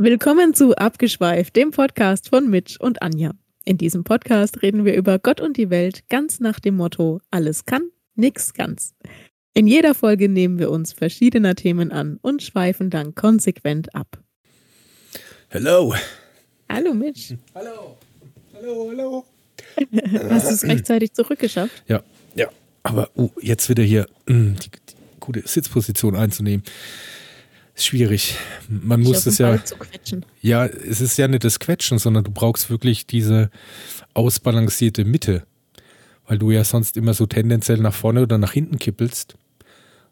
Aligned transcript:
Willkommen 0.00 0.54
zu 0.54 0.76
Abgeschweift, 0.76 1.56
dem 1.56 1.72
Podcast 1.72 2.28
von 2.28 2.48
Mitch 2.48 2.76
und 2.78 3.02
Anja. 3.02 3.32
In 3.64 3.78
diesem 3.78 4.04
Podcast 4.04 4.62
reden 4.62 4.84
wir 4.84 4.94
über 4.94 5.18
Gott 5.18 5.40
und 5.40 5.56
die 5.56 5.70
Welt 5.70 6.08
ganz 6.08 6.38
nach 6.38 6.60
dem 6.60 6.76
Motto: 6.76 7.20
alles 7.32 7.64
kann, 7.64 7.90
nix 8.14 8.54
ganz. 8.54 8.94
In 9.54 9.66
jeder 9.66 9.96
Folge 9.96 10.28
nehmen 10.28 10.60
wir 10.60 10.70
uns 10.70 10.92
verschiedener 10.92 11.56
Themen 11.56 11.90
an 11.90 12.20
und 12.22 12.44
schweifen 12.44 12.90
dann 12.90 13.16
konsequent 13.16 13.92
ab. 13.92 14.22
Hello. 15.48 15.92
Hallo 16.68 16.94
Mitch. 16.94 17.36
Hallo. 17.56 17.96
Hallo, 18.54 18.90
hallo. 18.92 19.24
Hast 20.30 20.48
du 20.48 20.54
es 20.54 20.62
rechtzeitig 20.62 21.12
zurückgeschafft? 21.12 21.82
Ja, 21.88 22.04
ja. 22.36 22.48
Aber 22.84 23.10
uh, 23.16 23.30
jetzt 23.42 23.68
wieder 23.68 23.82
hier 23.82 24.06
mh, 24.26 24.58
die, 24.60 24.70
die 24.70 24.94
gute 25.18 25.42
Sitzposition 25.44 26.14
einzunehmen. 26.14 26.62
Schwierig. 27.78 28.36
Man 28.68 29.00
muss 29.00 29.24
das 29.24 29.38
ja. 29.38 29.58
Ja, 30.42 30.66
es 30.66 31.00
ist 31.00 31.16
ja 31.16 31.28
nicht 31.28 31.44
das 31.44 31.60
Quetschen, 31.60 31.98
sondern 31.98 32.24
du 32.24 32.30
brauchst 32.30 32.70
wirklich 32.70 33.06
diese 33.06 33.50
ausbalancierte 34.14 35.04
Mitte. 35.04 35.44
Weil 36.26 36.38
du 36.38 36.50
ja 36.50 36.64
sonst 36.64 36.96
immer 36.96 37.14
so 37.14 37.26
tendenziell 37.26 37.78
nach 37.78 37.94
vorne 37.94 38.22
oder 38.22 38.36
nach 38.36 38.52
hinten 38.52 38.78
kippelst. 38.78 39.36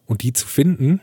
Und 0.05 0.23
die 0.23 0.33
zu 0.33 0.47
finden, 0.47 1.01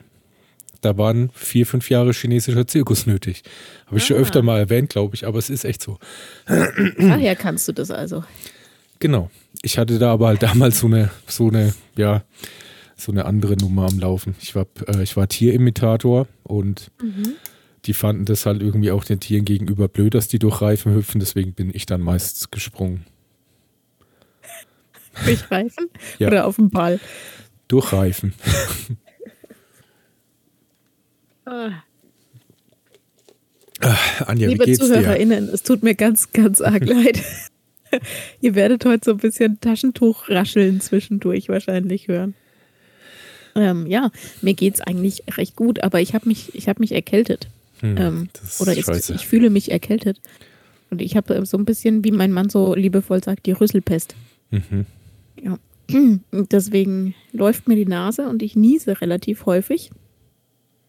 da 0.81 0.97
waren 0.97 1.31
vier, 1.35 1.67
fünf 1.67 1.91
Jahre 1.91 2.13
chinesischer 2.13 2.67
Zirkus 2.67 3.07
nötig. 3.07 3.43
Habe 3.87 3.99
ich 3.99 4.05
ah. 4.05 4.07
schon 4.07 4.17
öfter 4.17 4.43
mal 4.43 4.59
erwähnt, 4.59 4.91
glaube 4.91 5.15
ich, 5.15 5.27
aber 5.27 5.39
es 5.39 5.51
ist 5.51 5.65
echt 5.65 5.83
so. 5.83 5.99
Daher 6.99 7.37
kannst 7.37 7.69
du 7.69 7.73
das 7.73 7.91
also. 7.91 8.25
Genau. 8.99 9.31
Ich 9.63 9.79
hatte 9.79 9.99
da 9.99 10.13
aber 10.13 10.29
halt 10.29 10.43
damals 10.43 10.81
so 10.81 10.87
eine, 10.87 11.11
so 11.27 11.49
eine, 11.49 11.75
ja, 11.97 12.25
so 12.97 13.13
eine 13.13 13.25
andere 13.25 13.57
Nummer 13.57 13.87
am 13.87 13.99
Laufen. 13.99 14.35
Ich 14.41 14.55
war, 14.55 14.67
äh, 14.87 15.03
ich 15.03 15.17
war 15.17 15.29
Tierimitator 15.29 16.27
und 16.43 16.91
mhm. 17.03 17.35
die 17.85 17.95
fanden 17.95 18.25
das 18.25 18.47
halt 18.47 18.63
irgendwie 18.63 18.91
auch 18.91 19.05
den 19.05 19.21
Tieren 19.21 19.45
gegenüber 19.45 19.89
blöd, 19.89 20.15
dass 20.15 20.29
die 20.29 20.39
durch 20.39 20.61
Reifen 20.61 20.95
hüpfen, 20.95 21.21
deswegen 21.21 21.53
bin 21.53 21.71
ich 21.75 21.87
dann 21.87 22.01
meist 22.01 22.53
gesprungen. 22.53 23.05
Durch 25.25 25.51
Reifen? 25.51 25.91
ja. 26.19 26.29
Oder 26.29 26.47
auf 26.47 26.57
dem 26.57 26.71
Ball? 26.71 27.01
Durch 27.69 27.93
Reifen. 27.93 28.35
ah. 31.47 31.71
Anja, 34.27 34.49
Liebe 34.49 34.73
ZuhörerInnen, 34.73 35.49
es 35.49 35.63
tut 35.63 35.83
mir 35.83 35.95
ganz, 35.95 36.33
ganz 36.33 36.61
arg 36.61 36.85
leid. 36.89 37.23
Ihr 38.41 38.55
werdet 38.55 38.85
heute 38.85 39.05
so 39.05 39.11
ein 39.13 39.19
bisschen 39.19 39.61
Taschentuch 39.61 40.29
rascheln 40.29 40.81
zwischendurch 40.81 41.49
wahrscheinlich 41.49 42.09
hören. 42.09 42.35
Ähm, 43.55 43.87
ja, 43.87 44.11
mir 44.43 44.55
geht 44.55 44.75
es 44.75 44.81
eigentlich 44.81 45.25
recht 45.37 45.57
gut, 45.57 45.83
aber 45.83 46.01
ich 46.01 46.15
habe 46.15 46.29
mich, 46.29 46.53
hab 46.67 46.81
mich 46.81 46.93
erkältet. 46.93 47.49
Hm, 47.81 47.97
ähm, 47.97 48.29
oder 48.59 48.77
ist, 48.77 49.11
ich 49.11 49.27
fühle 49.27 49.51
mich 49.51 49.71
erkältet. 49.71 50.21
Und 50.91 51.01
ich 51.01 51.17
habe 51.17 51.45
so 51.45 51.57
ein 51.57 51.65
bisschen, 51.65 52.05
wie 52.05 52.13
mein 52.13 52.33
Mann 52.33 52.51
so 52.51 52.75
liebevoll 52.75 53.23
sagt, 53.23 53.47
die 53.47 53.53
Rüsselpest. 53.53 54.15
Mhm. 54.51 54.87
Ja. 55.43 55.59
Deswegen 56.33 57.15
läuft 57.33 57.69
mir 57.69 57.77
die 57.77 57.87
Nase 57.87 58.29
und 58.29 58.43
ich 58.43 58.57
niese 58.57 59.01
relativ 59.01 59.47
häufig. 59.47 59.91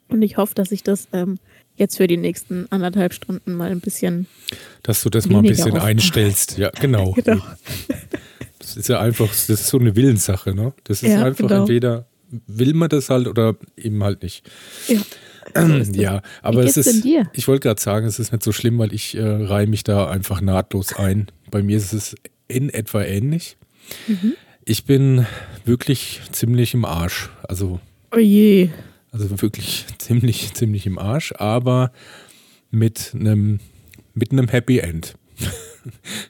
Und 0.08 0.22
ich 0.22 0.38
hoffe, 0.38 0.54
dass 0.56 0.72
ich 0.72 0.84
das 0.84 1.08
ähm, 1.14 1.40
jetzt 1.76 1.98
für 1.98 2.08
die 2.08 2.18
nächsten 2.18 2.68
anderthalb 2.72 3.14
Stunden 3.14 3.56
mal 3.56 3.72
ein 3.72 3.80
bisschen. 3.80 4.28
Dass 4.84 5.04
du 5.04 5.10
das 5.10 5.28
mal 5.28 5.40
ein 5.40 5.46
bisschen 5.46 5.78
einstellst. 5.78 6.58
Ja, 6.58 6.70
genau. 6.70 7.12
genau. 7.16 7.42
Das 8.60 8.78
ist 8.78 8.88
ja 8.88 9.00
einfach, 9.00 9.28
das 9.28 9.50
ist 9.50 9.68
so 9.68 9.80
eine 9.80 9.96
Willenssache, 9.96 10.54
ne? 10.54 10.74
Das 10.84 11.04
ist 11.04 11.12
ja, 11.12 11.24
einfach 11.24 11.48
genau. 11.48 11.62
entweder 11.62 12.06
will 12.48 12.74
man 12.74 12.90
das 12.90 13.10
halt 13.10 13.28
oder 13.28 13.56
eben 13.78 14.04
halt 14.04 14.24
nicht. 14.24 14.50
Ja. 14.88 15.02
So 15.56 15.94
ja, 15.94 16.22
aber 16.42 16.64
es 16.64 16.76
ist, 16.76 17.06
ich 17.06 17.48
wollte 17.48 17.62
gerade 17.62 17.80
sagen, 17.80 18.08
es 18.08 18.20
ist 18.20 18.32
nicht 18.32 18.44
so 18.44 18.52
schlimm, 18.52 18.80
weil 18.80 18.94
ich 18.94 19.16
äh, 19.16 19.22
reihe 19.22 19.68
mich 19.68 19.84
da 19.84 20.10
einfach 20.10 20.42
nahtlos 20.42 20.94
ein. 20.96 21.28
Bei 21.52 21.62
mir 21.62 21.78
ist 21.78 21.94
es 21.94 22.16
in 22.48 22.70
etwa 22.70 23.04
ähnlich. 23.04 23.56
Mhm. 24.08 24.34
Ich 24.66 24.86
bin 24.86 25.28
wirklich 25.64 26.22
ziemlich 26.32 26.74
im 26.74 26.84
Arsch. 26.84 27.30
Also, 27.48 27.80
oh 28.14 28.20
je. 28.20 28.70
Also 29.12 29.42
wirklich 29.42 29.86
ziemlich, 30.00 30.54
ziemlich 30.56 30.88
im 30.88 30.98
Arsch, 30.98 31.32
aber 31.38 31.92
mit 32.72 33.12
einem 33.14 33.60
mit 34.16 34.32
einem 34.32 34.48
Happy 34.48 34.80
End. 34.80 35.16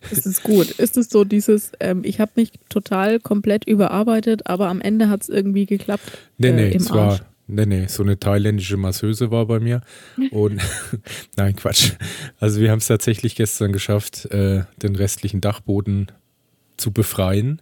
Das 0.09 0.25
ist 0.25 0.43
gut. 0.43 0.71
Ist 0.71 0.97
es 0.97 1.09
so 1.09 1.23
dieses, 1.23 1.71
ähm, 1.79 2.01
ich 2.03 2.19
habe 2.19 2.31
mich 2.35 2.51
total 2.69 3.19
komplett 3.19 3.65
überarbeitet, 3.65 4.47
aber 4.47 4.67
am 4.67 4.81
Ende 4.81 5.09
hat 5.09 5.23
es 5.23 5.29
irgendwie 5.29 5.65
geklappt? 5.65 6.17
Nee, 6.37 6.51
nee, 6.51 6.69
äh, 6.69 6.75
es 6.75 6.89
war, 6.91 7.19
nee, 7.47 7.65
nee, 7.65 7.87
so 7.87 8.03
eine 8.03 8.19
thailändische 8.19 8.77
Masseuse 8.77 9.31
war 9.31 9.45
bei 9.45 9.59
mir. 9.59 9.81
Und 10.31 10.61
nein, 11.37 11.55
Quatsch. 11.55 11.93
Also 12.39 12.61
wir 12.61 12.71
haben 12.71 12.79
es 12.79 12.87
tatsächlich 12.87 13.35
gestern 13.35 13.71
geschafft, 13.71 14.25
äh, 14.25 14.63
den 14.81 14.95
restlichen 14.95 15.41
Dachboden 15.41 16.11
zu 16.77 16.91
befreien. 16.91 17.61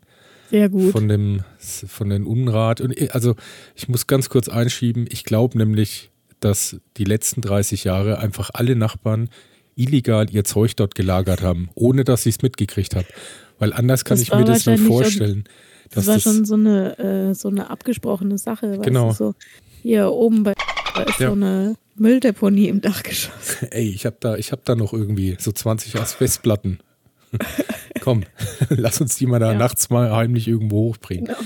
Sehr 0.50 0.70
gut. 0.70 0.92
Von 0.92 1.08
dem, 1.08 1.42
von 1.60 2.10
den 2.10 2.25
Unrat. 2.25 2.81
Und 2.81 3.00
äh, 3.00 3.10
also 3.12 3.36
ich 3.75 3.88
muss 3.88 4.08
ganz 4.08 4.30
kurz 4.30 4.50
einschieben, 4.50 5.08
ich 5.10 5.24
glaube 5.24 5.58
nämlich, 5.58 6.12
dass 6.40 6.78
die 6.98 7.06
letzten 7.06 7.42
30 7.42 7.86
Jahre 7.86 8.20
einfach 8.20 8.50
alle 8.54 8.75
Nachbarn 8.75 9.30
illegal 9.76 10.30
ihr 10.30 10.44
Zeug 10.44 10.76
dort 10.76 10.96
gelagert 10.96 11.42
haben, 11.42 11.70
ohne 11.76 12.04
dass 12.04 12.26
ich 12.26 12.36
es 12.36 12.42
mitgekriegt 12.42 12.96
habe. 12.96 13.08
Weil 13.60 13.74
anders 13.74 14.06
kann 14.06 14.18
das 14.18 14.24
ich 14.24 14.34
mir 14.34 14.44
das 14.44 14.66
nur 14.66 14.78
vorstellen. 14.78 15.46
Das 15.92 16.08
war 16.08 16.16
das 16.16 16.24
schon 16.24 16.46
so 16.46 16.56
eine, 16.56 16.98
äh, 16.98 17.34
so 17.36 17.50
eine 17.50 17.70
abgesprochene 17.70 18.38
Sache. 18.38 18.80
Genau. 18.80 19.12
So, 19.12 19.36
hier 19.82 20.12
oben 20.12 20.44
bei 20.44 20.54
ist 21.08 21.20
ja. 21.20 21.28
so 21.28 21.34
eine 21.34 21.76
Mülldeponie 21.96 22.68
im 22.68 22.82
Dachgeschoss. 22.82 23.64
Ey, 23.72 23.90
ich 23.90 24.06
habe 24.06 24.18
da, 24.20 24.36
hab 24.36 24.66
da 24.66 24.76
noch 24.76 24.94
irgendwie 24.94 25.36
so 25.40 25.52
20 25.52 25.96
Asbestplatten. 25.96 26.80
Komm, 28.02 28.24
lass 28.70 29.02
uns 29.02 29.16
die 29.16 29.26
mal 29.26 29.40
da 29.40 29.54
ja. 29.54 29.58
nachts 29.58 29.90
mal 29.90 30.12
heimlich 30.12 30.48
irgendwo 30.48 30.90
hochbringen. 30.90 31.26
Genau. 31.26 31.40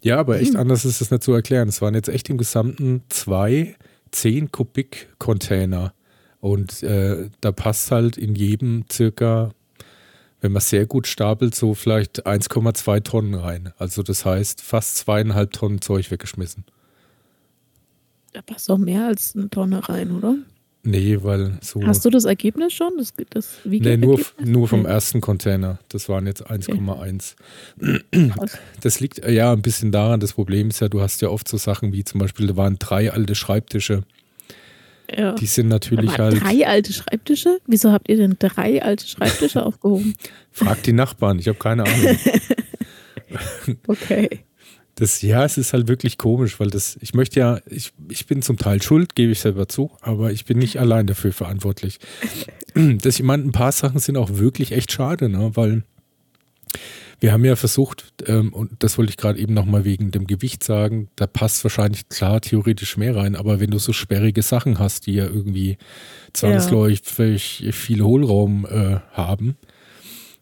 Ja, 0.00 0.18
aber 0.18 0.40
echt 0.40 0.56
anders 0.56 0.84
ist 0.84 1.00
das 1.00 1.12
nicht 1.12 1.22
zu 1.22 1.32
erklären. 1.32 1.68
Es 1.68 1.80
waren 1.80 1.94
jetzt 1.94 2.08
echt 2.08 2.28
im 2.28 2.36
Gesamten 2.36 3.02
zwei 3.08 3.76
10 4.10 4.50
Kubik 4.50 5.08
Container 5.18 5.94
und 6.42 6.82
äh, 6.82 7.30
da 7.40 7.52
passt 7.52 7.92
halt 7.92 8.18
in 8.18 8.34
jedem 8.34 8.84
circa, 8.90 9.52
wenn 10.40 10.50
man 10.50 10.60
sehr 10.60 10.86
gut 10.86 11.06
stapelt, 11.06 11.54
so 11.54 11.72
vielleicht 11.72 12.26
1,2 12.26 13.04
Tonnen 13.04 13.34
rein. 13.34 13.72
Also 13.78 14.02
das 14.02 14.24
heißt 14.24 14.60
fast 14.60 14.96
zweieinhalb 14.96 15.52
Tonnen 15.52 15.80
Zeug 15.80 16.10
weggeschmissen. 16.10 16.64
Da 18.32 18.42
passt 18.42 18.68
auch 18.72 18.78
mehr 18.78 19.06
als 19.06 19.36
eine 19.36 19.50
Tonne 19.50 19.88
rein, 19.88 20.10
oder? 20.10 20.34
Nee, 20.82 21.22
weil 21.22 21.58
so. 21.62 21.80
Hast 21.86 22.04
du 22.04 22.10
das 22.10 22.24
Ergebnis 22.24 22.72
schon? 22.72 22.90
Das, 22.98 23.12
das 23.30 23.58
nee, 23.62 23.96
nur, 23.96 24.18
nur 24.44 24.66
vom 24.66 24.84
ersten 24.84 25.20
Container. 25.20 25.78
Das 25.90 26.08
waren 26.08 26.26
jetzt 26.26 26.50
1,1. 26.50 27.36
Okay. 28.10 28.58
Das 28.80 28.98
liegt 28.98 29.24
ja 29.24 29.52
ein 29.52 29.62
bisschen 29.62 29.92
daran, 29.92 30.18
das 30.18 30.32
Problem 30.32 30.70
ist 30.70 30.80
ja, 30.80 30.88
du 30.88 31.00
hast 31.00 31.22
ja 31.22 31.28
oft 31.28 31.46
so 31.46 31.56
Sachen 31.56 31.92
wie 31.92 32.02
zum 32.02 32.18
Beispiel, 32.18 32.48
da 32.48 32.56
waren 32.56 32.80
drei 32.80 33.12
alte 33.12 33.36
Schreibtische 33.36 34.02
ja. 35.10 35.34
Die 35.34 35.46
sind 35.46 35.68
natürlich 35.68 36.18
halt. 36.18 36.40
Drei 36.40 36.66
alte 36.66 36.92
Schreibtische? 36.92 37.58
Wieso 37.66 37.92
habt 37.92 38.08
ihr 38.08 38.16
denn 38.16 38.36
drei 38.38 38.82
alte 38.82 39.06
Schreibtische 39.06 39.64
aufgehoben? 39.66 40.14
Frag 40.50 40.82
die 40.82 40.92
Nachbarn, 40.92 41.38
ich 41.38 41.48
habe 41.48 41.58
keine 41.58 41.84
Ahnung. 41.84 42.18
okay. 43.86 44.28
Das, 44.96 45.22
ja, 45.22 45.44
es 45.44 45.56
ist 45.56 45.72
halt 45.72 45.88
wirklich 45.88 46.18
komisch, 46.18 46.60
weil 46.60 46.68
das, 46.68 46.98
ich 47.00 47.14
möchte 47.14 47.40
ja, 47.40 47.60
ich, 47.66 47.92
ich 48.10 48.26
bin 48.26 48.42
zum 48.42 48.58
Teil 48.58 48.82
schuld, 48.82 49.14
gebe 49.14 49.32
ich 49.32 49.40
selber 49.40 49.66
zu, 49.66 49.90
aber 50.02 50.32
ich 50.32 50.44
bin 50.44 50.58
nicht 50.58 50.78
allein 50.78 51.06
dafür 51.06 51.32
verantwortlich. 51.32 51.98
Das, 52.74 53.16
ich 53.16 53.22
meine, 53.22 53.42
ein 53.42 53.52
paar 53.52 53.70
Sachen 53.70 53.98
sind 53.98 54.16
auch 54.16 54.38
wirklich 54.38 54.72
echt 54.72 54.92
schade, 54.92 55.28
ne? 55.28 55.50
weil 55.52 55.82
wir 57.22 57.32
haben 57.32 57.44
ja 57.44 57.54
versucht, 57.54 58.12
ähm, 58.26 58.52
und 58.52 58.82
das 58.82 58.98
wollte 58.98 59.10
ich 59.10 59.16
gerade 59.16 59.38
eben 59.38 59.54
nochmal 59.54 59.84
wegen 59.84 60.10
dem 60.10 60.26
Gewicht 60.26 60.64
sagen, 60.64 61.08
da 61.14 61.28
passt 61.28 61.62
wahrscheinlich 61.62 62.08
klar 62.08 62.40
theoretisch 62.40 62.96
mehr 62.96 63.14
rein, 63.14 63.36
aber 63.36 63.60
wenn 63.60 63.70
du 63.70 63.78
so 63.78 63.92
sperrige 63.92 64.42
Sachen 64.42 64.80
hast, 64.80 65.06
die 65.06 65.12
ja 65.14 65.26
irgendwie 65.26 65.78
zwangsläufig 66.32 67.60
ja. 67.60 67.70
viel 67.70 68.02
Hohlraum 68.02 68.66
äh, 68.66 68.98
haben, 69.12 69.56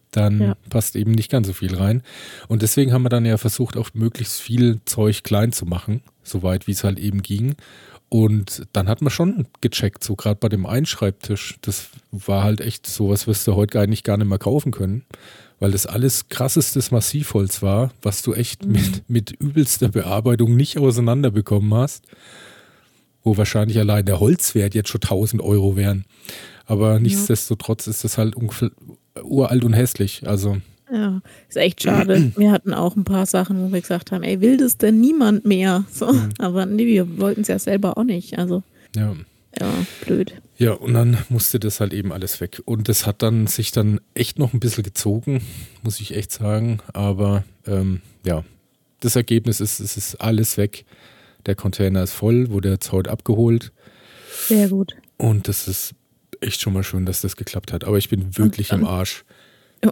dann 0.09 0.41
ja. 0.41 0.57
passt 0.71 0.95
eben 0.95 1.11
nicht 1.11 1.29
ganz 1.29 1.45
so 1.45 1.53
viel 1.53 1.75
rein. 1.75 2.01
Und 2.47 2.63
deswegen 2.63 2.93
haben 2.93 3.03
wir 3.03 3.09
dann 3.09 3.27
ja 3.27 3.37
versucht, 3.37 3.77
auch 3.77 3.91
möglichst 3.93 4.41
viel 4.41 4.81
Zeug 4.85 5.23
klein 5.23 5.51
zu 5.51 5.67
machen, 5.67 6.01
soweit 6.23 6.65
wie 6.65 6.71
es 6.71 6.83
halt 6.83 6.97
eben 6.97 7.21
ging. 7.21 7.57
Und 8.09 8.63
dann 8.73 8.89
hat 8.89 9.03
man 9.03 9.11
schon 9.11 9.45
gecheckt, 9.61 10.03
so 10.03 10.15
gerade 10.15 10.39
bei 10.39 10.49
dem 10.49 10.65
Einschreibtisch, 10.65 11.57
das 11.61 11.89
war 12.11 12.43
halt 12.43 12.59
echt 12.59 12.87
sowas, 12.87 13.27
wirst 13.27 13.47
du 13.47 13.55
heute 13.55 13.79
eigentlich 13.79 14.03
gar 14.03 14.17
nicht 14.17 14.27
mehr 14.27 14.39
kaufen 14.39 14.71
können 14.71 15.05
weil 15.61 15.71
das 15.71 15.85
alles 15.85 16.27
krassestes 16.27 16.89
Massivholz 16.89 17.61
war, 17.61 17.91
was 18.01 18.23
du 18.23 18.33
echt 18.33 18.65
mhm. 18.65 18.71
mit, 18.71 19.09
mit 19.09 19.31
übelster 19.39 19.89
Bearbeitung 19.89 20.55
nicht 20.55 20.79
auseinanderbekommen 20.79 21.73
hast. 21.75 22.03
Wo 23.23 23.37
wahrscheinlich 23.37 23.77
allein 23.77 24.03
der 24.03 24.19
Holzwert 24.19 24.73
jetzt 24.73 24.89
schon 24.89 25.01
1000 25.03 25.39
Euro 25.43 25.77
wären. 25.77 26.05
Aber 26.65 26.99
nichtsdestotrotz 26.99 27.85
ist 27.85 28.03
das 28.03 28.17
halt 28.17 28.35
uralt 29.23 29.63
und 29.63 29.73
hässlich. 29.73 30.27
Also. 30.27 30.57
Ja, 30.91 31.21
ist 31.47 31.57
echt 31.57 31.83
schade. 31.83 32.31
Wir 32.37 32.51
hatten 32.51 32.73
auch 32.73 32.95
ein 32.95 33.03
paar 33.03 33.27
Sachen, 33.27 33.61
wo 33.63 33.71
wir 33.71 33.81
gesagt 33.81 34.11
haben, 34.11 34.23
ey, 34.23 34.41
will 34.41 34.57
das 34.57 34.77
denn 34.77 34.99
niemand 34.99 35.45
mehr? 35.45 35.85
So, 35.93 36.11
mhm. 36.11 36.29
aber 36.39 36.65
nee, 36.65 36.87
wir 36.87 37.19
wollten 37.19 37.41
es 37.41 37.49
ja 37.49 37.59
selber 37.59 37.99
auch 37.99 38.03
nicht. 38.03 38.39
Also. 38.39 38.63
Ja. 38.95 39.15
Ja, 39.59 39.73
blöd. 40.05 40.33
Ja, 40.57 40.73
und 40.73 40.93
dann 40.93 41.17
musste 41.29 41.59
das 41.59 41.79
halt 41.79 41.93
eben 41.93 42.13
alles 42.13 42.39
weg. 42.39 42.61
Und 42.65 42.87
das 42.87 43.05
hat 43.05 43.21
dann 43.21 43.47
sich 43.47 43.71
dann 43.71 43.99
echt 44.13 44.39
noch 44.39 44.53
ein 44.53 44.59
bisschen 44.59 44.83
gezogen, 44.83 45.41
muss 45.81 45.99
ich 45.99 46.15
echt 46.15 46.31
sagen. 46.31 46.79
Aber 46.93 47.43
ähm, 47.67 48.01
ja, 48.23 48.43
das 49.01 49.15
Ergebnis 49.15 49.59
ist, 49.59 49.79
es 49.79 49.97
ist 49.97 50.15
alles 50.15 50.57
weg. 50.57 50.85
Der 51.45 51.55
Container 51.55 52.03
ist 52.03 52.13
voll, 52.13 52.49
wurde 52.49 52.69
jetzt 52.69 52.91
heute 52.91 53.09
abgeholt. 53.09 53.71
Sehr 54.47 54.69
gut. 54.69 54.95
Und 55.17 55.47
das 55.47 55.67
ist 55.67 55.93
echt 56.39 56.61
schon 56.61 56.73
mal 56.73 56.83
schön, 56.83 57.05
dass 57.05 57.21
das 57.21 57.35
geklappt 57.35 57.73
hat. 57.73 57.83
Aber 57.83 57.97
ich 57.97 58.09
bin 58.09 58.37
wirklich 58.37 58.71
im 58.71 58.85
Arsch. 58.85 59.25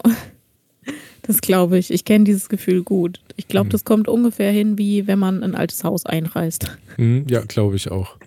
Das 1.24 1.42
glaube 1.42 1.78
ich. 1.78 1.92
Ich 1.92 2.06
kenne 2.06 2.24
dieses 2.24 2.50
Gefühl 2.50 2.82
gut. 2.82 3.20
Ich 3.36 3.48
glaube, 3.48 3.66
mhm. 3.68 3.72
das 3.72 3.86
kommt 3.86 4.08
ungefähr 4.08 4.52
hin, 4.52 4.80
wie 4.80 5.06
wenn 5.06 5.20
man 5.20 5.44
ein 5.44 5.54
altes 5.54 5.84
Haus 5.84 6.04
einreißt. 6.04 6.66
Mhm, 6.98 7.28
ja, 7.30 7.42
glaube 7.42 7.76
ich 7.76 7.92
auch. 7.92 8.18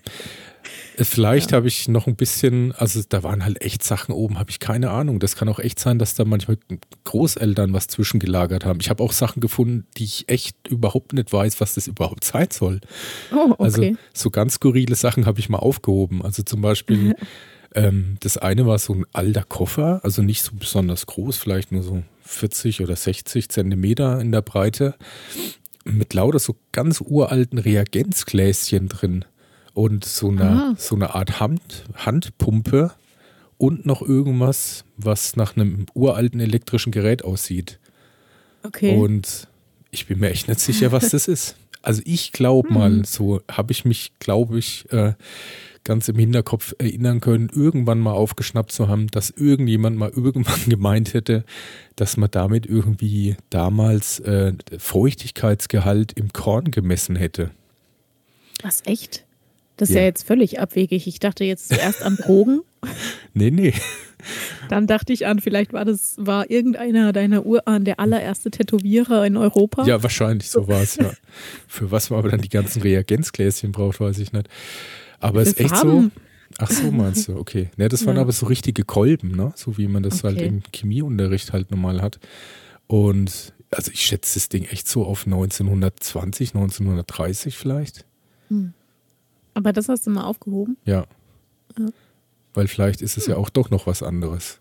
Vielleicht 0.96 1.52
ja. 1.52 1.56
habe 1.56 1.68
ich 1.68 1.88
noch 1.88 2.06
ein 2.06 2.16
bisschen, 2.16 2.72
also 2.72 3.00
da 3.08 3.22
waren 3.22 3.44
halt 3.44 3.62
echt 3.62 3.82
Sachen 3.82 4.12
oben, 4.12 4.38
habe 4.38 4.50
ich 4.50 4.60
keine 4.60 4.90
Ahnung. 4.90 5.20
Das 5.20 5.36
kann 5.36 5.48
auch 5.48 5.58
echt 5.58 5.78
sein, 5.78 5.98
dass 5.98 6.14
da 6.14 6.24
manchmal 6.24 6.58
Großeltern 7.04 7.72
was 7.72 7.86
zwischengelagert 7.86 8.64
haben. 8.64 8.80
Ich 8.80 8.90
habe 8.90 9.02
auch 9.02 9.12
Sachen 9.12 9.40
gefunden, 9.40 9.86
die 9.96 10.04
ich 10.04 10.28
echt 10.28 10.56
überhaupt 10.68 11.12
nicht 11.12 11.32
weiß, 11.32 11.60
was 11.60 11.74
das 11.74 11.86
überhaupt 11.86 12.24
sein 12.24 12.48
soll. 12.50 12.80
Oh, 13.32 13.52
okay. 13.52 13.62
Also 13.62 13.96
so 14.12 14.30
ganz 14.30 14.54
skurrile 14.54 14.94
Sachen 14.94 15.26
habe 15.26 15.40
ich 15.40 15.48
mal 15.48 15.58
aufgehoben. 15.58 16.22
Also 16.22 16.42
zum 16.42 16.60
Beispiel, 16.60 17.14
ähm, 17.74 18.16
das 18.20 18.36
eine 18.36 18.66
war 18.66 18.78
so 18.78 18.94
ein 18.94 19.06
alter 19.12 19.44
Koffer, 19.44 20.00
also 20.02 20.22
nicht 20.22 20.42
so 20.42 20.52
besonders 20.54 21.06
groß, 21.06 21.38
vielleicht 21.38 21.72
nur 21.72 21.82
so 21.82 22.02
40 22.22 22.82
oder 22.82 22.96
60 22.96 23.48
Zentimeter 23.48 24.20
in 24.20 24.32
der 24.32 24.42
Breite, 24.42 24.94
mit 25.84 26.14
lauter 26.14 26.38
so 26.38 26.56
ganz 26.70 27.00
uralten 27.00 27.58
Reagenzgläschen 27.58 28.88
drin 28.88 29.24
und 29.74 30.04
so 30.04 30.28
eine, 30.28 30.74
so 30.78 30.94
eine 30.94 31.14
Art 31.14 31.40
Hand, 31.40 31.84
Handpumpe 31.94 32.92
und 33.58 33.86
noch 33.86 34.02
irgendwas, 34.02 34.84
was 34.96 35.36
nach 35.36 35.56
einem 35.56 35.86
uralten 35.94 36.40
elektrischen 36.40 36.92
Gerät 36.92 37.24
aussieht. 37.24 37.78
Okay. 38.62 38.96
Und 38.96 39.48
ich 39.90 40.06
bin 40.06 40.20
mir 40.20 40.30
echt 40.30 40.48
nicht 40.48 40.60
sicher, 40.60 40.92
was 40.92 41.10
das 41.10 41.28
ist. 41.28 41.56
Also 41.84 42.00
ich 42.04 42.30
glaube 42.30 42.69
hm. 42.69 42.78
mal, 42.78 43.04
so 43.04 43.40
habe 43.50 43.72
ich 43.72 43.84
mich, 43.84 44.12
glaube 44.20 44.56
ich, 44.56 44.88
äh, 44.92 45.14
ganz 45.82 46.08
im 46.08 46.16
Hinterkopf 46.16 46.74
erinnern 46.78 47.20
können, 47.20 47.48
irgendwann 47.52 47.98
mal 47.98 48.12
aufgeschnappt 48.12 48.70
zu 48.70 48.88
haben, 48.88 49.08
dass 49.08 49.30
irgendjemand 49.30 49.96
mal 49.96 50.10
irgendwann 50.10 50.60
gemeint 50.69 51.12
hätte, 51.12 51.44
dass 51.96 52.16
man 52.16 52.30
damit 52.30 52.66
irgendwie 52.66 53.36
damals 53.50 54.20
äh, 54.20 54.52
Feuchtigkeitsgehalt 54.78 56.12
im 56.12 56.32
Korn 56.32 56.70
gemessen 56.70 57.16
hätte. 57.16 57.50
Was, 58.62 58.82
echt? 58.86 59.24
Das 59.76 59.88
ist 59.88 59.94
ja. 59.94 60.02
ja 60.02 60.06
jetzt 60.06 60.26
völlig 60.26 60.60
abwegig. 60.60 61.06
Ich 61.06 61.19
dachte 61.19 61.44
jetzt 61.44 61.69
zuerst 61.69 62.02
an 62.02 62.16
Drogen. 62.16 62.62
nee, 63.34 63.50
nee. 63.50 63.74
Dann 64.69 64.86
dachte 64.86 65.12
ich 65.12 65.26
an, 65.26 65.40
vielleicht 65.40 65.72
war 65.72 65.84
das, 65.84 66.14
war 66.19 66.50
irgendeiner 66.50 67.12
deiner 67.12 67.44
Urahn 67.44 67.84
der 67.84 67.98
allererste 67.98 68.50
Tätowierer 68.50 69.26
in 69.26 69.36
Europa. 69.36 69.84
Ja, 69.84 70.02
wahrscheinlich, 70.02 70.50
so 70.50 70.69
war 70.69 70.80
es, 70.80 70.96
ja. 70.96 71.12
Für 71.66 71.90
was 71.90 72.10
man 72.10 72.20
aber 72.20 72.30
dann 72.30 72.40
die 72.40 72.48
ganzen 72.48 72.82
Reagenzgläschen 72.82 73.72
braucht, 73.72 74.00
weiß 74.00 74.19
ich 74.19 74.32
nicht. 74.32 74.48
Aber 75.19 75.42
es 75.42 75.48
ist 75.48 75.60
echt 75.60 75.76
so. 75.76 76.10
Ach 76.58 76.70
so, 76.70 76.90
meinst 76.90 77.28
du, 77.28 77.36
okay. 77.36 77.70
Ne, 77.76 77.88
das 77.88 78.04
waren 78.06 78.16
ja. 78.16 78.22
aber 78.22 78.32
so 78.32 78.46
richtige 78.46 78.84
Kolben, 78.84 79.34
ne? 79.34 79.52
So 79.56 79.78
wie 79.78 79.88
man 79.88 80.02
das 80.02 80.22
halt 80.22 80.36
okay. 80.36 80.50
halt 80.50 80.52
im 80.52 80.62
Chemieunterricht 80.72 81.52
halt 81.52 81.70
normal 81.70 82.02
hat. 82.02 82.19
Und 82.86 83.54
also 83.70 83.90
ich 83.90 84.02
schätze 84.02 84.34
das 84.34 84.48
Ding 84.48 84.64
echt 84.64 84.86
so 84.86 85.04
auf 85.04 85.26
1920, 85.26 86.54
1930 86.54 87.56
vielleicht. 87.56 88.04
Hm. 88.48 88.74
Aber 89.54 89.72
das 89.72 89.88
hast 89.88 90.06
du 90.06 90.10
mal 90.10 90.25
aufgehoben? 90.25 90.76
Ja. 90.84 91.06
ja. 91.78 91.87
Weil 92.54 92.69
vielleicht 92.69 93.00
ist 93.00 93.16
es 93.16 93.26
ja 93.26 93.37
auch 93.37 93.49
doch 93.49 93.70
noch 93.70 93.87
was 93.87 94.02
anderes. 94.02 94.60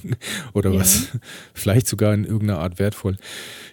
Oder 0.54 0.72
ja. 0.72 0.80
was, 0.80 1.08
vielleicht 1.54 1.86
sogar 1.86 2.12
in 2.12 2.24
irgendeiner 2.24 2.58
Art 2.58 2.78
wertvoll. 2.78 3.16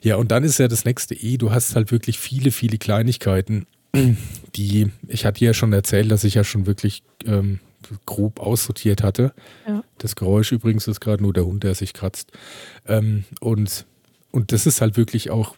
Ja, 0.02 0.18
und 0.18 0.32
dann 0.32 0.44
ist 0.44 0.60
ja 0.60 0.68
das 0.68 0.86
nächste 0.86 1.16
E, 1.16 1.38
du 1.38 1.52
hast 1.52 1.76
halt 1.76 1.92
wirklich 1.92 2.20
viele, 2.20 2.52
viele 2.52 2.78
Kleinigkeiten, 2.78 3.66
die, 4.56 4.92
ich 5.08 5.26
hatte 5.26 5.44
ja 5.44 5.54
schon 5.54 5.74
erzählt, 5.74 6.12
dass 6.12 6.24
ich 6.24 6.36
ja 6.36 6.44
schon 6.44 6.68
wirklich 6.68 7.02
ähm, 7.26 7.60
grob 8.06 8.40
aussortiert 8.40 9.04
hatte. 9.04 9.34
Ja. 9.68 9.84
Das 9.98 10.16
Geräusch 10.16 10.52
übrigens 10.52 10.88
ist 10.88 11.00
gerade 11.00 11.24
nur 11.24 11.34
der 11.34 11.46
Hund, 11.46 11.64
der 11.64 11.76
sich 11.76 11.94
kratzt. 11.94 12.32
Ähm, 12.86 13.26
und, 13.40 13.86
und 14.32 14.52
das 14.52 14.66
ist 14.66 14.82
halt 14.82 14.98
wirklich 14.98 15.32
auch 15.32 15.56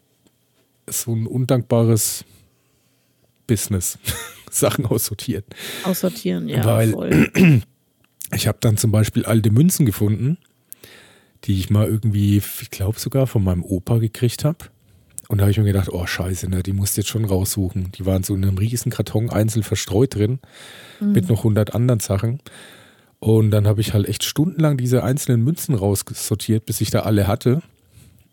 so 0.89 1.13
ein 1.13 1.27
undankbares 1.27 2.24
Business. 3.48 3.98
Sachen 4.51 4.85
aussortieren. 4.85 5.44
Aussortieren, 5.83 6.47
ja. 6.47 6.63
Weil 6.65 6.91
voll. 6.91 7.31
ich 8.33 8.47
habe 8.47 8.57
dann 8.61 8.77
zum 8.77 8.91
Beispiel 8.91 9.25
alte 9.25 9.51
Münzen 9.51 9.85
gefunden, 9.85 10.38
die 11.44 11.59
ich 11.59 11.69
mal 11.69 11.88
irgendwie, 11.88 12.38
ich 12.38 12.69
glaube 12.71 12.99
sogar 12.99 13.27
von 13.27 13.44
meinem 13.44 13.63
Opa 13.63 13.97
gekriegt 13.97 14.44
habe. 14.44 14.57
Und 15.27 15.39
da 15.39 15.44
habe 15.44 15.51
ich 15.51 15.57
mir 15.57 15.65
gedacht, 15.65 15.89
oh 15.91 16.05
scheiße, 16.05 16.49
ne, 16.49 16.63
die 16.63 16.71
musst 16.71 16.95
du 16.95 17.01
jetzt 17.01 17.09
schon 17.09 17.25
raussuchen. 17.25 17.91
Die 17.91 18.05
waren 18.05 18.23
so 18.23 18.33
in 18.33 18.44
einem 18.44 18.57
riesen 18.57 18.91
Karton 18.91 19.29
einzeln 19.29 19.63
verstreut 19.63 20.15
drin, 20.15 20.39
mhm. 21.01 21.11
mit 21.11 21.27
noch 21.27 21.39
100 21.39 21.75
anderen 21.75 22.00
Sachen. 22.00 22.39
Und 23.19 23.51
dann 23.51 23.67
habe 23.67 23.81
ich 23.81 23.93
halt 23.93 24.07
echt 24.07 24.23
stundenlang 24.23 24.77
diese 24.77 25.03
einzelnen 25.03 25.43
Münzen 25.43 25.75
raussortiert, 25.75 26.65
bis 26.65 26.81
ich 26.81 26.91
da 26.91 27.01
alle 27.01 27.27
hatte. 27.27 27.61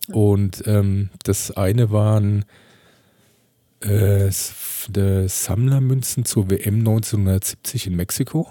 Und 0.09 0.63
ähm, 0.67 1.11
das 1.25 1.51
eine 1.51 1.91
waren 1.91 2.45
äh, 3.85 4.31
Sammlermünzen 5.29 6.25
zur 6.25 6.51
WM 6.51 6.79
1970 6.79 7.89
in 7.89 7.97
Mexiko 7.97 8.49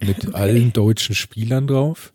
mit 0.00 0.28
okay. 0.28 0.34
allen 0.34 0.72
deutschen 0.72 1.14
Spielern 1.14 1.66
drauf. 1.66 2.12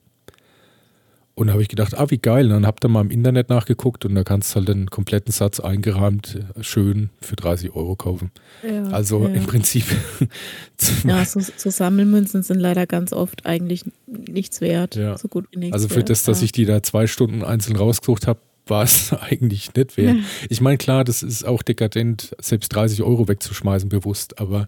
Und 1.39 1.47
da 1.47 1.53
habe 1.53 1.61
ich 1.61 1.69
gedacht, 1.69 1.97
ah, 1.97 2.05
wie 2.09 2.17
geil. 2.17 2.47
Und 2.47 2.51
dann 2.51 2.67
habt 2.67 2.83
ihr 2.83 2.89
mal 2.89 2.99
im 2.99 3.11
Internet 3.11 3.47
nachgeguckt 3.47 4.03
und 4.03 4.13
da 4.13 4.25
kannst 4.25 4.51
du 4.51 4.55
halt 4.57 4.67
den 4.67 4.89
kompletten 4.89 5.31
Satz 5.31 5.61
eingerahmt, 5.61 6.37
schön 6.59 7.11
für 7.21 7.37
30 7.37 7.73
Euro 7.73 7.95
kaufen. 7.95 8.31
Ja, 8.61 8.83
also 8.89 9.25
ja. 9.25 9.29
im 9.29 9.45
Prinzip. 9.45 9.85
ja, 11.05 11.23
so, 11.23 11.39
so, 11.39 11.69
Sammelmünzen 11.69 12.43
sind 12.43 12.59
leider 12.59 12.85
ganz 12.87 13.13
oft 13.13 13.45
eigentlich 13.45 13.85
nichts 14.05 14.59
wert. 14.59 14.97
Ja. 14.97 15.17
So 15.17 15.29
gut 15.29 15.45
wie 15.51 15.59
nichts 15.59 15.73
Also 15.73 15.87
für 15.87 15.97
wert, 15.97 16.09
das, 16.09 16.23
dass 16.23 16.41
ich 16.41 16.51
die 16.51 16.65
da 16.65 16.83
zwei 16.83 17.07
Stunden 17.07 17.41
einzeln 17.41 17.77
rausgesucht 17.77 18.27
habe, 18.27 18.41
war 18.69 18.83
es 18.83 19.13
eigentlich 19.13 19.73
nicht 19.73 19.97
wert. 19.97 20.17
Ich 20.49 20.61
meine, 20.61 20.77
klar, 20.77 21.03
das 21.03 21.23
ist 21.23 21.43
auch 21.43 21.61
dekadent, 21.61 22.35
selbst 22.39 22.69
30 22.69 23.03
Euro 23.03 23.27
wegzuschmeißen, 23.27 23.89
bewusst, 23.89 24.39
aber 24.39 24.67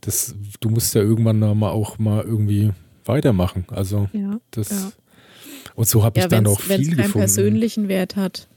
das, 0.00 0.34
du 0.60 0.70
musst 0.70 0.94
ja 0.94 1.02
irgendwann 1.02 1.38
mal 1.38 1.70
auch 1.70 1.98
mal 1.98 2.22
irgendwie 2.24 2.72
weitermachen. 3.04 3.66
Also 3.70 4.08
ja, 4.12 4.40
das. 4.50 4.70
Ja. 4.70 4.92
Und 5.74 5.88
so 5.88 6.02
habe 6.02 6.18
ja, 6.18 6.26
ich 6.26 6.30
dann 6.30 6.46
auch 6.46 6.60
viel 6.60 6.78
gefunden. 6.78 6.90
Wenn 6.90 7.04
es 7.04 7.12
keinen 7.12 7.20
persönlichen 7.20 7.88
Wert 7.88 8.16
hat, 8.16 8.48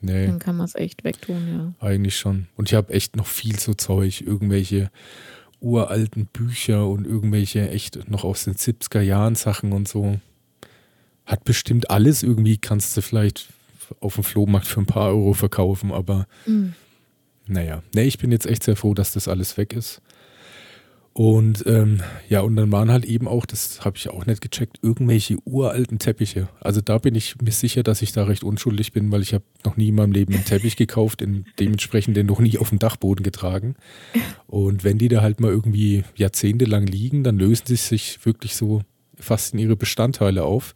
nee. 0.00 0.26
dann 0.26 0.38
kann 0.38 0.56
man 0.56 0.66
es 0.66 0.74
echt 0.74 1.04
wegtun, 1.04 1.74
ja. 1.80 1.86
Eigentlich 1.86 2.16
schon. 2.16 2.46
Und 2.56 2.68
ich 2.68 2.74
habe 2.74 2.92
echt 2.92 3.16
noch 3.16 3.26
viel 3.26 3.58
so 3.58 3.74
Zeug, 3.74 4.20
irgendwelche 4.20 4.90
uralten 5.60 6.26
Bücher 6.26 6.86
und 6.86 7.06
irgendwelche 7.06 7.70
echt 7.70 8.10
noch 8.10 8.24
aus 8.24 8.44
den 8.44 8.54
70er 8.54 9.00
Jahren 9.00 9.34
Sachen 9.34 9.72
und 9.72 9.88
so. 9.88 10.20
Hat 11.24 11.44
bestimmt 11.44 11.90
alles 11.90 12.22
irgendwie, 12.22 12.58
kannst 12.58 12.96
du 12.96 13.00
vielleicht 13.00 13.48
auf 14.00 14.14
dem 14.14 14.24
Flohmarkt 14.24 14.66
für 14.66 14.80
ein 14.80 14.86
paar 14.86 15.08
Euro 15.08 15.32
verkaufen, 15.32 15.92
aber 15.92 16.26
mhm. 16.46 16.74
naja. 17.46 17.82
Nee, 17.94 18.04
ich 18.04 18.18
bin 18.18 18.32
jetzt 18.32 18.46
echt 18.46 18.62
sehr 18.62 18.76
froh, 18.76 18.94
dass 18.94 19.12
das 19.12 19.28
alles 19.28 19.56
weg 19.56 19.72
ist. 19.72 20.00
Und 21.14 21.64
ähm, 21.68 22.00
ja, 22.28 22.40
und 22.40 22.56
dann 22.56 22.72
waren 22.72 22.90
halt 22.90 23.04
eben 23.04 23.28
auch, 23.28 23.46
das 23.46 23.84
habe 23.84 23.96
ich 23.96 24.10
auch 24.10 24.26
nicht 24.26 24.40
gecheckt, 24.40 24.80
irgendwelche 24.82 25.36
uralten 25.44 26.00
Teppiche. 26.00 26.48
Also 26.58 26.80
da 26.80 26.98
bin 26.98 27.14
ich 27.14 27.40
mir 27.40 27.52
sicher, 27.52 27.84
dass 27.84 28.02
ich 28.02 28.10
da 28.10 28.24
recht 28.24 28.42
unschuldig 28.42 28.92
bin, 28.92 29.12
weil 29.12 29.22
ich 29.22 29.32
habe 29.32 29.44
noch 29.64 29.76
nie 29.76 29.90
in 29.90 29.94
meinem 29.94 30.10
Leben 30.10 30.34
einen 30.34 30.44
Teppich 30.44 30.74
gekauft, 30.74 31.22
in 31.22 31.44
dementsprechend 31.60 32.16
den 32.16 32.26
noch 32.26 32.40
nie 32.40 32.58
auf 32.58 32.70
dem 32.70 32.80
Dachboden 32.80 33.22
getragen. 33.22 33.76
Und 34.48 34.82
wenn 34.82 34.98
die 34.98 35.06
da 35.06 35.22
halt 35.22 35.38
mal 35.40 35.52
irgendwie 35.52 36.02
jahrzehntelang 36.16 36.84
liegen, 36.84 37.22
dann 37.22 37.38
lösen 37.38 37.66
sie 37.68 37.76
sich 37.76 38.26
wirklich 38.26 38.56
so 38.56 38.82
fast 39.16 39.54
in 39.54 39.60
ihre 39.60 39.76
Bestandteile 39.76 40.42
auf. 40.42 40.74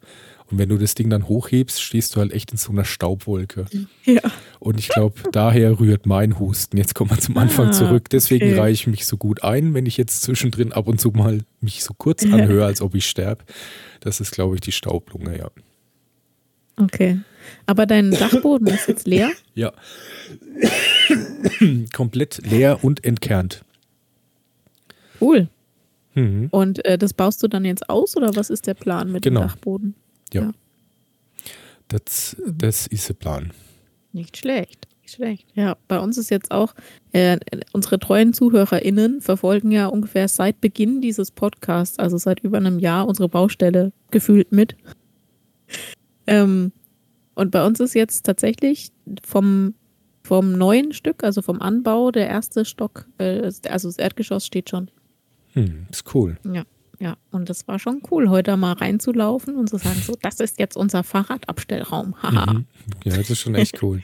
Und 0.51 0.57
wenn 0.57 0.69
du 0.69 0.77
das 0.77 0.95
Ding 0.95 1.09
dann 1.09 1.27
hochhebst, 1.27 1.81
stehst 1.81 2.15
du 2.15 2.19
halt 2.19 2.33
echt 2.33 2.51
in 2.51 2.57
so 2.57 2.71
einer 2.71 2.85
Staubwolke. 2.85 3.65
Ja. 4.03 4.21
Und 4.59 4.79
ich 4.79 4.89
glaube, 4.89 5.21
daher 5.31 5.79
rührt 5.79 6.05
mein 6.05 6.39
Husten. 6.39 6.77
Jetzt 6.77 6.95
kommen 6.95 7.11
wir 7.11 7.19
zum 7.19 7.37
Anfang 7.37 7.67
ah, 7.67 7.71
zurück. 7.71 8.09
Deswegen 8.09 8.47
okay. 8.47 8.59
reiche 8.59 8.83
ich 8.83 8.87
mich 8.87 9.05
so 9.05 9.17
gut 9.17 9.43
ein, 9.43 9.73
wenn 9.73 9.85
ich 9.85 9.97
jetzt 9.97 10.23
zwischendrin 10.23 10.73
ab 10.73 10.87
und 10.87 10.99
zu 10.99 11.09
mal 11.09 11.41
mich 11.61 11.83
so 11.83 11.93
kurz 11.95 12.23
anhöre, 12.25 12.65
als 12.65 12.81
ob 12.81 12.95
ich 12.95 13.05
sterbe. 13.05 13.43
Das 13.99 14.19
ist, 14.19 14.31
glaube 14.31 14.55
ich, 14.55 14.61
die 14.61 14.71
Staublunge, 14.71 15.37
ja. 15.37 15.51
Okay. 16.77 17.19
Aber 17.65 17.85
dein 17.85 18.11
Dachboden 18.11 18.67
ist 18.67 18.87
jetzt 18.87 19.07
leer? 19.07 19.31
Ja. 19.55 19.73
Komplett 21.93 22.39
leer 22.45 22.83
und 22.83 23.03
entkernt. 23.03 23.65
Cool. 25.19 25.49
Mhm. 26.13 26.47
Und 26.51 26.85
äh, 26.85 26.97
das 26.97 27.13
baust 27.13 27.43
du 27.43 27.47
dann 27.47 27.65
jetzt 27.65 27.89
aus 27.89 28.15
oder 28.15 28.35
was 28.35 28.49
ist 28.49 28.67
der 28.67 28.73
Plan 28.73 29.11
mit 29.11 29.23
genau. 29.23 29.41
dem 29.41 29.47
Dachboden? 29.47 29.95
Ja. 30.33 30.41
ja. 30.43 30.51
Das, 31.87 32.37
das 32.45 32.87
ist 32.87 33.09
der 33.09 33.15
Plan. 33.15 33.51
Nicht 34.11 34.37
schlecht. 34.37 34.87
Nicht 35.01 35.15
schlecht. 35.15 35.47
Ja, 35.55 35.77
bei 35.87 35.99
uns 35.99 36.17
ist 36.17 36.29
jetzt 36.29 36.51
auch, 36.51 36.75
äh, 37.11 37.37
unsere 37.73 37.99
treuen 37.99 38.33
ZuhörerInnen 38.33 39.21
verfolgen 39.21 39.71
ja 39.71 39.87
ungefähr 39.87 40.27
seit 40.27 40.61
Beginn 40.61 41.01
dieses 41.01 41.31
Podcasts, 41.31 41.97
also 41.97 42.17
seit 42.17 42.41
über 42.41 42.57
einem 42.57 42.79
Jahr, 42.79 43.07
unsere 43.07 43.27
Baustelle 43.29 43.91
gefühlt 44.11 44.51
mit. 44.51 44.75
Ähm, 46.27 46.71
und 47.33 47.51
bei 47.51 47.65
uns 47.65 47.79
ist 47.79 47.95
jetzt 47.95 48.25
tatsächlich 48.25 48.91
vom, 49.23 49.73
vom 50.23 50.51
neuen 50.51 50.93
Stück, 50.93 51.23
also 51.23 51.41
vom 51.41 51.59
Anbau, 51.61 52.11
der 52.11 52.27
erste 52.27 52.65
Stock, 52.65 53.07
äh, 53.17 53.51
also 53.67 53.87
das 53.87 53.97
Erdgeschoss 53.97 54.45
steht 54.45 54.69
schon. 54.69 54.91
Hm, 55.53 55.87
ist 55.89 56.13
cool. 56.13 56.37
Ja. 56.43 56.63
Ja, 56.99 57.15
und 57.31 57.49
das 57.49 57.67
war 57.67 57.79
schon 57.79 58.01
cool, 58.11 58.29
heute 58.29 58.57
mal 58.57 58.73
reinzulaufen 58.73 59.55
und 59.55 59.69
zu 59.69 59.77
sagen, 59.77 60.01
so, 60.05 60.15
das 60.21 60.41
ist 60.41 60.59
jetzt 60.59 60.75
unser 60.75 61.03
Fahrradabstellraum. 61.03 62.21
Haha. 62.21 62.53
Mhm. 62.53 62.65
Ja, 63.05 63.15
das 63.15 63.29
ist 63.29 63.39
schon 63.39 63.55
echt 63.55 63.81
cool. 63.81 64.01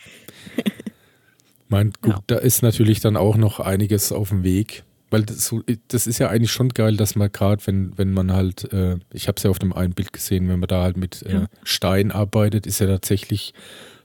mein, 1.68 1.92
gut, 2.02 2.14
ja. 2.14 2.20
da 2.28 2.38
ist 2.38 2.64
natürlich 2.64 3.02
dann 3.02 3.18
auch 3.18 3.36
noch 3.36 3.60
einiges 3.60 4.14
auf 4.14 4.30
dem 4.30 4.44
Weg. 4.44 4.84
Weil 5.12 5.24
das, 5.24 5.54
das 5.88 6.08
ist 6.08 6.20
ja 6.20 6.30
eigentlich 6.30 6.52
schon 6.52 6.70
geil, 6.70 6.98
dass 6.98 7.16
man 7.16 7.32
gerade, 7.32 7.66
wenn, 7.68 7.98
wenn 7.98 8.12
man 8.12 8.34
halt, 8.34 8.72
äh, 8.74 8.98
ich 9.14 9.28
habe 9.28 9.36
es 9.38 9.44
ja 9.44 9.50
auf 9.50 9.60
dem 9.60 9.72
einen 9.72 9.94
Bild 9.94 10.14
gesehen, 10.14 10.48
wenn 10.48 10.60
man 10.60 10.68
da 10.68 10.82
halt 10.82 10.98
mit 10.98 11.22
äh. 11.24 11.48
Stein 11.64 12.12
arbeitet, 12.12 12.66
ist 12.66 12.80
ja 12.80 12.88
tatsächlich 12.88 13.54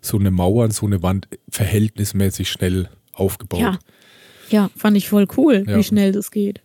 so 0.01 0.19
eine 0.19 0.31
Mauer 0.31 0.65
und 0.65 0.75
so 0.75 0.87
eine 0.87 1.03
Wand 1.03 1.29
verhältnismäßig 1.49 2.51
schnell 2.51 2.91
aufgebaut. 3.13 3.61
Ja, 3.61 3.79
ja 4.51 4.71
fand 4.77 4.97
ich 4.97 5.09
voll 5.09 5.27
cool, 5.37 5.65
ja. 5.67 5.77
wie 5.77 5.85
schnell 5.85 6.13
das 6.13 6.31
geht. 6.31 6.61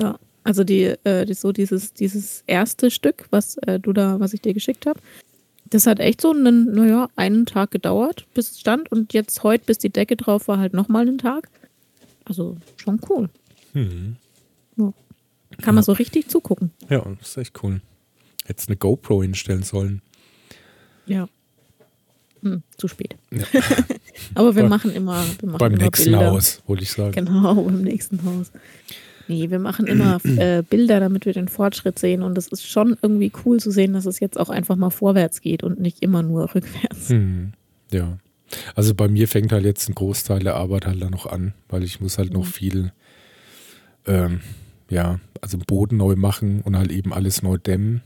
Ja. 0.00 0.18
Also 0.48 0.64
die, 0.64 0.84
äh, 1.04 1.26
die, 1.26 1.34
so 1.34 1.52
dieses, 1.52 1.92
dieses 1.92 2.42
erste 2.46 2.90
Stück, 2.90 3.26
was 3.28 3.58
äh, 3.58 3.78
du 3.78 3.92
da, 3.92 4.18
was 4.18 4.32
ich 4.32 4.40
dir 4.40 4.54
geschickt 4.54 4.86
habe, 4.86 4.98
das 5.68 5.86
hat 5.86 6.00
echt 6.00 6.22
so 6.22 6.30
einen, 6.30 6.72
naja, 6.74 7.10
einen 7.16 7.44
Tag 7.44 7.70
gedauert, 7.70 8.24
bis 8.32 8.52
es 8.52 8.60
stand. 8.60 8.90
Und 8.90 9.12
jetzt 9.12 9.42
heute, 9.42 9.66
bis 9.66 9.76
die 9.76 9.90
Decke 9.90 10.16
drauf 10.16 10.48
war, 10.48 10.58
halt 10.58 10.72
nochmal 10.72 11.02
einen 11.02 11.18
Tag. 11.18 11.50
Also 12.24 12.56
schon 12.76 12.98
cool. 13.10 13.28
Mhm. 13.74 14.16
Ja. 14.78 14.94
Kann 15.60 15.74
man 15.74 15.84
so 15.84 15.92
richtig 15.92 16.28
zugucken. 16.30 16.70
Ja, 16.88 17.04
das 17.18 17.28
ist 17.28 17.36
echt 17.36 17.62
cool. 17.62 17.82
Hättest 18.46 18.70
eine 18.70 18.78
GoPro 18.78 19.20
hinstellen 19.20 19.64
sollen. 19.64 20.00
Ja. 21.04 21.28
Hm, 22.40 22.62
zu 22.78 22.88
spät. 22.88 23.16
Ja. 23.30 23.44
Aber 24.34 24.56
wir 24.56 24.64
machen 24.64 24.92
immer. 24.92 25.22
Wir 25.40 25.50
machen 25.50 25.58
beim 25.58 25.74
immer 25.74 25.82
nächsten 25.82 26.12
Bilder. 26.12 26.30
Haus, 26.30 26.62
wollte 26.66 26.84
ich 26.84 26.92
sagen. 26.92 27.12
Genau, 27.12 27.54
beim 27.64 27.82
nächsten 27.82 28.24
Haus. 28.24 28.50
Nee, 29.28 29.50
wir 29.50 29.58
machen 29.58 29.86
immer 29.86 30.18
äh, 30.24 30.62
Bilder, 30.62 31.00
damit 31.00 31.26
wir 31.26 31.32
den 31.32 31.48
Fortschritt 31.48 31.98
sehen. 31.98 32.22
Und 32.22 32.36
es 32.36 32.48
ist 32.48 32.68
schon 32.68 32.96
irgendwie 33.00 33.30
cool 33.44 33.60
zu 33.60 33.70
sehen, 33.70 33.92
dass 33.92 34.06
es 34.06 34.20
jetzt 34.20 34.38
auch 34.38 34.48
einfach 34.48 34.76
mal 34.76 34.90
vorwärts 34.90 35.40
geht 35.40 35.62
und 35.62 35.80
nicht 35.80 36.02
immer 36.02 36.22
nur 36.22 36.42
rückwärts. 36.54 37.10
Hm, 37.10 37.52
ja. 37.92 38.18
Also 38.74 38.94
bei 38.94 39.08
mir 39.08 39.28
fängt 39.28 39.52
halt 39.52 39.64
jetzt 39.64 39.88
ein 39.88 39.94
Großteil 39.94 40.40
der 40.40 40.56
Arbeit 40.56 40.86
halt 40.86 41.02
dann 41.02 41.10
noch 41.10 41.26
an, 41.26 41.52
weil 41.68 41.84
ich 41.84 42.00
muss 42.00 42.16
halt 42.16 42.30
mhm. 42.30 42.40
noch 42.40 42.46
viel, 42.46 42.92
ähm, 44.06 44.40
ja, 44.88 45.20
also 45.42 45.58
Boden 45.58 45.98
neu 45.98 46.16
machen 46.16 46.62
und 46.62 46.76
halt 46.76 46.90
eben 46.90 47.12
alles 47.12 47.42
neu 47.42 47.58
dämmen. 47.58 48.00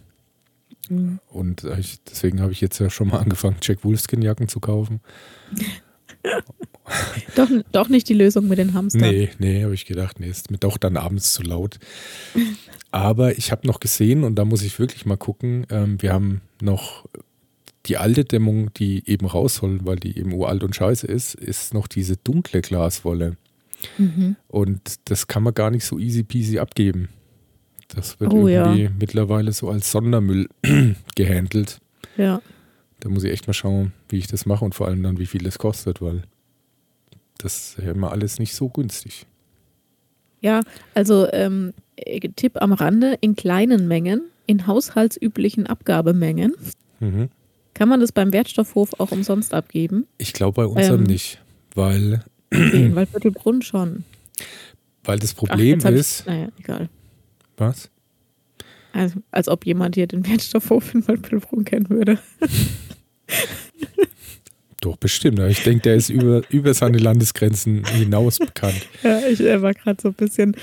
Mhm. 0.88 1.21
Und 1.29 1.62
ich, 1.79 2.02
deswegen 2.02 2.41
habe 2.41 2.50
ich 2.50 2.61
jetzt 2.61 2.81
ja 2.81 2.91
schon 2.91 3.09
mal 3.09 3.19
angefangen, 3.21 3.57
Jack 3.62 3.85
Wolfskin-Jacken 3.85 4.49
zu 4.49 4.59
kaufen. 4.59 5.00
doch, 7.37 7.49
doch 7.73 7.88
nicht 7.88 8.09
die 8.09 8.14
Lösung 8.14 8.49
mit 8.49 8.59
den 8.59 8.75
Hamstern. 8.75 9.02
Nee, 9.02 9.31
nee, 9.38 9.62
habe 9.62 9.75
ich 9.75 9.87
gedacht, 9.87 10.21
nee, 10.21 10.29
ist 10.29 10.50
mir 10.50 10.59
doch 10.59 10.76
dann 10.76 10.97
abends 10.97 11.33
zu 11.33 11.43
laut. 11.43 11.79
Aber 12.91 13.38
ich 13.38 13.50
habe 13.52 13.67
noch 13.67 13.81
gesehen 13.81 14.25
und 14.25 14.37
da 14.37 14.45
muss 14.45 14.62
ich 14.62 14.79
wirklich 14.79 15.07
mal 15.07 15.17
gucken. 15.17 15.67
Ähm, 15.71 16.00
wir 16.00 16.12
haben 16.12 16.43
noch 16.61 17.07
die 17.87 17.97
alte 17.97 18.25
Dämmung, 18.25 18.73
die 18.75 19.09
eben 19.09 19.26
raus 19.26 19.57
soll, 19.57 19.81
weil 19.85 19.97
die 19.97 20.17
eben 20.19 20.33
uralt 20.33 20.62
und 20.62 20.76
scheiße 20.76 21.07
ist, 21.07 21.35
ist 21.35 21.75
noch 21.75 21.88
diese 21.88 22.17
dunkle 22.17 22.61
Glaswolle. 22.61 23.37
Mhm. 23.99 24.37
Und 24.47 25.11
das 25.11 25.26
kann 25.26 25.43
man 25.43 25.55
gar 25.55 25.71
nicht 25.71 25.85
so 25.85 25.99
easy 25.99 26.23
peasy 26.23 26.59
abgeben. 26.59 27.09
Das 27.88 28.21
wird 28.21 28.33
oh, 28.33 28.47
irgendwie 28.49 28.85
ja. 28.85 28.91
mittlerweile 28.99 29.52
so 29.52 29.69
als 29.69 29.91
Sondermüll 29.91 30.49
gehandelt. 31.17 31.81
Ja. 32.17 32.41
Da 33.02 33.09
muss 33.09 33.25
ich 33.25 33.32
echt 33.32 33.49
mal 33.49 33.52
schauen, 33.52 33.92
wie 34.09 34.18
ich 34.18 34.28
das 34.28 34.47
mache 34.47 34.64
und 34.64 34.76
vor 34.76 34.87
allem 34.87 35.02
dann, 35.02 35.18
wie 35.18 35.26
viel 35.26 35.44
es 35.44 35.59
kostet, 35.59 36.00
weil 36.00 36.23
das 37.37 37.75
ist 37.76 37.85
ja 37.85 37.90
immer 37.90 38.12
alles 38.12 38.38
nicht 38.38 38.54
so 38.54 38.68
günstig. 38.68 39.26
Ja, 40.40 40.61
also 40.94 41.26
ähm, 41.32 41.75
Tipp 42.37 42.62
am 42.62 42.73
Rande, 42.73 43.18
in 43.21 43.35
kleinen 43.35 43.88
Mengen, 43.88 44.23
in 44.47 44.68
haushaltsüblichen 44.68 45.66
Abgabemengen, 45.66 46.54
mhm. 47.00 47.28
kann 47.75 47.88
man 47.88 47.99
das 47.99 48.12
beim 48.12 48.32
Wertstoffhof 48.32 49.00
auch 49.00 49.11
umsonst 49.11 49.52
abgeben? 49.52 50.06
Ich 50.18 50.32
glaube 50.32 50.62
bei 50.62 50.66
unserem 50.66 51.00
ähm, 51.00 51.06
nicht, 51.06 51.42
weil... 51.75 52.25
Okay, 52.54 52.94
weil 52.94 53.06
Viertelbrunn 53.06 53.62
schon. 53.62 54.04
Weil 55.02 55.18
das 55.18 55.35
Problem 55.35 55.80
Ach, 55.82 55.90
ist... 55.90 56.21
Ich, 56.21 56.26
naja, 56.26 56.49
egal. 56.56 56.88
Was? 57.56 57.90
Also, 58.92 59.21
als 59.32 59.49
ob 59.49 59.66
jemand 59.66 59.97
hier 59.97 60.06
den 60.06 60.25
Wertstoffhof 60.25 60.94
in 60.94 61.06
Waldbüttelbrunn 61.09 61.64
kennen 61.64 61.90
würde. 61.90 62.21
Doch, 64.83 64.97
bestimmt. 64.97 65.39
Ich 65.39 65.62
denke, 65.62 65.83
der 65.83 65.95
ist 65.95 66.11
über, 66.11 66.43
über 66.51 66.75
seine 66.75 66.99
Landesgrenzen 66.99 67.85
hinaus 67.87 68.39
bekannt. 68.39 68.89
Ja, 69.03 69.21
ich 69.21 69.41
war 69.41 69.75
gerade 69.75 70.01
so 70.03 70.09
ein 70.09 70.15
bisschen 70.15 70.57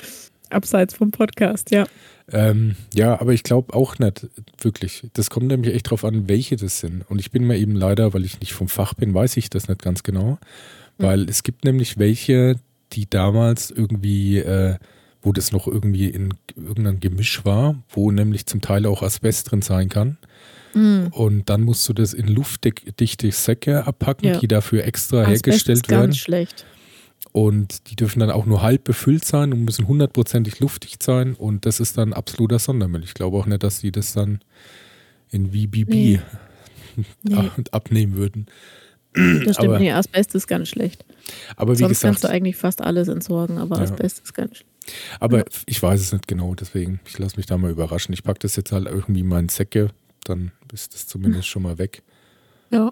abseits 0.49 0.93
vom 0.93 1.11
Podcast, 1.11 1.71
ja. 1.71 1.85
Ähm, 2.31 2.75
ja, 2.93 3.19
aber 3.19 3.33
ich 3.33 3.43
glaube 3.43 3.73
auch 3.73 3.97
nicht 3.97 4.27
wirklich. 4.59 5.03
Das 5.13 5.29
kommt 5.29 5.47
nämlich 5.47 5.73
echt 5.73 5.89
drauf 5.89 6.03
an, 6.03 6.27
welche 6.27 6.57
das 6.57 6.79
sind. 6.79 7.03
Und 7.09 7.19
ich 7.19 7.31
bin 7.31 7.45
mir 7.45 7.57
eben 7.57 7.75
leider, 7.75 8.13
weil 8.13 8.25
ich 8.25 8.39
nicht 8.39 8.53
vom 8.53 8.67
Fach 8.67 8.93
bin, 8.93 9.13
weiß 9.13 9.37
ich 9.37 9.49
das 9.49 9.67
nicht 9.67 9.81
ganz 9.81 10.03
genau. 10.03 10.37
Weil 10.97 11.23
mhm. 11.23 11.29
es 11.29 11.43
gibt 11.43 11.63
nämlich 11.63 11.97
welche, 11.97 12.57
die 12.91 13.09
damals 13.09 13.71
irgendwie, 13.71 14.39
äh, 14.39 14.75
wo 15.21 15.31
das 15.31 15.51
noch 15.51 15.67
irgendwie 15.67 16.07
in 16.07 16.33
irgendeinem 16.55 16.99
Gemisch 16.99 17.45
war, 17.45 17.81
wo 17.89 18.11
nämlich 18.11 18.45
zum 18.45 18.61
Teil 18.61 18.85
auch 18.85 19.01
Asbest 19.01 19.49
drin 19.49 19.61
sein 19.61 19.89
kann. 19.89 20.17
Mhm. 20.73 21.07
Und 21.11 21.49
dann 21.49 21.61
musst 21.61 21.87
du 21.89 21.93
das 21.93 22.13
in 22.13 22.27
luftdichte 22.27 23.31
Säcke 23.31 23.85
abpacken, 23.85 24.27
ja. 24.27 24.39
die 24.39 24.47
dafür 24.47 24.83
extra 24.85 25.21
Asbest 25.21 25.45
hergestellt 25.45 25.79
ist 25.79 25.89
werden. 25.89 26.01
Ganz 26.01 26.17
schlecht. 26.17 26.65
Und 27.31 27.89
die 27.89 27.95
dürfen 27.95 28.19
dann 28.19 28.31
auch 28.31 28.45
nur 28.45 28.61
halb 28.61 28.83
befüllt 28.83 29.23
sein 29.23 29.53
und 29.53 29.63
müssen 29.63 29.87
hundertprozentig 29.87 30.59
luftdicht 30.59 31.03
sein. 31.03 31.35
Und 31.35 31.65
das 31.65 31.79
ist 31.79 31.97
dann 31.97 32.13
absoluter 32.13 32.59
Sondermüll. 32.59 33.03
Ich 33.03 33.13
glaube 33.13 33.37
auch 33.37 33.45
nicht, 33.45 33.63
dass 33.63 33.79
sie 33.79 33.91
das 33.91 34.13
dann 34.13 34.39
in 35.31 35.51
VBB 35.51 35.89
nee. 35.89 36.19
nee. 37.23 37.49
abnehmen 37.71 38.15
würden. 38.15 38.47
Das 39.13 39.55
stimmt, 39.55 39.59
aber, 39.59 39.79
nee, 39.79 39.91
Asbest 39.91 40.35
ist 40.35 40.47
ganz 40.47 40.69
schlecht. 40.69 41.03
Aber 41.55 41.73
wie 41.73 41.79
Sonst 41.79 41.89
gesagt, 41.89 42.03
kannst 42.03 42.23
du 42.23 42.29
eigentlich 42.29 42.55
fast 42.55 42.81
alles 42.81 43.07
entsorgen, 43.07 43.57
aber 43.57 43.77
ja. 43.77 43.83
Asbest 43.83 44.21
ist 44.23 44.33
ganz 44.33 44.57
schlecht. 44.57 44.69
Aber 45.19 45.39
ja. 45.39 45.45
ich 45.65 45.81
weiß 45.81 45.99
es 45.99 46.13
nicht 46.13 46.27
genau, 46.27 46.55
deswegen, 46.55 46.99
ich 47.05 47.17
lasse 47.17 47.37
mich 47.37 47.45
da 47.45 47.57
mal 47.57 47.71
überraschen. 47.71 48.13
Ich 48.13 48.23
packe 48.23 48.39
das 48.39 48.55
jetzt 48.55 48.71
halt 48.71 48.87
irgendwie 48.87 49.21
in 49.21 49.27
meinen 49.27 49.49
Säcke, 49.49 49.89
dann 50.23 50.51
ist 50.73 50.93
das 50.93 51.07
zumindest 51.07 51.47
schon 51.47 51.63
mal 51.63 51.77
weg. 51.77 52.03
Ja. 52.71 52.91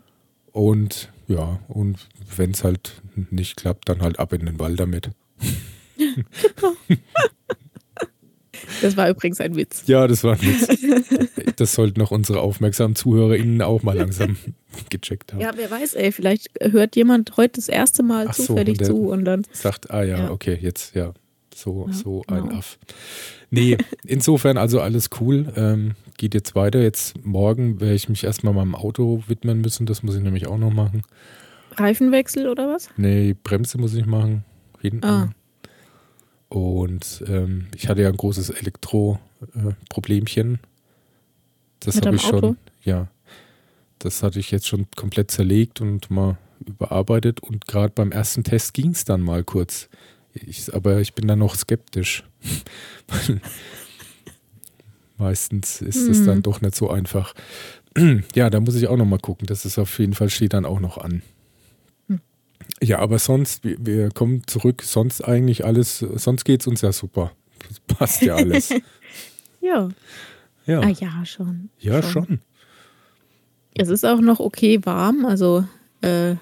Und 0.51 1.11
ja, 1.27 1.59
und 1.67 2.07
wenn 2.35 2.51
es 2.51 2.63
halt 2.63 3.01
nicht 3.29 3.57
klappt, 3.57 3.89
dann 3.89 4.01
halt 4.01 4.19
ab 4.19 4.33
in 4.33 4.45
den 4.45 4.59
Wald 4.59 4.79
damit. 4.79 5.11
Das 8.81 8.97
war 8.97 9.09
übrigens 9.09 9.39
ein 9.39 9.55
Witz. 9.55 9.83
Ja, 9.87 10.07
das 10.07 10.23
war 10.23 10.33
ein 10.33 10.41
Witz. 10.41 11.55
Das 11.55 11.73
sollten 11.73 11.99
noch 11.99 12.11
unsere 12.11 12.41
aufmerksamen 12.41 12.95
ZuhörerInnen 12.95 13.61
auch 13.61 13.83
mal 13.83 13.97
langsam 13.97 14.37
gecheckt 14.89 15.33
haben. 15.33 15.41
Ja, 15.41 15.51
wer 15.55 15.71
weiß, 15.71 15.93
ey, 15.95 16.11
vielleicht 16.11 16.49
hört 16.61 16.95
jemand 16.95 17.37
heute 17.37 17.53
das 17.53 17.69
erste 17.69 18.03
Mal 18.03 18.27
Ach 18.29 18.35
zufällig 18.35 18.79
so, 18.79 18.85
zu 18.85 19.09
und 19.09 19.25
dann. 19.25 19.45
Sagt, 19.51 19.91
ah 19.91 20.03
ja, 20.03 20.19
ja. 20.19 20.31
okay, 20.31 20.57
jetzt, 20.61 20.95
ja. 20.95 21.13
So, 21.55 21.87
ja, 21.87 21.93
so 21.93 22.23
ein 22.27 22.43
genau. 22.43 22.57
Aff. 22.57 22.77
Nee, 23.49 23.77
insofern 24.05 24.57
also 24.57 24.81
alles 24.81 25.09
cool. 25.19 25.51
Ähm, 25.55 25.95
geht 26.17 26.33
jetzt 26.33 26.55
weiter. 26.55 26.81
Jetzt 26.81 27.25
morgen 27.25 27.79
werde 27.79 27.95
ich 27.95 28.09
mich 28.09 28.23
erstmal 28.23 28.53
meinem 28.53 28.75
Auto 28.75 29.23
widmen 29.27 29.61
müssen. 29.61 29.85
Das 29.85 30.03
muss 30.03 30.15
ich 30.15 30.23
nämlich 30.23 30.47
auch 30.47 30.57
noch 30.57 30.73
machen. 30.73 31.03
Reifenwechsel 31.75 32.49
oder 32.49 32.67
was? 32.67 32.89
Nee, 32.97 33.35
Bremse 33.41 33.77
muss 33.77 33.93
ich 33.93 34.05
machen. 34.05 34.43
Hinten. 34.81 35.05
Ah. 35.05 35.29
Und 36.49 37.23
ähm, 37.27 37.67
ich 37.75 37.89
hatte 37.89 38.01
ja 38.01 38.09
ein 38.09 38.17
großes 38.17 38.49
Elektro-Problemchen. 38.49 40.55
Äh, 40.55 40.57
das 41.79 42.01
habe 42.01 42.15
ich 42.15 42.21
schon, 42.21 42.35
Auto? 42.35 42.55
ja. 42.83 43.07
Das 43.99 44.23
hatte 44.23 44.39
ich 44.39 44.51
jetzt 44.51 44.67
schon 44.67 44.87
komplett 44.95 45.31
zerlegt 45.31 45.81
und 45.81 46.11
mal 46.11 46.37
überarbeitet. 46.65 47.41
Und 47.41 47.67
gerade 47.67 47.93
beim 47.93 48.11
ersten 48.11 48.43
Test 48.43 48.73
ging 48.73 48.91
es 48.91 49.05
dann 49.05 49.21
mal 49.21 49.43
kurz. 49.43 49.89
Ich, 50.33 50.73
aber 50.73 50.99
ich 50.99 51.13
bin 51.13 51.27
da 51.27 51.35
noch 51.35 51.55
skeptisch. 51.55 52.23
Meistens 55.17 55.81
ist 55.81 56.07
es 56.07 56.19
mhm. 56.19 56.25
dann 56.25 56.41
doch 56.43 56.61
nicht 56.61 56.75
so 56.75 56.89
einfach. 56.89 57.33
ja, 58.35 58.49
da 58.49 58.59
muss 58.59 58.75
ich 58.75 58.87
auch 58.87 58.97
noch 58.97 59.05
mal 59.05 59.19
gucken. 59.19 59.47
Das 59.47 59.65
ist 59.65 59.79
auf 59.79 59.97
jeden 59.99 60.13
Fall, 60.13 60.29
steht 60.29 60.53
dann 60.53 60.65
auch 60.65 60.79
noch 60.79 60.97
an. 60.97 61.23
Hm. 62.07 62.19
Ja, 62.81 62.99
aber 62.99 63.17
sonst, 63.17 63.63
wir, 63.63 63.77
wir, 63.79 64.09
kommen 64.11 64.45
zurück, 64.45 64.83
sonst 64.83 65.21
eigentlich 65.21 65.65
alles, 65.65 65.99
sonst 65.99 66.45
geht 66.45 66.61
es 66.61 66.67
uns 66.67 66.81
ja 66.81 66.91
super. 66.91 67.31
Das 67.67 67.79
passt 67.97 68.21
ja 68.21 68.35
alles. 68.35 68.69
ja. 69.61 69.89
Ja. 70.65 70.81
Ah, 70.81 70.89
ja, 70.89 71.25
schon. 71.25 71.69
Ja, 71.79 72.03
schon. 72.03 72.25
schon. 72.25 72.39
Es 73.73 73.89
ist 73.89 74.05
auch 74.05 74.19
noch 74.19 74.39
okay 74.39 74.79
warm, 74.83 75.25
also 75.25 75.63
äh, 76.01 76.35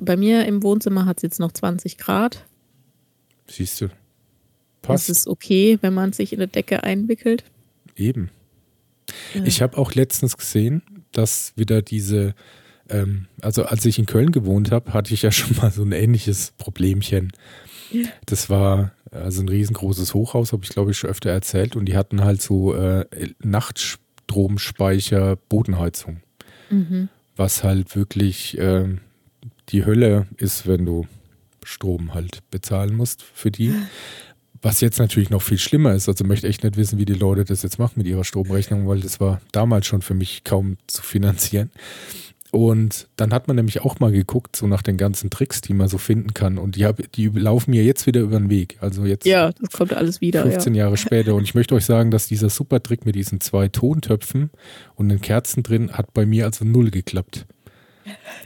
bei 0.00 0.16
mir 0.16 0.46
im 0.46 0.62
Wohnzimmer 0.62 1.06
hat 1.06 1.18
es 1.18 1.22
jetzt 1.22 1.40
noch 1.40 1.52
20 1.52 1.98
Grad. 1.98 2.44
Siehst 3.48 3.80
du. 3.80 3.88
Passt. 4.80 5.08
Das 5.08 5.16
ist 5.16 5.28
okay, 5.28 5.78
wenn 5.80 5.94
man 5.94 6.12
sich 6.12 6.32
in 6.32 6.40
eine 6.40 6.48
Decke 6.48 6.82
einwickelt. 6.82 7.44
Eben. 8.02 8.30
Ja. 9.34 9.44
Ich 9.44 9.62
habe 9.62 9.78
auch 9.78 9.94
letztens 9.94 10.36
gesehen, 10.36 10.82
dass 11.12 11.52
wieder 11.56 11.82
diese, 11.82 12.34
ähm, 12.88 13.26
also 13.40 13.64
als 13.64 13.84
ich 13.84 13.98
in 13.98 14.06
Köln 14.06 14.32
gewohnt 14.32 14.72
habe, 14.72 14.92
hatte 14.92 15.14
ich 15.14 15.22
ja 15.22 15.30
schon 15.32 15.56
mal 15.56 15.70
so 15.70 15.82
ein 15.82 15.92
ähnliches 15.92 16.52
Problemchen. 16.58 17.32
Ja. 17.92 18.08
Das 18.26 18.50
war 18.50 18.92
also 19.12 19.42
ein 19.42 19.48
riesengroßes 19.48 20.14
Hochhaus, 20.14 20.52
habe 20.52 20.64
ich 20.64 20.70
glaube 20.70 20.90
ich 20.90 20.98
schon 20.98 21.10
öfter 21.10 21.30
erzählt, 21.30 21.76
und 21.76 21.84
die 21.86 21.96
hatten 21.96 22.24
halt 22.24 22.42
so 22.42 22.74
äh, 22.74 23.06
Nachtstromspeicher 23.40 25.36
Bodenheizung. 25.36 26.22
Mhm. 26.70 27.08
Was 27.36 27.62
halt 27.62 27.94
wirklich 27.94 28.58
äh, 28.58 28.96
die 29.68 29.84
Hölle 29.84 30.26
ist, 30.38 30.66
wenn 30.66 30.84
du 30.86 31.06
Strom 31.62 32.14
halt 32.14 32.38
bezahlen 32.50 32.96
musst 32.96 33.22
für 33.22 33.50
die. 33.50 33.74
Was 34.62 34.80
jetzt 34.80 35.00
natürlich 35.00 35.28
noch 35.28 35.42
viel 35.42 35.58
schlimmer 35.58 35.92
ist, 35.92 36.08
also 36.08 36.24
möchte 36.24 36.46
echt 36.46 36.62
nicht 36.62 36.76
wissen, 36.76 36.98
wie 36.98 37.04
die 37.04 37.14
Leute 37.14 37.44
das 37.44 37.62
jetzt 37.62 37.80
machen 37.80 37.94
mit 37.96 38.06
ihrer 38.06 38.22
Stromrechnung, 38.22 38.86
weil 38.86 39.00
das 39.00 39.18
war 39.18 39.40
damals 39.50 39.86
schon 39.86 40.02
für 40.02 40.14
mich 40.14 40.44
kaum 40.44 40.76
zu 40.86 41.02
finanzieren. 41.02 41.70
Und 42.52 43.08
dann 43.16 43.32
hat 43.32 43.48
man 43.48 43.56
nämlich 43.56 43.80
auch 43.80 43.98
mal 43.98 44.12
geguckt, 44.12 44.56
so 44.56 44.66
nach 44.66 44.82
den 44.82 44.98
ganzen 44.98 45.30
Tricks, 45.30 45.62
die 45.62 45.72
man 45.72 45.88
so 45.88 45.96
finden 45.96 46.34
kann. 46.34 46.58
Und 46.58 46.76
die, 46.76 46.84
hab, 46.84 47.00
die 47.12 47.28
laufen 47.28 47.70
mir 47.70 47.82
jetzt 47.82 48.06
wieder 48.06 48.20
über 48.20 48.38
den 48.38 48.50
Weg. 48.50 48.76
Also 48.82 49.06
jetzt. 49.06 49.24
Ja, 49.24 49.52
das 49.52 49.70
kommt 49.70 49.94
alles 49.94 50.20
wieder. 50.20 50.42
15 50.42 50.74
ja. 50.74 50.84
Jahre 50.84 50.98
später. 50.98 51.34
Und 51.34 51.44
ich 51.44 51.54
möchte 51.54 51.74
euch 51.74 51.86
sagen, 51.86 52.10
dass 52.10 52.26
dieser 52.26 52.50
super 52.50 52.82
Trick 52.82 53.06
mit 53.06 53.14
diesen 53.14 53.40
zwei 53.40 53.68
Tontöpfen 53.68 54.50
und 54.96 55.08
den 55.08 55.22
Kerzen 55.22 55.62
drin 55.62 55.92
hat 55.92 56.12
bei 56.12 56.26
mir 56.26 56.44
also 56.44 56.66
null 56.66 56.90
geklappt. 56.90 57.46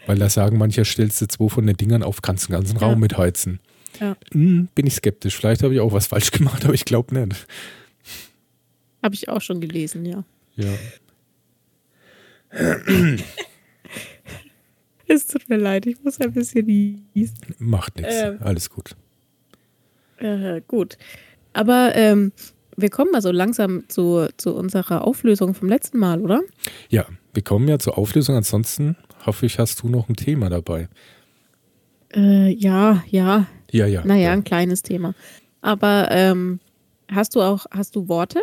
Weil 0.06 0.18
da 0.18 0.30
sagen 0.30 0.56
manche, 0.56 0.85
stellst 0.85 1.20
du 1.20 1.26
zwei 1.26 1.49
von 1.49 1.66
den 1.66 1.76
Dingern 1.76 2.04
auf, 2.04 2.23
kannst 2.23 2.49
den 2.49 2.52
ganzen 2.52 2.76
Raum 2.76 2.92
ja. 2.92 2.99
mitheizen. 2.99 3.58
Ja. 4.00 4.16
Hm, 4.32 4.68
bin 4.74 4.86
ich 4.86 4.94
skeptisch. 4.94 5.36
Vielleicht 5.36 5.62
habe 5.62 5.74
ich 5.74 5.80
auch 5.80 5.92
was 5.92 6.06
falsch 6.06 6.30
gemacht, 6.32 6.64
aber 6.64 6.74
ich 6.74 6.84
glaube 6.84 7.14
nicht. 7.18 7.46
Habe 9.02 9.14
ich 9.14 9.28
auch 9.28 9.40
schon 9.40 9.60
gelesen, 9.60 10.04
ja. 10.04 10.24
Ja. 10.56 10.72
es 15.06 15.26
tut 15.26 15.48
mir 15.48 15.56
leid, 15.56 15.86
ich 15.86 16.02
muss 16.02 16.20
ein 16.20 16.32
bisschen 16.32 16.66
niesen. 17.14 17.36
Macht 17.58 17.96
nichts, 17.96 18.14
ähm, 18.16 18.38
alles 18.40 18.70
gut. 18.70 18.96
Äh, 20.18 20.62
gut. 20.66 20.96
Aber 21.52 21.94
ähm, 21.94 22.32
wir 22.76 22.90
kommen 22.90 23.10
mal 23.10 23.22
so 23.22 23.30
langsam 23.30 23.84
zu, 23.88 24.28
zu 24.36 24.54
unserer 24.54 25.06
Auflösung 25.06 25.54
vom 25.54 25.68
letzten 25.68 25.98
Mal, 25.98 26.20
oder? 26.20 26.42
Ja, 26.88 27.06
wir 27.32 27.42
kommen 27.42 27.68
ja 27.68 27.78
zur 27.78 27.98
Auflösung. 27.98 28.36
Ansonsten 28.36 28.96
hoffe 29.24 29.46
ich, 29.46 29.58
hast 29.58 29.82
du 29.82 29.88
noch 29.88 30.08
ein 30.08 30.16
Thema 30.16 30.48
dabei. 30.48 30.88
Äh, 32.14 32.50
ja, 32.52 33.02
ja. 33.08 33.46
Ja, 33.73 33.87
ja. 33.87 34.04
Naja, 34.04 34.23
ja. 34.25 34.32
ein 34.32 34.44
kleines 34.44 34.82
Thema. 34.82 35.14
Aber 35.61 36.08
ähm, 36.11 36.61
hast 37.08 37.35
du 37.35 37.42
auch, 37.42 37.66
hast 37.70 37.96
du 37.96 38.08
Worte? 38.08 38.42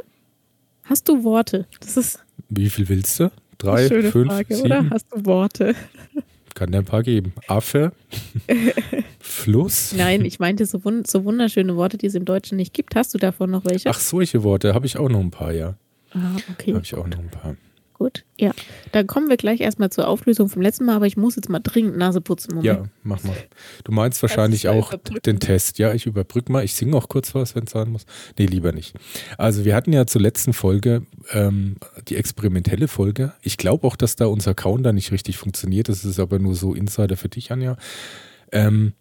Hast 0.83 1.07
du 1.07 1.23
Worte? 1.23 1.67
Das 1.79 1.97
ist. 1.97 2.19
Wie 2.49 2.69
viel 2.69 2.89
willst 2.89 3.19
du? 3.19 3.31
Drei, 3.57 3.87
schöne 3.87 4.11
fünf, 4.11 4.27
Frage, 4.27 4.55
sieben? 4.55 4.65
oder? 4.65 4.89
Hast 4.89 5.07
du 5.11 5.25
Worte? 5.25 5.75
Kann 6.53 6.71
dir 6.71 6.79
ein 6.79 6.85
paar 6.85 7.01
geben. 7.01 7.33
Affe, 7.47 7.93
Fluss. 9.19 9.93
Nein, 9.97 10.23
ich 10.25 10.39
meinte 10.39 10.65
so, 10.65 10.83
wund 10.83 11.07
so 11.09 11.23
wunderschöne 11.23 11.75
Worte, 11.75 11.97
die 11.97 12.07
es 12.07 12.15
im 12.15 12.25
Deutschen 12.25 12.57
nicht 12.57 12.73
gibt. 12.73 12.95
Hast 12.95 13.13
du 13.13 13.17
davon 13.17 13.49
noch 13.49 13.65
welche? 13.65 13.89
Ach, 13.89 13.99
solche 13.99 14.43
Worte 14.43 14.73
habe 14.73 14.85
ich 14.85 14.97
auch 14.97 15.09
noch 15.09 15.19
ein 15.19 15.31
paar, 15.31 15.53
ja. 15.53 15.75
Ah, 16.11 16.35
okay. 16.51 16.73
Habe 16.73 16.83
ich 16.83 16.93
auch 16.93 17.07
noch 17.07 17.17
ein 17.17 17.29
paar. 17.31 17.55
Gut, 18.03 18.25
ja. 18.37 18.51
Dann 18.91 19.07
kommen 19.07 19.29
wir 19.29 19.37
gleich 19.37 19.61
erstmal 19.61 19.89
zur 19.89 20.09
Auflösung 20.09 20.49
vom 20.49 20.61
letzten 20.61 20.83
Mal, 20.83 20.97
aber 20.97 21.07
ich 21.07 21.15
muss 21.15 21.37
jetzt 21.37 21.47
mal 21.47 21.61
dringend 21.61 21.95
Nase 21.95 22.19
putzen. 22.19 22.55
Moment. 22.55 22.65
Ja, 22.65 22.83
mach 23.01 23.23
mal. 23.23 23.33
Du 23.85 23.93
meinst 23.93 24.21
wahrscheinlich 24.21 24.67
auch 24.67 24.93
den 25.25 25.39
Test. 25.39 25.79
Ja, 25.79 25.93
ich 25.93 26.05
überbrücke 26.05 26.51
mal. 26.51 26.65
Ich 26.65 26.75
singe 26.75 26.97
auch 26.97 27.07
kurz 27.07 27.33
was, 27.33 27.55
wenn 27.55 27.63
es 27.63 27.71
sein 27.71 27.89
muss. 27.89 28.05
Nee, 28.37 28.47
lieber 28.47 28.73
nicht. 28.73 28.93
Also, 29.37 29.63
wir 29.63 29.73
hatten 29.73 29.93
ja 29.93 30.05
zur 30.05 30.19
letzten 30.19 30.51
Folge 30.51 31.03
ähm, 31.31 31.77
die 32.09 32.17
experimentelle 32.17 32.89
Folge. 32.89 33.31
Ich 33.41 33.55
glaube 33.55 33.87
auch, 33.87 33.95
dass 33.95 34.17
da 34.17 34.25
unser 34.25 34.53
Counter 34.53 34.91
nicht 34.91 35.13
richtig 35.13 35.37
funktioniert. 35.37 35.87
Das 35.87 36.03
ist 36.03 36.19
aber 36.19 36.39
nur 36.39 36.55
so 36.55 36.73
Insider 36.73 37.15
für 37.15 37.29
dich, 37.29 37.53
Anja. 37.53 37.77
Ähm, 38.51 38.91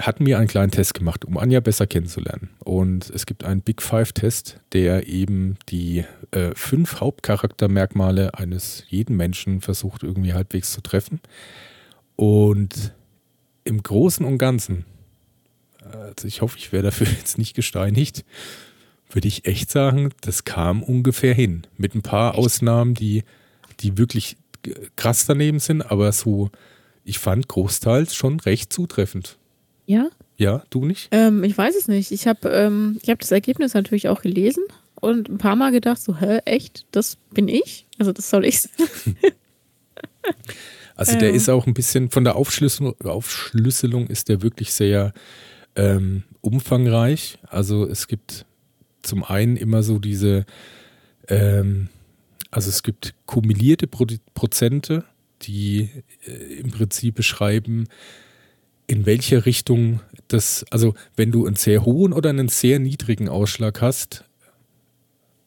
hatten 0.00 0.26
wir 0.26 0.38
einen 0.38 0.46
kleinen 0.46 0.70
Test 0.70 0.94
gemacht, 0.94 1.24
um 1.24 1.36
Anja 1.38 1.60
besser 1.60 1.86
kennenzulernen. 1.86 2.50
Und 2.60 3.10
es 3.10 3.26
gibt 3.26 3.44
einen 3.44 3.62
Big 3.62 3.82
Five-Test, 3.82 4.60
der 4.72 5.08
eben 5.08 5.56
die 5.68 6.04
äh, 6.30 6.52
fünf 6.54 7.00
Hauptcharaktermerkmale 7.00 8.34
eines 8.34 8.84
jeden 8.88 9.16
Menschen 9.16 9.60
versucht, 9.60 10.04
irgendwie 10.04 10.34
halbwegs 10.34 10.72
zu 10.72 10.80
treffen. 10.80 11.20
Und 12.14 12.94
im 13.64 13.82
Großen 13.82 14.24
und 14.24 14.38
Ganzen, 14.38 14.84
also 15.80 16.28
ich 16.28 16.42
hoffe, 16.42 16.58
ich 16.58 16.72
werde 16.72 16.88
dafür 16.88 17.06
jetzt 17.18 17.38
nicht 17.38 17.54
gesteinigt, 17.54 18.24
würde 19.10 19.28
ich 19.28 19.46
echt 19.46 19.70
sagen, 19.70 20.10
das 20.20 20.44
kam 20.44 20.82
ungefähr 20.82 21.34
hin. 21.34 21.66
Mit 21.76 21.94
ein 21.94 22.02
paar 22.02 22.36
Ausnahmen, 22.36 22.94
die, 22.94 23.24
die 23.80 23.98
wirklich 23.98 24.36
krass 24.96 25.26
daneben 25.26 25.60
sind, 25.60 25.82
aber 25.82 26.12
so, 26.12 26.50
ich 27.04 27.18
fand 27.18 27.48
großteils 27.48 28.14
schon 28.14 28.38
recht 28.40 28.72
zutreffend. 28.72 29.37
Ja? 29.88 30.10
Ja, 30.36 30.62
du 30.68 30.84
nicht? 30.84 31.08
Ähm, 31.12 31.42
ich 31.42 31.56
weiß 31.56 31.74
es 31.74 31.88
nicht. 31.88 32.12
Ich 32.12 32.28
habe 32.28 32.48
ähm, 32.50 33.00
hab 33.08 33.18
das 33.20 33.32
Ergebnis 33.32 33.72
natürlich 33.72 34.08
auch 34.08 34.20
gelesen 34.20 34.62
und 35.00 35.30
ein 35.30 35.38
paar 35.38 35.56
Mal 35.56 35.72
gedacht, 35.72 36.00
so, 36.00 36.14
hä, 36.20 36.40
echt? 36.44 36.84
Das 36.92 37.16
bin 37.32 37.48
ich? 37.48 37.86
Also 37.98 38.12
das 38.12 38.28
soll 38.28 38.44
ich 38.44 38.60
sein. 38.60 39.16
also 40.94 41.18
der 41.18 41.30
ja. 41.30 41.34
ist 41.34 41.48
auch 41.48 41.66
ein 41.66 41.72
bisschen, 41.72 42.10
von 42.10 42.22
der 42.22 42.36
Aufschlüsselung, 42.36 43.00
Aufschlüsselung 43.00 44.08
ist 44.08 44.28
der 44.28 44.42
wirklich 44.42 44.74
sehr 44.74 45.14
ähm, 45.74 46.24
umfangreich. 46.42 47.38
Also 47.48 47.86
es 47.88 48.08
gibt 48.08 48.44
zum 49.00 49.24
einen 49.24 49.56
immer 49.56 49.82
so 49.82 49.98
diese, 49.98 50.44
ähm, 51.28 51.88
also 52.50 52.68
es 52.68 52.82
gibt 52.82 53.14
kumulierte 53.24 53.86
Pro 53.86 54.06
Prozente, 54.34 55.04
die 55.42 55.88
äh, 56.26 56.60
im 56.60 56.70
Prinzip 56.72 57.14
beschreiben, 57.14 57.88
in 58.88 59.06
welche 59.06 59.46
Richtung 59.46 60.00
das, 60.26 60.64
also 60.70 60.94
wenn 61.14 61.30
du 61.30 61.46
einen 61.46 61.56
sehr 61.56 61.84
hohen 61.84 62.12
oder 62.12 62.30
einen 62.30 62.48
sehr 62.48 62.78
niedrigen 62.80 63.28
Ausschlag 63.28 63.80
hast 63.80 64.24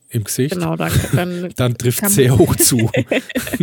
im 0.09 0.23
Gesicht, 0.23 0.53
genau, 0.53 0.75
dann, 0.75 0.91
dann, 1.13 1.53
dann 1.55 1.77
trifft 1.77 2.03
es 2.03 2.15
sehr 2.15 2.37
hoch 2.37 2.55
zu. 2.55 2.89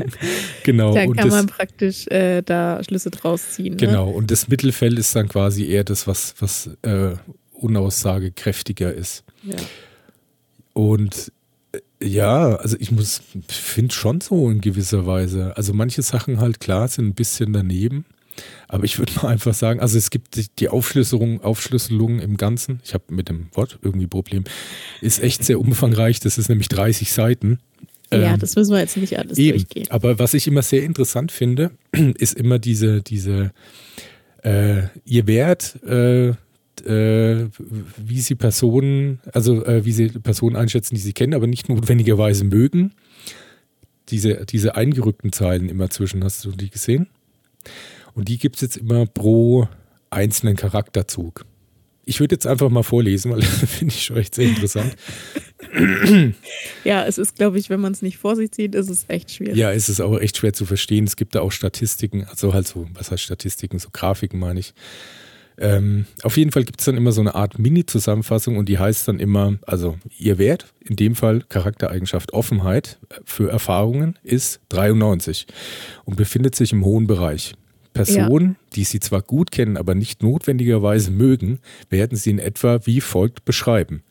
genau. 0.64 0.94
Dann 0.94 1.14
kann 1.14 1.28
das, 1.28 1.36
man 1.36 1.46
praktisch 1.46 2.06
äh, 2.08 2.42
da 2.42 2.82
Schlüsse 2.82 3.10
draus 3.10 3.50
ziehen. 3.50 3.74
Ne? 3.74 3.76
Genau, 3.76 4.06
ne? 4.06 4.12
und 4.12 4.30
das 4.30 4.48
Mittelfeld 4.48 4.98
ist 4.98 5.14
dann 5.14 5.28
quasi 5.28 5.66
eher 5.66 5.84
das, 5.84 6.06
was, 6.06 6.34
was 6.40 6.70
äh, 6.82 7.16
unaussagekräftiger 7.52 8.92
ist. 8.92 9.24
Ja. 9.42 9.56
Und 10.72 11.32
äh, 11.72 11.80
ja, 12.02 12.56
also 12.56 12.76
ich 12.80 12.90
muss, 12.90 13.20
finde 13.48 13.94
schon 13.94 14.20
so 14.20 14.50
in 14.50 14.60
gewisser 14.60 15.06
Weise. 15.06 15.56
Also 15.56 15.72
manche 15.72 16.02
Sachen 16.02 16.40
halt 16.40 16.60
klar 16.60 16.88
sind 16.88 17.06
ein 17.06 17.14
bisschen 17.14 17.52
daneben. 17.52 18.06
Aber 18.68 18.84
ich 18.84 18.98
würde 18.98 19.12
mal 19.22 19.28
einfach 19.28 19.54
sagen, 19.54 19.80
also 19.80 19.98
es 19.98 20.10
gibt 20.10 20.60
die 20.60 20.68
Aufschlüsselung, 20.68 21.42
Aufschlüsselung 21.42 22.20
im 22.20 22.36
Ganzen, 22.36 22.80
ich 22.84 22.94
habe 22.94 23.04
mit 23.10 23.28
dem 23.28 23.48
Wort 23.52 23.78
irgendwie 23.82 24.06
Problem, 24.06 24.44
ist 25.00 25.22
echt 25.22 25.44
sehr 25.44 25.60
umfangreich. 25.60 26.20
Das 26.20 26.38
ist 26.38 26.48
nämlich 26.48 26.68
30 26.68 27.12
Seiten. 27.12 27.58
Ja, 28.12 28.34
ähm, 28.34 28.38
das 28.38 28.56
müssen 28.56 28.72
wir 28.72 28.80
jetzt 28.80 28.96
nicht 28.96 29.18
alles 29.18 29.38
eben. 29.38 29.58
durchgehen. 29.58 29.90
Aber 29.90 30.18
was 30.18 30.34
ich 30.34 30.46
immer 30.46 30.62
sehr 30.62 30.82
interessant 30.82 31.32
finde, 31.32 31.72
ist 31.92 32.34
immer 32.34 32.58
diese, 32.58 33.02
diese 33.02 33.52
äh, 34.42 34.82
ihr 35.04 35.26
Wert, 35.26 35.82
äh, 35.84 36.28
äh, 36.84 37.48
wie 37.96 38.20
sie 38.20 38.34
Personen, 38.34 39.20
also 39.32 39.64
äh, 39.64 39.84
wie 39.84 39.92
sie 39.92 40.08
Personen 40.08 40.56
einschätzen, 40.56 40.94
die 40.94 41.00
sie 41.00 41.12
kennen, 41.12 41.34
aber 41.34 41.46
nicht 41.46 41.68
notwendigerweise 41.68 42.44
mögen. 42.44 42.92
Diese, 44.08 44.46
diese 44.46 44.74
eingerückten 44.74 45.32
Zeilen 45.32 45.68
immer 45.68 45.90
zwischen, 45.90 46.24
hast 46.24 46.44
du 46.44 46.52
die 46.52 46.70
gesehen? 46.70 47.08
Und 48.18 48.28
die 48.28 48.36
gibt 48.36 48.56
es 48.56 48.62
jetzt 48.62 48.76
immer 48.76 49.06
pro 49.06 49.68
einzelnen 50.10 50.56
Charakterzug. 50.56 51.44
Ich 52.04 52.18
würde 52.18 52.34
jetzt 52.34 52.48
einfach 52.48 52.68
mal 52.68 52.82
vorlesen, 52.82 53.30
weil 53.30 53.40
das 53.60 53.70
finde 53.70 53.94
ich 53.94 54.02
schon 54.02 54.16
echt 54.16 54.34
sehr 54.34 54.48
interessant. 54.48 54.96
ja, 56.82 57.04
es 57.04 57.16
ist, 57.16 57.36
glaube 57.36 57.60
ich, 57.60 57.70
wenn 57.70 57.78
man 57.78 57.92
es 57.92 58.02
nicht 58.02 58.18
vor 58.18 58.34
sich 58.34 58.52
sieht, 58.52 58.74
ist 58.74 58.90
es 58.90 59.04
echt 59.06 59.30
schwierig. 59.30 59.56
Ja, 59.56 59.70
es 59.70 59.88
ist 59.88 60.00
auch 60.00 60.18
echt 60.18 60.36
schwer 60.36 60.52
zu 60.52 60.66
verstehen. 60.66 61.04
Es 61.04 61.14
gibt 61.14 61.36
da 61.36 61.42
auch 61.42 61.52
Statistiken, 61.52 62.24
also 62.24 62.54
halt 62.54 62.66
so, 62.66 62.88
was 62.92 63.12
heißt 63.12 63.22
Statistiken, 63.22 63.78
so 63.78 63.90
Grafiken 63.92 64.40
meine 64.40 64.58
ich. 64.58 64.74
Ähm, 65.56 66.06
auf 66.24 66.36
jeden 66.36 66.50
Fall 66.50 66.64
gibt 66.64 66.80
es 66.80 66.86
dann 66.86 66.96
immer 66.96 67.12
so 67.12 67.20
eine 67.20 67.36
Art 67.36 67.60
Mini-Zusammenfassung 67.60 68.56
und 68.56 68.68
die 68.68 68.80
heißt 68.80 69.06
dann 69.06 69.20
immer, 69.20 69.58
also 69.62 69.96
ihr 70.18 70.38
Wert, 70.38 70.74
in 70.80 70.96
dem 70.96 71.14
Fall 71.14 71.44
Charaktereigenschaft 71.48 72.32
Offenheit 72.32 72.98
für 73.24 73.48
Erfahrungen 73.48 74.18
ist 74.24 74.60
93 74.70 75.46
und 76.04 76.16
befindet 76.16 76.56
sich 76.56 76.72
im 76.72 76.84
hohen 76.84 77.06
Bereich. 77.06 77.54
Personen, 78.04 78.56
ja. 78.60 78.68
die 78.74 78.84
Sie 78.84 79.00
zwar 79.00 79.22
gut 79.22 79.50
kennen, 79.50 79.76
aber 79.76 79.94
nicht 79.94 80.22
notwendigerweise 80.22 81.10
mögen, 81.10 81.58
werden 81.90 82.16
Sie 82.16 82.30
in 82.30 82.38
etwa 82.38 82.86
wie 82.86 83.00
folgt 83.00 83.44
beschreiben. 83.44 84.02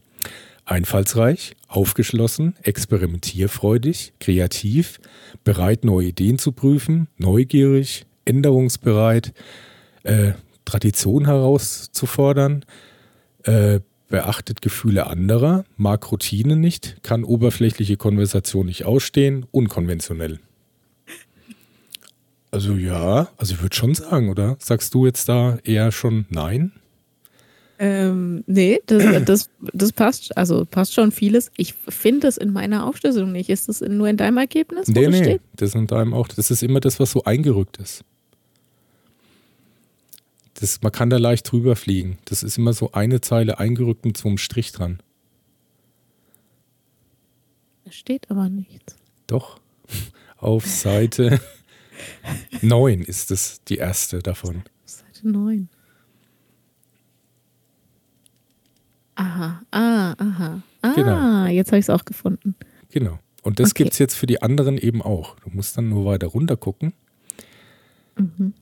Einfallsreich, 0.65 1.55
aufgeschlossen, 1.67 2.55
experimentierfreudig, 2.63 4.13
kreativ, 4.19 4.99
bereit, 5.45 5.85
neue 5.85 6.07
Ideen 6.07 6.37
zu 6.37 6.51
prüfen, 6.51 7.07
neugierig, 7.17 8.05
änderungsbereit, 8.25 9.33
äh, 10.03 10.33
Tradition 10.65 11.25
herauszufordern, 11.25 12.65
äh, 13.43 13.79
beachtet 14.09 14.61
Gefühle 14.61 15.07
anderer, 15.07 15.63
mag 15.77 16.11
Routine 16.11 16.57
nicht, 16.57 16.97
kann 17.03 17.23
oberflächliche 17.23 17.95
Konversation 17.95 18.65
nicht 18.65 18.83
ausstehen, 18.83 19.45
unkonventionell. 19.51 20.39
Also 22.57 22.73
ja, 22.73 23.27
also 23.37 23.53
ich 23.53 23.61
würde 23.61 23.75
schon 23.75 23.93
sagen, 23.93 24.29
oder? 24.29 24.57
Sagst 24.57 24.91
du 24.95 25.05
jetzt 25.05 25.29
da 25.29 25.59
eher 25.63 25.91
schon 25.91 26.25
nein? 26.29 26.71
Ähm, 27.77 28.43
nee, 28.47 28.81
das, 28.87 29.03
das, 29.25 29.49
das 29.73 29.91
passt, 29.91 30.35
also 30.35 30.65
passt 30.65 30.95
schon 30.95 31.11
vieles. 31.11 31.51
Ich 31.55 31.75
finde 31.87 32.27
es 32.27 32.35
in 32.35 32.51
meiner 32.51 32.87
Aufschlüsselung 32.87 33.31
nicht. 33.31 33.51
Ist 33.51 33.69
das 33.69 33.81
nur 33.81 34.09
in 34.09 34.17
deinem 34.17 34.37
Ergebnis? 34.37 34.87
Nee, 34.87 35.07
nee, 35.07 35.21
steht? 35.21 35.41
das 35.55 35.69
ist 35.69 35.75
in 35.75 35.85
deinem 35.85 36.15
auch. 36.15 36.27
Das 36.29 36.49
ist 36.49 36.63
immer 36.63 36.79
das, 36.79 36.99
was 36.99 37.11
so 37.11 37.23
eingerückt 37.25 37.77
ist. 37.77 38.03
Das, 40.55 40.81
man 40.81 40.91
kann 40.91 41.11
da 41.11 41.17
leicht 41.17 41.51
drüber 41.51 41.75
fliegen. 41.75 42.17
Das 42.25 42.41
ist 42.41 42.57
immer 42.57 42.73
so 42.73 42.91
eine 42.91 43.21
Zeile 43.21 43.59
eingerückt 43.59 44.03
mit 44.03 44.17
so 44.17 44.29
einem 44.29 44.39
Strich 44.39 44.71
dran. 44.71 44.97
Da 47.85 47.91
steht 47.91 48.31
aber 48.31 48.49
nichts. 48.49 48.95
Doch. 49.27 49.59
Auf 50.37 50.65
Seite 50.65 51.39
9 52.61 53.01
ist 53.01 53.31
es 53.31 53.61
die 53.65 53.77
erste 53.77 54.19
davon. 54.19 54.63
Seite 54.85 55.29
9. 55.29 55.69
Aha, 59.15 59.61
ah, 59.71 60.13
aha. 60.17 60.61
Ah, 60.81 60.93
genau. 60.93 61.45
jetzt 61.47 61.69
habe 61.69 61.79
ich 61.79 61.85
es 61.85 61.89
auch 61.89 62.05
gefunden. 62.05 62.55
Genau. 62.91 63.19
Und 63.41 63.59
das 63.59 63.71
okay. 63.71 63.83
gibt 63.83 63.93
es 63.93 63.99
jetzt 63.99 64.15
für 64.15 64.27
die 64.27 64.41
anderen 64.41 64.77
eben 64.77 65.01
auch. 65.01 65.39
Du 65.39 65.49
musst 65.49 65.77
dann 65.77 65.89
nur 65.89 66.05
weiter 66.05 66.27
runter 66.27 66.55
gucken. 66.55 66.93
Mhm. 68.15 68.53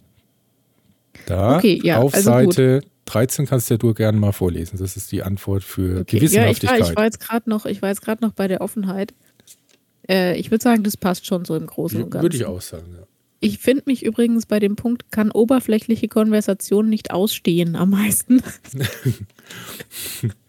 Da 1.25 1.57
okay, 1.57 1.79
ja, 1.83 1.97
auf 1.97 2.13
also 2.13 2.29
Seite 2.29 2.81
gut. 2.81 2.91
13 3.05 3.45
kannst 3.45 3.69
ja 3.69 3.77
du 3.77 3.93
gerne 3.93 4.17
mal 4.17 4.31
vorlesen. 4.31 4.77
Das 4.77 4.95
ist 4.95 5.11
die 5.11 5.23
Antwort 5.23 5.63
für 5.63 6.01
okay. 6.01 6.19
Gewissenhaftigkeit. 6.19 6.69
Ja, 6.69 6.75
ich 6.77 6.81
war, 6.81 6.91
ich 6.91 6.97
war 6.97 7.03
jetzt 7.05 7.19
gerade 7.19 7.49
noch, 7.49 7.65
ich 7.65 7.81
war 7.81 7.89
jetzt 7.89 8.01
gerade 8.01 8.23
noch 8.23 8.31
bei 8.31 8.47
der 8.47 8.61
Offenheit. 8.61 9.13
Äh, 10.07 10.37
ich 10.37 10.51
würde 10.51 10.63
sagen, 10.63 10.83
das 10.83 10.97
passt 10.97 11.25
schon 11.25 11.45
so 11.45 11.55
im 11.55 11.65
Großen 11.65 12.01
und 12.01 12.11
Ganzen. 12.11 12.23
Würde 12.23 12.37
ich 12.37 12.45
auch 12.45 12.61
sagen, 12.61 12.85
ja. 12.93 13.05
Ich 13.39 13.59
finde 13.59 13.83
mich 13.85 14.03
übrigens 14.05 14.45
bei 14.45 14.59
dem 14.59 14.75
Punkt, 14.75 15.11
kann 15.11 15.31
oberflächliche 15.31 16.07
Konversation 16.07 16.89
nicht 16.89 17.11
ausstehen 17.11 17.75
am 17.75 17.91
meisten. 17.91 18.41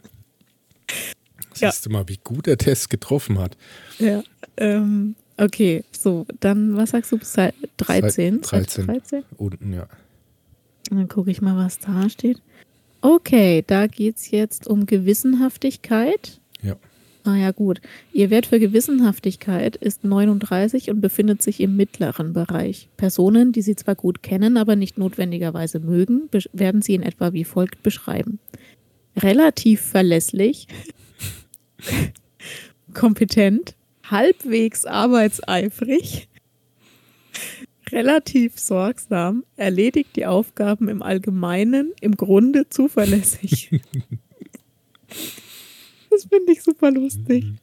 Siehst 1.53 1.87
du 1.87 1.90
mal, 1.90 2.09
wie 2.09 2.18
gut 2.22 2.46
der 2.46 2.59
Test 2.59 2.90
getroffen 2.90 3.38
hat. 3.38 3.57
Ja, 3.99 4.22
ähm, 4.57 5.16
okay, 5.37 5.85
so, 5.90 6.27
dann, 6.40 6.77
was 6.77 6.90
sagst 6.90 7.12
du, 7.12 7.18
13? 7.18 8.42
13. 8.42 8.87
13? 8.87 9.25
Unten, 9.37 9.72
ja. 9.72 9.88
Dann 10.90 11.09
gucke 11.09 11.31
ich 11.31 11.40
mal, 11.40 11.57
was 11.57 11.79
da 11.79 12.09
steht. 12.09 12.40
Okay, 13.01 13.64
da 13.66 13.87
geht 13.87 14.16
es 14.16 14.31
jetzt 14.31 14.66
um 14.66 14.87
Gewissenhaftigkeit. 14.87 16.40
Ja. 16.62 16.77
Ah 17.27 17.35
ja, 17.35 17.51
gut. 17.51 17.81
Ihr 18.12 18.31
Wert 18.31 18.47
für 18.47 18.61
Gewissenhaftigkeit 18.61 19.75
ist 19.75 20.05
39 20.05 20.91
und 20.91 21.01
befindet 21.01 21.43
sich 21.43 21.61
im 21.61 21.75
mittleren 21.75 22.33
Bereich. 22.33 22.89
Personen, 22.97 23.51
die 23.51 23.62
Sie 23.62 23.75
zwar 23.75 23.97
gut 23.97 24.23
kennen, 24.23 24.57
aber 24.57 24.77
nicht 24.77 24.97
notwendigerweise 24.97 25.81
mögen, 25.81 26.31
werden 26.53 26.83
Sie 26.83 26.95
in 26.95 27.03
etwa 27.03 27.33
wie 27.33 27.43
folgt 27.43 27.83
beschreiben. 27.83 28.39
Relativ 29.17 29.81
verlässlich, 29.81 30.69
kompetent, 32.95 33.75
halbwegs 34.05 34.85
arbeitseifrig, 34.85 36.29
relativ 37.91 38.57
sorgsam, 38.57 39.43
erledigt 39.57 40.15
die 40.15 40.27
Aufgaben 40.27 40.89
im 40.89 41.03
Allgemeinen, 41.03 41.93
im 42.01 42.17
Grunde 42.17 42.69
zuverlässig. 42.69 43.71
das 46.17 46.27
finde 46.31 46.53
ich 46.53 46.63
super 46.63 46.91
lustig. 46.91 47.45
Mhm. 47.45 47.59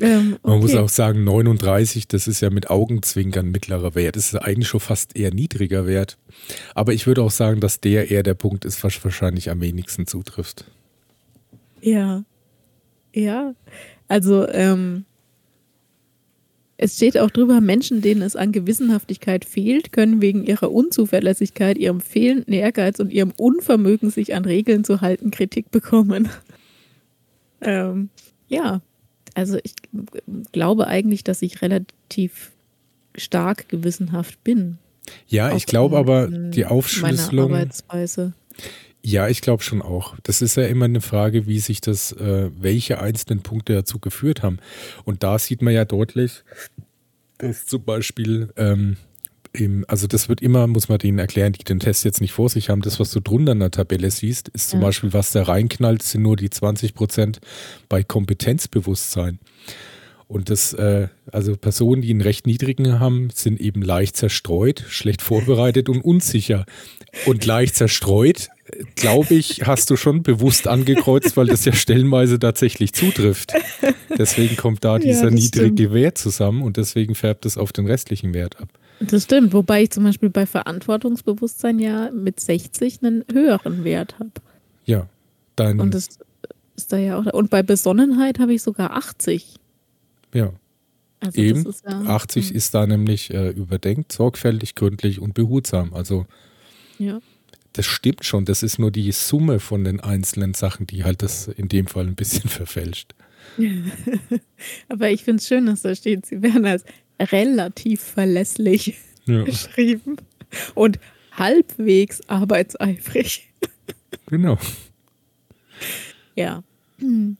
Ähm, 0.00 0.38
okay. 0.42 0.50
Man 0.50 0.60
muss 0.60 0.74
auch 0.74 0.88
sagen, 0.88 1.24
39, 1.24 2.08
das 2.08 2.26
ist 2.26 2.40
ja 2.40 2.48
mit 2.48 2.70
Augenzwinkern 2.70 3.50
mittlerer 3.50 3.94
Wert. 3.94 4.16
Das 4.16 4.32
ist 4.32 4.36
eigentlich 4.36 4.68
schon 4.68 4.80
fast 4.80 5.16
eher 5.16 5.32
niedriger 5.32 5.86
Wert. 5.86 6.16
Aber 6.74 6.94
ich 6.94 7.06
würde 7.06 7.22
auch 7.22 7.30
sagen, 7.30 7.60
dass 7.60 7.80
der 7.80 8.10
eher 8.10 8.22
der 8.22 8.34
Punkt 8.34 8.64
ist, 8.64 8.82
was 8.82 9.04
wahrscheinlich 9.04 9.50
am 9.50 9.60
wenigsten 9.60 10.06
zutrifft. 10.06 10.64
Ja. 11.82 12.24
Ja. 13.12 13.54
Also, 14.08 14.48
ähm, 14.48 15.04
es 16.82 16.96
steht 16.96 17.18
auch 17.18 17.30
drüber, 17.30 17.60
Menschen, 17.60 18.00
denen 18.00 18.22
es 18.22 18.36
an 18.36 18.52
Gewissenhaftigkeit 18.52 19.44
fehlt, 19.44 19.92
können 19.92 20.22
wegen 20.22 20.44
ihrer 20.44 20.72
Unzuverlässigkeit, 20.72 21.76
ihrem 21.76 22.00
fehlenden 22.00 22.54
Ehrgeiz 22.54 23.00
und 23.00 23.12
ihrem 23.12 23.34
Unvermögen, 23.36 24.08
sich 24.08 24.34
an 24.34 24.46
Regeln 24.46 24.82
zu 24.82 25.02
halten, 25.02 25.30
Kritik 25.30 25.70
bekommen. 25.70 26.30
Ähm, 27.60 28.10
ja, 28.48 28.80
also 29.34 29.58
ich 29.62 29.74
glaube 30.52 30.86
eigentlich, 30.86 31.24
dass 31.24 31.42
ich 31.42 31.62
relativ 31.62 32.50
stark 33.16 33.68
gewissenhaft 33.68 34.42
bin. 34.44 34.78
Ja, 35.26 35.54
ich 35.54 35.66
glaube 35.66 35.96
aber, 35.96 36.28
die 36.28 36.66
Aufschlüsselung. 36.66 37.52
Arbeitsweise. 37.52 38.32
Ja, 39.02 39.28
ich 39.28 39.40
glaube 39.40 39.62
schon 39.62 39.80
auch. 39.80 40.16
Das 40.24 40.42
ist 40.42 40.56
ja 40.56 40.66
immer 40.66 40.84
eine 40.84 41.00
Frage, 41.00 41.46
wie 41.46 41.58
sich 41.58 41.80
das, 41.80 42.12
äh, 42.12 42.50
welche 42.60 43.00
einzelnen 43.00 43.42
Punkte 43.42 43.72
dazu 43.74 43.98
geführt 43.98 44.42
haben. 44.42 44.58
Und 45.04 45.22
da 45.22 45.38
sieht 45.38 45.62
man 45.62 45.72
ja 45.72 45.84
deutlich, 45.84 46.44
dass 47.38 47.64
zum 47.64 47.82
Beispiel, 47.84 48.52
ähm, 48.56 48.96
im, 49.52 49.84
also 49.88 50.06
das 50.06 50.28
wird 50.28 50.40
immer, 50.40 50.66
muss 50.66 50.88
man 50.88 50.98
denen 50.98 51.18
erklären, 51.18 51.52
die 51.52 51.64
den 51.64 51.80
Test 51.80 52.04
jetzt 52.04 52.20
nicht 52.20 52.32
vor 52.32 52.48
sich 52.48 52.70
haben, 52.70 52.82
das, 52.82 53.00
was 53.00 53.10
du 53.10 53.20
drunter 53.20 53.52
in 53.52 53.60
der 53.60 53.70
Tabelle 53.70 54.10
siehst, 54.10 54.48
ist 54.48 54.70
zum 54.70 54.80
ja. 54.80 54.86
Beispiel, 54.86 55.12
was 55.12 55.32
da 55.32 55.42
reinknallt, 55.42 56.02
sind 56.02 56.22
nur 56.22 56.36
die 56.36 56.50
20 56.50 56.94
Prozent 56.94 57.40
bei 57.88 58.02
Kompetenzbewusstsein. 58.02 59.40
Und 60.28 60.48
das, 60.48 60.72
äh, 60.74 61.08
also 61.32 61.56
Personen, 61.56 62.02
die 62.02 62.10
einen 62.10 62.20
recht 62.20 62.46
niedrigen 62.46 63.00
haben, 63.00 63.30
sind 63.34 63.60
eben 63.60 63.82
leicht 63.82 64.16
zerstreut, 64.16 64.84
schlecht 64.88 65.22
vorbereitet 65.22 65.88
und 65.88 66.02
unsicher. 66.02 66.66
Und 67.26 67.44
leicht 67.44 67.74
zerstreut, 67.74 68.48
glaube 68.94 69.34
ich, 69.34 69.66
hast 69.66 69.90
du 69.90 69.96
schon 69.96 70.22
bewusst 70.22 70.68
angekreuzt, 70.68 71.36
weil 71.36 71.46
das 71.46 71.64
ja 71.64 71.72
stellenweise 71.72 72.38
tatsächlich 72.38 72.92
zutrifft. 72.92 73.52
Deswegen 74.16 74.56
kommt 74.56 74.84
da 74.84 75.00
dieser 75.00 75.24
ja, 75.24 75.30
niedrige 75.30 75.82
stimmt. 75.82 75.94
Wert 75.94 76.18
zusammen 76.18 76.62
und 76.62 76.76
deswegen 76.76 77.16
färbt 77.16 77.44
es 77.44 77.58
auf 77.58 77.72
den 77.72 77.86
restlichen 77.86 78.32
Wert 78.32 78.60
ab. 78.60 78.68
Das 79.00 79.24
stimmt, 79.24 79.54
wobei 79.54 79.84
ich 79.84 79.90
zum 79.90 80.04
Beispiel 80.04 80.28
bei 80.28 80.44
Verantwortungsbewusstsein 80.44 81.78
ja 81.78 82.10
mit 82.10 82.38
60 82.38 83.02
einen 83.02 83.24
höheren 83.32 83.82
Wert 83.82 84.18
habe. 84.18 84.32
Ja, 84.84 85.08
dein. 85.56 85.80
Und 85.80 85.94
das 85.94 86.18
ist 86.76 86.92
da 86.92 86.98
ja 86.98 87.18
auch. 87.18 87.26
Und 87.32 87.48
bei 87.48 87.62
Besonnenheit 87.62 88.38
habe 88.38 88.52
ich 88.52 88.62
sogar 88.62 88.96
80. 88.96 89.56
Ja. 90.34 90.52
Also 91.20 91.40
Eben, 91.40 91.66
ist 91.66 91.84
ja, 91.84 92.00
80 92.00 92.48
hm. 92.48 92.56
ist 92.56 92.74
da 92.74 92.86
nämlich 92.86 93.32
äh, 93.32 93.50
überdenkt, 93.50 94.12
sorgfältig, 94.12 94.74
gründlich 94.74 95.20
und 95.20 95.34
behutsam. 95.34 95.92
Also 95.92 96.26
ja. 96.98 97.20
das 97.74 97.86
stimmt 97.86 98.24
schon. 98.24 98.44
Das 98.46 98.62
ist 98.62 98.78
nur 98.78 98.90
die 98.90 99.12
Summe 99.12 99.60
von 99.60 99.84
den 99.84 100.00
einzelnen 100.00 100.54
Sachen, 100.54 100.86
die 100.86 101.04
halt 101.04 101.22
das 101.22 101.48
in 101.48 101.68
dem 101.68 101.86
Fall 101.86 102.06
ein 102.06 102.14
bisschen 102.14 102.48
verfälscht. 102.50 103.14
Aber 104.88 105.10
ich 105.10 105.24
finde 105.24 105.40
es 105.40 105.48
schön, 105.48 105.66
dass 105.66 105.82
da 105.82 105.94
steht, 105.94 106.26
sie 106.26 106.42
werden 106.42 106.64
als 106.64 106.84
relativ 107.20 108.00
verlässlich 108.00 108.96
ja. 109.26 109.42
beschrieben 109.44 110.16
und 110.74 110.98
halbwegs 111.32 112.20
arbeitseifrig. 112.28 113.46
Genau. 114.26 114.58
Ja. 116.36 116.62
Hm. 116.98 117.36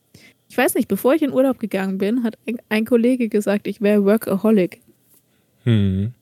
Ich 0.48 0.58
weiß 0.58 0.74
nicht, 0.74 0.88
bevor 0.88 1.14
ich 1.14 1.22
in 1.22 1.32
Urlaub 1.32 1.60
gegangen 1.60 1.98
bin, 1.98 2.24
hat 2.24 2.36
ein 2.68 2.84
Kollege 2.84 3.28
gesagt, 3.28 3.68
ich 3.68 3.80
wäre 3.80 4.04
Workaholic. 4.04 4.80
Hm. 5.62 6.12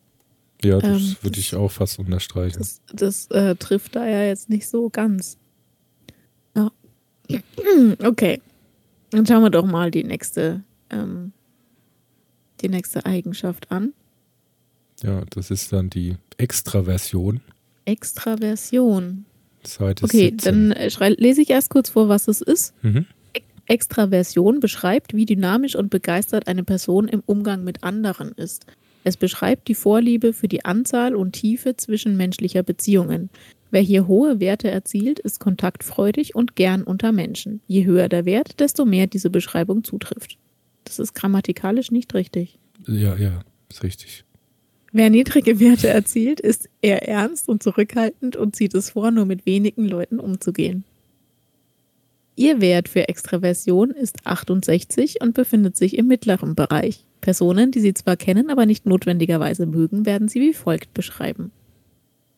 Ja, 0.63 0.79
das 0.79 1.01
ähm, 1.01 1.17
würde 1.23 1.39
ich 1.39 1.55
auch 1.55 1.71
fast 1.71 1.99
unterstreichen. 1.99 2.59
Das, 2.59 2.83
das 2.93 3.27
äh, 3.31 3.55
trifft 3.57 3.97
da 3.97 4.07
ja 4.07 4.25
jetzt 4.25 4.51
nicht 4.51 4.69
so 4.69 4.91
ganz. 4.91 5.39
Ja. 6.57 6.71
Okay. 8.03 8.41
Dann 9.11 9.25
schauen 9.25 9.43
wir 9.43 9.51
doch 9.51 9.65
mal 9.65 9.91
die 9.91 10.05
nächste, 10.05 10.63
ähm, 10.91 11.33
die 12.63 12.69
nächste 12.69 13.07
Eigenschaft 13.07 13.71
an. 13.71 13.93
Ja, 15.03 15.23
das 15.31 15.51
ist 15.51 15.73
dann 15.73 15.91
die 15.91 16.17
Extraversion. 16.37 17.41
Extraversion. 17.85 19.25
Seite 19.65 20.05
okay, 20.05 20.31
17. 20.31 20.39
dann 20.39 20.73
äh, 20.73 21.15
lese 21.19 21.43
ich 21.43 21.51
erst 21.51 21.71
kurz 21.71 21.91
vor, 21.91 22.09
was 22.09 22.29
es 22.29 22.41
ist. 22.41 22.75
Mhm. 22.83 23.07
Extraversion 23.67 24.61
beschreibt, 24.61 25.15
wie 25.15 25.27
dynamisch 25.27 25.77
und 25.77 25.91
begeistert 25.91 26.49
eine 26.49 26.65
Person 26.65 27.07
im 27.07 27.23
Umgang 27.27 27.65
mit 27.65 27.85
anderen 27.85 28.33
ist. 28.33 28.67
Es 29.05 29.17
beschreibt 29.17 29.69
die 29.69 29.75
Vorliebe 29.75 30.33
für 30.33 30.49
die 30.49 30.65
Anzahl 30.65 31.15
und 31.15 31.33
Tiefe 31.33 31.77
zwischenmenschlicher 31.77 32.63
Beziehungen. 32.63 33.31
Wer 33.71 33.83
hier 33.83 34.07
hohe 34.07 34.41
Werte 34.41 34.71
erzielt, 34.71 35.19
ist 35.19 35.41
kontaktfreudig 35.41 36.35
und 36.35 36.57
gern 36.57 36.83
unter 36.83 37.13
Menschen. 37.13 37.61
Je 37.67 37.85
höher 37.85 38.09
der 38.09 38.25
Wert, 38.25 38.61
desto 38.61 38.87
mehr 38.87 39.07
diese 39.07 39.31
Beschreibung 39.31 39.85
zutrifft. 39.85 40.39
Das 40.89 40.99
ist 40.99 41.15
grammatikalisch 41.15 41.91
nicht 41.91 42.15
richtig. 42.15 42.59
Ja, 42.87 43.15
ja, 43.17 43.41
ist 43.69 43.83
richtig. 43.83 44.25
Wer 44.91 45.11
niedrige 45.11 45.61
Werte 45.61 45.89
erzielt, 45.89 46.41
ist 46.41 46.71
eher 46.81 47.07
ernst 47.07 47.49
und 47.49 47.63
zurückhaltend 47.63 48.37
und 48.37 48.57
zieht 48.57 48.75
es 48.75 48.91
vor, 48.91 49.11
nur 49.11 49.27
mit 49.27 49.45
wenigen 49.45 49.85
Leuten 49.85 50.19
umzugehen. 50.19 50.85
Ihr 52.37 52.61
Wert 52.61 52.89
für 52.89 53.09
Extraversion 53.09 53.91
ist 53.91 54.25
68 54.25 55.21
und 55.21 55.35
befindet 55.35 55.77
sich 55.77 55.99
im 55.99 56.07
mittleren 56.07 56.55
Bereich. 56.55 57.05
Personen, 57.21 57.71
die 57.71 57.81
Sie 57.81 57.93
zwar 57.95 58.17
kennen, 58.17 58.49
aber 58.49 58.65
nicht 58.65 58.87
notwendigerweise 58.87 59.67
mögen, 59.67 60.07
werden 60.07 60.29
Sie 60.29 60.41
wie 60.41 60.55
folgt 60.55 60.95
beschreiben. 60.95 61.51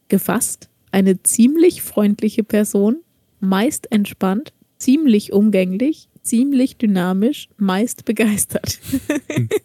Gefasst, 0.09 0.71
eine 0.91 1.23
ziemlich 1.23 1.83
freundliche 1.83 2.43
Person, 2.43 2.97
meist 3.39 3.93
entspannt, 3.93 4.53
ziemlich 4.79 5.33
umgänglich, 5.33 6.09
ziemlich 6.23 6.77
dynamisch, 6.77 7.49
meist 7.57 8.05
begeistert. 8.05 8.79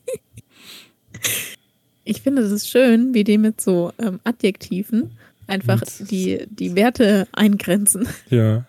ich 2.03 2.21
finde 2.21 2.43
es 2.43 2.51
ist 2.51 2.69
schön, 2.69 3.13
wie 3.13 3.23
die 3.23 3.37
mit 3.37 3.61
so 3.61 3.91
ähm, 3.99 4.19
Adjektiven 4.23 5.11
einfach 5.47 5.81
die, 5.99 6.45
die 6.49 6.75
Werte 6.75 7.27
eingrenzen. 7.33 8.07
Ja. 8.29 8.65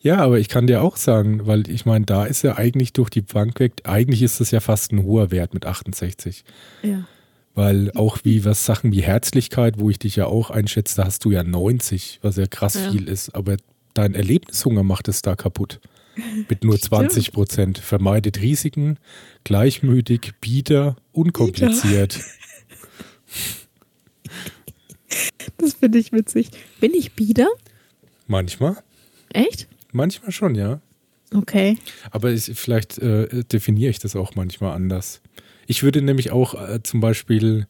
Ja, 0.00 0.18
aber 0.18 0.38
ich 0.38 0.50
kann 0.50 0.66
dir 0.66 0.82
auch 0.82 0.96
sagen, 0.96 1.46
weil 1.46 1.70
ich 1.70 1.86
meine, 1.86 2.04
da 2.04 2.26
ist 2.26 2.42
ja 2.42 2.58
eigentlich 2.58 2.92
durch 2.92 3.08
die 3.08 3.22
Bank 3.22 3.58
weg, 3.58 3.72
eigentlich 3.84 4.22
ist 4.22 4.38
das 4.38 4.50
ja 4.50 4.60
fast 4.60 4.92
ein 4.92 5.02
hoher 5.02 5.30
Wert 5.30 5.54
mit 5.54 5.64
68. 5.64 6.44
Ja. 6.82 7.06
Weil 7.54 7.90
auch 7.94 8.18
wie 8.22 8.44
was 8.44 8.66
Sachen 8.66 8.92
wie 8.92 9.00
Herzlichkeit, 9.00 9.78
wo 9.78 9.88
ich 9.88 9.98
dich 9.98 10.16
ja 10.16 10.26
auch 10.26 10.50
einschätze, 10.50 10.96
da 10.96 11.06
hast 11.06 11.24
du 11.24 11.30
ja 11.30 11.42
90, 11.42 12.18
was 12.20 12.36
ja 12.36 12.46
krass 12.46 12.74
ja. 12.74 12.90
viel 12.90 13.08
ist. 13.08 13.34
Aber 13.34 13.56
dein 13.94 14.14
Erlebnishunger 14.14 14.82
macht 14.82 15.08
es 15.08 15.22
da 15.22 15.36
kaputt. 15.36 15.80
Mit 16.48 16.64
nur 16.64 16.78
20 16.78 17.32
Prozent. 17.32 17.78
Vermeidet 17.78 18.40
Risiken, 18.40 18.98
gleichmütig, 19.44 20.34
bieder, 20.40 20.96
unkompliziert. 21.12 22.20
Das 25.58 25.74
finde 25.74 25.98
ich 25.98 26.12
witzig. 26.12 26.50
Bin 26.80 26.92
ich 26.94 27.12
bieder? 27.12 27.48
Manchmal. 28.26 28.76
Echt? 29.32 29.68
Manchmal 29.92 30.32
schon, 30.32 30.54
ja. 30.54 30.80
Okay. 31.32 31.78
Aber 32.10 32.30
ich, 32.30 32.50
vielleicht 32.54 32.98
äh, 32.98 33.44
definiere 33.44 33.90
ich 33.90 33.98
das 33.98 34.16
auch 34.16 34.34
manchmal 34.34 34.74
anders. 34.74 35.20
Ich 35.66 35.82
würde 35.82 36.02
nämlich 36.02 36.30
auch 36.30 36.54
äh, 36.54 36.82
zum 36.82 37.00
Beispiel 37.00 37.66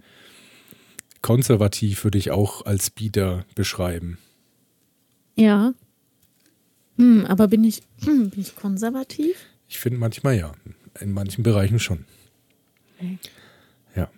konservativ 1.22 2.04
würde 2.04 2.18
ich 2.18 2.30
auch 2.30 2.66
als 2.66 2.90
Bieder 2.90 3.46
beschreiben. 3.54 4.18
Ja. 5.37 5.72
Hm, 6.96 7.26
aber 7.26 7.48
bin 7.48 7.64
ich, 7.64 7.83
hm, 8.04 8.30
bin 8.30 8.40
ich 8.40 8.57
konservativ? 8.57 9.37
Ich 9.68 9.78
finde 9.78 9.98
manchmal 9.98 10.37
ja. 10.37 10.52
In 11.00 11.12
manchen 11.12 11.42
Bereichen 11.42 11.80
schon. 11.80 12.04
Okay. 12.96 13.18
Ja. 13.96 14.09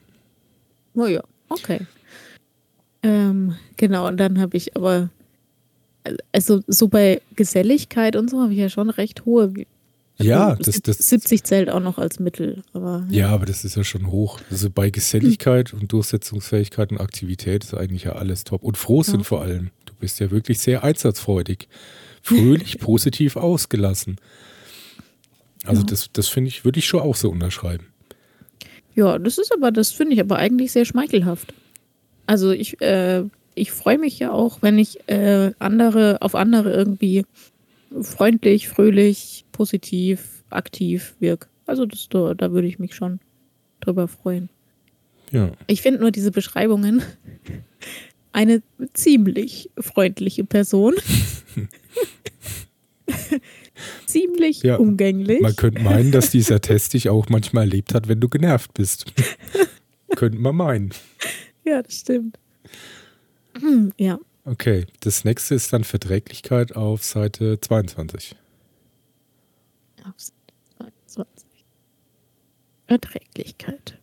Oh 0.95 1.07
ja, 1.07 1.23
okay. 1.49 1.81
Ähm, 3.03 3.57
genau, 3.77 4.07
und 4.07 4.19
dann 4.19 4.39
habe 4.39 4.57
ich 4.57 4.77
aber, 4.77 5.09
also 6.33 6.63
so 6.67 6.89
bei 6.89 7.23
Geselligkeit 7.35 8.15
und 8.15 8.29
so 8.29 8.43
habe 8.43 8.53
ich 8.53 8.59
ja 8.59 8.69
schon 8.69 8.91
recht 8.91 9.25
hohe 9.25 9.55
ja, 10.19 10.49
also 10.49 10.63
das, 10.63 10.81
das 10.81 10.99
70 11.11 11.45
zählt 11.45 11.71
auch 11.71 11.81
noch 11.81 11.99
als 11.99 12.19
Mittel. 12.21 12.63
Aber, 12.73 13.07
ja. 13.11 13.29
ja. 13.29 13.29
aber 13.29 13.47
das 13.47 13.65
ist 13.65 13.77
ja 13.77 13.85
schon 13.85 14.11
hoch. 14.11 14.41
Also 14.51 14.71
bei 14.71 14.91
Geselligkeit 14.91 15.73
hm. 15.73 15.81
und 15.81 15.93
Durchsetzungsfähigkeit 15.93 16.91
und 16.91 17.01
Aktivität 17.01 17.65
ist 17.65 17.75
eigentlich 17.75 18.05
ja 18.05 18.13
alles 18.13 18.45
top. 18.45 18.63
Und 18.63 18.79
Frohsinn 18.79 19.21
ja. 19.21 19.25
vor 19.25 19.43
allem. 19.43 19.71
Du 19.85 19.93
bist 20.01 20.19
ja 20.21 20.31
wirklich 20.31 20.59
sehr 20.59 20.85
einsatzfreudig. 20.85 21.69
Fröhlich, 22.27 22.79
positiv 22.81 23.37
ausgelassen. 23.37 24.17
Also 25.65 25.83
ja. 25.83 25.87
das, 25.87 26.11
das 26.13 26.29
finde 26.29 26.49
ich, 26.49 26.65
würde 26.65 26.79
ich 26.79 26.87
schon 26.87 27.01
auch 27.01 27.17
so 27.17 27.31
unterschreiben. 27.31 27.87
Ja, 28.95 29.19
das 29.19 29.39
ist 29.39 29.53
aber, 29.53 29.71
das 29.71 29.93
finde 29.93 30.15
ich 30.15 30.21
aber 30.21 30.37
eigentlich 30.37 30.73
sehr 30.73 30.85
schmeichelhaft. 30.85 31.55
Also 32.27 32.51
ich, 32.51 32.81
äh, 32.81 33.25
ich 33.55 33.71
freue 33.71 33.99
mich 33.99 34.19
ja 34.19 34.33
auch, 34.33 34.63
wenn 34.63 34.79
ich 34.79 35.09
äh, 35.09 35.53
andere 35.59 36.19
auf 36.21 36.35
andere 36.35 36.73
irgendwie 36.73 37.25
freundlich, 38.03 38.69
fröhlich, 38.69 39.45
positiv, 39.53 40.43
aktiv 40.51 41.15
wirke. 41.21 41.49
Also 41.67 41.87
das, 41.87 42.09
da, 42.09 42.35
da 42.35 42.53
würde 42.53 42.69
ich 42.69 42.79
mich 42.79 42.95
schon 42.95 43.21
drüber 43.81 44.09
freuen. 44.09 44.49
Ja. 45.31 45.53
Ich 45.67 45.83
finde 45.83 46.01
nur 46.01 46.11
diese 46.11 46.31
Beschreibungen 46.31 47.03
eine 48.33 48.63
ziemlich 48.95 49.71
freundliche 49.79 50.45
Person. 50.45 50.95
ziemlich 54.07 54.63
ja, 54.63 54.77
umgänglich. 54.77 55.41
Man 55.41 55.57
könnte 55.57 55.83
meinen, 55.83 56.13
dass 56.13 56.31
dieser 56.31 56.61
Test 56.61 56.95
dich 56.95 57.09
auch 57.09 57.29
manchmal 57.29 57.65
erlebt 57.65 57.95
hat, 57.95 58.09
wenn 58.09 58.21
du 58.21 58.29
genervt 58.29 58.75
bist. 58.75 59.07
Könnte 60.17 60.39
man 60.39 60.57
meinen. 60.57 60.91
Ja, 61.65 61.83
das 61.83 61.95
stimmt. 62.01 62.39
Hm, 63.61 63.93
ja. 63.99 64.19
Okay, 64.45 64.87
das 65.01 65.25
nächste 65.25 65.57
ist 65.57 65.73
dann 65.73 65.85
Verträglichkeit 65.85 66.77
auf 66.77 67.03
Seite 67.05 67.59
22. 67.61 68.37
Auf 70.05 70.15
Seite 70.17 70.93
22. 71.09 71.47
Verträglichkeit. 72.87 73.99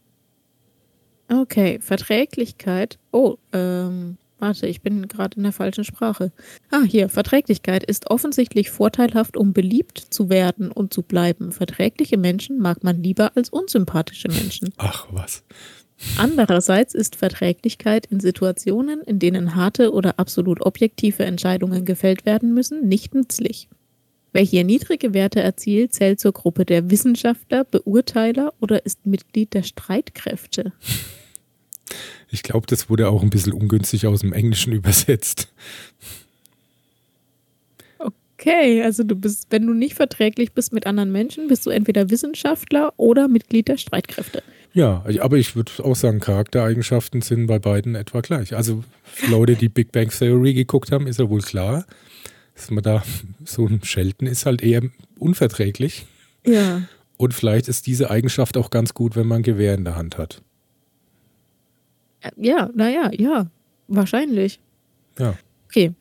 Okay, 1.30 1.80
Verträglichkeit. 1.80 3.00
Oh, 3.12 3.38
ähm, 3.54 4.18
warte, 4.44 4.68
ich 4.68 4.82
bin 4.82 5.08
gerade 5.08 5.38
in 5.38 5.44
der 5.44 5.54
falschen 5.54 5.86
Sprache. 5.86 6.34
Ah, 6.70 6.84
hier, 6.84 7.08
Verträglichkeit 7.08 7.84
ist 7.86 8.12
offensichtlich 8.12 8.70
vorteilhaft, 8.72 9.38
um 9.38 9.54
beliebt 9.54 9.98
zu 9.98 10.30
werden 10.30 10.70
und 10.70 10.94
zu 10.94 11.02
bleiben. 11.02 11.54
Verträgliche 11.54 12.18
Menschen 12.18 12.60
mag 12.60 12.84
man 12.84 13.02
lieber 13.02 13.32
als 13.36 13.50
unsympathische 13.50 14.28
Menschen. 14.28 14.74
Ach, 14.78 15.08
was. 15.12 15.44
Andererseits 16.18 16.94
ist 16.94 17.16
Verträglichkeit 17.16 18.06
in 18.08 18.20
Situationen, 18.20 19.02
in 19.02 19.20
denen 19.20 19.56
harte 19.56 19.94
oder 19.94 20.20
absolut 20.20 20.60
objektive 20.66 21.24
Entscheidungen 21.24 21.86
gefällt 21.86 22.26
werden 22.26 22.54
müssen, 22.54 22.86
nicht 22.90 23.16
nützlich. 23.16 23.70
Wer 24.34 24.42
hier 24.42 24.66
niedrige 24.66 25.14
Werte 25.14 25.40
erzielt, 25.40 25.94
zählt 25.94 26.20
zur 26.20 26.34
Gruppe 26.34 26.66
der 26.66 26.90
Wissenschaftler, 26.90 27.64
Beurteiler 27.64 28.54
oder 28.60 28.86
ist 28.86 29.06
Mitglied 29.06 29.54
der 29.54 29.64
Streitkräfte. 29.64 30.74
Ich 32.34 32.42
glaube, 32.42 32.66
das 32.66 32.90
wurde 32.90 33.10
auch 33.10 33.22
ein 33.22 33.30
bisschen 33.30 33.54
ungünstig 33.54 34.08
aus 34.08 34.22
dem 34.22 34.34
Englischen 34.34 34.74
übersetzt. 34.74 35.50
Okay, 38.00 38.82
also 38.82 39.04
du 39.04 39.16
bist, 39.16 39.48
wenn 39.52 39.68
du 39.68 39.74
nicht 39.74 39.94
verträglich 39.94 40.52
bist 40.52 40.74
mit 40.74 40.88
anderen 40.88 41.12
Menschen, 41.12 41.48
bist 41.48 41.66
du 41.66 41.70
entweder 41.70 42.10
Wissenschaftler 42.10 42.92
oder 42.98 43.28
Mitglied 43.28 43.68
der 43.68 43.78
Streitkräfte. 43.78 44.42
Ja, 44.74 45.06
aber 45.22 45.38
ich 45.38 45.56
würde 45.56 45.72
auch 45.84 45.96
sagen, 45.96 46.20
Charaktereigenschaften 46.20 47.22
sind 47.22 47.46
bei 47.46 47.60
beiden 47.60 47.94
etwa 47.94 48.22
gleich. 48.22 48.56
Also 48.56 48.84
Leute, 49.30 49.56
die 49.56 49.70
Big 49.70 49.92
Bang 49.92 50.10
Theory 50.10 50.56
geguckt 50.56 50.92
haben, 50.92 51.06
ist 51.06 51.20
ja 51.20 51.30
wohl 51.30 51.42
klar, 51.42 51.86
dass 52.56 52.72
man 52.72 52.84
da 52.84 53.04
so 53.46 53.68
ein 53.68 53.84
Schelten 53.84 54.26
ist 54.26 54.48
halt 54.48 54.64
eher 54.64 54.82
unverträglich. 55.20 56.08
Ja. 56.48 56.82
Und 57.18 57.36
vielleicht 57.36 57.68
ist 57.68 57.86
diese 57.86 58.10
Eigenschaft 58.10 58.58
auch 58.58 58.72
ganz 58.72 58.96
gut, 58.96 59.16
wenn 59.16 59.28
man 59.28 59.42
ein 59.42 59.44
Gewehr 59.44 59.76
in 59.76 59.86
der 59.86 59.96
Hand 59.96 60.18
hat. 60.18 60.42
Ja, 62.38 62.70
naja, 62.74 63.12
ja, 63.14 63.48
wahrscheinlich. 63.88 64.60
Ja. 65.20 65.38
Okay. 65.66 65.94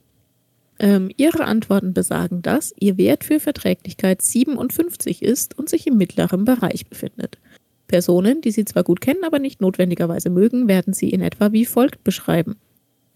Ähm, 0.78 1.10
ihre 1.16 1.44
Antworten 1.44 1.94
besagen, 1.94 2.42
dass 2.42 2.74
Ihr 2.78 2.98
Wert 2.98 3.24
für 3.24 3.40
Verträglichkeit 3.40 4.22
57 4.22 5.22
ist 5.22 5.56
und 5.58 5.68
sich 5.68 5.86
im 5.86 5.96
mittleren 5.96 6.44
Bereich 6.44 6.86
befindet. 6.86 7.38
Personen, 7.86 8.40
die 8.40 8.50
Sie 8.50 8.64
zwar 8.64 8.82
gut 8.84 9.00
kennen, 9.00 9.22
aber 9.22 9.38
nicht 9.38 9.60
notwendigerweise 9.60 10.30
mögen, 10.30 10.66
werden 10.66 10.94
Sie 10.94 11.10
in 11.10 11.20
etwa 11.20 11.52
wie 11.52 11.66
folgt 11.66 12.02
beschreiben. 12.02 12.56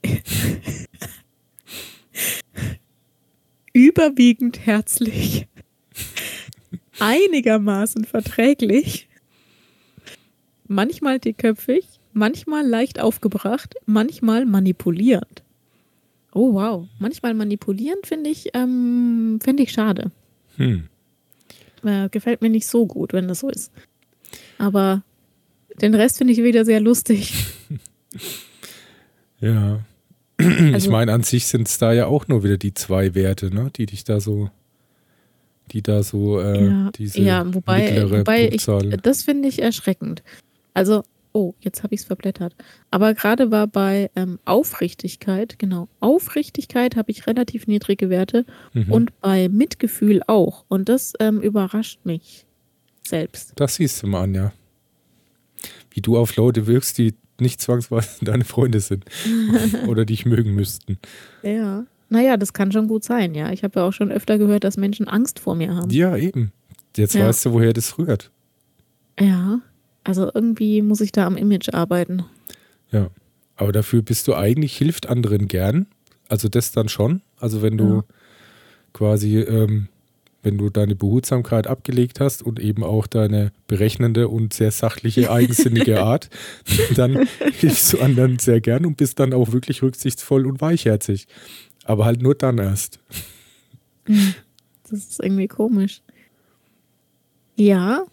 Überwiegend 3.72 4.64
herzlich, 4.64 5.48
einigermaßen 6.98 8.04
verträglich, 8.04 9.08
manchmal 10.68 11.18
dickköpfig, 11.18 11.95
manchmal 12.16 12.66
leicht 12.66 12.98
aufgebracht, 12.98 13.74
manchmal 13.84 14.46
manipulierend. 14.46 15.42
Oh 16.32 16.54
wow, 16.54 16.88
manchmal 16.98 17.34
manipulierend 17.34 18.06
finde 18.06 18.30
ich, 18.30 18.48
ähm, 18.54 19.38
find 19.42 19.60
ich 19.60 19.70
schade. 19.70 20.10
Hm. 20.56 20.88
Äh, 21.84 22.08
gefällt 22.08 22.42
mir 22.42 22.50
nicht 22.50 22.66
so 22.66 22.86
gut, 22.86 23.12
wenn 23.12 23.28
das 23.28 23.40
so 23.40 23.50
ist. 23.50 23.70
Aber 24.58 25.02
den 25.80 25.94
Rest 25.94 26.18
finde 26.18 26.32
ich 26.32 26.42
wieder 26.42 26.64
sehr 26.64 26.80
lustig. 26.80 27.34
ja. 29.40 29.80
Also, 30.38 30.76
ich 30.76 30.88
meine, 30.90 31.14
an 31.14 31.22
sich 31.22 31.46
sind 31.46 31.66
es 31.66 31.78
da 31.78 31.94
ja 31.94 32.06
auch 32.06 32.28
nur 32.28 32.44
wieder 32.44 32.58
die 32.58 32.74
zwei 32.74 33.14
Werte, 33.14 33.54
ne, 33.54 33.70
die 33.74 33.86
dich 33.86 34.04
da 34.04 34.20
so, 34.20 34.50
die 35.72 35.80
da 35.80 36.02
so, 36.02 36.38
äh, 36.38 36.66
ja, 36.66 36.90
diese 36.94 37.22
ja, 37.22 37.54
wobei, 37.54 38.10
wobei 38.10 38.48
ich, 38.50 38.66
das 39.02 39.22
finde 39.22 39.48
ich 39.48 39.62
erschreckend. 39.62 40.22
Also, 40.74 41.04
oh, 41.36 41.54
jetzt 41.60 41.82
habe 41.82 41.94
ich 41.94 42.00
es 42.00 42.06
verblättert. 42.06 42.56
Aber 42.90 43.12
gerade 43.12 43.50
war 43.50 43.66
bei 43.66 44.10
ähm, 44.16 44.38
Aufrichtigkeit, 44.46 45.58
genau, 45.58 45.88
Aufrichtigkeit 46.00 46.96
habe 46.96 47.10
ich 47.10 47.26
relativ 47.26 47.66
niedrige 47.66 48.08
Werte 48.08 48.46
mhm. 48.72 48.90
und 48.90 49.20
bei 49.20 49.50
Mitgefühl 49.50 50.22
auch. 50.26 50.64
Und 50.68 50.88
das 50.88 51.12
ähm, 51.20 51.42
überrascht 51.42 52.00
mich 52.04 52.46
selbst. 53.06 53.52
Das 53.56 53.74
siehst 53.74 54.02
du 54.02 54.06
mal 54.06 54.22
an, 54.22 54.34
ja. 54.34 54.52
Wie 55.90 56.00
du 56.00 56.16
auf 56.16 56.36
Leute 56.36 56.66
wirkst, 56.66 56.96
die 56.96 57.14
nicht 57.38 57.60
zwangsweise 57.60 58.08
deine 58.24 58.44
Freunde 58.44 58.80
sind 58.80 59.04
oder 59.86 60.06
dich 60.06 60.24
mögen 60.24 60.54
müssten. 60.54 60.98
Ja. 61.42 61.84
Naja, 62.08 62.38
das 62.38 62.54
kann 62.54 62.72
schon 62.72 62.88
gut 62.88 63.04
sein, 63.04 63.34
ja. 63.34 63.52
Ich 63.52 63.62
habe 63.62 63.80
ja 63.80 63.86
auch 63.86 63.92
schon 63.92 64.10
öfter 64.10 64.38
gehört, 64.38 64.64
dass 64.64 64.78
Menschen 64.78 65.06
Angst 65.06 65.38
vor 65.38 65.54
mir 65.54 65.74
haben. 65.74 65.90
Ja, 65.90 66.16
eben. 66.16 66.52
Jetzt 66.96 67.14
ja. 67.14 67.26
weißt 67.26 67.44
du, 67.44 67.52
woher 67.52 67.74
das 67.74 67.98
rührt. 67.98 68.30
Ja, 69.20 69.60
also 70.06 70.30
irgendwie 70.32 70.82
muss 70.82 71.00
ich 71.00 71.10
da 71.10 71.26
am 71.26 71.36
Image 71.36 71.74
arbeiten. 71.74 72.24
Ja, 72.92 73.08
aber 73.56 73.72
dafür 73.72 74.02
bist 74.02 74.28
du 74.28 74.34
eigentlich, 74.34 74.76
hilft 74.76 75.08
anderen 75.08 75.48
gern. 75.48 75.86
Also 76.28 76.48
das 76.48 76.70
dann 76.70 76.88
schon. 76.88 77.22
Also 77.38 77.60
wenn 77.60 77.76
du 77.76 77.96
ja. 77.96 78.04
quasi 78.92 79.38
ähm, 79.40 79.88
wenn 80.46 80.58
du 80.58 80.70
deine 80.70 80.94
Behutsamkeit 80.94 81.66
abgelegt 81.66 82.20
hast 82.20 82.40
und 82.40 82.60
eben 82.60 82.84
auch 82.84 83.08
deine 83.08 83.50
berechnende 83.66 84.28
und 84.28 84.54
sehr 84.54 84.70
sachliche, 84.70 85.28
eigensinnige 85.32 86.04
Art, 86.04 86.30
dann 86.94 87.26
hilfst 87.58 87.92
du 87.92 88.00
anderen 88.00 88.38
sehr 88.38 88.60
gern 88.60 88.86
und 88.86 88.96
bist 88.96 89.18
dann 89.18 89.32
auch 89.32 89.50
wirklich 89.50 89.82
rücksichtsvoll 89.82 90.46
und 90.46 90.60
weichherzig. 90.60 91.26
Aber 91.82 92.04
halt 92.04 92.22
nur 92.22 92.36
dann 92.36 92.58
erst. 92.58 93.00
Das 94.04 94.92
ist 94.92 95.20
irgendwie 95.20 95.48
komisch. 95.48 96.00
Ja, 97.56 98.04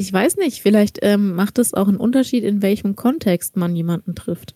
ich 0.00 0.12
weiß 0.12 0.36
nicht, 0.38 0.62
vielleicht 0.62 0.98
ähm, 1.02 1.34
macht 1.34 1.58
es 1.58 1.74
auch 1.74 1.86
einen 1.86 1.98
Unterschied, 1.98 2.42
in 2.42 2.62
welchem 2.62 2.96
Kontext 2.96 3.56
man 3.56 3.76
jemanden 3.76 4.14
trifft. 4.14 4.54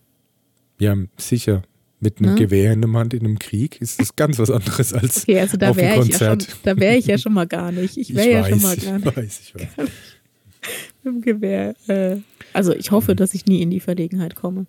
Ja, 0.79 0.95
sicher 1.17 1.61
mit 1.99 2.19
einem 2.19 2.31
ja. 2.31 2.35
Gewehr 2.35 2.73
in 2.73 2.81
der 2.81 2.91
Hand 2.91 3.13
in 3.13 3.25
einem 3.25 3.39
Krieg 3.39 3.79
ist 3.81 3.99
das 3.99 4.15
ganz 4.15 4.37
was 4.37 4.51
anderes 4.51 4.93
als 4.93 5.23
okay, 5.23 5.39
also 5.39 5.57
da 5.57 5.69
auf 5.69 5.77
einem 5.77 6.01
Konzert. 6.01 6.43
Ja 6.43 6.49
schon, 6.49 6.59
da 6.63 6.77
wäre 6.77 6.97
ich 6.97 7.05
ja 7.05 7.17
schon 7.17 7.33
mal 7.33 7.47
gar 7.47 7.71
nicht. 7.71 7.97
Ich 7.97 8.13
wäre 8.13 8.31
ja 8.31 8.49
schon 8.49 8.61
mal 8.61 8.75
gar 8.75 8.99
nicht. 8.99 9.07
Ich 9.07 9.15
weiß, 9.15 9.41
ich 9.41 9.55
weiß. 9.55 9.69
Mit 11.03 11.13
dem 11.13 11.21
Gewehr. 11.21 11.75
Äh, 11.87 12.17
also 12.53 12.73
ich 12.73 12.91
hoffe, 12.91 13.11
mhm. 13.11 13.17
dass 13.17 13.33
ich 13.33 13.45
nie 13.45 13.61
in 13.61 13.69
die 13.69 13.79
Verlegenheit 13.79 14.35
komme. 14.35 14.65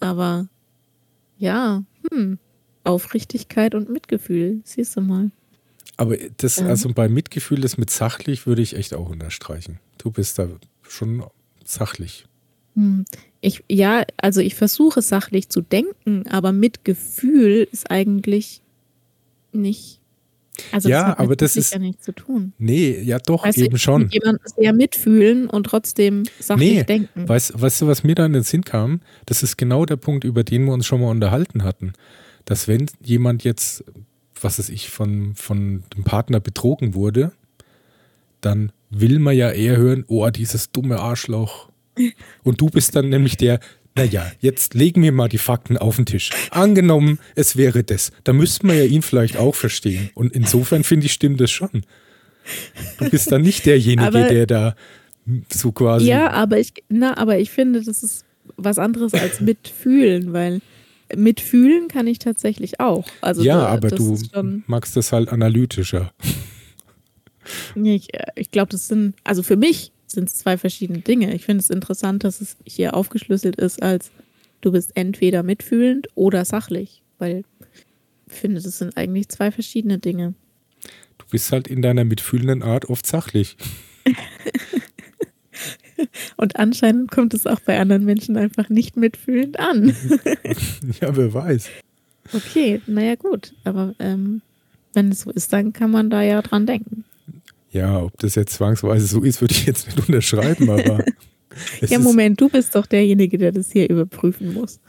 Aber 0.00 0.48
ja, 1.38 1.84
hm, 2.10 2.38
Aufrichtigkeit 2.84 3.74
und 3.74 3.90
Mitgefühl, 3.90 4.60
siehst 4.64 4.96
du 4.96 5.02
mal. 5.02 5.30
Aber 5.96 6.16
das, 6.36 6.58
also 6.58 6.92
bei 6.92 7.08
Mitgefühl, 7.08 7.60
das 7.60 7.78
mit 7.78 7.90
sachlich 7.90 8.46
würde 8.46 8.62
ich 8.62 8.76
echt 8.76 8.94
auch 8.94 9.08
unterstreichen. 9.08 9.78
Du 9.98 10.10
bist 10.10 10.38
da 10.38 10.48
schon 10.82 11.24
sachlich. 11.64 12.26
Hm. 12.74 13.04
Ich, 13.40 13.62
ja, 13.70 14.04
also 14.16 14.40
ich 14.40 14.54
versuche 14.54 15.02
sachlich 15.02 15.48
zu 15.48 15.60
denken, 15.60 16.26
aber 16.28 16.52
mit 16.52 16.84
Gefühl 16.84 17.68
ist 17.70 17.90
eigentlich 17.90 18.62
nicht. 19.52 20.00
Also 20.72 20.88
ja, 20.88 21.10
das 21.10 21.18
aber 21.18 21.36
das 21.36 21.56
ist 21.56 21.72
ja 21.72 21.78
nichts 21.78 22.04
zu 22.04 22.12
tun. 22.12 22.52
Nee, 22.58 23.00
ja 23.00 23.18
doch, 23.18 23.44
weißt 23.44 23.58
eben 23.58 23.72
du, 23.72 23.78
schon. 23.78 24.08
Jemand 24.10 24.40
sehr 24.48 24.72
mitfühlen 24.72 25.48
und 25.48 25.64
trotzdem 25.64 26.24
sachlich 26.38 26.74
nee, 26.74 26.84
denken. 26.84 27.28
Weißt, 27.28 27.60
weißt 27.60 27.82
du, 27.82 27.86
was 27.86 28.04
mir 28.04 28.14
da 28.14 28.24
in 28.24 28.32
den 28.32 28.44
Sinn 28.44 28.64
kam? 28.64 29.00
Das 29.26 29.42
ist 29.42 29.56
genau 29.56 29.84
der 29.84 29.96
Punkt, 29.96 30.24
über 30.24 30.44
den 30.44 30.66
wir 30.66 30.72
uns 30.72 30.86
schon 30.86 31.00
mal 31.00 31.10
unterhalten 31.10 31.64
hatten. 31.64 31.92
Dass 32.44 32.68
wenn 32.68 32.86
jemand 33.02 33.42
jetzt, 33.42 33.84
was 34.40 34.58
weiß 34.58 34.68
ich, 34.68 34.90
von, 34.90 35.34
von 35.34 35.84
dem 35.94 36.04
Partner 36.04 36.40
betrogen 36.40 36.94
wurde, 36.94 37.32
dann 38.40 38.72
will 38.90 39.18
man 39.18 39.36
ja 39.36 39.50
eher 39.50 39.76
hören, 39.76 40.04
oh, 40.08 40.28
dieses 40.30 40.70
dumme 40.70 40.98
Arschloch 40.98 41.70
und 42.42 42.60
du 42.60 42.66
bist 42.66 42.94
dann 42.96 43.08
nämlich 43.08 43.36
der, 43.36 43.60
naja, 43.96 44.30
jetzt 44.40 44.74
legen 44.74 45.02
wir 45.02 45.12
mal 45.12 45.28
die 45.28 45.38
Fakten 45.38 45.78
auf 45.78 45.96
den 45.96 46.06
Tisch. 46.06 46.30
Angenommen, 46.50 47.18
es 47.36 47.56
wäre 47.56 47.84
das. 47.84 48.10
Da 48.24 48.32
müsste 48.32 48.66
man 48.66 48.76
ja 48.76 48.84
ihn 48.84 49.02
vielleicht 49.02 49.36
auch 49.36 49.54
verstehen. 49.54 50.10
Und 50.14 50.32
insofern 50.32 50.82
finde 50.82 51.06
ich, 51.06 51.12
stimmt 51.12 51.40
das 51.40 51.52
schon. 51.52 51.84
Du 52.98 53.08
bist 53.08 53.30
dann 53.30 53.42
nicht 53.42 53.64
derjenige, 53.66 54.06
aber, 54.06 54.24
der 54.24 54.46
da 54.46 54.74
so 55.48 55.70
quasi. 55.72 56.06
Ja, 56.06 56.30
aber 56.30 56.58
ich, 56.58 56.72
na, 56.88 57.16
aber 57.16 57.38
ich 57.38 57.50
finde, 57.50 57.82
das 57.82 58.02
ist 58.02 58.24
was 58.56 58.78
anderes 58.78 59.14
als 59.14 59.40
mitfühlen, 59.40 60.32
weil 60.32 60.60
mitfühlen 61.14 61.88
kann 61.88 62.06
ich 62.06 62.18
tatsächlich 62.18 62.80
auch. 62.80 63.06
Also 63.20 63.42
ja, 63.42 63.58
da, 63.58 63.66
aber 63.66 63.88
du 63.90 64.18
magst 64.66 64.96
das 64.96 65.12
halt 65.12 65.28
analytischer. 65.30 66.12
Ich, 67.74 68.14
äh, 68.14 68.24
ich 68.36 68.50
glaube, 68.50 68.70
das 68.70 68.88
sind, 68.88 69.14
also 69.22 69.42
für 69.42 69.56
mich 69.56 69.92
sind 70.06 70.30
es 70.30 70.36
zwei 70.36 70.56
verschiedene 70.56 71.00
Dinge. 71.00 71.34
Ich 71.34 71.44
finde 71.44 71.60
es 71.60 71.68
interessant, 71.68 72.24
dass 72.24 72.40
es 72.40 72.56
hier 72.64 72.94
aufgeschlüsselt 72.94 73.56
ist 73.56 73.82
als 73.82 74.10
du 74.62 74.72
bist 74.72 74.92
entweder 74.96 75.42
mitfühlend 75.42 76.08
oder 76.14 76.44
sachlich, 76.44 77.02
weil 77.18 77.44
ich 78.26 78.32
finde, 78.34 78.62
das 78.62 78.78
sind 78.78 78.96
eigentlich 78.96 79.28
zwei 79.28 79.50
verschiedene 79.50 79.98
Dinge. 79.98 80.34
Du 81.18 81.26
bist 81.30 81.52
halt 81.52 81.68
in 81.68 81.82
deiner 81.82 82.04
mitfühlenden 82.04 82.62
Art 82.62 82.88
oft 82.88 83.06
sachlich. 83.06 83.56
Und 86.36 86.56
anscheinend 86.56 87.10
kommt 87.10 87.34
es 87.34 87.46
auch 87.46 87.60
bei 87.60 87.78
anderen 87.78 88.04
Menschen 88.04 88.36
einfach 88.36 88.68
nicht 88.68 88.96
mitfühlend 88.96 89.58
an. 89.58 89.94
ja, 91.00 91.16
wer 91.16 91.32
weiß. 91.32 91.68
Okay, 92.32 92.80
naja 92.86 93.14
gut. 93.16 93.52
Aber 93.64 93.94
ähm, 93.98 94.42
wenn 94.92 95.10
es 95.10 95.22
so 95.22 95.30
ist, 95.30 95.52
dann 95.52 95.72
kann 95.72 95.90
man 95.90 96.10
da 96.10 96.22
ja 96.22 96.42
dran 96.42 96.66
denken. 96.66 97.04
Ja, 97.70 98.02
ob 98.02 98.16
das 98.18 98.36
jetzt 98.36 98.54
zwangsweise 98.54 99.06
so 99.06 99.22
ist, 99.22 99.40
würde 99.40 99.54
ich 99.54 99.66
jetzt 99.66 99.86
nicht 99.86 99.98
unterschreiben, 100.08 100.70
aber. 100.70 101.04
ja, 101.80 101.98
Moment, 101.98 102.40
du 102.40 102.48
bist 102.48 102.74
doch 102.74 102.86
derjenige, 102.86 103.36
der 103.36 103.52
das 103.52 103.72
hier 103.72 103.90
überprüfen 103.90 104.54
muss. 104.54 104.80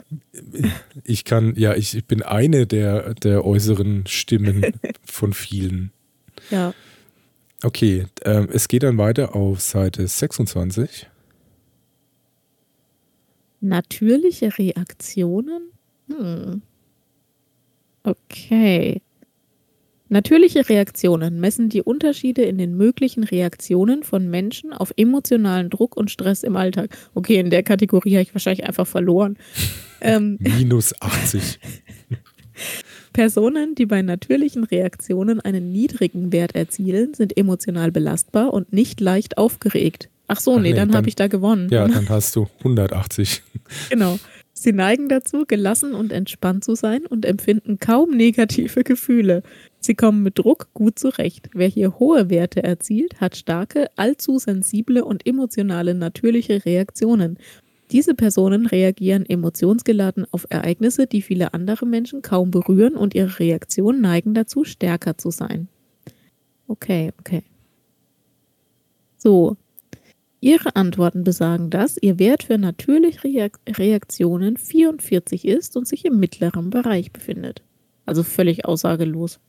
Ich 1.04 1.24
kann, 1.24 1.54
ja, 1.56 1.74
ich, 1.74 1.96
ich 1.96 2.04
bin 2.04 2.22
eine 2.22 2.66
der, 2.66 3.14
der 3.14 3.44
äußeren 3.44 4.06
Stimmen 4.06 4.64
von 5.04 5.32
vielen. 5.32 5.90
Ja. 6.50 6.74
Okay, 7.62 8.06
äh, 8.22 8.46
es 8.52 8.68
geht 8.68 8.82
dann 8.82 8.98
weiter 8.98 9.34
auf 9.34 9.60
Seite 9.60 10.06
26. 10.06 11.08
Natürliche 13.60 14.58
Reaktionen? 14.58 15.72
Hm. 16.08 16.62
Okay. 18.04 19.02
Natürliche 20.08 20.68
Reaktionen 20.68 21.40
messen 21.40 21.68
die 21.68 21.82
Unterschiede 21.82 22.42
in 22.42 22.58
den 22.58 22.76
möglichen 22.76 23.24
Reaktionen 23.24 24.04
von 24.04 24.30
Menschen 24.30 24.72
auf 24.72 24.92
emotionalen 24.96 25.68
Druck 25.68 25.96
und 25.96 26.12
Stress 26.12 26.44
im 26.44 26.54
Alltag. 26.54 26.96
Okay, 27.14 27.40
in 27.40 27.50
der 27.50 27.64
Kategorie 27.64 28.12
habe 28.12 28.22
ich 28.22 28.34
wahrscheinlich 28.34 28.66
einfach 28.66 28.86
verloren. 28.86 29.36
Ähm, 30.02 30.36
Minus 30.40 30.92
80. 31.00 31.58
Personen, 33.16 33.74
die 33.74 33.86
bei 33.86 34.02
natürlichen 34.02 34.62
Reaktionen 34.62 35.40
einen 35.40 35.72
niedrigen 35.72 36.32
Wert 36.32 36.54
erzielen, 36.54 37.14
sind 37.14 37.34
emotional 37.34 37.90
belastbar 37.90 38.52
und 38.52 38.74
nicht 38.74 39.00
leicht 39.00 39.38
aufgeregt. 39.38 40.10
Ach 40.26 40.38
so, 40.38 40.56
Ach 40.56 40.56
nee, 40.56 40.72
nee, 40.72 40.76
dann, 40.76 40.88
dann 40.88 40.98
habe 40.98 41.08
ich 41.08 41.14
da 41.14 41.26
gewonnen. 41.26 41.70
Ja, 41.70 41.88
dann 41.88 42.06
hast 42.10 42.36
du 42.36 42.46
180. 42.58 43.42
Genau. 43.88 44.18
Sie 44.52 44.72
neigen 44.72 45.08
dazu, 45.08 45.44
gelassen 45.46 45.94
und 45.94 46.12
entspannt 46.12 46.64
zu 46.64 46.74
sein 46.74 47.06
und 47.06 47.24
empfinden 47.24 47.78
kaum 47.78 48.10
negative 48.10 48.84
Gefühle. 48.84 49.42
Sie 49.80 49.94
kommen 49.94 50.22
mit 50.22 50.38
Druck 50.38 50.68
gut 50.74 50.98
zurecht. 50.98 51.48
Wer 51.54 51.68
hier 51.68 51.98
hohe 51.98 52.28
Werte 52.28 52.62
erzielt, 52.62 53.18
hat 53.20 53.36
starke, 53.36 53.88
allzu 53.96 54.38
sensible 54.38 55.02
und 55.04 55.26
emotionale 55.26 55.94
natürliche 55.94 56.66
Reaktionen. 56.66 57.38
Diese 57.92 58.14
Personen 58.14 58.66
reagieren 58.66 59.24
emotionsgeladen 59.26 60.26
auf 60.32 60.46
Ereignisse, 60.50 61.06
die 61.06 61.22
viele 61.22 61.54
andere 61.54 61.86
Menschen 61.86 62.22
kaum 62.22 62.50
berühren 62.50 62.96
und 62.96 63.14
ihre 63.14 63.38
Reaktionen 63.38 64.00
neigen 64.00 64.34
dazu, 64.34 64.64
stärker 64.64 65.16
zu 65.18 65.30
sein. 65.30 65.68
Okay, 66.66 67.12
okay. 67.20 67.42
So, 69.16 69.56
Ihre 70.40 70.76
Antworten 70.76 71.24
besagen, 71.24 71.70
dass 71.70 71.96
Ihr 72.00 72.18
Wert 72.18 72.44
für 72.44 72.58
natürliche 72.58 73.50
Reaktionen 73.68 74.56
44 74.56 75.44
ist 75.44 75.76
und 75.76 75.88
sich 75.88 76.04
im 76.04 76.20
mittleren 76.20 76.70
Bereich 76.70 77.12
befindet. 77.12 77.62
Also 78.04 78.22
völlig 78.22 78.64
aussagelos. 78.64 79.40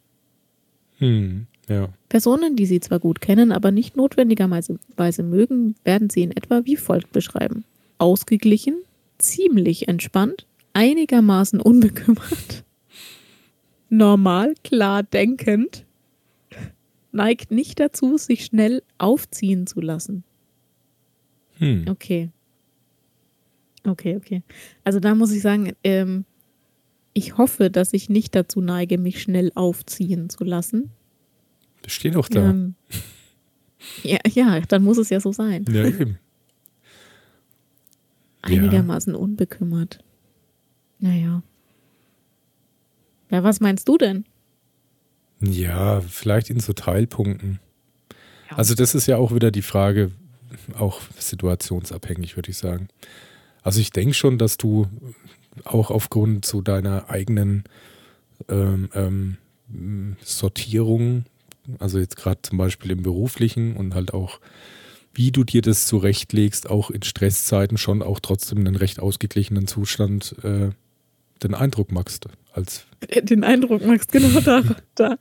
Hm, 0.97 1.47
ja. 1.69 1.89
Personen, 2.09 2.55
die 2.55 2.65
Sie 2.65 2.79
zwar 2.79 2.99
gut 2.99 3.21
kennen, 3.21 3.51
aber 3.51 3.71
nicht 3.71 3.97
notwendigerweise 3.97 5.23
mögen, 5.23 5.75
werden 5.83 6.09
Sie 6.09 6.23
in 6.23 6.31
etwa 6.31 6.65
wie 6.65 6.77
folgt 6.77 7.11
beschreiben. 7.11 7.65
Ausgeglichen, 7.97 8.75
ziemlich 9.17 9.87
entspannt, 9.87 10.45
einigermaßen 10.73 11.59
unbekümmert, 11.59 12.63
normal, 13.89 14.53
klar 14.63 15.03
denkend, 15.03 15.85
neigt 17.11 17.51
nicht 17.51 17.79
dazu, 17.79 18.17
sich 18.17 18.45
schnell 18.45 18.83
aufziehen 18.97 19.67
zu 19.67 19.81
lassen. 19.81 20.23
Hm. 21.57 21.85
Okay. 21.89 22.29
Okay, 23.83 24.17
okay. 24.17 24.43
Also 24.83 24.99
da 24.99 25.15
muss 25.15 25.31
ich 25.31 25.41
sagen, 25.41 25.71
ähm, 25.83 26.25
ich 27.13 27.37
hoffe, 27.37 27.71
dass 27.71 27.93
ich 27.93 28.09
nicht 28.09 28.35
dazu 28.35 28.61
neige, 28.61 28.97
mich 28.97 29.21
schnell 29.21 29.51
aufziehen 29.55 30.29
zu 30.29 30.43
lassen. 30.43 30.91
Das 31.81 31.93
steht 31.93 32.15
doch 32.15 32.29
da. 32.29 32.49
Ähm, 32.49 32.75
ja, 34.03 34.19
ja, 34.29 34.59
dann 34.61 34.83
muss 34.83 34.97
es 34.97 35.09
ja 35.09 35.19
so 35.19 35.31
sein. 35.31 35.65
Ja, 35.69 35.85
eben. 35.85 36.19
Einigermaßen 38.47 39.13
ja. 39.13 39.19
unbekümmert. 39.19 39.99
Naja. 40.99 41.43
Ja, 43.29 43.43
was 43.43 43.59
meinst 43.59 43.87
du 43.87 43.97
denn? 43.97 44.25
Ja, 45.41 46.01
vielleicht 46.01 46.49
in 46.49 46.59
so 46.59 46.73
Teilpunkten. 46.73 47.59
Ja. 48.49 48.57
Also 48.57 48.73
das 48.73 48.95
ist 48.95 49.07
ja 49.07 49.17
auch 49.17 49.33
wieder 49.33 49.51
die 49.51 49.61
Frage, 49.61 50.11
auch 50.77 51.01
situationsabhängig, 51.17 52.35
würde 52.35 52.51
ich 52.51 52.57
sagen. 52.57 52.87
Also 53.61 53.81
ich 53.81 53.91
denke 53.91 54.13
schon, 54.13 54.37
dass 54.37 54.57
du 54.57 54.87
auch 55.65 55.91
aufgrund 55.91 56.45
zu 56.45 56.61
deiner 56.61 57.09
eigenen 57.09 57.65
ähm, 58.47 58.89
ähm, 58.93 59.37
Sortierung, 60.21 61.25
also 61.79 61.99
jetzt 61.99 62.15
gerade 62.15 62.41
zum 62.41 62.57
Beispiel 62.57 62.91
im 62.91 63.03
beruflichen 63.03 63.75
und 63.75 63.93
halt 63.93 64.13
auch, 64.13 64.39
wie 65.17 65.31
du 65.31 65.43
dir 65.43 65.63
das 65.63 65.87
zurechtlegst, 65.87 66.69
auch 66.69 66.91
in 66.91 67.01
Stresszeiten 67.01 67.77
schon 67.77 68.03
auch 68.03 68.19
trotzdem 68.19 68.59
einen 68.59 68.75
recht 68.75 68.99
ausgeglichenen 68.99 69.65
Zustand 69.65 70.35
äh, 70.43 70.69
den 71.41 71.55
Eindruck 71.55 71.91
machst. 71.91 72.27
Als 72.53 72.85
den 73.21 73.43
Eindruck 73.43 73.85
machst, 73.85 74.11
genau 74.11 74.39
da, 74.41 74.63
da, 74.95 75.17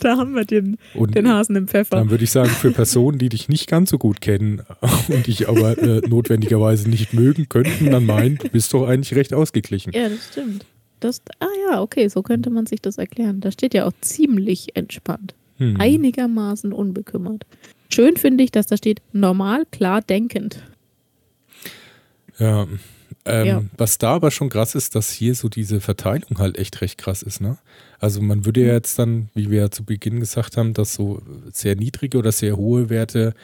da 0.00 0.16
haben 0.16 0.34
wir 0.34 0.44
den, 0.44 0.78
den 0.94 1.28
Hasen 1.28 1.54
im 1.54 1.68
Pfeffer. 1.68 1.96
Dann 1.96 2.10
würde 2.10 2.24
ich 2.24 2.30
sagen, 2.32 2.50
für 2.50 2.72
Personen, 2.72 3.18
die 3.18 3.28
dich 3.28 3.48
nicht 3.48 3.68
ganz 3.68 3.90
so 3.90 3.98
gut 3.98 4.20
kennen 4.20 4.62
und 5.08 5.28
dich 5.28 5.48
aber 5.48 5.78
äh, 5.78 6.00
notwendigerweise 6.08 6.90
nicht 6.90 7.12
mögen, 7.12 7.48
könnten 7.48 7.90
dann 7.90 8.04
meinen, 8.04 8.38
du 8.38 8.48
bist 8.48 8.74
doch 8.74 8.86
eigentlich 8.86 9.14
recht 9.14 9.32
ausgeglichen. 9.32 9.92
Ja, 9.92 10.08
das 10.08 10.28
stimmt. 10.32 10.66
Das, 10.98 11.22
ah 11.38 11.46
ja, 11.70 11.82
okay, 11.82 12.08
so 12.08 12.22
könnte 12.22 12.50
man 12.50 12.66
sich 12.66 12.80
das 12.80 12.98
erklären. 12.98 13.40
Da 13.40 13.52
steht 13.52 13.74
ja 13.74 13.86
auch 13.86 13.92
ziemlich 14.00 14.76
entspannt. 14.76 15.34
Hm. 15.58 15.76
Einigermaßen 15.78 16.72
unbekümmert. 16.72 17.44
Schön 17.88 18.16
finde 18.16 18.44
ich, 18.44 18.50
dass 18.50 18.66
da 18.66 18.76
steht 18.76 19.00
normal, 19.12 19.64
klar, 19.70 20.02
denkend. 20.02 20.62
Ja, 22.38 22.66
ähm, 23.24 23.46
ja. 23.46 23.64
Was 23.76 23.98
da 23.98 24.14
aber 24.14 24.30
schon 24.30 24.48
krass 24.48 24.74
ist, 24.74 24.94
dass 24.94 25.10
hier 25.10 25.34
so 25.34 25.48
diese 25.48 25.80
Verteilung 25.80 26.38
halt 26.38 26.58
echt 26.58 26.80
recht 26.80 26.98
krass 26.98 27.22
ist. 27.22 27.40
Ne? 27.40 27.58
Also 27.98 28.22
man 28.22 28.44
würde 28.44 28.64
ja 28.64 28.72
jetzt 28.72 28.98
dann, 28.98 29.30
wie 29.34 29.50
wir 29.50 29.60
ja 29.62 29.70
zu 29.70 29.84
Beginn 29.84 30.20
gesagt 30.20 30.56
haben, 30.56 30.74
dass 30.74 30.94
so 30.94 31.22
sehr 31.52 31.76
niedrige 31.76 32.18
oder 32.18 32.32
sehr 32.32 32.56
hohe 32.56 32.88
Werte 32.88 33.34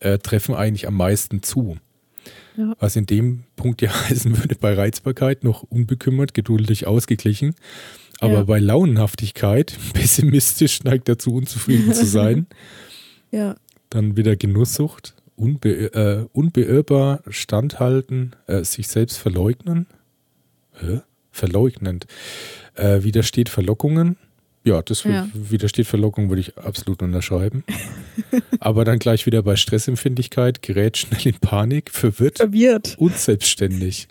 äh, 0.00 0.18
treffen 0.18 0.54
eigentlich 0.54 0.86
am 0.86 0.96
meisten 0.96 1.42
zu. 1.42 1.76
Ja. 2.56 2.74
Was 2.78 2.94
in 2.94 3.06
dem 3.06 3.44
Punkt 3.56 3.82
ja 3.82 3.90
heißen 4.08 4.38
würde, 4.38 4.54
bei 4.54 4.74
Reizbarkeit 4.74 5.42
noch 5.42 5.62
unbekümmert, 5.62 6.34
geduldig, 6.34 6.86
ausgeglichen. 6.86 7.54
Aber 8.20 8.34
ja. 8.34 8.42
bei 8.44 8.60
Launenhaftigkeit, 8.60 9.76
pessimistisch 9.92 10.84
neigt 10.84 11.08
dazu, 11.08 11.34
unzufrieden 11.34 11.92
zu 11.92 12.06
sein. 12.06 12.46
ja. 13.34 13.56
Dann 13.90 14.16
wieder 14.16 14.36
Genusssucht, 14.36 15.14
unbe 15.36 15.94
äh, 15.94 16.26
unbeirrbar 16.32 17.22
standhalten, 17.28 18.34
äh, 18.46 18.64
sich 18.64 18.88
selbst 18.88 19.18
verleugnen, 19.18 19.86
äh, 20.80 20.98
verleugnend, 21.30 22.06
äh, 22.74 23.02
widersteht 23.02 23.48
Verlockungen. 23.48 24.16
Ja, 24.64 24.80
das 24.80 25.04
ja. 25.04 25.28
widersteht 25.34 25.86
Verlockungen, 25.86 26.30
würde 26.30 26.40
ich 26.40 26.56
absolut 26.56 27.02
unterschreiben. 27.02 27.64
Aber 28.60 28.84
dann 28.84 28.98
gleich 28.98 29.26
wieder 29.26 29.42
bei 29.42 29.56
Stressempfindlichkeit, 29.56 30.62
gerät 30.62 30.96
schnell 30.96 31.26
in 31.26 31.34
Panik, 31.34 31.90
verwirrt, 31.90 32.38
verwirrt. 32.38 32.96
und 32.98 33.14
selbstständig. 33.16 34.08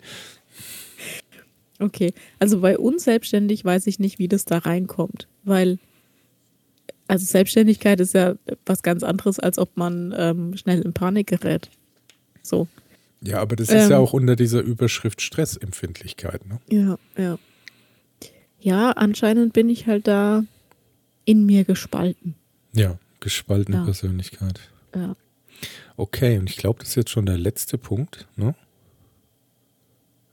Okay, 1.80 2.14
also 2.38 2.60
bei 2.60 2.78
unselbstständig 2.78 3.64
weiß 3.64 3.88
ich 3.88 3.98
nicht, 3.98 4.20
wie 4.20 4.28
das 4.28 4.44
da 4.44 4.58
reinkommt, 4.58 5.26
weil 5.42 5.78
also 7.08 7.24
Selbstständigkeit 7.24 8.00
ist 8.00 8.14
ja 8.14 8.34
was 8.66 8.82
ganz 8.82 9.02
anderes, 9.02 9.38
als 9.38 9.58
ob 9.58 9.76
man 9.76 10.14
ähm, 10.16 10.56
schnell 10.56 10.80
in 10.80 10.92
Panik 10.92 11.28
gerät. 11.28 11.70
So. 12.42 12.68
Ja, 13.22 13.40
aber 13.40 13.56
das 13.56 13.68
ist 13.68 13.84
ähm, 13.84 13.90
ja 13.90 13.98
auch 13.98 14.12
unter 14.12 14.36
dieser 14.36 14.60
Überschrift 14.60 15.22
Stressempfindlichkeit, 15.22 16.46
ne? 16.46 16.60
Ja, 16.70 16.98
ja. 17.16 17.38
Ja, 18.60 18.90
anscheinend 18.92 19.52
bin 19.52 19.68
ich 19.68 19.86
halt 19.86 20.06
da 20.08 20.44
in 21.24 21.44
mir 21.44 21.64
gespalten. 21.64 22.34
Ja, 22.72 22.98
gespaltene 23.20 23.78
ja. 23.78 23.84
Persönlichkeit. 23.84 24.60
Ja. 24.94 25.16
Okay, 25.96 26.38
und 26.38 26.50
ich 26.50 26.56
glaube, 26.56 26.80
das 26.80 26.90
ist 26.90 26.94
jetzt 26.96 27.10
schon 27.10 27.26
der 27.26 27.38
letzte 27.38 27.78
Punkt, 27.78 28.26
ne? 28.36 28.54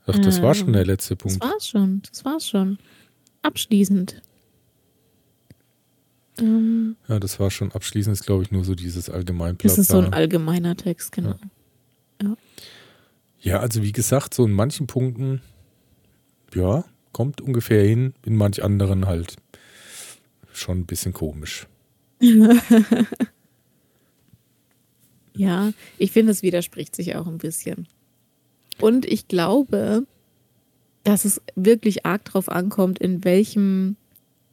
Ach, 0.06 0.18
das 0.18 0.38
ähm, 0.38 0.42
war 0.42 0.54
schon 0.54 0.72
der 0.72 0.84
letzte 0.84 1.14
Punkt. 1.14 1.42
Das 1.42 1.50
war's 1.50 1.68
schon, 1.68 2.02
das 2.08 2.24
war's 2.24 2.48
schon. 2.48 2.78
Abschließend. 3.42 4.22
Ähm, 6.38 6.96
ja, 7.08 7.20
das 7.20 7.38
war 7.40 7.50
schon 7.50 7.72
abschließend, 7.72 8.14
ist 8.14 8.24
glaube 8.24 8.42
ich 8.42 8.50
nur 8.50 8.64
so 8.64 8.74
dieses 8.74 9.10
Allgemeinblatt. 9.10 9.70
Das 9.70 9.78
ist 9.78 9.90
so 9.90 9.98
ein 9.98 10.12
allgemeiner 10.12 10.76
Text, 10.76 11.12
genau. 11.12 11.34
Ja. 12.20 12.28
ja. 12.28 12.36
ja, 13.40 13.60
also 13.60 13.82
wie 13.82 13.92
gesagt, 13.92 14.34
so 14.34 14.44
in 14.44 14.52
manchen 14.52 14.86
Punkten, 14.86 15.42
ja, 16.54 16.84
kommt 17.12 17.40
ungefähr 17.40 17.84
hin, 17.84 18.14
in 18.24 18.36
manch 18.36 18.64
anderen 18.64 19.06
halt 19.06 19.36
schon 20.52 20.80
ein 20.80 20.86
bisschen 20.86 21.12
komisch. 21.12 21.66
ja, 25.34 25.72
ich 25.98 26.12
finde, 26.12 26.32
es 26.32 26.42
widerspricht 26.42 26.94
sich 26.94 27.16
auch 27.16 27.26
ein 27.26 27.38
bisschen. 27.38 27.88
Und 28.80 29.04
ich 29.06 29.28
glaube, 29.28 30.06
dass 31.04 31.24
es 31.24 31.40
wirklich 31.56 32.06
arg 32.06 32.24
drauf 32.24 32.48
ankommt, 32.48 32.98
in 32.98 33.24
welchem 33.24 33.96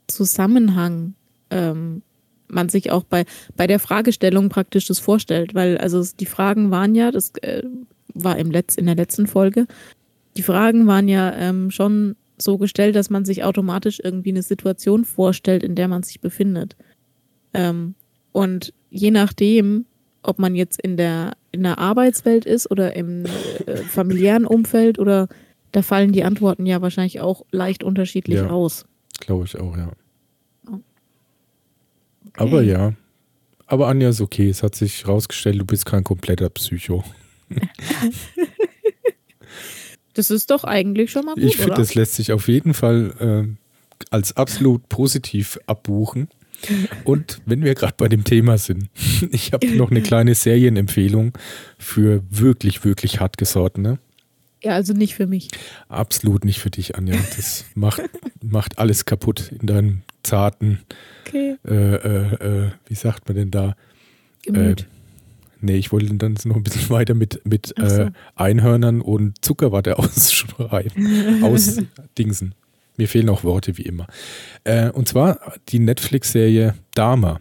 Zusammenhang 0.07 1.13
ähm, 1.49 2.01
man 2.47 2.69
sich 2.69 2.91
auch 2.91 3.03
bei, 3.03 3.25
bei 3.55 3.67
der 3.67 3.79
Fragestellung 3.79 4.49
praktisch 4.49 4.87
das 4.87 4.99
vorstellt. 4.99 5.53
Weil 5.53 5.77
also 5.77 6.03
die 6.19 6.25
Fragen 6.25 6.71
waren 6.71 6.95
ja, 6.95 7.11
das 7.11 7.31
äh, 7.41 7.63
war 8.13 8.37
im 8.37 8.51
Letz-, 8.51 8.77
in 8.77 8.85
der 8.85 8.95
letzten 8.95 9.27
Folge, 9.27 9.67
die 10.37 10.43
Fragen 10.43 10.87
waren 10.87 11.07
ja 11.07 11.33
ähm, 11.33 11.71
schon 11.71 12.15
so 12.37 12.57
gestellt, 12.57 12.95
dass 12.95 13.09
man 13.09 13.25
sich 13.25 13.43
automatisch 13.43 13.99
irgendwie 14.01 14.29
eine 14.29 14.43
Situation 14.43 15.05
vorstellt, 15.05 15.63
in 15.63 15.75
der 15.75 15.87
man 15.87 16.03
sich 16.03 16.21
befindet. 16.21 16.75
Ähm, 17.53 17.95
und 18.31 18.73
je 18.89 19.11
nachdem, 19.11 19.85
ob 20.23 20.39
man 20.39 20.55
jetzt 20.55 20.81
in 20.81 20.97
der, 20.97 21.33
in 21.51 21.63
der 21.63 21.77
Arbeitswelt 21.79 22.45
ist 22.45 22.69
oder 22.71 22.95
im 22.95 23.25
äh, 23.65 23.77
familiären 23.77 24.45
Umfeld 24.45 24.99
oder 24.99 25.27
da 25.71 25.81
fallen 25.81 26.11
die 26.11 26.23
Antworten 26.23 26.65
ja 26.65 26.81
wahrscheinlich 26.81 27.19
auch 27.19 27.45
leicht 27.51 27.83
unterschiedlich 27.83 28.37
ja, 28.37 28.49
aus. 28.49 28.85
Glaube 29.19 29.45
ich 29.45 29.59
auch, 29.59 29.75
ja. 29.77 29.91
Aber 32.37 32.61
ja. 32.61 32.93
Aber 33.65 33.87
Anja 33.87 34.09
ist 34.09 34.21
okay. 34.21 34.49
Es 34.49 34.63
hat 34.63 34.75
sich 34.75 35.05
herausgestellt, 35.05 35.59
du 35.59 35.65
bist 35.65 35.85
kein 35.85 36.03
kompletter 36.03 36.49
Psycho. 36.49 37.03
das 40.13 40.31
ist 40.31 40.49
doch 40.49 40.63
eigentlich 40.63 41.11
schon 41.11 41.25
mal 41.25 41.35
gut. 41.35 41.43
Ich 41.43 41.57
finde, 41.57 41.75
das 41.75 41.95
lässt 41.95 42.15
sich 42.15 42.31
auf 42.31 42.47
jeden 42.47 42.73
Fall 42.73 43.13
äh, 43.19 44.05
als 44.09 44.35
absolut 44.35 44.89
positiv 44.89 45.59
abbuchen. 45.67 46.29
Und 47.05 47.41
wenn 47.45 47.63
wir 47.63 47.73
gerade 47.75 47.93
bei 47.97 48.09
dem 48.09 48.23
Thema 48.23 48.57
sind, 48.57 48.89
ich 49.31 49.53
habe 49.53 49.67
noch 49.77 49.91
eine 49.91 50.01
kleine 50.01 50.35
Serienempfehlung 50.35 51.33
für 51.77 52.23
wirklich, 52.29 52.83
wirklich 52.83 53.19
hartgesottene. 53.19 53.99
Ja, 54.63 54.73
also 54.73 54.93
nicht 54.93 55.15
für 55.15 55.27
mich. 55.27 55.49
Absolut 55.87 56.43
nicht 56.43 56.59
für 56.59 56.69
dich, 56.69 56.95
Anja. 56.95 57.15
Das 57.35 57.65
macht, 57.75 58.01
macht 58.41 58.77
alles 58.77 59.05
kaputt 59.05 59.51
in 59.59 59.67
deinem 59.67 60.01
zarten, 60.23 60.79
okay. 61.25 61.57
äh, 61.65 61.95
äh, 61.95 62.65
äh, 62.65 62.71
wie 62.87 62.95
sagt 62.95 63.27
man 63.27 63.37
denn 63.37 63.51
da? 63.51 63.75
Gemüt. 64.43 64.81
Äh, 64.81 64.85
nee, 65.61 65.75
ich 65.77 65.91
wollte 65.91 66.13
dann 66.15 66.35
noch 66.43 66.55
ein 66.55 66.63
bisschen 66.63 66.89
weiter 66.89 67.13
mit, 67.13 67.45
mit 67.45 67.73
so. 67.77 67.83
Äh, 67.83 68.11
Einhörnern 68.35 69.01
und 69.01 69.43
Zuckerwatte 69.43 69.97
ausschreiben, 69.99 71.43
ausdingsen. 71.43 72.53
Mir 72.97 73.07
fehlen 73.07 73.29
auch 73.29 73.45
Worte 73.45 73.77
wie 73.77 73.83
immer. 73.83 74.07
Und 74.93 75.07
zwar 75.07 75.53
die 75.69 75.79
Netflix-Serie 75.79 76.75
Dama. 76.93 77.39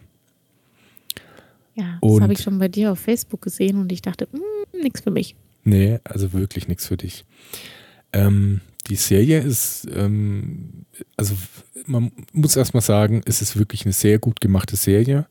Ja, 1.75 1.99
das 2.01 2.21
habe 2.21 2.31
ich 2.31 2.39
schon 2.39 2.59
bei 2.59 2.69
dir 2.69 2.93
auf 2.93 2.99
Facebook 2.99 3.41
gesehen 3.41 3.77
und 3.77 3.91
ich 3.91 4.01
dachte, 4.01 4.29
hm, 4.31 4.41
nichts 4.81 5.01
für 5.01 5.11
mich. 5.11 5.35
Nee, 5.69 5.99
also 6.03 6.33
wirklich 6.33 6.67
nichts 6.67 6.87
für 6.87 6.97
dich. 6.97 7.25
Ähm, 8.11 8.61
die 8.87 8.95
Serie 8.95 9.39
ist, 9.39 9.87
ähm, 9.93 10.85
also 11.15 11.37
man 11.85 12.11
muss 12.33 12.55
erstmal 12.55 12.81
sagen, 12.81 13.21
es 13.25 13.43
ist 13.43 13.55
wirklich 13.55 13.85
eine 13.85 13.93
sehr 13.93 14.17
gut 14.17 14.41
gemachte 14.41 14.75
Serie 14.75 15.27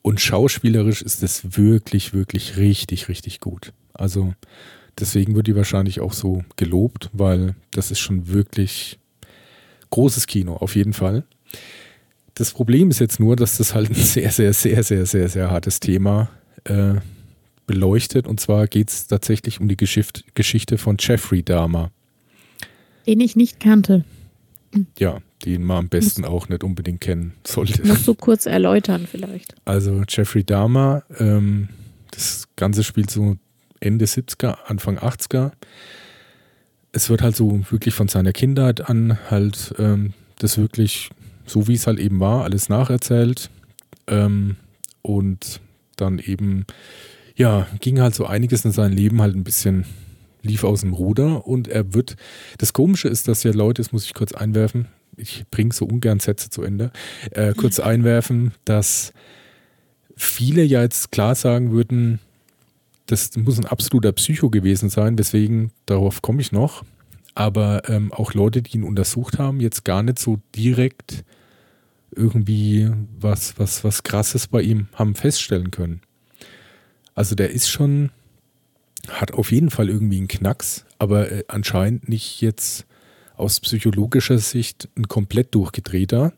und 0.00 0.22
schauspielerisch 0.22 1.02
ist 1.02 1.22
es 1.22 1.58
wirklich, 1.58 2.14
wirklich 2.14 2.56
richtig, 2.56 3.10
richtig 3.10 3.40
gut. 3.40 3.74
Also 3.92 4.32
deswegen 4.98 5.34
wird 5.34 5.48
die 5.48 5.56
wahrscheinlich 5.56 6.00
auch 6.00 6.14
so 6.14 6.42
gelobt, 6.56 7.10
weil 7.12 7.54
das 7.72 7.90
ist 7.90 7.98
schon 7.98 8.28
wirklich 8.28 8.98
großes 9.90 10.26
Kino, 10.26 10.54
auf 10.56 10.76
jeden 10.76 10.94
Fall. 10.94 11.24
Das 12.32 12.52
Problem 12.52 12.88
ist 12.88 13.00
jetzt 13.00 13.20
nur, 13.20 13.36
dass 13.36 13.58
das 13.58 13.74
halt 13.74 13.90
ein 13.90 13.94
sehr, 13.96 14.30
sehr, 14.30 14.54
sehr, 14.54 14.82
sehr, 14.82 15.04
sehr, 15.04 15.28
sehr 15.28 15.50
hartes 15.50 15.78
Thema 15.78 16.30
äh, 16.64 16.94
beleuchtet. 17.68 18.26
Und 18.26 18.40
zwar 18.40 18.66
geht 18.66 18.90
es 18.90 19.06
tatsächlich 19.06 19.60
um 19.60 19.68
die 19.68 19.76
Geschichte, 19.76 20.22
Geschichte 20.34 20.76
von 20.76 20.96
Jeffrey 20.98 21.44
Dahmer. 21.44 21.92
Den 23.06 23.20
ich 23.20 23.36
nicht 23.36 23.60
kannte. 23.60 24.04
Ja, 24.98 25.18
den 25.44 25.62
man 25.62 25.76
am 25.78 25.88
besten 25.88 26.24
auch 26.24 26.48
nicht 26.48 26.64
unbedingt 26.64 27.00
kennen 27.00 27.34
sollte. 27.44 27.86
Musst 27.86 28.08
du 28.08 28.14
kurz 28.14 28.46
erläutern 28.46 29.06
vielleicht. 29.08 29.54
Also 29.64 30.02
Jeffrey 30.08 30.42
Dahmer, 30.42 31.04
ähm, 31.18 31.68
das 32.10 32.48
Ganze 32.56 32.82
spielt 32.82 33.10
so 33.10 33.36
Ende 33.78 34.06
70er, 34.06 34.64
Anfang 34.66 34.98
80er. 34.98 35.52
Es 36.90 37.08
wird 37.08 37.22
halt 37.22 37.36
so 37.36 37.60
wirklich 37.70 37.94
von 37.94 38.08
seiner 38.08 38.32
Kindheit 38.32 38.90
an 38.90 39.18
halt 39.30 39.74
ähm, 39.78 40.14
das 40.40 40.58
wirklich 40.58 41.10
so 41.48 41.66
wie 41.66 41.74
es 41.74 41.86
halt 41.86 41.98
eben 41.98 42.20
war, 42.20 42.44
alles 42.44 42.68
nacherzählt. 42.68 43.50
Ähm, 44.06 44.56
und 45.02 45.60
dann 45.96 46.18
eben, 46.18 46.66
ja, 47.38 47.68
ging 47.80 48.00
halt 48.00 48.16
so 48.16 48.26
einiges 48.26 48.64
in 48.64 48.72
seinem 48.72 48.96
Leben 48.96 49.22
halt 49.22 49.34
ein 49.34 49.44
bisschen 49.44 49.86
lief 50.42 50.64
aus 50.64 50.80
dem 50.80 50.92
Ruder 50.92 51.46
und 51.46 51.68
er 51.68 51.94
wird. 51.94 52.16
Das 52.58 52.72
Komische 52.72 53.08
ist, 53.08 53.28
dass 53.28 53.44
ja 53.44 53.52
Leute, 53.52 53.80
das 53.80 53.92
muss 53.92 54.04
ich 54.04 54.12
kurz 54.12 54.32
einwerfen, 54.32 54.88
ich 55.16 55.44
bringe 55.50 55.72
so 55.72 55.86
ungern 55.86 56.20
Sätze 56.20 56.50
zu 56.50 56.62
Ende, 56.62 56.90
äh, 57.30 57.54
kurz 57.54 57.78
einwerfen, 57.78 58.52
dass 58.64 59.12
viele 60.16 60.64
ja 60.64 60.82
jetzt 60.82 61.12
klar 61.12 61.36
sagen 61.36 61.70
würden, 61.70 62.18
das 63.06 63.36
muss 63.36 63.58
ein 63.58 63.66
absoluter 63.66 64.12
Psycho 64.12 64.50
gewesen 64.50 64.90
sein, 64.90 65.16
weswegen, 65.16 65.70
darauf 65.86 66.22
komme 66.22 66.40
ich 66.40 66.50
noch, 66.50 66.84
aber 67.34 67.88
ähm, 67.88 68.12
auch 68.12 68.34
Leute, 68.34 68.62
die 68.62 68.78
ihn 68.78 68.84
untersucht 68.84 69.38
haben, 69.38 69.60
jetzt 69.60 69.84
gar 69.84 70.02
nicht 70.02 70.18
so 70.18 70.40
direkt 70.56 71.24
irgendwie 72.10 72.90
was, 73.20 73.58
was, 73.60 73.84
was 73.84 74.02
Krasses 74.02 74.48
bei 74.48 74.62
ihm 74.62 74.88
haben 74.94 75.14
feststellen 75.14 75.70
können. 75.70 76.00
Also 77.18 77.34
der 77.34 77.50
ist 77.50 77.68
schon, 77.68 78.10
hat 79.08 79.34
auf 79.34 79.50
jeden 79.50 79.70
Fall 79.70 79.88
irgendwie 79.88 80.18
einen 80.18 80.28
Knacks, 80.28 80.84
aber 81.00 81.32
äh, 81.32 81.42
anscheinend 81.48 82.08
nicht 82.08 82.40
jetzt 82.40 82.86
aus 83.36 83.58
psychologischer 83.58 84.38
Sicht 84.38 84.88
ein 84.96 85.08
komplett 85.08 85.52
durchgedrehter. 85.52 86.32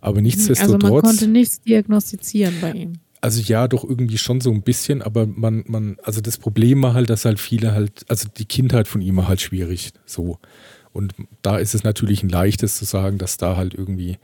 Aber 0.00 0.20
nichtsdestotrotz. 0.20 0.82
Also 0.82 0.94
man 0.94 1.02
konnte 1.02 1.28
nichts 1.28 1.60
diagnostizieren 1.60 2.56
bei 2.60 2.72
ihm. 2.72 2.92
Also 3.20 3.40
ja, 3.40 3.68
doch 3.68 3.84
irgendwie 3.84 4.18
schon 4.18 4.40
so 4.40 4.50
ein 4.50 4.62
bisschen, 4.62 5.00
aber 5.00 5.26
man, 5.26 5.62
man, 5.68 5.96
also 6.02 6.20
das 6.20 6.38
Problem 6.38 6.82
war 6.82 6.94
halt, 6.94 7.08
dass 7.08 7.24
halt 7.24 7.38
viele 7.38 7.70
halt, 7.70 8.04
also 8.08 8.28
die 8.28 8.46
Kindheit 8.46 8.88
von 8.88 9.02
ihm 9.02 9.18
war 9.18 9.28
halt 9.28 9.40
schwierig, 9.40 9.92
so. 10.06 10.40
Und 10.92 11.14
da 11.42 11.58
ist 11.58 11.76
es 11.76 11.84
natürlich 11.84 12.24
ein 12.24 12.30
leichtes 12.30 12.76
zu 12.76 12.84
sagen, 12.84 13.18
dass 13.18 13.36
da 13.36 13.56
halt 13.56 13.74
irgendwie 13.74 14.18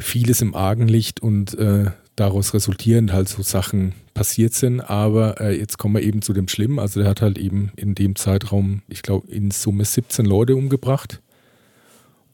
vieles 0.00 0.42
im 0.42 0.56
Argen 0.56 0.88
liegt 0.88 1.20
und 1.20 1.56
äh, 1.58 1.92
daraus 2.16 2.54
resultierend 2.54 3.12
halt 3.12 3.28
so 3.28 3.42
Sachen 3.42 3.94
passiert 4.14 4.54
sind. 4.54 4.80
Aber 4.80 5.40
äh, 5.40 5.58
jetzt 5.58 5.78
kommen 5.78 5.94
wir 5.94 6.02
eben 6.02 6.22
zu 6.22 6.32
dem 6.32 6.48
Schlimmen. 6.48 6.78
Also 6.78 7.00
der 7.00 7.10
hat 7.10 7.22
halt 7.22 7.38
eben 7.38 7.72
in 7.76 7.94
dem 7.94 8.16
Zeitraum, 8.16 8.82
ich 8.88 9.02
glaube, 9.02 9.30
in 9.30 9.50
Summe 9.50 9.84
17 9.84 10.24
Leute 10.24 10.56
umgebracht 10.56 11.20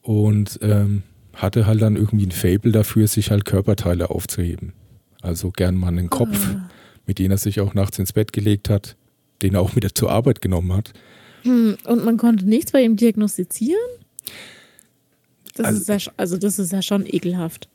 und 0.02 0.58
ähm, 0.62 1.02
hatte 1.34 1.66
halt 1.66 1.82
dann 1.82 1.96
irgendwie 1.96 2.26
ein 2.26 2.32
Fable 2.32 2.72
dafür, 2.72 3.06
sich 3.06 3.30
halt 3.30 3.44
Körperteile 3.44 4.10
aufzuheben. 4.10 4.72
Also 5.22 5.50
gern 5.50 5.76
mal 5.76 5.88
einen 5.88 6.10
Kopf, 6.10 6.48
oh. 6.52 6.60
mit 7.06 7.18
dem 7.18 7.30
er 7.30 7.38
sich 7.38 7.60
auch 7.60 7.74
nachts 7.74 7.98
ins 7.98 8.12
Bett 8.12 8.32
gelegt 8.32 8.68
hat, 8.68 8.96
den 9.42 9.54
er 9.54 9.60
auch 9.60 9.76
wieder 9.76 9.94
zur 9.94 10.10
Arbeit 10.10 10.40
genommen 10.40 10.72
hat. 10.72 10.92
Hm, 11.42 11.76
und 11.84 12.04
man 12.04 12.16
konnte 12.16 12.44
nichts 12.44 12.72
bei 12.72 12.82
ihm 12.82 12.96
diagnostizieren? 12.96 13.78
Das 15.54 15.66
also, 15.66 15.80
ist 15.92 16.06
ja, 16.06 16.12
also 16.16 16.36
das 16.36 16.58
ist 16.58 16.72
ja 16.72 16.82
schon 16.82 17.06
ekelhaft. 17.06 17.68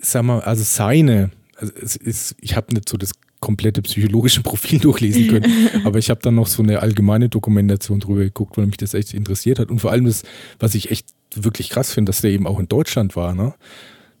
Sag 0.00 0.24
mal, 0.24 0.40
also 0.40 0.62
seine, 0.62 1.30
also 1.56 1.72
es 1.80 1.96
ist, 1.96 2.36
ich 2.40 2.56
habe 2.56 2.74
nicht 2.74 2.88
so 2.88 2.96
das 2.96 3.12
komplette 3.40 3.82
psychologische 3.82 4.40
Profil 4.42 4.78
durchlesen 4.78 5.28
können, 5.28 5.68
aber 5.84 5.98
ich 5.98 6.10
habe 6.10 6.20
dann 6.22 6.34
noch 6.34 6.46
so 6.46 6.62
eine 6.62 6.80
allgemeine 6.80 7.28
Dokumentation 7.28 8.00
drüber 8.00 8.20
geguckt, 8.20 8.56
weil 8.56 8.66
mich 8.66 8.76
das 8.76 8.94
echt 8.94 9.14
interessiert 9.14 9.58
hat 9.58 9.70
und 9.70 9.80
vor 9.80 9.90
allem 9.90 10.06
das, 10.06 10.22
was 10.58 10.74
ich 10.74 10.90
echt 10.90 11.06
wirklich 11.34 11.70
krass 11.70 11.92
finde, 11.92 12.10
dass 12.10 12.22
der 12.22 12.30
eben 12.30 12.46
auch 12.46 12.58
in 12.58 12.68
Deutschland 12.68 13.16
war, 13.16 13.34
ne? 13.34 13.54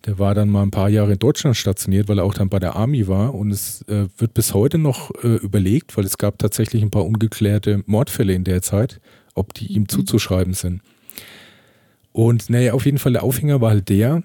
Der 0.04 0.20
war 0.20 0.36
dann 0.36 0.48
mal 0.48 0.62
ein 0.62 0.70
paar 0.70 0.88
Jahre 0.88 1.14
in 1.14 1.18
Deutschland 1.18 1.56
stationiert, 1.56 2.06
weil 2.06 2.18
er 2.18 2.24
auch 2.24 2.34
dann 2.34 2.48
bei 2.48 2.60
der 2.60 2.76
Army 2.76 3.08
war. 3.08 3.34
Und 3.34 3.50
es 3.50 3.82
äh, 3.88 4.06
wird 4.18 4.34
bis 4.34 4.54
heute 4.54 4.78
noch 4.78 5.10
äh, 5.24 5.34
überlegt, 5.38 5.96
weil 5.96 6.04
es 6.04 6.16
gab 6.16 6.38
tatsächlich 6.38 6.80
ein 6.82 6.92
paar 6.92 7.04
ungeklärte 7.04 7.82
Mordfälle 7.86 8.32
in 8.32 8.44
der 8.44 8.62
Zeit, 8.62 9.00
ob 9.34 9.52
die 9.52 9.66
ihm 9.66 9.82
mhm. 9.82 9.88
zuzuschreiben 9.88 10.54
sind. 10.54 10.80
Und 12.12 12.48
naja, 12.50 12.72
auf 12.72 12.86
jeden 12.86 12.98
Fall 12.98 13.14
der 13.14 13.24
Aufhänger 13.24 13.60
war 13.60 13.70
halt 13.70 13.88
der, 13.88 14.22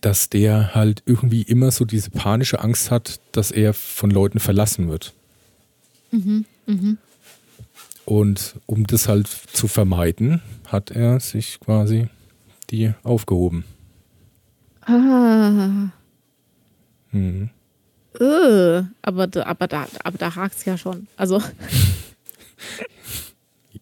dass 0.00 0.28
der 0.28 0.74
halt 0.74 1.02
irgendwie 1.06 1.42
immer 1.42 1.70
so 1.70 1.84
diese 1.84 2.10
panische 2.10 2.60
Angst 2.60 2.90
hat, 2.90 3.20
dass 3.32 3.50
er 3.50 3.74
von 3.74 4.10
Leuten 4.10 4.38
verlassen 4.38 4.88
wird. 4.88 5.14
Mhm, 6.10 6.44
mh. 6.66 6.96
Und 8.04 8.56
um 8.66 8.86
das 8.86 9.08
halt 9.08 9.26
zu 9.26 9.68
vermeiden, 9.68 10.40
hat 10.66 10.90
er 10.90 11.20
sich 11.20 11.60
quasi 11.60 12.08
die 12.70 12.94
aufgehoben. 13.02 13.64
Ah. 14.82 15.90
Mhm. 17.12 17.50
Uh, 18.18 18.84
aber, 19.02 19.28
aber 19.46 19.66
da, 19.68 19.86
aber 20.02 20.18
da 20.18 20.34
hakt 20.34 20.56
es 20.56 20.64
ja 20.64 20.78
schon. 20.78 21.06
Also. 21.16 21.42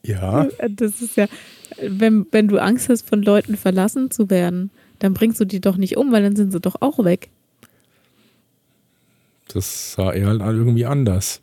ja. 0.03 0.49
Das 0.69 1.01
ist 1.01 1.17
ja, 1.17 1.27
wenn, 1.81 2.27
wenn 2.33 2.49
du 2.49 2.59
Angst 2.59 2.89
hast, 2.89 3.09
von 3.09 3.23
Leuten 3.23 3.57
verlassen 3.57 4.11
zu 4.11 4.29
werden, 4.29 4.71
dann 4.99 5.15
bringst 5.15 5.41
du 5.41 5.45
die 5.45 5.61
doch 5.61 5.77
nicht 5.77 5.97
um, 5.97 6.13
weil 6.13 6.23
dann 6.23 6.37
sind 6.37 6.53
sie 6.53 6.61
doch 6.61 6.77
auch 6.81 7.05
weg. 7.05 7.31
Das 9.53 9.93
sah 9.93 10.13
er 10.13 10.27
halt 10.29 10.41
irgendwie 10.41 10.87
anders. 10.87 11.41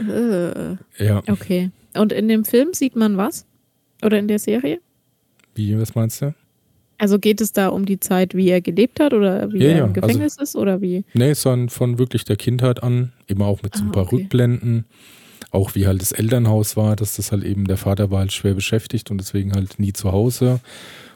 uh. 0.00 0.76
Ja. 0.98 1.22
Okay. 1.28 1.70
Und 1.94 2.12
in 2.12 2.28
dem 2.28 2.44
Film 2.44 2.74
sieht 2.74 2.96
man 2.96 3.16
was? 3.16 3.46
Oder 4.02 4.18
in 4.18 4.28
der 4.28 4.38
Serie? 4.38 4.80
Wie, 5.54 5.78
was 5.78 5.94
meinst 5.94 6.20
du? 6.20 6.34
Also 6.98 7.18
geht 7.18 7.40
es 7.40 7.52
da 7.52 7.68
um 7.68 7.84
die 7.84 8.00
Zeit, 8.00 8.34
wie 8.34 8.48
er 8.48 8.60
gelebt 8.60 9.00
hat 9.00 9.12
oder 9.12 9.52
wie 9.52 9.58
ja, 9.58 9.70
er 9.70 9.78
im 9.78 9.82
also 9.84 9.92
Gefängnis 10.00 10.38
also, 10.38 10.42
ist 10.42 10.56
oder 10.56 10.80
wie? 10.80 11.04
Nee, 11.12 11.34
sondern 11.34 11.68
von 11.68 11.98
wirklich 11.98 12.24
der 12.24 12.36
Kindheit 12.36 12.82
an, 12.82 13.12
immer 13.26 13.46
auch 13.46 13.62
mit 13.62 13.74
so 13.74 13.82
ein 13.82 13.88
ah, 13.90 13.92
paar 13.92 14.04
okay. 14.04 14.16
Rückblenden, 14.16 14.86
auch 15.56 15.74
wie 15.74 15.86
halt 15.86 16.00
das 16.02 16.12
Elternhaus 16.12 16.76
war, 16.76 16.94
dass 16.96 17.16
das 17.16 17.32
halt 17.32 17.42
eben, 17.42 17.64
der 17.64 17.78
Vater 17.78 18.10
war 18.10 18.20
halt 18.20 18.32
schwer 18.32 18.54
beschäftigt 18.54 19.10
und 19.10 19.18
deswegen 19.18 19.52
halt 19.54 19.78
nie 19.78 19.92
zu 19.92 20.12
Hause 20.12 20.60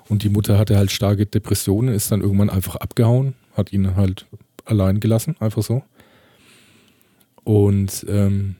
und 0.09 0.25
die 0.25 0.31
Mutter 0.31 0.59
hatte 0.59 0.77
halt 0.77 0.91
starke 0.91 1.27
Depressionen, 1.27 1.95
ist 1.95 2.11
dann 2.11 2.23
irgendwann 2.23 2.51
einfach 2.51 2.77
abgehauen, 2.77 3.35
hat 3.55 3.73
ihn 3.73 3.95
halt 3.97 4.27
allein 4.65 4.99
gelassen, 4.99 5.37
einfach 5.39 5.63
so. 5.63 5.83
Und 7.45 8.05
ähm, 8.09 8.57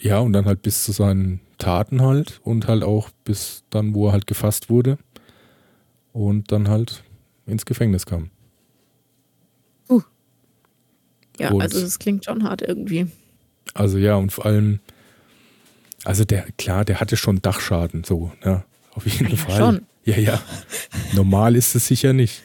ja, 0.00 0.18
und 0.18 0.32
dann 0.32 0.46
halt 0.46 0.62
bis 0.62 0.82
zu 0.82 0.92
seinen 0.92 1.40
Taten 1.58 2.02
halt 2.02 2.40
und 2.42 2.66
halt 2.66 2.82
auch 2.82 3.10
bis 3.24 3.64
dann, 3.70 3.94
wo 3.94 4.08
er 4.08 4.12
halt 4.12 4.26
gefasst 4.26 4.70
wurde 4.70 4.98
und 6.12 6.50
dann 6.50 6.68
halt 6.68 7.04
ins 7.46 7.66
Gefängnis 7.66 8.06
kam. 8.06 8.30
Uh. 9.88 10.00
Ja, 11.38 11.50
und 11.50 11.62
also 11.62 11.80
das 11.80 11.98
klingt 11.98 12.24
schon 12.24 12.44
hart 12.44 12.62
irgendwie. 12.62 13.06
Also 13.74 13.98
ja, 13.98 14.16
und 14.16 14.32
vor 14.32 14.46
allem, 14.46 14.80
also 16.04 16.24
der, 16.24 16.46
klar, 16.58 16.84
der 16.84 17.00
hatte 17.00 17.16
schon 17.16 17.42
Dachschaden, 17.42 18.04
so, 18.04 18.32
ne? 18.44 18.64
Auf 18.94 19.06
jeden 19.06 19.30
ja, 19.30 19.36
Fall. 19.36 19.58
Schon. 19.58 19.86
Ja, 20.04 20.18
ja. 20.18 20.42
Normal 21.14 21.56
ist 21.56 21.74
es 21.74 21.86
sicher 21.86 22.12
nicht. 22.12 22.42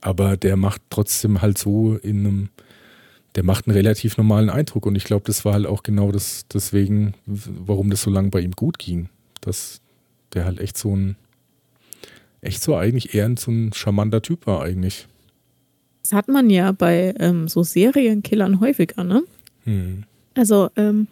Aber 0.00 0.36
der 0.36 0.56
macht 0.56 0.82
trotzdem 0.90 1.42
halt 1.42 1.58
so 1.58 1.96
in 1.96 2.26
einem, 2.26 2.48
der 3.34 3.44
macht 3.44 3.66
einen 3.66 3.76
relativ 3.76 4.16
normalen 4.16 4.50
Eindruck. 4.50 4.86
Und 4.86 4.96
ich 4.96 5.04
glaube, 5.04 5.24
das 5.26 5.44
war 5.44 5.52
halt 5.52 5.66
auch 5.66 5.82
genau 5.82 6.10
das, 6.10 6.46
deswegen, 6.52 7.14
warum 7.26 7.90
das 7.90 8.02
so 8.02 8.10
lange 8.10 8.30
bei 8.30 8.40
ihm 8.40 8.52
gut 8.52 8.78
ging. 8.78 9.08
Dass 9.40 9.80
der 10.32 10.46
halt 10.46 10.58
echt 10.58 10.78
so 10.78 10.96
ein, 10.96 11.16
echt 12.40 12.62
so 12.62 12.76
eigentlich 12.76 13.14
eher 13.14 13.32
so 13.38 13.50
ein 13.50 13.72
charmanter 13.72 14.22
Typ 14.22 14.46
war 14.46 14.62
eigentlich. 14.62 15.06
Das 16.02 16.12
hat 16.14 16.28
man 16.28 16.48
ja 16.48 16.72
bei 16.72 17.14
ähm, 17.18 17.46
so 17.46 17.62
Serienkillern 17.62 18.60
häufiger, 18.60 19.04
ne? 19.04 19.22
Hm. 19.64 20.04
Also 20.34 20.70
ähm, 20.76 21.08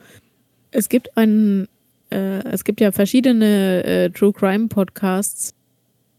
es 0.71 0.89
gibt 0.89 1.17
einen, 1.17 1.69
äh, 2.11 2.43
es 2.45 2.65
gibt 2.65 2.81
ja 2.81 2.93
verschiedene 2.93 3.85
äh, 3.85 4.11
True 4.11 4.33
Crime 4.33 4.69
Podcasts 4.69 5.55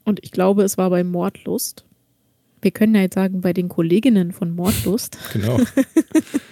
und 0.05 0.19
ich 0.23 0.31
glaube, 0.31 0.63
es 0.63 0.77
war 0.77 0.89
bei 0.89 1.03
Mordlust. 1.03 1.85
Wir 2.61 2.71
können 2.71 2.95
ja 2.95 3.01
jetzt 3.01 3.15
sagen, 3.15 3.41
bei 3.41 3.53
den 3.53 3.69
Kolleginnen 3.69 4.31
von 4.31 4.55
Mordlust. 4.55 5.17
genau. 5.33 5.59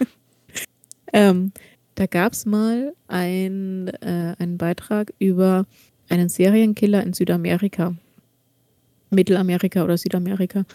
ähm, 1.13 1.51
da 1.95 2.05
gab 2.05 2.33
es 2.33 2.45
mal 2.45 2.93
ein, 3.07 3.87
äh, 4.01 4.35
einen 4.37 4.57
Beitrag 4.57 5.13
über 5.19 5.65
einen 6.09 6.29
Serienkiller 6.29 7.03
in 7.03 7.13
Südamerika. 7.13 7.95
Mittelamerika 9.09 9.83
oder 9.83 9.97
Südamerika. 9.97 10.65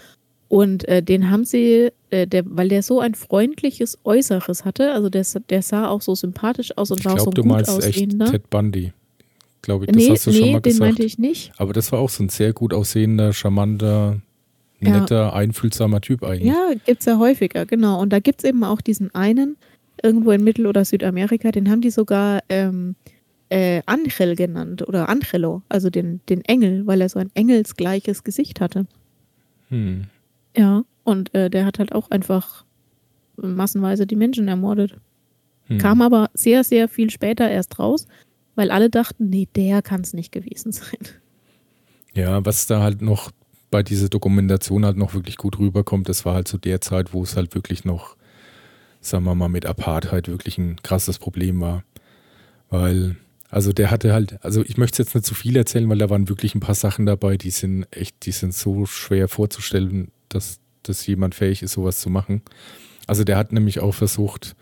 Und 0.52 0.86
äh, 0.86 1.02
den 1.02 1.30
haben 1.30 1.46
sie, 1.46 1.92
äh, 2.10 2.26
der, 2.26 2.42
weil 2.44 2.68
der 2.68 2.82
so 2.82 3.00
ein 3.00 3.14
freundliches 3.14 3.96
Äußeres 4.04 4.66
hatte, 4.66 4.92
also 4.92 5.08
der, 5.08 5.24
der 5.48 5.62
sah 5.62 5.88
auch 5.88 6.02
so 6.02 6.14
sympathisch 6.14 6.76
aus 6.76 6.90
und 6.90 6.98
ich 6.98 7.06
war 7.06 7.14
glaub, 7.14 7.20
auch 7.20 7.24
so 7.24 7.30
du 7.30 7.40
gut 7.40 7.52
meinst 7.52 7.70
aussehender. 7.70 8.26
Echt 8.26 8.32
Ted 8.34 8.50
Bundy. 8.50 8.92
Glaube 9.62 9.86
ich, 9.86 9.92
das 9.92 9.96
nee, 9.96 10.10
hast 10.10 10.26
du 10.26 10.30
nee, 10.30 10.36
schon 10.36 10.52
mal 10.52 10.60
gesagt. 10.60 10.66
den 10.66 10.86
meinte 10.86 11.04
ich 11.04 11.16
nicht. 11.16 11.52
Aber 11.56 11.72
das 11.72 11.90
war 11.90 12.00
auch 12.00 12.10
so 12.10 12.22
ein 12.22 12.28
sehr 12.28 12.52
gut 12.52 12.74
aussehender, 12.74 13.32
charmanter, 13.32 14.20
netter, 14.80 15.16
ja. 15.16 15.32
einfühlsamer 15.32 16.02
Typ 16.02 16.22
eigentlich. 16.22 16.52
Ja, 16.52 16.74
gibt 16.84 17.00
es 17.00 17.06
ja 17.06 17.18
häufiger, 17.18 17.64
genau. 17.64 17.98
Und 17.98 18.12
da 18.12 18.18
gibt 18.18 18.44
es 18.44 18.50
eben 18.50 18.62
auch 18.62 18.82
diesen 18.82 19.14
einen, 19.14 19.56
irgendwo 20.02 20.32
in 20.32 20.44
Mittel- 20.44 20.66
oder 20.66 20.84
Südamerika, 20.84 21.50
den 21.50 21.70
haben 21.70 21.80
die 21.80 21.90
sogar 21.90 22.40
ähm, 22.50 22.94
äh, 23.48 23.80
Angel 23.86 24.36
genannt 24.36 24.86
oder 24.86 25.08
Angelo, 25.08 25.62
also 25.70 25.88
den, 25.88 26.20
den 26.28 26.44
Engel, 26.44 26.86
weil 26.86 27.00
er 27.00 27.08
so 27.08 27.20
ein 27.20 27.30
engelsgleiches 27.32 28.22
Gesicht 28.22 28.60
hatte. 28.60 28.86
Hm. 29.70 30.08
Ja, 30.56 30.84
und 31.04 31.34
äh, 31.34 31.50
der 31.50 31.66
hat 31.66 31.78
halt 31.78 31.92
auch 31.92 32.10
einfach 32.10 32.64
massenweise 33.36 34.06
die 34.06 34.16
Menschen 34.16 34.48
ermordet. 34.48 34.96
Hm. 35.66 35.78
Kam 35.78 36.02
aber 36.02 36.30
sehr, 36.34 36.64
sehr 36.64 36.88
viel 36.88 37.10
später 37.10 37.50
erst 37.50 37.78
raus, 37.78 38.06
weil 38.54 38.70
alle 38.70 38.90
dachten, 38.90 39.28
nee, 39.30 39.48
der 39.56 39.82
kann 39.82 40.02
es 40.02 40.12
nicht 40.12 40.32
gewesen 40.32 40.72
sein. 40.72 41.00
Ja, 42.14 42.44
was 42.44 42.66
da 42.66 42.82
halt 42.82 43.00
noch 43.00 43.30
bei 43.70 43.82
dieser 43.82 44.10
Dokumentation 44.10 44.84
halt 44.84 44.98
noch 44.98 45.14
wirklich 45.14 45.38
gut 45.38 45.58
rüberkommt, 45.58 46.08
das 46.08 46.26
war 46.26 46.34
halt 46.34 46.46
so 46.46 46.58
der 46.58 46.82
Zeit, 46.82 47.14
wo 47.14 47.22
es 47.22 47.36
halt 47.36 47.54
wirklich 47.54 47.86
noch 47.86 48.16
sagen 49.02 49.24
wir 49.24 49.34
mal, 49.34 49.48
mit 49.48 49.66
Apartheid 49.66 50.28
wirklich 50.28 50.56
ein 50.56 50.76
krasses 50.82 51.18
Problem 51.18 51.60
war. 51.60 51.84
Weil, 52.70 53.16
also 53.50 53.72
der 53.72 53.90
hatte 53.90 54.12
halt, 54.14 54.42
also 54.42 54.62
ich 54.64 54.78
möchte 54.78 55.02
jetzt 55.02 55.14
nicht 55.14 55.26
zu 55.26 55.34
viel 55.34 55.56
erzählen, 55.56 55.88
weil 55.90 55.98
da 55.98 56.08
waren 56.08 56.28
wirklich 56.28 56.54
ein 56.54 56.60
paar 56.60 56.76
Sachen 56.76 57.04
dabei, 57.04 57.36
die 57.36 57.50
sind 57.50 57.86
echt, 57.90 58.24
die 58.24 58.32
sind 58.32 58.54
so 58.54 58.86
schwer 58.86 59.28
vorzustellen, 59.28 60.10
dass, 60.34 60.60
dass 60.82 61.06
jemand 61.06 61.34
fähig 61.34 61.62
ist, 61.62 61.72
sowas 61.72 62.00
zu 62.00 62.10
machen. 62.10 62.42
Also 63.06 63.24
der 63.24 63.36
hat 63.36 63.52
nämlich 63.52 63.80
auch 63.80 63.94
versucht, 63.94 64.56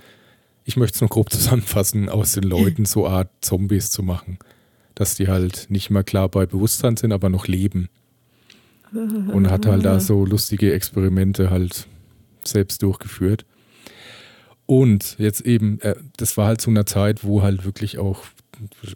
ich 0.64 0.76
möchte 0.76 0.96
es 0.96 1.00
nur 1.00 1.10
grob 1.10 1.30
zusammenfassen, 1.32 2.08
aus 2.08 2.32
den 2.32 2.44
Leuten 2.44 2.84
so 2.84 3.06
Art 3.06 3.30
Zombies 3.40 3.90
zu 3.90 4.02
machen. 4.02 4.38
Dass 4.94 5.14
die 5.14 5.28
halt 5.28 5.66
nicht 5.70 5.90
mehr 5.90 6.04
klar 6.04 6.28
bei 6.28 6.46
Bewusstsein 6.46 6.96
sind, 6.96 7.12
aber 7.12 7.28
noch 7.28 7.46
leben. 7.46 7.88
Und 8.92 9.50
hat 9.50 9.66
halt 9.66 9.84
da 9.84 10.00
so 10.00 10.24
lustige 10.24 10.72
Experimente 10.72 11.50
halt 11.50 11.86
selbst 12.44 12.82
durchgeführt. 12.82 13.46
Und 14.66 15.16
jetzt 15.18 15.42
eben, 15.42 15.80
äh, 15.80 15.94
das 16.16 16.36
war 16.36 16.46
halt 16.46 16.60
zu 16.60 16.70
einer 16.70 16.86
Zeit, 16.86 17.24
wo 17.24 17.42
halt 17.42 17.64
wirklich 17.64 17.98
auch 17.98 18.24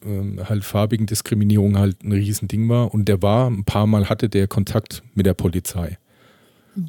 äh, 0.05 0.45
halt 0.45 0.64
farbigen 0.64 1.07
Diskriminierung 1.07 1.79
halt 1.79 2.03
ein 2.03 2.12
Riesending 2.12 2.68
war. 2.68 2.93
Und 2.93 3.07
der 3.07 3.22
war, 3.22 3.51
ein 3.51 3.64
paar 3.64 3.87
Mal 3.87 4.09
hatte 4.09 4.29
der 4.29 4.47
Kontakt 4.49 5.03
mit 5.14 5.27
der 5.27 5.35
Polizei. 5.35 5.99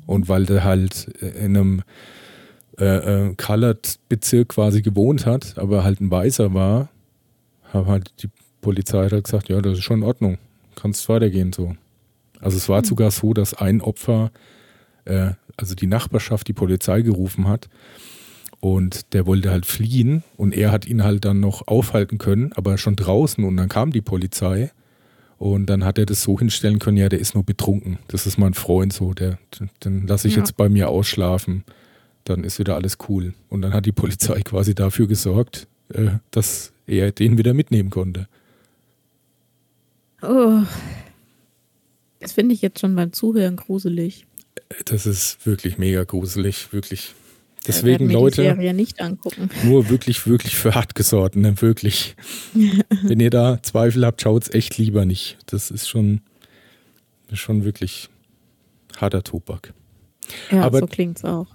Und 0.06 0.30
weil 0.30 0.46
der 0.46 0.64
halt 0.64 1.06
in 1.22 1.58
einem 1.58 1.84
äh, 2.80 3.28
äh, 3.28 3.36
Colored-Bezirk 3.36 4.50
quasi 4.50 4.82
gewohnt 4.82 5.26
hat, 5.26 5.58
aber 5.58 5.84
halt 5.84 6.02
ein 6.02 6.12
Weißer 6.12 6.54
war, 6.54 6.90
haben 7.72 7.88
halt 7.88 8.12
die 8.22 8.30
Polizei 8.62 9.08
halt 9.10 9.24
gesagt, 9.24 9.50
ja, 9.50 9.62
das 9.62 9.78
ist 9.78 9.84
schon 9.84 10.00
in 10.00 10.04
Ordnung, 10.04 10.38
kannst 10.76 11.08
weitergehen 11.08 11.54
so. 11.54 11.76
Also 12.42 12.58
es 12.58 12.68
war 12.68 12.82
mhm. 12.82 12.86
sogar 12.86 13.12
so, 13.12 13.34
dass 13.34 13.54
ein 13.54 13.82
Opfer, 13.82 14.32
äh, 15.06 15.32
also 15.56 15.76
die 15.76 15.88
Nachbarschaft, 15.88 16.48
die 16.48 16.54
Polizei 16.54 17.02
gerufen 17.02 17.48
hat 17.48 17.70
und 18.60 19.14
der 19.14 19.26
wollte 19.26 19.52
halt 19.52 19.66
fliehen 19.66 20.24
und 20.36 20.54
er 20.54 20.72
hat 20.72 20.86
ihn 20.86 21.04
halt 21.04 21.24
dann 21.24 21.40
noch 21.40 21.68
aufhalten 21.68 22.18
können, 22.18 22.52
aber 22.56 22.78
schon 22.78 22.96
draußen 22.96 23.44
und 23.44 23.56
dann 23.56 23.70
kam 23.70 23.92
die 23.92 24.02
Polizei 24.02 24.72
und 25.38 25.68
dann 25.68 25.84
hat 25.84 25.98
er 25.98 26.06
das 26.06 26.24
so 26.24 26.40
hinstellen 26.40 26.80
können, 26.80 26.98
ja, 26.98 27.10
der 27.10 27.20
ist 27.20 27.36
nur 27.36 27.44
betrunken. 27.44 28.00
Das 28.08 28.26
ist 28.26 28.38
mein 28.38 28.54
Freund 28.54 28.94
so, 28.94 29.14
der, 29.14 29.38
den 29.84 30.08
lasse 30.08 30.28
ich 30.28 30.36
ja. 30.36 30.40
jetzt 30.40 30.58
bei 30.58 30.70
mir 30.70 30.90
ausschlafen 30.90 31.64
dann 32.26 32.44
ist 32.44 32.60
wieder 32.60 32.76
alles 32.76 32.98
cool. 33.08 33.34
Und 33.50 33.62
dann 33.62 33.74
hat 33.74 33.86
die 33.86 33.92
Polizei 33.92 34.42
quasi 34.42 34.76
dafür 34.76 35.08
gesorgt, 35.08 35.68
äh, 35.90 36.10
dass 36.32 36.74
er 36.86 37.12
den 37.12 37.38
wieder 37.38 37.54
mitnehmen 37.54 37.90
konnte. 37.90 38.28
Oh. 40.22 40.64
Das 42.20 42.34
finde 42.34 42.56
ich 42.56 42.62
jetzt 42.62 42.80
schon 42.80 42.96
beim 42.96 43.14
Zuhören 43.14 43.56
gruselig. 43.56 44.26
Das 44.86 45.06
ist 45.06 45.46
wirklich 45.46 45.78
mega 45.78 46.04
gruselig, 46.04 46.74
wirklich. 46.74 47.14
Deswegen, 47.68 48.09
Leute, 48.09 48.55
nur 49.63 49.89
wirklich, 49.89 50.28
wirklich 50.28 50.55
für 50.55 50.76
hartgesortene, 50.76 51.61
wirklich. 51.61 52.16
Wenn 53.03 53.20
ihr 53.20 53.30
da 53.30 53.61
Zweifel 53.63 54.05
habt, 54.05 54.22
schaut 54.22 54.43
es 54.43 54.53
echt 54.53 54.78
lieber 54.78 55.05
nicht. 55.05 55.38
Das 55.47 55.72
ist 55.72 55.89
schon, 55.89 56.22
schon 57.34 57.63
wirklich 57.63 58.09
harter 58.97 59.24
Tobak. 59.24 59.74
Ja, 60.51 60.61
Aber 60.61 60.80
so 60.80 60.88
klingt 60.88 61.18
es 61.18 61.26
auch. 61.26 61.47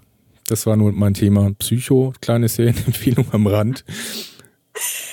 Das 0.47 0.67
war 0.67 0.77
nur 0.77 0.93
mein 0.93 1.15
Thema 1.15 1.53
Psycho, 1.59 2.13
kleine 2.21 2.49
Serienempfehlung 2.49 3.27
am 3.33 3.47
Rand. 3.47 3.85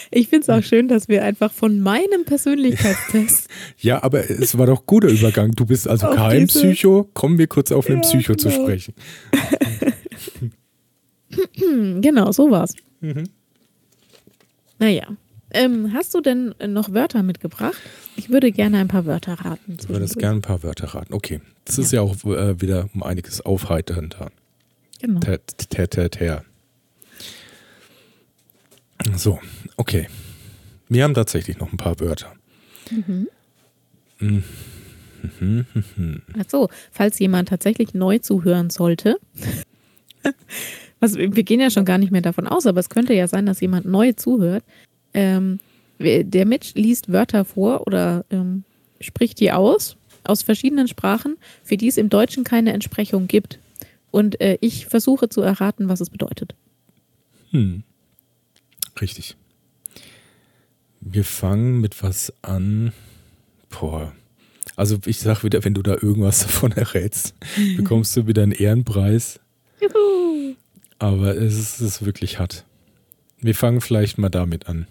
Ich 0.10 0.30
finde 0.30 0.44
es 0.44 0.50
auch 0.50 0.64
schön, 0.68 0.88
dass 0.88 1.08
wir 1.10 1.24
einfach 1.24 1.52
von 1.52 1.80
meinem 1.80 2.24
Persönlichkeitstest. 2.26 3.50
ja, 3.78 4.02
aber 4.04 4.30
es 4.30 4.58
war 4.58 4.66
doch 4.66 4.86
guter 4.86 5.10
Übergang. 5.10 5.52
Du 5.52 5.66
bist 5.66 5.88
also 5.88 6.08
kein. 6.08 6.48
Psycho. 6.48 7.10
Kommen 7.14 7.38
wir 7.38 7.48
kurz 7.48 7.72
auf 7.72 7.88
einen 7.88 8.02
ja, 8.02 8.10
Psycho 8.10 8.34
genau. 8.34 8.50
zu 8.50 8.52
sprechen. 8.52 8.94
genau, 12.02 12.32
so 12.32 12.52
war's. 12.52 12.74
Mhm. 13.02 13.24
Naja. 14.80 15.08
Ähm, 15.52 15.94
hast 15.94 16.14
du 16.14 16.22
denn 16.22 16.54
noch 16.68 16.94
Wörter 16.94 17.24
mitgebracht? 17.24 17.78
Ich 18.18 18.30
würde 18.30 18.52
gerne 18.52 18.80
ein 18.80 18.90
paar 18.90 19.06
Wörter 19.06 19.34
raten. 19.34 19.78
Du 19.78 19.90
würdest 19.90 20.18
gerne 20.18 20.40
ein 20.40 20.42
paar 20.42 20.62
Wörter 20.62 20.88
raten. 20.88 21.14
Okay. 21.14 21.40
Das 21.64 21.78
ja. 21.78 21.84
ist 21.84 21.92
ja 21.94 22.02
auch 22.02 22.16
äh, 22.26 22.60
wieder 22.60 22.90
um 22.94 23.02
einiges 23.02 23.42
aufheiternder. 23.42 24.30
Genau. 25.00 25.20
Ter, 25.20 25.40
ter, 25.46 25.90
ter, 25.90 26.10
ter. 26.10 26.44
So, 29.16 29.40
okay. 29.78 30.08
Wir 30.90 31.04
haben 31.04 31.14
tatsächlich 31.14 31.60
noch 31.60 31.72
ein 31.72 31.78
paar 31.78 32.00
Wörter. 32.00 32.34
Mhm. 32.92 33.28
Mhm. 34.20 34.44
Mhm. 35.40 36.22
Achso, 36.40 36.70
falls 36.92 37.20
jemand 37.20 37.50
tatsächlich 37.50 37.94
neu 37.94 38.20
zuhören 38.20 38.70
sollte. 38.70 39.18
was, 41.00 41.16
wir 41.16 41.30
gehen 41.30 41.60
ja 41.60 41.70
schon 41.70 41.86
gar 41.86 41.98
nicht 41.98 42.12
mehr 42.12 42.22
davon 42.22 42.48
aus, 42.48 42.66
aber 42.66 42.80
es 42.80 42.90
könnte 42.90 43.14
ja 43.14 43.28
sein, 43.28 43.46
dass 43.46 43.62
jemand 43.62 43.86
neu 43.86 44.14
zuhört. 44.14 44.64
Ähm, 45.14 45.60
der 46.00 46.46
Mitch 46.46 46.72
liest 46.76 47.12
Wörter 47.12 47.46
vor 47.46 47.88
oder 47.88 48.26
ähm, 48.30 48.64
spricht 49.00 49.40
die 49.40 49.52
aus, 49.52 49.98
aus 50.24 50.44
verschiedenen 50.44 50.88
Sprachen, 50.88 51.38
für 51.64 51.78
die 51.78 51.88
es 51.88 51.98
im 51.98 52.10
Deutschen 52.10 52.44
keine 52.44 52.74
Entsprechung 52.74 53.28
gibt. 53.28 53.60
Und 54.12 54.40
äh, 54.42 54.58
ich 54.62 54.86
versuche 54.88 55.30
zu 55.30 55.42
erraten, 55.42 55.90
was 55.90 56.02
es 56.02 56.10
bedeutet. 56.10 56.56
Hm. 57.52 57.84
Richtig. 59.00 59.36
Wir 61.02 61.24
fangen 61.24 61.80
mit 61.80 62.02
was 62.04 62.34
an. 62.42 62.94
Boah. 63.70 64.14
Also 64.76 64.98
ich 65.06 65.20
sag 65.20 65.44
wieder, 65.44 65.64
wenn 65.64 65.74
du 65.74 65.82
da 65.82 65.94
irgendwas 65.94 66.40
davon 66.44 66.72
errätst, 66.72 67.34
bekommst 67.76 68.16
du 68.16 68.28
wieder 68.28 68.44
einen 68.44 68.52
Ehrenpreis. 68.52 69.40
Juhu. 69.82 70.37
Aber 71.00 71.36
es 71.36 71.54
ist, 71.54 71.76
es 71.76 71.82
ist 71.82 72.06
wirklich 72.06 72.40
hart. 72.40 72.66
Wir 73.40 73.56
fangen 73.56 73.82
vielleicht 73.82 74.18
mal 74.18 74.30
damit 74.30 74.68
an. 74.68 74.88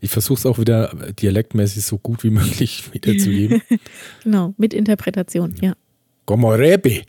Ich 0.00 0.10
versuche 0.10 0.38
es 0.38 0.46
auch 0.46 0.58
wieder 0.58 0.94
dialektmäßig 1.20 1.84
so 1.84 1.98
gut 1.98 2.22
wie 2.24 2.30
möglich 2.40 2.92
wiederzugeben. 2.92 3.62
genau, 4.22 4.54
mit 4.56 4.74
Interpretation, 4.74 5.54
ja. 5.60 5.74
Gomorebi. 6.26 7.04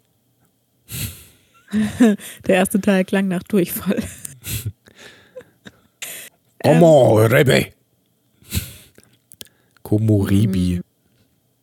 Der 2.47 2.55
erste 2.55 2.81
Teil 2.81 3.05
klang 3.05 3.27
nach 3.27 3.43
Durchfall. 3.43 4.01
Como 6.63 7.21
ähm. 7.21 7.69
Komoribi. 9.83 10.81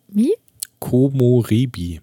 Wie? 0.08 0.34
Komoribi. 0.78 2.00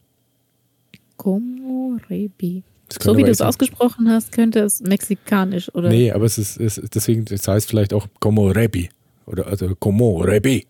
Komoribi. 1.17 2.63
So 3.01 3.17
wie 3.17 3.23
du 3.23 3.31
es 3.31 3.41
ausgesprochen 3.41 4.09
hast, 4.09 4.31
könnte 4.31 4.59
es 4.59 4.81
mexikanisch 4.81 5.73
oder. 5.73 5.89
Nee, 5.89 6.11
aber 6.11 6.25
es 6.25 6.37
ist, 6.37 6.59
es, 6.59 6.81
deswegen, 6.93 7.25
das 7.25 7.47
heißt 7.47 7.69
vielleicht 7.69 7.93
auch 7.93 8.07
Komorebi. 8.19 8.89
Oder 9.25 9.47
also 9.47 9.73
Komorebi. 9.75 10.67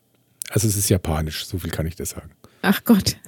Also 0.50 0.68
es 0.68 0.78
ist 0.78 0.90
japanisch, 0.90 1.46
so 1.46 1.58
viel 1.58 1.72
kann 1.72 1.86
ich 1.88 1.96
dir 1.96 2.06
sagen. 2.06 2.32
Ach 2.62 2.84
Gott. 2.84 3.18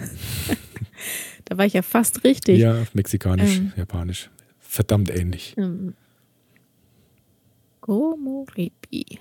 Da 1.47 1.59
war 1.59 1.65
ich 1.67 1.73
ja 1.73 1.83
fast 1.83 2.23
richtig. 2.23 2.57
Ja, 2.57 2.87
mexikanisch, 2.93 3.57
ähm, 3.57 3.71
japanisch. 3.77 4.31
Verdammt 4.59 5.11
ähnlich. 5.11 5.53
Ähm, 5.57 5.93
Komoribi. 7.81 9.19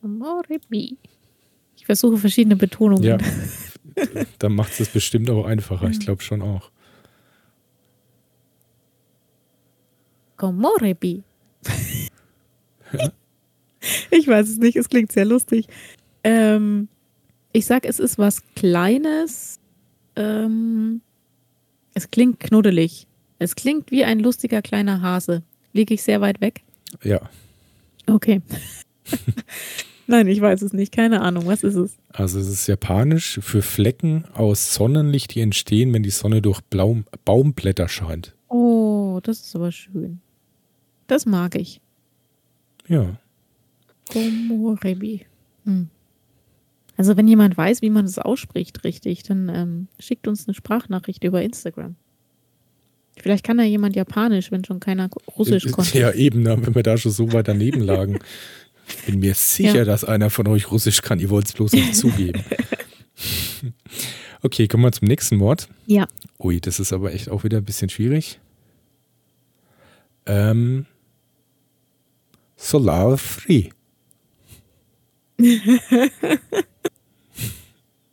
Komoribi. 0.00 0.96
Ich 1.76 1.84
versuche 1.84 2.16
verschiedene 2.16 2.56
Betonungen. 2.56 3.04
Ja, 3.04 3.18
dann 4.38 4.54
macht 4.54 4.72
es 4.72 4.78
das 4.78 4.88
bestimmt 4.88 5.30
auch 5.30 5.46
einfacher. 5.46 5.88
Ich 5.88 6.00
glaube 6.00 6.22
schon 6.22 6.42
auch. 6.42 6.70
Komoribi. 10.36 11.22
Ja? 12.92 13.10
Ich 14.10 14.28
weiß 14.28 14.48
es 14.48 14.58
nicht, 14.58 14.76
es 14.76 14.88
klingt 14.88 15.12
sehr 15.12 15.24
lustig. 15.24 15.66
Ähm, 16.24 16.88
ich 17.52 17.66
sag, 17.66 17.84
es 17.84 17.98
ist 17.98 18.18
was 18.18 18.42
Kleines. 18.54 19.58
Ähm, 20.16 21.00
es 21.94 22.10
klingt 22.10 22.40
knuddelig. 22.40 23.06
Es 23.38 23.56
klingt 23.56 23.90
wie 23.90 24.04
ein 24.04 24.20
lustiger 24.20 24.62
kleiner 24.62 25.02
Hase. 25.02 25.42
Liege 25.72 25.94
ich 25.94 26.02
sehr 26.02 26.20
weit 26.20 26.40
weg? 26.40 26.62
Ja. 27.02 27.28
Okay. 28.06 28.40
Nein, 30.12 30.26
ich 30.26 30.42
weiß 30.42 30.60
es 30.60 30.74
nicht. 30.74 30.92
Keine 30.92 31.22
Ahnung. 31.22 31.46
Was 31.46 31.64
ist 31.64 31.74
es? 31.74 31.96
Also 32.12 32.38
es 32.38 32.46
ist 32.46 32.66
japanisch 32.66 33.40
für 33.40 33.62
Flecken 33.62 34.26
aus 34.34 34.74
Sonnenlicht, 34.74 35.34
die 35.34 35.40
entstehen, 35.40 35.94
wenn 35.94 36.02
die 36.02 36.10
Sonne 36.10 36.42
durch 36.42 36.60
Blaum 36.60 37.06
Baumblätter 37.24 37.88
scheint. 37.88 38.36
Oh, 38.48 39.20
das 39.22 39.40
ist 39.40 39.56
aber 39.56 39.72
schön. 39.72 40.20
Das 41.06 41.24
mag 41.24 41.54
ich. 41.54 41.80
Ja. 42.88 43.16
Komorebi. 44.12 45.24
Hm. 45.64 45.88
Also 46.98 47.16
wenn 47.16 47.26
jemand 47.26 47.56
weiß, 47.56 47.80
wie 47.80 47.88
man 47.88 48.04
es 48.04 48.18
ausspricht 48.18 48.84
richtig, 48.84 49.22
dann 49.22 49.48
ähm, 49.48 49.88
schickt 49.98 50.28
uns 50.28 50.46
eine 50.46 50.52
Sprachnachricht 50.52 51.24
über 51.24 51.40
Instagram. 51.40 51.96
Vielleicht 53.18 53.46
kann 53.46 53.56
da 53.56 53.64
jemand 53.64 53.96
Japanisch, 53.96 54.52
wenn 54.52 54.62
schon 54.62 54.78
keiner 54.78 55.08
Russisch 55.38 55.70
konnte. 55.70 55.98
Ja, 55.98 56.12
eben, 56.12 56.42
ne, 56.42 56.58
wenn 56.60 56.74
wir 56.74 56.82
da 56.82 56.98
schon 56.98 57.12
so 57.12 57.32
weit 57.32 57.48
daneben 57.48 57.80
lagen. 57.80 58.18
Ich 58.88 59.06
bin 59.06 59.20
mir 59.20 59.34
sicher, 59.34 59.78
ja. 59.78 59.84
dass 59.84 60.04
einer 60.04 60.30
von 60.30 60.46
euch 60.48 60.70
Russisch 60.70 61.02
kann. 61.02 61.20
Ihr 61.20 61.30
wollt 61.30 61.46
es 61.46 61.52
bloß 61.52 61.72
nicht 61.72 61.96
zugeben. 61.96 62.44
Okay, 64.44 64.66
kommen 64.66 64.82
wir 64.82 64.90
zum 64.90 65.06
nächsten 65.06 65.38
Wort. 65.38 65.68
Ja. 65.86 66.08
Ui, 66.40 66.60
das 66.60 66.80
ist 66.80 66.92
aber 66.92 67.12
echt 67.12 67.28
auch 67.28 67.44
wieder 67.44 67.58
ein 67.58 67.64
bisschen 67.64 67.88
schwierig. 67.88 68.40
Ähm, 70.26 70.86
Solar 72.56 73.18
Free. 73.18 73.68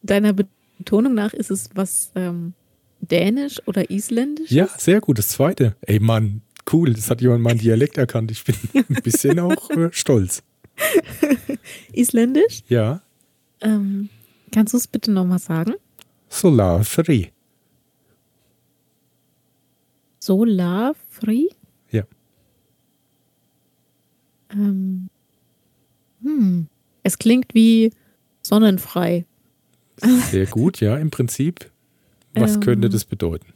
Deiner 0.03 0.33
Betonung 0.33 1.15
nach 1.15 1.33
ist 1.33 1.49
es 1.49 1.69
was 1.73 2.11
ähm, 2.15 2.53
Dänisch 3.01 3.59
oder 3.67 3.89
Isländisch? 3.89 4.51
Ja, 4.51 4.69
sehr 4.77 5.01
gut. 5.01 5.17
Das 5.17 5.29
zweite. 5.29 5.75
Ey 5.81 5.99
Mann, 5.99 6.41
cool. 6.71 6.93
Das 6.93 7.09
hat 7.09 7.21
jemand 7.21 7.41
meinen 7.41 7.59
Dialekt 7.59 7.97
erkannt. 7.97 8.29
Ich 8.31 8.43
bin 8.43 8.55
ein 8.73 9.01
bisschen 9.03 9.39
auch 9.39 9.69
äh, 9.71 9.89
stolz. 9.91 10.43
Isländisch? 11.93 12.63
Ja. 12.67 13.01
Ähm, 13.61 14.09
kannst 14.51 14.73
du 14.73 14.77
es 14.77 14.87
bitte 14.87 15.11
nochmal 15.11 15.39
sagen? 15.39 15.73
Solar 16.29 16.83
Free. 16.83 17.27
Solar 20.19 20.93
Free? 21.09 21.47
Ja. 21.91 22.03
Ähm, 24.51 25.09
hm. 26.21 26.67
Es 27.03 27.17
klingt 27.17 27.53
wie 27.53 27.91
sonnenfrei. 28.41 29.25
Sehr 29.97 30.45
gut, 30.45 30.79
ja, 30.79 30.97
im 30.97 31.11
Prinzip. 31.11 31.71
Was 32.33 32.55
ähm, 32.55 32.61
könnte 32.61 32.89
das 32.89 33.05
bedeuten? 33.05 33.53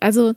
Also 0.00 0.34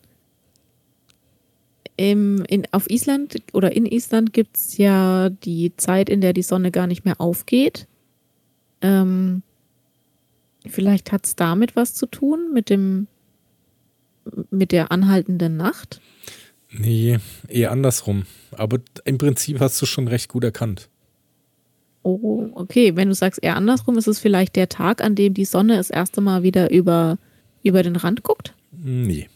im, 1.97 2.43
in, 2.47 2.67
auf 2.71 2.89
Island 2.89 3.37
oder 3.53 3.75
in 3.75 3.85
Island 3.85 4.33
gibt 4.33 4.57
es 4.57 4.77
ja 4.77 5.29
die 5.29 5.75
Zeit, 5.77 6.09
in 6.09 6.21
der 6.21 6.33
die 6.33 6.43
Sonne 6.43 6.71
gar 6.71 6.87
nicht 6.87 7.05
mehr 7.05 7.21
aufgeht. 7.21 7.87
Ähm, 8.81 9.43
vielleicht 10.67 11.11
hat 11.11 11.25
es 11.25 11.35
damit 11.35 11.75
was 11.75 11.93
zu 11.93 12.05
tun, 12.05 12.51
mit 12.53 12.69
dem 12.69 13.07
mit 14.49 14.71
der 14.71 14.91
anhaltenden 14.91 15.57
Nacht? 15.57 16.01
Nee, 16.71 17.19
eher 17.47 17.71
andersrum. 17.71 18.25
Aber 18.51 18.79
im 19.05 19.17
Prinzip 19.17 19.59
hast 19.59 19.81
du 19.81 19.85
schon 19.85 20.07
recht 20.07 20.29
gut 20.29 20.43
erkannt. 20.43 20.89
Oh, 22.03 22.49
okay. 22.53 22.95
Wenn 22.95 23.09
du 23.09 23.15
sagst 23.15 23.43
eher 23.43 23.55
andersrum, 23.55 23.97
ist 23.97 24.07
es 24.07 24.19
vielleicht 24.19 24.55
der 24.55 24.69
Tag, 24.69 25.03
an 25.03 25.15
dem 25.15 25.33
die 25.33 25.45
Sonne 25.45 25.77
das 25.77 25.89
erste 25.89 26.21
Mal 26.21 26.43
wieder 26.43 26.71
über, 26.71 27.17
über 27.63 27.81
den 27.81 27.95
Rand 27.95 28.23
guckt? 28.23 28.53
Nee. 28.71 29.27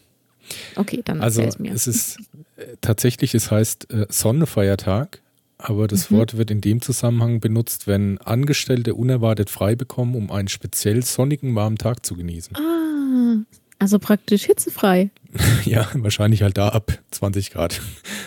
Okay, 0.75 1.01
dann 1.03 1.21
also 1.21 1.41
es 1.41 1.59
mir. 1.59 1.73
Es 1.73 1.87
ist 1.87 2.17
äh, 2.57 2.75
tatsächlich, 2.81 3.35
es 3.35 3.51
heißt 3.51 3.91
äh, 3.91 4.05
Sonnefeiertag, 4.09 5.21
aber 5.57 5.87
das 5.87 6.09
mhm. 6.09 6.17
Wort 6.17 6.37
wird 6.37 6.51
in 6.51 6.61
dem 6.61 6.81
Zusammenhang 6.81 7.39
benutzt, 7.39 7.87
wenn 7.87 8.17
Angestellte 8.19 8.95
unerwartet 8.95 9.49
frei 9.49 9.75
bekommen, 9.75 10.15
um 10.15 10.31
einen 10.31 10.47
speziell 10.47 11.03
sonnigen, 11.03 11.55
warmen 11.55 11.77
Tag 11.77 12.05
zu 12.05 12.15
genießen. 12.15 12.55
Ah, 12.55 13.37
also 13.77 13.99
praktisch 13.99 14.45
hitzefrei. 14.45 15.11
ja, 15.65 15.87
wahrscheinlich 15.95 16.41
halt 16.41 16.57
da 16.57 16.69
ab 16.69 16.97
20 17.11 17.51
Grad. 17.51 17.81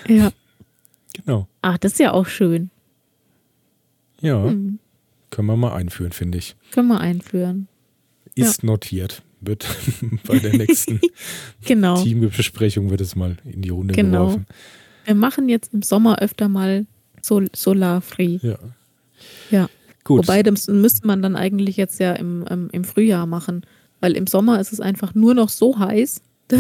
Ja. 0.09 0.31
Genau. 1.15 1.47
Ach, 1.61 1.77
das 1.77 1.93
ist 1.93 1.99
ja 1.99 2.13
auch 2.13 2.27
schön. 2.27 2.71
Ja. 4.23 4.45
Hm. 4.45 4.79
Können 5.31 5.47
wir 5.47 5.59
mal 5.59 5.75
einführen, 5.75 6.13
finde 6.13 6.39
ich. 6.39 6.57
Können 6.71 6.89
wir 6.89 7.01
einführen. 7.01 7.69
Ist 8.35 8.63
ja. 8.63 8.67
notiert. 8.67 9.23
Wird 9.45 9.67
bei 10.27 10.39
der 10.39 10.57
nächsten 10.57 11.01
genau. 11.65 12.01
Teambesprechung 12.01 12.91
wird 12.91 13.01
es 13.01 13.17
mal 13.17 13.37
in 13.45 13.63
die 13.63 13.71
Runde 13.71 13.93
genau. 13.93 14.27
geworfen. 14.27 14.47
Wir 15.05 15.17
machen 15.17 15.49
jetzt 15.49 15.75
im 15.75 15.83
Sommer 15.83 16.21
öfter 16.21 16.49
mal 16.49 16.87
Sol 17.21 17.49
Solar-Free. 17.53 18.39
Ja. 18.41 18.59
Ja. 19.51 19.69
Gut. 20.05 20.19
Wobei, 20.19 20.45
das 20.45 20.69
müsste 20.69 21.07
man 21.07 21.23
dann 21.23 21.35
eigentlich 21.35 21.77
jetzt 21.77 21.99
ja 21.99 22.13
im, 22.13 22.45
im, 22.49 22.71
im 22.71 22.85
Frühjahr 22.85 23.27
machen. 23.27 23.67
Weil 24.01 24.17
im 24.17 24.29
Sommer 24.29 24.61
ist 24.61 24.73
es 24.73 24.81
einfach 24.81 25.15
nur 25.15 25.35
noch 25.35 25.49
so 25.49 25.79
heiß, 25.79 26.23
ja. 26.53 26.59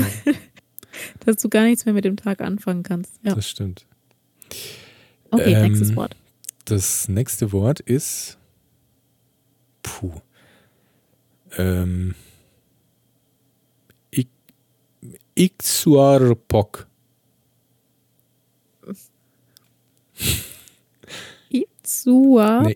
dass 1.24 1.36
du 1.36 1.48
gar 1.48 1.64
nichts 1.64 1.84
mehr 1.84 1.94
mit 1.94 2.04
dem 2.04 2.16
Tag 2.16 2.40
anfangen 2.40 2.82
kannst. 2.82 3.14
Ja. 3.22 3.34
Das 3.34 3.48
stimmt. 3.48 3.86
Okay, 5.30 5.54
ähm, 5.54 5.62
nächstes 5.62 5.94
Wort. 5.94 6.16
Das 6.64 7.08
nächste 7.08 7.52
Wort 7.52 7.78
ist. 7.78 8.38
Puh. 9.82 10.20
Ähm. 11.56 12.14
Ixuarpok. 15.34 16.86
Ixuarpok. 21.50 22.66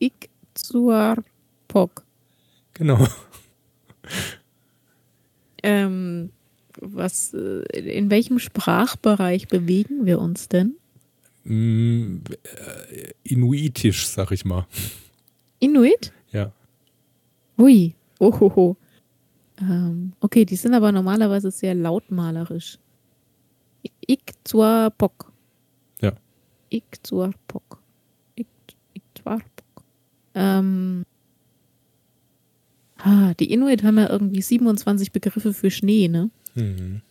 Nee, 0.00 0.12
Ixuarpok. 0.54 2.04
Genau. 2.74 3.06
Ähm, 5.62 6.30
was, 6.80 7.34
äh, 7.34 7.62
in 7.78 8.10
welchem 8.10 8.38
Sprachbereich 8.38 9.48
bewegen 9.48 10.06
wir 10.06 10.18
uns 10.20 10.48
denn? 10.48 10.76
Mm, 11.44 12.18
äh, 12.42 13.12
Inuitisch, 13.22 14.08
sag 14.08 14.32
ich 14.32 14.44
mal. 14.44 14.66
Inuit? 15.60 16.12
Ja. 16.32 16.52
Hui. 17.58 17.94
Ohoho. 18.18 18.76
Ähm, 19.62 20.12
okay, 20.20 20.44
die 20.44 20.56
sind 20.56 20.74
aber 20.74 20.90
normalerweise 20.90 21.50
sehr 21.50 21.74
lautmalerisch. 21.74 22.78
Ikzuarpok. 24.06 25.32
Ja. 26.00 26.12
Ikzuarpok. 26.70 27.78
Ikzuarpok. 28.94 29.84
Ähm, 30.34 31.04
ah, 32.98 33.34
die 33.34 33.52
Inuit 33.52 33.84
haben 33.84 33.98
ja 33.98 34.10
irgendwie 34.10 34.42
27 34.42 35.12
Begriffe 35.12 35.52
für 35.52 35.70
Schnee, 35.70 36.08
ne? 36.08 36.30
Mhm. 36.54 37.02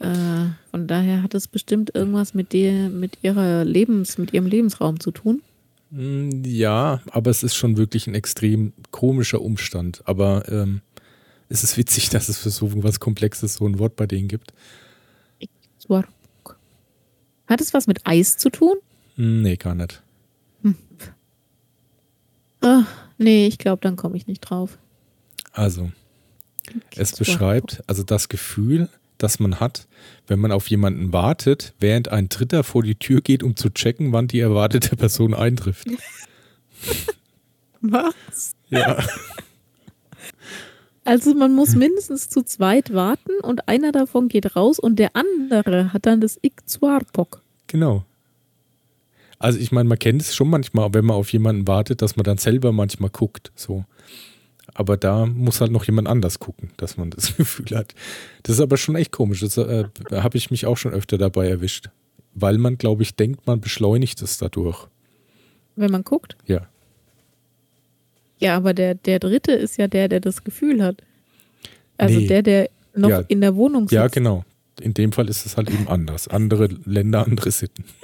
Äh, 0.00 0.50
von 0.70 0.86
daher 0.86 1.22
hat 1.22 1.34
es 1.34 1.48
bestimmt 1.48 1.94
irgendwas 1.94 2.34
mit 2.34 2.52
der, 2.52 2.90
mit 2.90 3.18
ihrer 3.22 3.64
Lebens, 3.64 4.18
mit 4.18 4.34
ihrem 4.34 4.46
Lebensraum 4.46 5.00
zu 5.00 5.12
tun. 5.12 5.40
Mm, 5.90 6.42
ja, 6.44 7.00
aber 7.10 7.30
es 7.30 7.42
ist 7.42 7.54
schon 7.54 7.76
wirklich 7.76 8.06
ein 8.06 8.14
extrem 8.14 8.72
komischer 8.90 9.40
Umstand. 9.40 10.02
Aber 10.04 10.48
ähm, 10.48 10.82
es 11.48 11.64
ist 11.64 11.76
witzig, 11.76 12.08
dass 12.10 12.28
es 12.28 12.38
für 12.38 12.50
so 12.50 12.70
was 12.82 13.00
Komplexes 13.00 13.54
so 13.54 13.66
ein 13.66 13.78
Wort 13.78 13.96
bei 13.96 14.06
denen 14.06 14.28
gibt. 14.28 14.52
Hat 17.46 17.60
es 17.60 17.74
was 17.74 17.86
mit 17.86 18.06
Eis 18.06 18.38
zu 18.38 18.50
tun? 18.50 18.76
Mm, 19.16 19.42
nee, 19.42 19.56
gar 19.56 19.74
nicht. 19.74 20.02
Hm. 20.62 20.76
Ach, 22.62 22.86
nee, 23.18 23.46
ich 23.46 23.58
glaube, 23.58 23.80
dann 23.82 23.96
komme 23.96 24.16
ich 24.16 24.26
nicht 24.26 24.40
drauf. 24.40 24.78
Also, 25.52 25.92
es 26.96 27.14
beschreibt 27.14 27.82
also 27.86 28.02
das 28.02 28.28
Gefühl, 28.28 28.88
das 29.18 29.38
man 29.38 29.60
hat, 29.60 29.86
wenn 30.26 30.40
man 30.40 30.52
auf 30.52 30.68
jemanden 30.68 31.12
wartet, 31.12 31.74
während 31.78 32.08
ein 32.08 32.28
Dritter 32.28 32.64
vor 32.64 32.82
die 32.82 32.96
Tür 32.96 33.20
geht, 33.20 33.42
um 33.42 33.56
zu 33.56 33.70
checken, 33.70 34.12
wann 34.12 34.26
die 34.26 34.40
erwartete 34.40 34.96
Person 34.96 35.34
eintrifft. 35.34 35.86
Was? 37.80 38.54
Ja. 38.70 39.04
Also 41.04 41.34
man 41.34 41.54
muss 41.54 41.74
mindestens 41.74 42.30
zu 42.30 42.42
zweit 42.42 42.94
warten 42.94 43.32
und 43.42 43.68
einer 43.68 43.92
davon 43.92 44.28
geht 44.28 44.56
raus 44.56 44.78
und 44.78 44.98
der 44.98 45.10
andere 45.14 45.92
hat 45.92 46.06
dann 46.06 46.20
das 46.20 46.38
Ikzuarpok. 46.42 47.42
Genau. 47.66 48.04
Also 49.38 49.58
ich 49.58 49.72
meine, 49.72 49.88
man 49.88 49.98
kennt 49.98 50.22
es 50.22 50.34
schon 50.34 50.48
manchmal, 50.48 50.94
wenn 50.94 51.04
man 51.04 51.16
auf 51.16 51.32
jemanden 51.32 51.68
wartet, 51.68 52.00
dass 52.00 52.16
man 52.16 52.24
dann 52.24 52.38
selber 52.38 52.72
manchmal 52.72 53.10
guckt. 53.10 53.52
So. 53.54 53.84
Aber 54.72 54.96
da 54.96 55.26
muss 55.26 55.60
halt 55.60 55.70
noch 55.70 55.84
jemand 55.84 56.08
anders 56.08 56.38
gucken, 56.38 56.70
dass 56.78 56.96
man 56.96 57.10
das 57.10 57.36
Gefühl 57.36 57.76
hat. 57.76 57.94
Das 58.42 58.56
ist 58.56 58.62
aber 58.62 58.78
schon 58.78 58.96
echt 58.96 59.12
komisch. 59.12 59.40
Das 59.40 59.58
äh, 59.58 59.84
habe 60.10 60.38
ich 60.38 60.50
mich 60.50 60.64
auch 60.64 60.76
schon 60.76 60.92
öfter 60.92 61.18
dabei 61.18 61.48
erwischt. 61.48 61.90
Weil 62.34 62.58
man, 62.58 62.78
glaube 62.78 63.02
ich, 63.02 63.14
denkt, 63.14 63.46
man 63.46 63.60
beschleunigt 63.60 64.20
es 64.22 64.38
dadurch. 64.38 64.88
Wenn 65.76 65.92
man 65.92 66.02
guckt? 66.02 66.36
Ja. 66.46 66.66
Ja, 68.38 68.56
aber 68.56 68.74
der, 68.74 68.94
der 68.94 69.18
Dritte 69.18 69.52
ist 69.52 69.78
ja 69.78 69.88
der, 69.88 70.08
der 70.08 70.20
das 70.20 70.44
Gefühl 70.44 70.82
hat. 70.82 71.02
Also 71.96 72.18
nee. 72.18 72.26
der, 72.26 72.42
der 72.42 72.70
noch 72.94 73.08
ja. 73.08 73.24
in 73.28 73.40
der 73.40 73.54
Wohnung 73.56 73.82
sitzt. 73.84 73.92
Ja, 73.92 74.08
genau. 74.08 74.44
In 74.80 74.94
dem 74.94 75.12
Fall 75.12 75.28
ist 75.28 75.46
es 75.46 75.56
halt 75.56 75.70
eben 75.70 75.88
anders. 75.88 76.28
Andere 76.28 76.68
Länder, 76.84 77.24
andere 77.24 77.50
Sitten. 77.50 77.84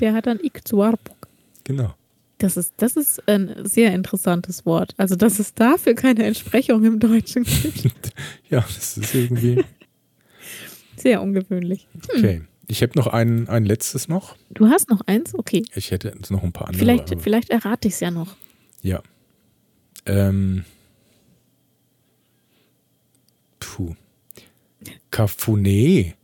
Der 0.00 0.12
hat 0.12 0.26
dann 0.26 0.38
Iktuarpuk. 0.40 1.28
Genau. 1.64 1.94
Das 2.38 2.58
ist, 2.58 2.74
das 2.76 2.96
ist 2.96 3.26
ein 3.28 3.64
sehr 3.64 3.94
interessantes 3.94 4.66
Wort. 4.66 4.92
Also, 4.98 5.16
dass 5.16 5.38
es 5.38 5.54
dafür 5.54 5.94
keine 5.94 6.24
Entsprechung 6.24 6.84
im 6.84 6.98
Deutschen 6.98 7.44
gibt. 7.44 8.10
ja, 8.50 8.60
das 8.60 8.98
ist 8.98 9.14
irgendwie. 9.14 9.64
Sehr 10.96 11.22
ungewöhnlich. 11.22 11.86
Hm. 12.10 12.18
Okay. 12.18 12.42
Ich 12.68 12.82
habe 12.82 12.92
noch 12.96 13.06
ein, 13.06 13.48
ein 13.48 13.64
letztes 13.64 14.08
noch. 14.08 14.36
Du 14.50 14.68
hast 14.68 14.90
noch 14.90 15.00
eins? 15.06 15.34
Okay. 15.34 15.64
Ich 15.74 15.92
hätte 15.92 16.12
noch 16.30 16.42
ein 16.42 16.52
paar 16.52 16.66
andere. 16.66 16.80
Vielleicht, 16.80 17.22
vielleicht 17.22 17.50
errate 17.50 17.88
ich 17.88 17.94
es 17.94 18.00
ja 18.00 18.10
noch. 18.10 18.36
Ja. 18.86 19.02
Ähm. 20.06 20.64
Puh. 23.58 23.96
Cafuné. 25.10 26.14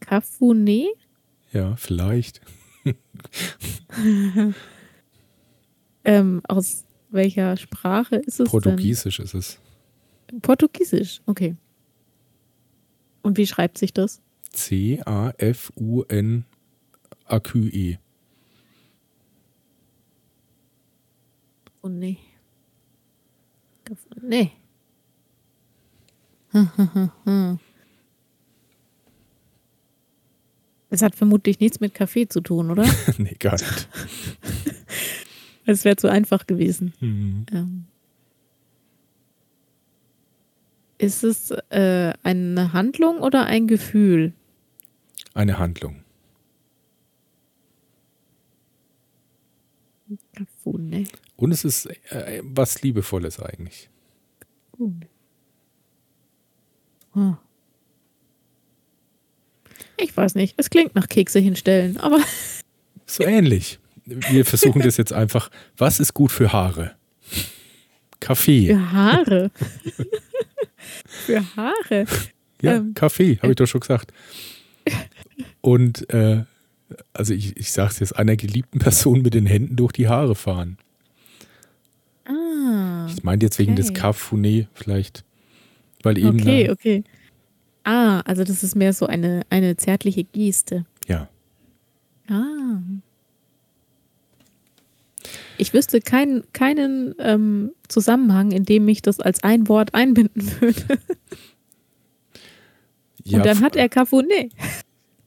Cafuné? 0.00 0.88
Ja, 1.52 1.76
vielleicht. 1.76 2.42
ähm, 6.04 6.42
aus 6.48 6.84
welcher 7.08 7.56
Sprache 7.56 8.16
ist 8.16 8.40
es 8.40 8.50
Portugiesisch 8.50 9.16
denn? 9.16 9.24
ist 9.24 9.32
es. 9.32 9.58
Portugiesisch, 10.42 11.22
okay. 11.24 11.56
Und 13.22 13.38
wie 13.38 13.46
schreibt 13.46 13.78
sich 13.78 13.94
das? 13.94 14.20
C-A-F-U-N-A-Q-E. 14.50 15.38
Oh 21.84 21.88
nee. 21.88 22.18
Nee. 24.22 24.52
Es 30.90 31.02
hat 31.02 31.16
vermutlich 31.16 31.58
nichts 31.58 31.80
mit 31.80 31.92
Kaffee 31.92 32.28
zu 32.28 32.40
tun, 32.40 32.70
oder? 32.70 32.86
nee, 33.18 33.36
gar 33.38 33.52
nicht. 33.52 33.88
Es 35.66 35.84
wäre 35.84 35.96
zu 35.96 36.08
einfach 36.08 36.46
gewesen. 36.46 36.92
Mhm. 37.00 37.46
Ähm. 37.52 37.84
Ist 40.98 41.24
es 41.24 41.50
äh, 41.70 42.12
eine 42.22 42.72
Handlung 42.72 43.18
oder 43.18 43.46
ein 43.46 43.66
Gefühl? 43.66 44.32
Eine 45.34 45.58
Handlung. 45.58 46.04
Kafune. 50.34 51.06
Und 51.44 51.52
es 51.52 51.62
ist 51.62 51.84
äh, 52.10 52.40
was 52.42 52.80
Liebevolles 52.80 53.38
eigentlich. 53.38 53.90
Oh. 57.14 57.34
Ich 59.98 60.16
weiß 60.16 60.36
nicht. 60.36 60.54
Es 60.56 60.70
klingt 60.70 60.94
nach 60.94 61.06
Kekse 61.06 61.40
hinstellen, 61.40 61.98
aber. 61.98 62.20
So 63.06 63.22
ähnlich. 63.22 63.78
Wir 64.06 64.46
versuchen 64.46 64.80
das 64.80 64.96
jetzt 64.96 65.12
einfach. 65.12 65.50
Was 65.76 66.00
ist 66.00 66.14
gut 66.14 66.32
für 66.32 66.54
Haare? 66.54 66.96
Kaffee. 68.18 68.68
Für 68.68 68.92
Haare. 68.92 69.50
für 71.26 71.56
Haare. 71.56 72.06
Ja, 72.62 72.76
Ähm, 72.76 72.94
Kaffee, 72.94 73.38
habe 73.42 73.52
ich 73.52 73.56
doch 73.56 73.66
schon 73.66 73.82
gesagt. 73.82 74.14
Und 75.60 76.08
äh, 76.08 76.44
also 77.12 77.34
ich, 77.34 77.58
ich 77.58 77.72
sage 77.72 77.90
es 77.90 77.98
jetzt, 77.98 78.16
einer 78.16 78.36
geliebten 78.36 78.78
Person 78.78 79.20
mit 79.20 79.34
den 79.34 79.44
Händen 79.44 79.76
durch 79.76 79.92
die 79.92 80.08
Haare 80.08 80.34
fahren. 80.34 80.78
Ah. 82.24 83.06
Ich 83.14 83.22
meine 83.22 83.42
jetzt 83.42 83.58
wegen 83.58 83.76
des 83.76 83.90
Okay. 83.90 84.00
Cafuné 84.00 84.66
vielleicht. 84.72 85.24
Weil 86.02 86.18
eben. 86.18 86.40
Okay, 86.40 86.70
okay. 86.70 87.04
Ah, 87.84 88.20
also 88.20 88.44
das 88.44 88.62
ist 88.62 88.76
mehr 88.76 88.92
so 88.92 89.06
eine, 89.06 89.42
eine 89.50 89.76
zärtliche 89.76 90.24
Geste. 90.24 90.86
Ja. 91.06 91.28
Ah. 92.28 92.78
Ich 95.58 95.72
wüsste 95.72 96.00
keinen, 96.00 96.44
keinen 96.52 97.14
ähm, 97.18 97.72
Zusammenhang, 97.88 98.50
in 98.50 98.64
dem 98.64 98.88
ich 98.88 99.02
das 99.02 99.20
als 99.20 99.42
ein 99.44 99.68
Wort 99.68 99.94
einbinden 99.94 100.50
würde. 100.60 100.98
Ja, 103.26 103.38
Und 103.38 103.46
dann 103.46 103.60
hat 103.62 103.74
er 103.74 103.86
Cafuné. 103.86 104.50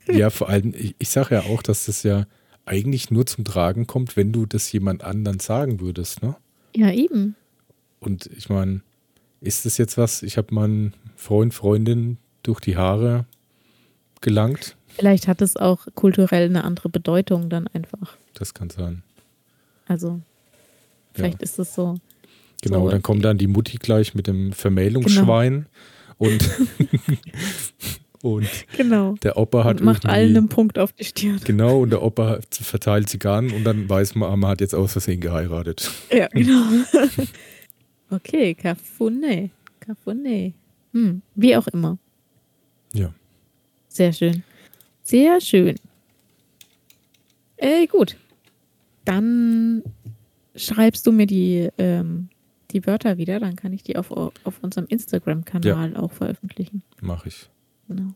ja, 0.08 0.30
vor 0.30 0.50
allem, 0.50 0.72
ich, 0.78 0.96
ich 1.00 1.10
sage 1.10 1.34
ja 1.34 1.42
auch, 1.42 1.64
dass 1.64 1.88
das 1.88 2.04
ja 2.04 2.28
eigentlich 2.64 3.10
nur 3.10 3.26
zum 3.26 3.44
Tragen 3.44 3.88
kommt, 3.88 4.16
wenn 4.16 4.32
du 4.32 4.46
das 4.46 4.72
jemand 4.72 5.04
anderen 5.04 5.40
sagen 5.40 5.80
würdest, 5.80 6.22
ne? 6.22 6.36
Ja, 6.78 6.92
eben. 6.92 7.36
Und 8.00 8.28
ich 8.38 8.50
meine, 8.50 8.82
ist 9.42 9.66
das 9.66 9.80
jetzt 9.80 9.98
was? 9.98 10.22
Ich 10.22 10.38
habe 10.38 10.54
meinen 10.54 10.94
Freund, 11.16 11.52
Freundin 11.56 12.20
durch 12.44 12.60
die 12.60 12.78
Haare 12.78 13.26
gelangt. 14.22 14.78
Vielleicht 14.86 15.28
hat 15.28 15.42
es 15.42 15.58
auch 15.58 15.88
kulturell 15.96 16.46
eine 16.46 16.64
andere 16.64 16.90
Bedeutung 16.90 17.50
dann 17.50 17.68
einfach. 17.70 18.16
Das 18.36 18.54
kann 18.54 18.70
sein. 18.70 19.02
Also, 19.88 20.22
vielleicht 21.14 21.42
ist 21.42 21.58
es 21.58 21.74
so. 21.74 21.96
Genau, 22.62 22.84
So. 22.86 22.92
dann 22.92 23.02
kommt 23.02 23.26
dann 23.26 23.40
die 23.40 23.48
Mutti 23.48 23.78
gleich 23.78 24.14
mit 24.14 24.28
dem 24.28 24.54
Vermählungsschwein 24.54 25.66
und, 26.20 26.48
und 28.22 28.48
Genau. 28.76 29.16
der 29.24 29.38
Opa 29.38 29.64
hat 29.64 29.80
Und 29.80 29.86
macht 29.86 30.06
allen 30.06 30.36
einen 30.36 30.50
Punkt 30.50 30.80
auf 30.80 30.94
die 30.94 31.04
Stirn. 31.04 31.40
Genau, 31.44 31.82
und 31.82 31.92
der 31.92 32.02
Opa 32.02 32.40
verteilt 32.52 33.10
Zigarren 33.10 33.52
und 33.52 33.64
dann 33.64 33.88
weiß 33.90 34.16
man, 34.16 34.40
man 34.40 34.52
hat 34.52 34.62
jetzt 34.62 34.74
aus 34.76 34.94
Versehen 34.94 35.22
geheiratet. 35.22 35.92
Ja, 36.12 36.28
genau. 36.28 36.64
okay, 38.10 38.56
Cafuné. 38.60 39.50
Cafuné. 39.86 40.54
Hm, 40.94 41.22
wie 41.36 41.56
auch 41.56 41.68
immer. 41.68 41.98
Ja. 42.94 43.14
Sehr 43.88 44.14
schön. 44.14 44.44
Sehr 45.04 45.40
schön. 45.42 45.76
Äh, 47.58 47.88
gut. 47.88 48.18
Dann 49.06 49.84
schreibst 50.56 51.08
du 51.08 51.12
mir 51.12 51.28
die, 51.28 51.70
ähm, 51.78 52.30
die 52.72 52.86
Wörter 52.86 53.18
wieder, 53.18 53.40
dann 53.40 53.56
kann 53.56 53.74
ich 53.74 53.84
die 53.84 53.96
auf, 53.96 54.12
auf 54.12 54.60
unserem 54.62 54.86
Instagram-Kanal 54.88 55.96
auch 55.96 56.12
veröffentlichen. 56.12 56.84
Mache 57.02 57.30
ich. 57.30 57.50
Genau. 57.88 58.12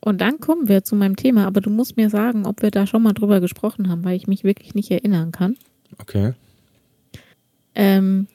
Und 0.00 0.20
dann 0.20 0.38
kommen 0.40 0.68
wir 0.68 0.84
zu 0.84 0.96
meinem 0.96 1.16
Thema, 1.16 1.46
aber 1.46 1.60
du 1.60 1.70
musst 1.70 1.96
mir 1.96 2.10
sagen, 2.10 2.44
ob 2.46 2.60
wir 2.62 2.70
da 2.70 2.86
schon 2.86 3.02
mal 3.02 3.14
drüber 3.14 3.40
gesprochen 3.40 3.88
haben, 3.88 4.04
weil 4.04 4.16
ich 4.16 4.26
mich 4.26 4.44
wirklich 4.44 4.74
nicht 4.74 4.90
erinnern 4.90 5.32
kann. 5.32 5.56
Okay. 5.98 6.34
Ähm, 7.74 8.26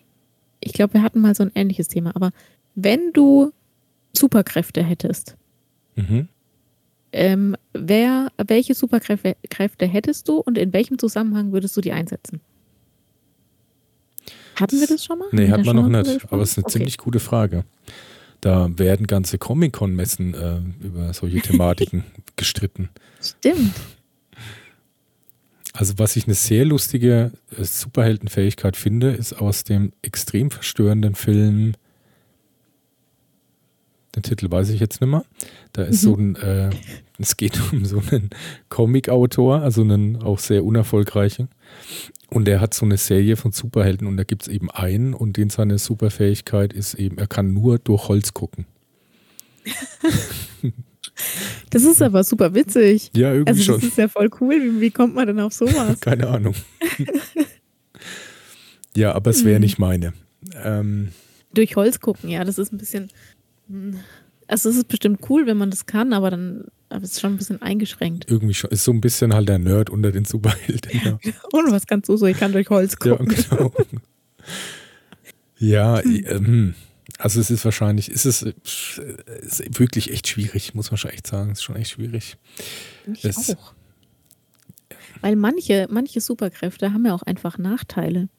ich 0.62 0.74
glaube, 0.74 0.96
wir 0.96 1.04
hatten 1.04 1.22
mal 1.22 1.36
so 1.36 1.44
ein 1.44 1.52
ähnliches 1.56 1.88
Thema, 1.88 2.16
aber 2.16 2.32
wenn 2.76 3.14
du 3.14 3.52
Superkräfte 4.16 4.84
hättest, 4.84 5.36
Mhm. 5.96 6.28
ähm, 7.12 7.56
wer, 7.74 8.32
welche 8.48 8.74
Superkräfte 8.74 9.36
Kräfte 9.50 9.86
hättest 9.86 10.28
du 10.28 10.38
und 10.38 10.58
in 10.58 10.74
welchem 10.74 10.98
Zusammenhang 10.98 11.52
würdest 11.52 11.76
du 11.78 11.82
die 11.82 11.92
einsetzen? 11.92 12.42
Hatten 14.56 14.80
wir 14.80 14.88
das 14.88 15.04
schon 15.06 15.20
mal? 15.20 15.28
Nee, 15.32 15.50
Haben 15.50 15.60
hat 15.60 15.66
wir 15.66 15.74
noch 15.74 15.88
nicht. 15.88 16.26
Aber 16.32 16.42
es 16.42 16.52
ist 16.52 16.58
eine 16.58 16.64
gesprochen? 16.64 16.70
ziemlich 16.72 16.98
gute 16.98 17.20
Frage. 17.20 17.64
Da 18.42 18.70
werden 18.78 19.08
ganze 19.08 19.38
Comic-Con-Messen 19.38 20.34
äh, 20.34 20.86
über 20.86 21.14
solche 21.14 21.42
Thematiken 21.42 22.06
gestritten. 22.36 22.90
Stimmt. 23.22 23.74
Also 25.74 25.94
was 25.98 26.16
ich 26.16 26.26
eine 26.26 26.36
sehr 26.36 26.66
lustige 26.66 27.32
äh, 27.58 27.64
Superheldenfähigkeit 27.64 28.76
finde, 28.76 29.12
ist 29.12 29.34
aus 29.34 29.64
dem 29.64 29.92
extrem 30.02 30.52
verstörenden 30.52 31.16
Film, 31.16 31.74
den 34.16 34.24
Titel 34.24 34.50
weiß 34.50 34.70
ich 34.70 34.80
jetzt 34.80 35.02
nicht 35.02 35.10
mehr, 35.10 35.24
da 35.74 35.84
ist 35.84 36.02
so 36.02 36.16
ein, 36.16 36.36
äh, 36.38 36.70
es 37.20 37.38
geht 37.38 37.60
um 37.72 37.86
so 37.86 38.02
einen 38.12 38.30
Comic-Autor, 38.70 39.62
also 39.62 39.82
einen 39.82 40.22
auch 40.24 40.40
sehr 40.40 40.64
unerfolgreichen 40.64 41.50
und 42.30 42.46
der 42.46 42.62
hat 42.62 42.74
so 42.74 42.86
eine 42.86 42.98
Serie 42.98 43.36
von 43.38 43.52
Superhelden 43.52 44.08
und 44.08 44.18
da 44.18 44.24
gibt 44.24 44.44
es 44.44 44.48
eben 44.48 44.70
einen 44.72 45.14
und 45.14 45.38
den 45.38 45.50
seine 45.50 45.78
Superfähigkeit 45.80 46.74
ist 46.74 46.94
eben, 46.96 47.18
er 47.18 47.28
kann 47.28 47.54
nur 47.54 47.80
durch 47.80 48.08
Holz 48.08 48.34
gucken. 48.34 48.66
Das 51.70 51.84
ist 51.84 52.02
aber 52.02 52.24
super 52.24 52.54
witzig. 52.56 53.12
Ja, 53.16 53.32
irgendwie 53.34 53.50
Also 53.52 53.64
schon. 53.64 53.76
das 53.82 53.90
ist 53.90 53.98
ja 53.98 54.08
voll 54.08 54.30
cool. 54.40 54.56
Wie, 54.56 54.82
wie 54.82 54.90
kommt 54.92 55.16
man 55.16 55.28
denn 55.28 55.40
auf 55.40 55.54
sowas? 55.54 56.00
Keine 56.02 56.28
Ahnung. 56.28 56.56
ja, 58.96 59.14
aber 59.14 59.30
es 59.32 59.44
wäre 59.44 59.60
Mhm. 59.60 59.62
nicht 59.64 59.80
meine. 59.80 60.14
Ähm, 60.64 61.10
Durch 61.54 61.76
Holz 61.76 62.00
gucken, 62.00 62.30
ja, 62.30 62.44
das 62.44 62.58
ist 62.58 62.72
ein 62.72 62.78
bisschen. 62.78 63.10
hm, 63.68 64.00
Also 64.48 64.70
es 64.70 64.78
ist 64.78 64.88
bestimmt 64.88 65.20
cool, 65.30 65.46
wenn 65.46 65.58
man 65.58 65.70
das 65.70 65.86
kann, 65.86 66.14
aber 66.14 66.32
dann 66.32 66.66
aber 66.90 67.04
es 67.04 67.12
ist 67.14 67.22
schon 67.22 67.34
ein 67.34 67.38
bisschen 67.38 67.62
eingeschränkt. 67.62 68.30
irgendwie 68.30 68.54
schon, 68.54 68.70
ist 68.72 68.84
so 68.84 68.92
ein 68.92 69.02
bisschen 69.02 69.34
halt 69.34 69.48
der 69.50 69.60
Nerd 69.60 69.90
unter 69.90 70.12
den 70.12 70.26
Superhelden. 70.26 70.92
Ja, 71.24 71.34
Und 71.52 71.72
was 71.72 71.86
kannst 71.88 72.10
du 72.10 72.18
so? 72.18 72.26
Ich 72.26 72.38
kann 72.38 72.52
durch 72.52 72.70
Holz 72.70 72.96
ja 73.04 73.16
gucken. 73.16 73.28
genau. 73.50 73.74
ja, 75.58 76.02
ähm, 76.04 76.74
also 77.18 77.40
es 77.40 77.50
ist 77.50 77.66
wahrscheinlich, 77.66 78.10
ist 78.10 78.26
es 78.26 78.42
ist 78.44 79.80
wirklich 79.80 80.12
echt 80.12 80.28
schwierig, 80.28 80.74
muss 80.74 80.92
man 80.92 80.98
schon 80.98 81.12
echt 81.12 81.28
sagen. 81.28 81.52
Es 81.52 81.60
ist 81.60 81.64
schon 81.64 81.76
echt 81.76 81.92
schwierig. 81.92 82.38
Ich 83.14 83.22
Das- 83.22 83.50
auch. 83.56 83.74
Weil 85.22 85.36
manche, 85.36 85.88
manche 85.90 86.22
Superkräfte 86.22 86.94
haben 86.94 87.06
ja 87.06 87.14
auch 87.14 87.24
einfach 87.24 87.58
Nachteile. 87.58 88.30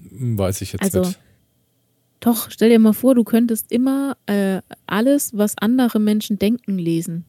Weiß 0.00 0.60
ich 0.60 0.72
jetzt 0.72 0.82
Also, 0.82 1.00
nicht. 1.00 1.18
Doch, 2.20 2.50
stell 2.50 2.68
dir 2.68 2.78
mal 2.78 2.92
vor, 2.92 3.14
du 3.16 3.24
könntest 3.24 3.72
immer 3.72 4.16
äh, 4.26 4.60
alles, 4.86 5.36
was 5.36 5.58
andere 5.58 5.98
Menschen 5.98 6.38
denken, 6.38 6.78
lesen. 6.78 7.24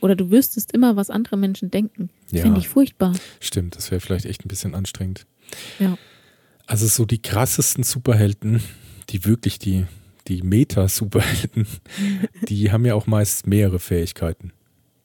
Oder 0.00 0.16
du 0.16 0.30
wüsstest 0.30 0.72
immer, 0.72 0.96
was 0.96 1.10
andere 1.10 1.36
Menschen 1.36 1.70
denken. 1.70 2.10
Ja. 2.30 2.42
Finde 2.42 2.60
ich 2.60 2.68
furchtbar. 2.68 3.12
Stimmt, 3.40 3.76
das 3.76 3.90
wäre 3.90 4.00
vielleicht 4.00 4.26
echt 4.26 4.44
ein 4.44 4.48
bisschen 4.48 4.74
anstrengend. 4.74 5.26
Ja. 5.78 5.98
Also 6.66 6.86
so 6.86 7.04
die 7.04 7.20
krassesten 7.20 7.82
Superhelden, 7.82 8.62
die 9.08 9.24
wirklich 9.24 9.58
die, 9.58 9.86
die 10.28 10.42
Meta-Superhelden, 10.42 11.66
die 12.48 12.70
haben 12.70 12.84
ja 12.84 12.94
auch 12.94 13.06
meist 13.06 13.46
mehrere 13.46 13.78
Fähigkeiten. 13.78 14.52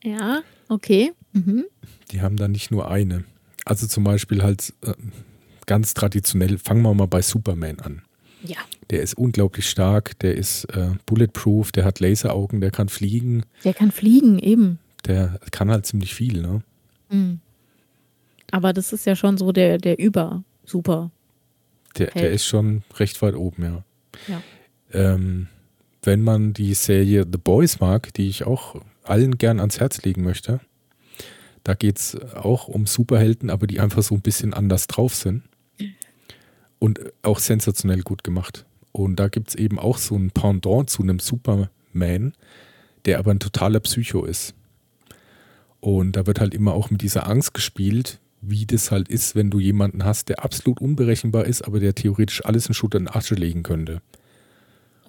Ja, 0.03 0.41
okay. 0.67 1.13
Mhm. 1.31 1.65
Die 2.11 2.21
haben 2.21 2.37
da 2.37 2.47
nicht 2.47 2.69
nur 2.69 2.91
eine. 2.91 3.23
Also 3.65 3.87
zum 3.87 4.03
Beispiel 4.03 4.43
halt 4.43 4.73
äh, 4.81 4.93
ganz 5.65 5.93
traditionell, 5.93 6.57
fangen 6.57 6.81
wir 6.81 6.93
mal 6.93 7.07
bei 7.07 7.21
Superman 7.21 7.79
an. 7.79 8.01
Ja. 8.43 8.57
Der 8.89 9.01
ist 9.01 9.17
unglaublich 9.17 9.69
stark, 9.69 10.19
der 10.19 10.35
ist 10.35 10.65
äh, 10.65 10.89
bulletproof, 11.05 11.71
der 11.71 11.85
hat 11.85 12.01
Laseraugen, 12.01 12.59
der 12.59 12.71
kann 12.71 12.89
fliegen, 12.89 13.45
Der 13.63 13.73
kann 13.73 13.91
fliegen, 13.91 14.37
eben. 14.39 14.79
Der 15.05 15.39
kann 15.51 15.69
halt 15.71 15.85
ziemlich 15.85 16.13
viel, 16.13 16.41
ne? 16.41 16.61
Mhm. 17.09 17.39
Aber 18.51 18.73
das 18.73 18.93
ist 18.93 19.05
ja 19.05 19.15
schon 19.15 19.37
so 19.37 19.51
der, 19.51 19.77
der 19.77 19.99
Über-Super. 19.99 21.11
Der, 21.97 22.11
der 22.11 22.31
ist 22.31 22.45
schon 22.45 22.83
recht 22.97 23.21
weit 23.21 23.35
oben, 23.35 23.63
ja. 23.63 23.83
Ja. 24.27 24.41
Ähm, 24.91 25.47
wenn 26.03 26.21
man 26.21 26.53
die 26.53 26.73
Serie 26.73 27.25
The 27.29 27.37
Boys 27.37 27.79
mag, 27.79 28.13
die 28.13 28.27
ich 28.27 28.45
auch 28.45 28.81
allen 29.03 29.37
gern 29.37 29.59
ans 29.59 29.79
Herz 29.79 30.03
legen 30.03 30.23
möchte, 30.23 30.59
da 31.63 31.73
geht 31.73 31.97
es 31.97 32.17
auch 32.35 32.67
um 32.67 32.85
Superhelden, 32.85 33.49
aber 33.49 33.67
die 33.67 33.79
einfach 33.79 34.03
so 34.03 34.15
ein 34.15 34.21
bisschen 34.21 34.53
anders 34.53 34.87
drauf 34.87 35.15
sind. 35.15 35.43
Und 36.79 36.99
auch 37.21 37.39
sensationell 37.39 38.01
gut 38.01 38.25
gemacht. 38.25 38.65
Und 38.91 39.15
da 39.15 39.29
gibt 39.29 39.49
es 39.49 39.55
eben 39.55 39.79
auch 39.79 39.97
so 39.97 40.15
ein 40.15 40.31
Pendant 40.31 40.89
zu 40.89 41.01
einem 41.01 41.19
Superman, 41.19 42.33
der 43.05 43.19
aber 43.19 43.31
ein 43.31 43.39
totaler 43.39 43.79
Psycho 43.79 44.25
ist. 44.25 44.53
Und 45.84 46.13
da 46.13 46.25
wird 46.25 46.39
halt 46.39 46.53
immer 46.53 46.73
auch 46.73 46.91
mit 46.91 47.01
dieser 47.01 47.27
Angst 47.27 47.53
gespielt, 47.53 48.21
wie 48.39 48.65
das 48.65 48.89
halt 48.89 49.09
ist, 49.09 49.36
wenn 49.36 49.49
du 49.49 49.59
jemanden 49.59 50.05
hast, 50.05 50.29
der 50.29 50.41
absolut 50.41 50.79
unberechenbar 50.79 51.43
ist, 51.43 51.61
aber 51.63 51.81
der 51.81 51.93
theoretisch 51.93 52.45
alles 52.45 52.67
in 52.67 52.73
Schutt 52.73 52.95
und 52.95 53.13
Asche 53.13 53.36
legen 53.36 53.63
könnte. 53.63 54.01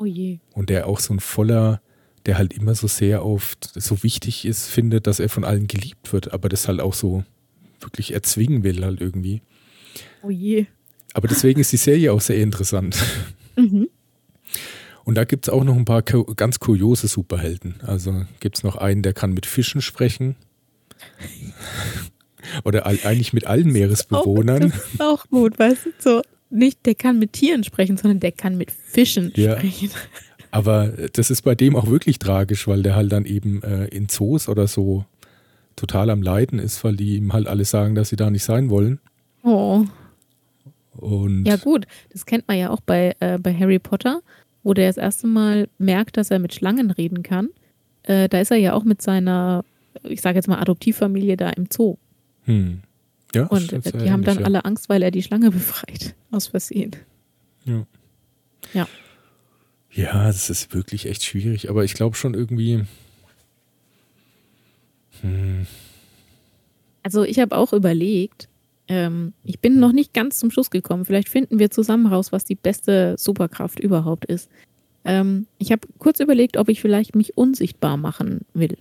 Oh 0.01 0.05
je. 0.05 0.41
Und 0.53 0.71
der 0.71 0.89
auch 0.89 0.99
so 0.99 1.15
ein 1.15 1.21
voller, 1.21 1.81
der 2.27 2.39
halt 2.39 2.53
immer 2.53 2.75
so 2.75 2.89
sehr 2.89 3.25
oft 3.25 3.71
so 3.81 4.03
wichtig 4.03 4.47
ist, 4.47 4.67
findet, 4.67 5.07
dass 5.07 5.21
er 5.21 5.29
von 5.29 5.45
allen 5.45 5.69
geliebt 5.69 6.13
wird, 6.13 6.33
aber 6.33 6.49
das 6.49 6.67
halt 6.67 6.81
auch 6.81 6.95
so 6.95 7.23
wirklich 7.79 8.13
erzwingen 8.13 8.65
will 8.65 8.85
halt 8.85 9.01
irgendwie. 9.01 9.43
Oh 10.25 10.31
je. 10.31 10.67
Aber 11.13 11.29
deswegen 11.29 11.61
ist 11.61 11.71
die 11.71 11.77
Serie 11.77 12.13
auch 12.13 12.21
sehr 12.21 12.39
interessant. 12.39 12.97
Mhm. 13.57 13.89
Und 15.05 15.15
da 15.15 15.23
gibt 15.23 15.47
es 15.47 15.55
auch 15.55 15.63
noch 15.63 15.77
ein 15.77 15.85
paar 15.85 16.03
ganz 16.03 16.59
kuriose 16.59 17.07
Superhelden. 17.07 17.81
Also 17.83 18.25
gibt 18.41 18.57
es 18.57 18.65
noch 18.65 18.75
einen, 18.75 19.03
der 19.03 19.13
kann 19.13 19.33
mit 19.33 19.47
Fischen 19.47 19.81
sprechen. 19.81 20.35
Oder 22.65 22.87
eigentlich 22.87 23.33
mit 23.33 23.47
allen 23.47 23.73
Meeresbewohnern. 23.73 24.71
Das 24.71 24.93
ist 24.93 25.01
auch 25.03 25.27
gut, 25.29 25.59
weißt 25.59 25.87
du, 25.87 25.91
so 25.99 26.23
nicht 26.51 26.87
der 26.87 26.95
kann 26.95 27.19
mit 27.19 27.33
Tieren 27.33 27.65
sprechen, 27.65 27.97
sondern 27.97 28.21
der 28.21 28.33
kann 28.33 28.57
mit 28.57 28.71
Fischen 28.71 29.33
Ja. 29.35 29.57
sprechen. 29.59 29.91
Aber 30.51 30.93
das 31.15 31.31
ist 31.31 31.43
bei 31.43 31.57
dem 31.57 31.75
auch 31.75 31.89
wirklich 31.89 32.21
tragisch, 32.21 32.69
weil 32.69 32.83
der 32.85 32.95
halt 32.95 33.11
dann 33.11 33.25
eben 33.25 33.61
äh, 33.65 33.87
in 33.87 34.09
Zoos 34.09 34.49
oder 34.49 34.69
so 34.69 35.05
total 35.75 36.11
am 36.11 36.23
Leiden 36.23 36.61
ist, 36.61 36.85
weil 36.85 36.95
die 36.95 37.17
ihm 37.17 37.33
halt 37.33 37.49
alle 37.49 37.65
sagen, 37.65 37.97
dass 37.97 38.11
sie 38.11 38.17
da 38.17 38.31
nicht 38.31 38.45
sein 38.45 38.71
wollen. 38.71 39.01
Oh. 39.43 39.85
Und 40.97 41.45
Ja, 41.45 41.57
gut, 41.57 41.87
das 42.13 42.25
kennt 42.25 42.47
man 42.47 42.57
ja 42.57 42.71
auch 42.71 42.81
bei, 42.81 43.17
äh, 43.19 43.37
bei 43.39 43.53
Harry 43.53 43.81
Potter, 43.81 44.21
wo 44.63 44.75
der 44.75 44.87
das 44.87 44.97
erste 44.97 45.27
Mal 45.27 45.69
merkt, 45.79 46.17
dass 46.17 46.31
er 46.31 46.39
mit 46.39 46.55
Schlangen 46.55 46.93
reden 46.93 47.25
kann. 47.25 47.49
Äh, 48.05 48.29
da 48.29 48.39
ist 48.41 48.53
er 48.53 48.57
ja 48.59 48.75
auch 48.75 48.85
mit 48.85 49.03
seiner, 49.03 49.65
ich 50.03 50.21
sage 50.21 50.37
jetzt 50.37 50.49
mal, 50.49 50.59
Adoptivfamilie 50.59 51.37
da 51.37 51.51
im 51.51 51.67
Zoo. 51.73 51.97
hm. 52.45 52.83
ja, 53.35 53.47
Und 53.47 53.73
die 53.73 54.11
haben 54.11 54.23
dann 54.25 54.37
ähnlich, 54.37 54.47
alle 54.47 54.65
Angst, 54.65 54.89
weil 54.89 55.03
er 55.03 55.11
die 55.11 55.23
Schlange 55.23 55.51
befreit. 55.53 56.15
Aus 56.31 56.49
Versehen. 56.49 56.93
Ja. 57.65 57.87
Ja. 58.73 58.89
Ja, 59.93 60.27
das 60.27 60.51
ist 60.51 60.75
wirklich 60.75 61.07
echt 61.07 61.25
schwierig, 61.25 61.71
aber 61.71 61.85
ich 61.85 61.95
glaube 61.95 62.17
schon 62.17 62.35
irgendwie. 62.35 62.85
Hm, 65.21 65.67
Also 67.03 67.23
ich 67.23 67.39
habe 67.39 67.57
auch 67.57 67.73
überlegt, 67.73 68.49
ähm, 68.89 69.33
ich 69.45 69.61
bin 69.61 69.79
noch 69.79 69.93
nicht 69.93 70.13
ganz 70.13 70.39
zum 70.39 70.51
Schluss 70.51 70.71
gekommen. 70.71 71.05
Vielleicht 71.05 71.29
finden 71.29 71.59
wir 71.59 71.71
zusammen 71.71 72.07
raus, 72.07 72.33
was 72.33 72.45
die 72.45 72.57
beste 72.57 73.15
Superkraft 73.17 73.79
überhaupt 73.79 74.25
ist. 74.25 74.51
Ähm, 75.05 75.47
ich 75.59 75.71
habe 75.71 75.87
kurz 75.99 76.19
überlegt, 76.21 76.57
ob 76.57 76.69
ich 76.69 76.81
vielleicht 76.81 77.15
mich 77.15 77.37
unsichtbar 77.37 77.97
machen 77.97 78.41
will. 78.53 78.77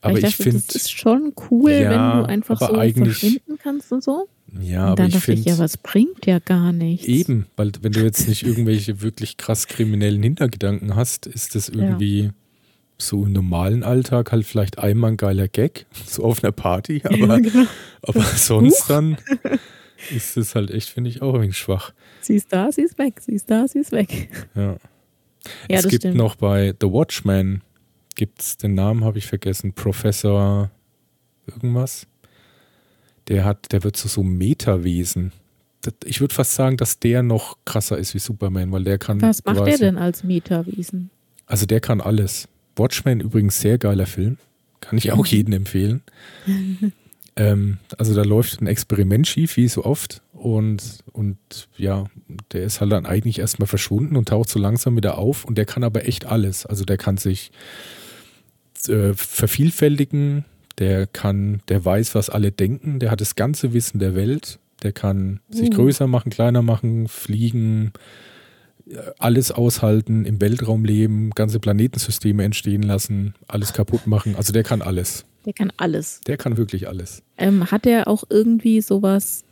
Weil 0.00 0.10
aber 0.10 0.18
ich 0.18 0.24
dachte, 0.24 0.42
finde, 0.42 0.62
das 0.66 0.76
ist 0.76 0.90
schon 0.90 1.32
cool, 1.50 1.72
Ja, 1.72 1.90
wenn 1.90 2.22
du 2.22 2.28
einfach 2.28 2.58
so 2.58 2.66
verschwinden 2.74 3.58
kannst 3.62 3.92
und 3.92 4.02
so. 4.02 4.28
ja, 4.60 4.84
und 4.84 4.86
aber 4.88 4.96
dann 4.96 5.06
ich 5.08 5.14
dachte 5.14 5.32
ich, 5.32 5.38
finde 5.40 5.50
ja, 5.50 5.58
was 5.58 5.76
bringt 5.76 6.26
ja 6.26 6.38
gar 6.38 6.72
nichts. 6.72 7.06
eben, 7.06 7.46
weil 7.56 7.72
wenn 7.82 7.92
du 7.92 8.00
jetzt 8.00 8.26
nicht 8.28 8.44
irgendwelche 8.44 9.02
wirklich 9.02 9.36
krass 9.36 9.66
kriminellen 9.66 10.22
Hintergedanken 10.22 10.96
hast, 10.96 11.26
ist 11.26 11.54
das 11.54 11.68
irgendwie 11.68 12.30
so 12.96 13.24
im 13.24 13.32
normalen 13.32 13.84
Alltag 13.84 14.32
halt 14.32 14.44
vielleicht 14.44 14.78
einmal 14.78 15.12
ein 15.12 15.16
geiler 15.16 15.48
Gag, 15.48 15.86
so 16.06 16.24
auf 16.24 16.42
einer 16.42 16.52
Party, 16.52 17.02
aber, 17.04 17.16
ja, 17.16 17.38
genau. 17.38 17.66
aber 18.02 18.22
sonst 18.22 18.88
dann 18.88 19.18
ist 20.14 20.36
das 20.36 20.54
halt 20.54 20.70
echt, 20.70 20.88
finde 20.88 21.10
ich, 21.10 21.22
auch 21.22 21.34
ein 21.34 21.42
wenig 21.42 21.58
schwach. 21.58 21.92
Sie 22.20 22.34
ist 22.34 22.52
da, 22.52 22.70
sie 22.72 22.82
ist 22.82 22.98
weg. 22.98 23.20
Sie 23.20 23.32
ist 23.32 23.50
da, 23.50 23.66
sie 23.68 23.80
ist 23.80 23.92
weg. 23.92 24.28
Ja. 24.54 24.76
Ja, 25.68 25.78
es 25.78 25.88
gibt 25.88 26.02
stimmt. 26.02 26.16
noch 26.16 26.34
bei 26.36 26.74
The 26.80 26.86
Watchman, 28.18 28.26
gibt's 28.26 28.56
den 28.56 28.74
Namen 28.74 29.04
habe 29.04 29.18
ich 29.18 29.26
vergessen, 29.26 29.72
Professor 29.72 30.70
irgendwas. 31.46 32.06
Der 33.28 33.44
hat, 33.44 33.72
der 33.72 33.84
wird 33.84 33.96
zu 33.96 34.08
so 34.08 34.22
einem 34.22 34.38
Metawesen. 34.38 35.32
Ich 36.04 36.20
würde 36.20 36.34
fast 36.34 36.54
sagen, 36.54 36.76
dass 36.76 36.98
der 36.98 37.22
noch 37.22 37.56
krasser 37.64 37.98
ist 37.98 38.14
wie 38.14 38.18
Superman, 38.18 38.72
weil 38.72 38.84
der 38.84 38.98
kann. 38.98 39.20
Was 39.22 39.44
macht 39.44 39.58
quasi- 39.58 39.70
er 39.70 39.78
denn 39.78 39.96
als 39.96 40.24
Metawesen? 40.24 41.10
Also 41.46 41.66
der 41.66 41.80
kann 41.80 42.00
alles. 42.00 42.48
Watchmen 42.76 43.20
übrigens 43.20 43.60
sehr 43.60 43.78
geiler 43.78 44.06
Film. 44.06 44.38
Kann 44.80 44.98
ich 44.98 45.12
auch 45.12 45.26
jedem 45.26 45.54
empfehlen. 45.54 46.02
ähm, 47.36 47.78
also 47.96 48.14
da 48.14 48.22
läuft 48.22 48.60
ein 48.60 48.66
Experiment 48.66 49.26
schief, 49.26 49.56
wie 49.56 49.68
so 49.68 49.84
oft. 49.84 50.22
Und, 50.32 50.98
und 51.12 51.38
ja, 51.76 52.04
der 52.52 52.62
ist 52.62 52.80
halt 52.80 52.92
dann 52.92 53.06
eigentlich 53.06 53.38
erstmal 53.40 53.66
verschwunden 53.66 54.16
und 54.16 54.28
taucht 54.28 54.48
so 54.48 54.58
langsam 54.58 54.96
wieder 54.96 55.18
auf. 55.18 55.44
Und 55.44 55.58
der 55.58 55.64
kann 55.64 55.84
aber 55.84 56.06
echt 56.06 56.26
alles. 56.26 56.66
Also 56.66 56.84
der 56.84 56.96
kann 56.96 57.16
sich 57.16 57.50
äh, 58.88 59.14
vervielfältigen, 59.14 60.44
der 60.78 61.06
kann, 61.06 61.60
der 61.68 61.84
weiß, 61.84 62.14
was 62.14 62.30
alle 62.30 62.52
denken, 62.52 62.98
der 63.00 63.10
hat 63.10 63.20
das 63.20 63.34
ganze 63.34 63.72
Wissen 63.72 63.98
der 63.98 64.14
Welt, 64.14 64.58
der 64.82 64.92
kann 64.92 65.40
sich 65.50 65.70
Uh. 65.70 65.74
größer 65.74 66.06
machen, 66.06 66.30
kleiner 66.30 66.62
machen, 66.62 67.08
fliegen, 67.08 67.92
alles 69.18 69.50
aushalten, 69.50 70.24
im 70.24 70.40
Weltraum 70.40 70.84
leben, 70.84 71.30
ganze 71.30 71.60
Planetensysteme 71.60 72.42
entstehen 72.44 72.82
lassen, 72.82 73.34
alles 73.46 73.72
kaputt 73.72 74.06
machen. 74.06 74.34
Also 74.36 74.52
der 74.52 74.62
kann 74.62 74.80
alles. 74.80 75.24
Der 75.44 75.52
kann 75.52 75.72
alles. 75.76 76.20
Der 76.26 76.36
kann 76.36 76.56
wirklich 76.56 76.88
alles. 76.88 77.22
Ähm, 77.36 77.70
hat 77.70 77.86
er 77.86 78.08
auch 78.08 78.24
irgendwie 78.30 78.80
sowas 78.80 79.44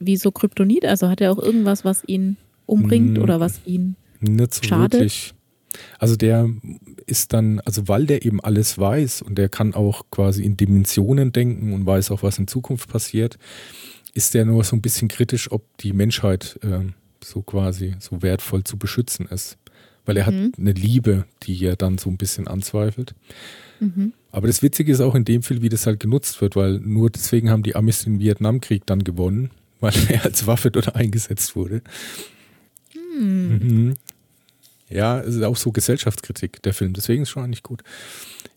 wie 0.00 0.16
so 0.16 0.30
Kryptonit? 0.32 0.84
Also 0.84 1.08
hat 1.08 1.20
er 1.20 1.30
auch 1.32 1.38
irgendwas, 1.38 1.84
was 1.84 2.02
ihn 2.06 2.36
umbringt 2.66 3.18
Mm. 3.18 3.22
oder 3.22 3.38
was 3.40 3.60
ihn. 3.64 3.96
Nicht 4.20 4.54
so 4.54 4.62
Schade. 4.64 4.92
wirklich. 4.98 5.34
Also 6.00 6.16
der 6.16 6.48
ist 7.08 7.32
dann, 7.32 7.60
also 7.60 7.88
weil 7.88 8.06
der 8.06 8.24
eben 8.24 8.40
alles 8.40 8.78
weiß 8.78 9.22
und 9.22 9.36
der 9.36 9.48
kann 9.48 9.74
auch 9.74 10.04
quasi 10.10 10.42
in 10.44 10.56
Dimensionen 10.56 11.32
denken 11.32 11.72
und 11.72 11.86
weiß 11.86 12.10
auch, 12.10 12.22
was 12.22 12.38
in 12.38 12.46
Zukunft 12.48 12.88
passiert, 12.88 13.38
ist 14.14 14.34
der 14.34 14.44
nur 14.44 14.64
so 14.64 14.76
ein 14.76 14.82
bisschen 14.82 15.08
kritisch, 15.08 15.50
ob 15.50 15.62
die 15.78 15.92
Menschheit 15.92 16.58
äh, 16.62 16.80
so 17.22 17.42
quasi 17.42 17.94
so 17.98 18.22
wertvoll 18.22 18.64
zu 18.64 18.76
beschützen 18.78 19.26
ist. 19.26 19.58
Weil 20.04 20.16
er 20.16 20.26
hat 20.26 20.34
Mhm. 20.34 20.52
eine 20.58 20.72
Liebe, 20.72 21.24
die 21.42 21.62
er 21.64 21.76
dann 21.76 21.98
so 21.98 22.08
ein 22.08 22.16
bisschen 22.16 22.48
anzweifelt. 22.48 23.14
Mhm. 23.80 24.12
Aber 24.32 24.46
das 24.46 24.62
Witzige 24.62 24.92
ist 24.92 25.00
auch 25.00 25.14
in 25.14 25.24
dem 25.24 25.42
Fall, 25.42 25.60
wie 25.62 25.68
das 25.68 25.86
halt 25.86 26.00
genutzt 26.00 26.40
wird, 26.40 26.56
weil 26.56 26.78
nur 26.80 27.10
deswegen 27.10 27.50
haben 27.50 27.62
die 27.62 27.76
Amis 27.76 28.04
den 28.04 28.18
Vietnamkrieg 28.18 28.86
dann 28.86 29.04
gewonnen, 29.04 29.50
weil 29.80 29.92
er 30.08 30.24
als 30.24 30.46
Waffe 30.46 30.70
dort 30.70 30.94
eingesetzt 30.96 31.54
wurde. 31.56 31.82
Hm. 32.92 33.58
Mhm. 33.58 33.94
Ja, 34.90 35.20
es 35.20 35.34
ist 35.36 35.42
auch 35.42 35.56
so 35.56 35.72
Gesellschaftskritik, 35.72 36.62
der 36.62 36.74
Film. 36.74 36.94
Deswegen 36.94 37.22
ist 37.22 37.30
schon 37.30 37.44
eigentlich 37.44 37.62
gut. 37.62 37.82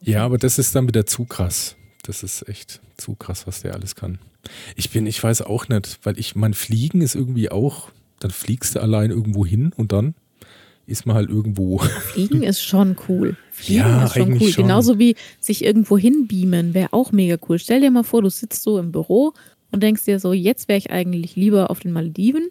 Ja, 0.01 0.23
aber 0.25 0.37
das 0.37 0.57
ist 0.59 0.75
dann 0.75 0.87
wieder 0.87 1.05
zu 1.05 1.25
krass. 1.25 1.75
Das 2.03 2.23
ist 2.23 2.47
echt 2.47 2.81
zu 2.97 3.15
krass, 3.15 3.45
was 3.47 3.61
der 3.61 3.73
alles 3.73 3.95
kann. 3.95 4.19
Ich 4.75 4.89
bin, 4.89 5.05
ich 5.05 5.21
weiß 5.21 5.43
auch 5.43 5.67
nicht, 5.67 5.99
weil 6.03 6.17
ich, 6.17 6.35
mein 6.35 6.53
Fliegen 6.53 7.01
ist 7.01 7.15
irgendwie 7.15 7.51
auch, 7.51 7.89
dann 8.19 8.31
fliegst 8.31 8.75
du 8.75 8.81
allein 8.81 9.11
irgendwo 9.11 9.45
hin 9.45 9.71
und 9.75 9.91
dann 9.91 10.15
ist 10.87 11.05
man 11.05 11.15
halt 11.15 11.29
irgendwo. 11.29 11.77
Fliegen 11.79 12.43
ist 12.43 12.61
schon 12.61 12.95
cool. 13.07 13.37
Fliegen 13.51 13.79
Ja, 13.81 14.05
ist 14.05 14.13
schon 14.15 14.33
cool. 14.41 14.51
schon. 14.51 14.63
Genauso 14.63 14.99
wie 14.99 15.15
sich 15.39 15.63
irgendwo 15.63 15.97
hinbeamen, 15.97 16.73
wäre 16.73 16.91
auch 16.93 17.11
mega 17.11 17.37
cool. 17.47 17.59
Stell 17.59 17.81
dir 17.81 17.91
mal 17.91 18.03
vor, 18.03 18.21
du 18.21 18.29
sitzt 18.29 18.63
so 18.63 18.79
im 18.79 18.91
Büro 18.91 19.33
und 19.71 19.83
denkst 19.83 20.05
dir 20.05 20.19
so, 20.19 20.33
jetzt 20.33 20.67
wäre 20.67 20.77
ich 20.79 20.91
eigentlich 20.91 21.35
lieber 21.35 21.69
auf 21.69 21.79
den 21.79 21.91
Malediven 21.91 22.49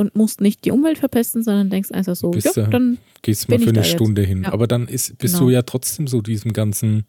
und 0.00 0.16
musst 0.16 0.40
nicht 0.40 0.64
die 0.64 0.70
Umwelt 0.72 0.98
verpesten, 0.98 1.42
sondern 1.44 1.70
denkst 1.70 1.90
einfach 1.92 2.16
so, 2.16 2.30
Bist 2.30 2.56
ja, 2.56 2.64
du- 2.64 2.70
dann 2.70 2.98
Gehst 3.22 3.48
mal 3.48 3.56
Bin 3.56 3.64
für 3.64 3.70
eine 3.70 3.80
da 3.80 3.84
jetzt. 3.84 3.92
Stunde 3.94 4.22
hin. 4.22 4.42
Ja. 4.44 4.52
Aber 4.52 4.66
dann 4.66 4.88
ist, 4.88 5.18
bist 5.18 5.34
Genau. 5.34 5.46
du 5.46 5.50
ja 5.52 5.62
trotzdem 5.62 6.06
so 6.08 6.22
diesem 6.22 6.52
ganzen, 6.54 7.04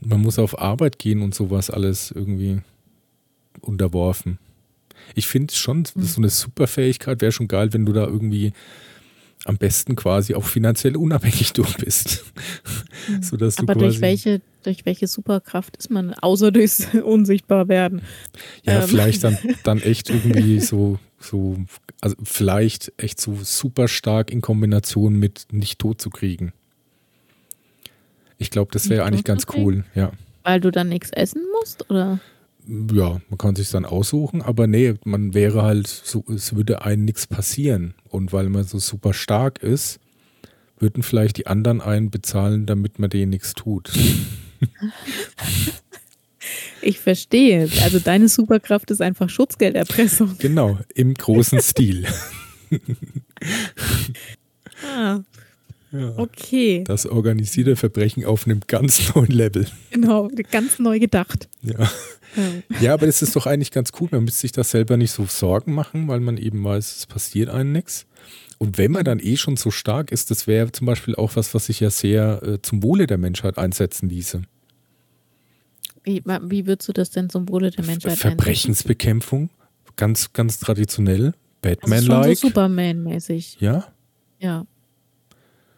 man 0.00 0.20
muss 0.20 0.38
auf 0.38 0.58
Arbeit 0.60 0.98
gehen 1.00 1.22
und 1.22 1.34
sowas 1.34 1.70
alles 1.70 2.10
irgendwie 2.12 2.60
unterworfen. 3.60 4.38
Ich 5.14 5.26
finde 5.26 5.54
schon, 5.54 5.84
Hm. 5.84 6.02
so 6.02 6.20
eine 6.20 6.28
Superfähigkeit 6.28 7.20
wäre 7.20 7.32
schon 7.32 7.48
geil, 7.48 7.72
wenn 7.72 7.84
du 7.86 7.92
da 7.92 8.06
irgendwie 8.06 8.52
am 9.44 9.56
besten 9.56 9.96
quasi 9.96 10.34
auch 10.34 10.44
finanziell 10.44 10.96
unabhängig 10.96 11.52
durch 11.54 11.76
bist. 11.78 12.24
Sodass 13.20 13.56
du 13.56 13.62
Hm. 13.62 13.70
aber 13.70 13.78
durch 13.80 14.00
welche, 14.00 14.40
durch 14.62 14.84
welche 14.84 15.06
Superkraft 15.06 15.76
ist 15.78 15.90
man, 15.90 16.12
außer 16.14 16.52
durchs 16.52 16.86
Unsichtbarwerden? 17.04 18.02
Ja, 18.64 18.82
ähm. 18.82 18.88
vielleicht 18.88 19.24
dann, 19.24 19.38
dann 19.64 19.80
echt 19.80 20.10
irgendwie 20.10 20.60
so, 20.60 20.98
so, 21.20 21.56
also 22.00 22.16
vielleicht 22.22 22.92
echt 22.96 23.20
so 23.20 23.36
super 23.42 23.88
stark 23.88 24.30
in 24.30 24.40
Kombination 24.40 25.18
mit 25.18 25.46
nicht 25.52 25.78
tot 25.78 26.00
zu 26.00 26.10
kriegen. 26.10 26.52
Ich 28.38 28.50
glaube, 28.50 28.70
das 28.72 28.88
wäre 28.88 29.04
eigentlich 29.04 29.24
ganz 29.24 29.46
cool, 29.54 29.84
ja. 29.94 30.12
Weil 30.44 30.60
du 30.60 30.70
dann 30.70 30.88
nichts 30.88 31.10
essen 31.10 31.42
musst? 31.58 31.90
Oder? 31.90 32.20
Ja, 32.92 33.20
man 33.28 33.38
kann 33.38 33.56
sich 33.56 33.70
dann 33.70 33.84
aussuchen, 33.84 34.42
aber 34.42 34.66
nee, 34.66 34.94
man 35.04 35.34
wäre 35.34 35.62
halt 35.62 35.88
so, 35.88 36.24
es 36.28 36.54
würde 36.54 36.82
einem 36.82 37.04
nichts 37.04 37.26
passieren. 37.26 37.94
Und 38.08 38.32
weil 38.32 38.48
man 38.48 38.64
so 38.64 38.78
super 38.78 39.12
stark 39.12 39.62
ist, 39.62 39.98
würden 40.78 41.02
vielleicht 41.02 41.38
die 41.38 41.46
anderen 41.46 41.80
einen 41.80 42.10
bezahlen, 42.10 42.66
damit 42.66 42.98
man 42.98 43.10
denen 43.10 43.30
nichts 43.30 43.54
tut. 43.54 43.90
Ich 46.82 47.00
verstehe. 47.00 47.68
Also 47.82 47.98
deine 47.98 48.28
Superkraft 48.28 48.90
ist 48.90 49.02
einfach 49.02 49.28
Schutzgelderpressung. 49.28 50.36
Genau, 50.38 50.78
im 50.94 51.14
großen 51.14 51.60
Stil. 51.60 52.06
ah. 54.84 55.20
Ja. 55.90 56.12
Okay. 56.18 56.84
Das 56.84 57.06
organisierte 57.06 57.74
Verbrechen 57.76 58.24
auf 58.24 58.46
einem 58.46 58.60
ganz 58.66 59.14
neuen 59.14 59.30
Level. 59.30 59.66
Genau, 59.90 60.28
ganz 60.50 60.78
neu 60.78 60.98
gedacht. 60.98 61.48
Ja. 61.62 61.90
Ja, 62.36 62.78
ja 62.80 62.94
aber 62.94 63.06
das 63.06 63.22
ist 63.22 63.34
doch 63.36 63.46
eigentlich 63.46 63.70
ganz 63.70 63.92
cool. 63.98 64.08
Man 64.10 64.24
müsste 64.24 64.42
sich 64.42 64.52
das 64.52 64.70
selber 64.70 64.96
nicht 64.96 65.12
so 65.12 65.24
Sorgen 65.26 65.72
machen, 65.74 66.08
weil 66.08 66.20
man 66.20 66.36
eben 66.36 66.62
weiß, 66.62 66.96
es 66.96 67.06
passiert 67.06 67.48
einem 67.48 67.72
nichts. 67.72 68.06
Und 68.58 68.76
wenn 68.76 68.90
man 68.90 69.04
dann 69.04 69.20
eh 69.20 69.36
schon 69.36 69.56
so 69.56 69.70
stark 69.70 70.10
ist, 70.10 70.30
das 70.30 70.46
wäre 70.46 70.72
zum 70.72 70.86
Beispiel 70.86 71.14
auch 71.14 71.36
was, 71.36 71.54
was 71.54 71.66
sich 71.66 71.80
ja 71.80 71.90
sehr 71.90 72.42
äh, 72.42 72.60
zum 72.60 72.82
Wohle 72.82 73.06
der 73.06 73.18
Menschheit 73.18 73.56
einsetzen 73.56 74.08
ließe. 74.08 74.42
Wie, 76.04 76.22
wie 76.24 76.66
würdest 76.66 76.88
du 76.88 76.92
das 76.92 77.10
denn 77.10 77.28
zum 77.28 77.48
Wohle 77.48 77.70
der 77.70 77.84
Menschheit 77.84 78.18
Verbrechensbekämpfung, 78.18 79.50
ganz, 79.96 80.32
ganz 80.32 80.58
traditionell, 80.58 81.34
Batman-like. 81.62 82.24
Also 82.24 82.34
so 82.34 82.48
Superman-mäßig. 82.48 83.56
Ja? 83.60 83.86
Ja. 84.38 84.66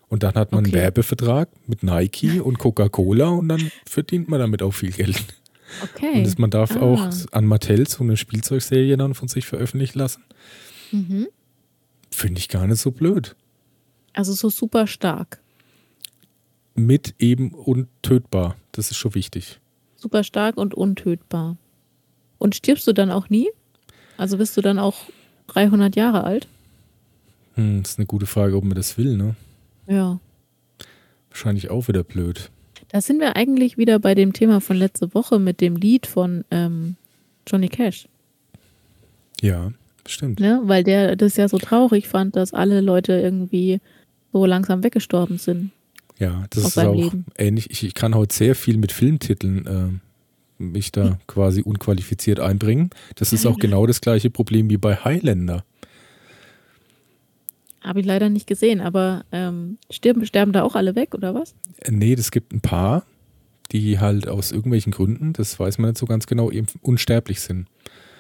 Und 0.09 0.23
dann 0.23 0.35
hat 0.35 0.53
man 0.53 0.65
okay. 0.65 0.73
einen 0.73 0.83
Werbevertrag 0.83 1.49
mit 1.67 1.83
Nike 1.83 2.41
und 2.41 2.59
Coca-Cola 2.59 3.29
und 3.29 3.49
dann 3.49 3.71
verdient 3.87 4.29
man 4.29 4.41
damit 4.41 4.63
auch 4.63 4.73
viel 4.73 4.91
Geld. 4.91 5.25
Okay. 5.83 6.25
Und 6.25 6.39
man 6.39 6.51
darf 6.51 6.77
ah. 6.77 6.81
auch 6.81 7.09
an 7.31 7.47
Mattel 7.47 7.89
so 7.89 8.03
eine 8.03 8.17
Spielzeugserie 8.17 8.97
dann 8.97 9.15
von 9.15 9.29
sich 9.29 9.47
veröffentlichen 9.47 9.99
lassen. 9.99 10.25
Mhm. 10.91 11.29
Finde 12.11 12.41
ich 12.41 12.49
gar 12.49 12.67
nicht 12.67 12.81
so 12.81 12.91
blöd. 12.91 13.37
Also 14.13 14.33
so 14.33 14.51
super 14.51 14.89
stark. 14.89 15.41
Mit 16.75 17.15
eben 17.21 17.53
untötbar. 17.53 18.57
Das 18.73 18.91
ist 18.91 18.97
schon 18.97 19.15
wichtig. 19.15 19.61
Super 20.01 20.25
stark 20.25 20.57
und 20.57 20.73
untötbar. 20.73 21.57
Und 22.39 22.55
stirbst 22.55 22.87
du 22.87 22.95
dann 22.95 23.11
auch 23.11 23.29
nie? 23.29 23.51
Also 24.17 24.39
bist 24.39 24.57
du 24.57 24.63
dann 24.63 24.79
auch 24.79 24.97
300 25.49 25.95
Jahre 25.95 26.25
alt? 26.25 26.49
Hm, 27.55 27.83
das 27.83 27.93
ist 27.93 27.99
eine 27.99 28.07
gute 28.07 28.25
Frage, 28.25 28.57
ob 28.57 28.65
man 28.65 28.75
das 28.77 28.97
will, 28.97 29.17
ne? 29.17 29.37
Ja. 29.87 30.19
Wahrscheinlich 31.29 31.71
auch 31.71 31.89
wieder 31.89 32.03
blöd. 32.03 32.51
Da 32.89 33.03
sind 33.03 33.21
wir 33.21 33.37
eigentlich 33.37 33.77
wieder 33.77 33.99
bei 33.99 34.15
dem 34.15 34.33
Thema 34.33 34.63
von 34.63 34.77
letzter 34.77 35.13
Woche 35.15 35.39
mit 35.39 35.61
dem 35.61 35.77
Lied 35.77 36.07
von 36.07 36.45
ähm, 36.51 36.97
Johnny 37.47 37.69
Cash. 37.69 38.09
Ja. 39.43 39.73
Stimmt. 40.07 40.41
Ne? 40.41 40.61
Weil 40.65 40.83
der 40.83 41.15
das 41.15 41.37
ja 41.37 41.47
so 41.47 41.59
traurig 41.59 42.09
fand, 42.09 42.37
dass 42.37 42.55
alle 42.55 42.81
Leute 42.81 43.13
irgendwie 43.13 43.81
so 44.33 44.47
langsam 44.47 44.83
weggestorben 44.83 45.37
sind. 45.37 45.73
Ja, 46.21 46.45
das 46.51 46.65
ist 46.65 46.79
auch 46.79 46.95
Leben. 46.95 47.25
ähnlich. 47.37 47.71
Ich, 47.71 47.83
ich, 47.83 47.95
kann 47.95 48.15
heute 48.15 48.35
sehr 48.35 48.55
viel 48.55 48.77
mit 48.77 48.93
Filmtiteln 48.93 49.67
äh, 49.67 50.63
mich 50.63 50.93
da 50.93 51.19
quasi 51.27 51.63
unqualifiziert 51.63 52.39
einbringen. 52.39 52.91
Das 53.17 53.33
ist 53.33 53.47
auch 53.47 53.57
genau 53.59 53.87
das 53.87 54.03
gleiche 54.03 54.29
Problem 54.29 54.69
wie 54.69 54.77
bei 54.77 54.97
Highlander. 54.97 55.65
Habe 57.81 58.01
ich 58.01 58.07
leider 58.07 58.29
nicht 58.29 58.47
gesehen, 58.47 58.83
aber 58.83 59.25
ähm, 59.33 59.79
sterben, 59.89 60.27
sterben 60.27 60.53
da 60.53 60.63
auch 60.63 60.75
alle 60.75 60.95
weg, 60.95 61.15
oder 61.15 61.35
was? 61.35 61.55
Äh, 61.79 61.93
nee, 61.93 62.13
es 62.13 62.31
gibt 62.31 62.53
ein 62.53 62.61
paar, 62.61 63.07
die 63.73 63.99
halt 63.99 64.29
aus 64.29 64.53
irgendwelchen 64.53 64.93
Gründen, 64.93 65.33
das 65.33 65.59
weiß 65.59 65.79
man 65.79 65.91
nicht 65.91 65.99
so 65.99 66.05
ganz 66.05 66.27
genau, 66.27 66.51
eben 66.51 66.67
unsterblich 66.83 67.41
sind. 67.41 67.67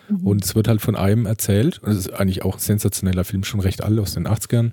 Mhm. 0.08 0.26
Und 0.26 0.44
es 0.46 0.54
wird 0.54 0.68
halt 0.68 0.80
von 0.80 0.96
einem 0.96 1.26
erzählt, 1.26 1.80
und 1.82 1.92
es 1.92 1.98
ist 1.98 2.12
eigentlich 2.14 2.42
auch 2.42 2.54
ein 2.54 2.60
sensationeller 2.60 3.24
Film, 3.24 3.44
schon 3.44 3.60
recht 3.60 3.84
alt 3.84 3.98
aus 3.98 4.14
den 4.14 4.26
80ern, 4.26 4.72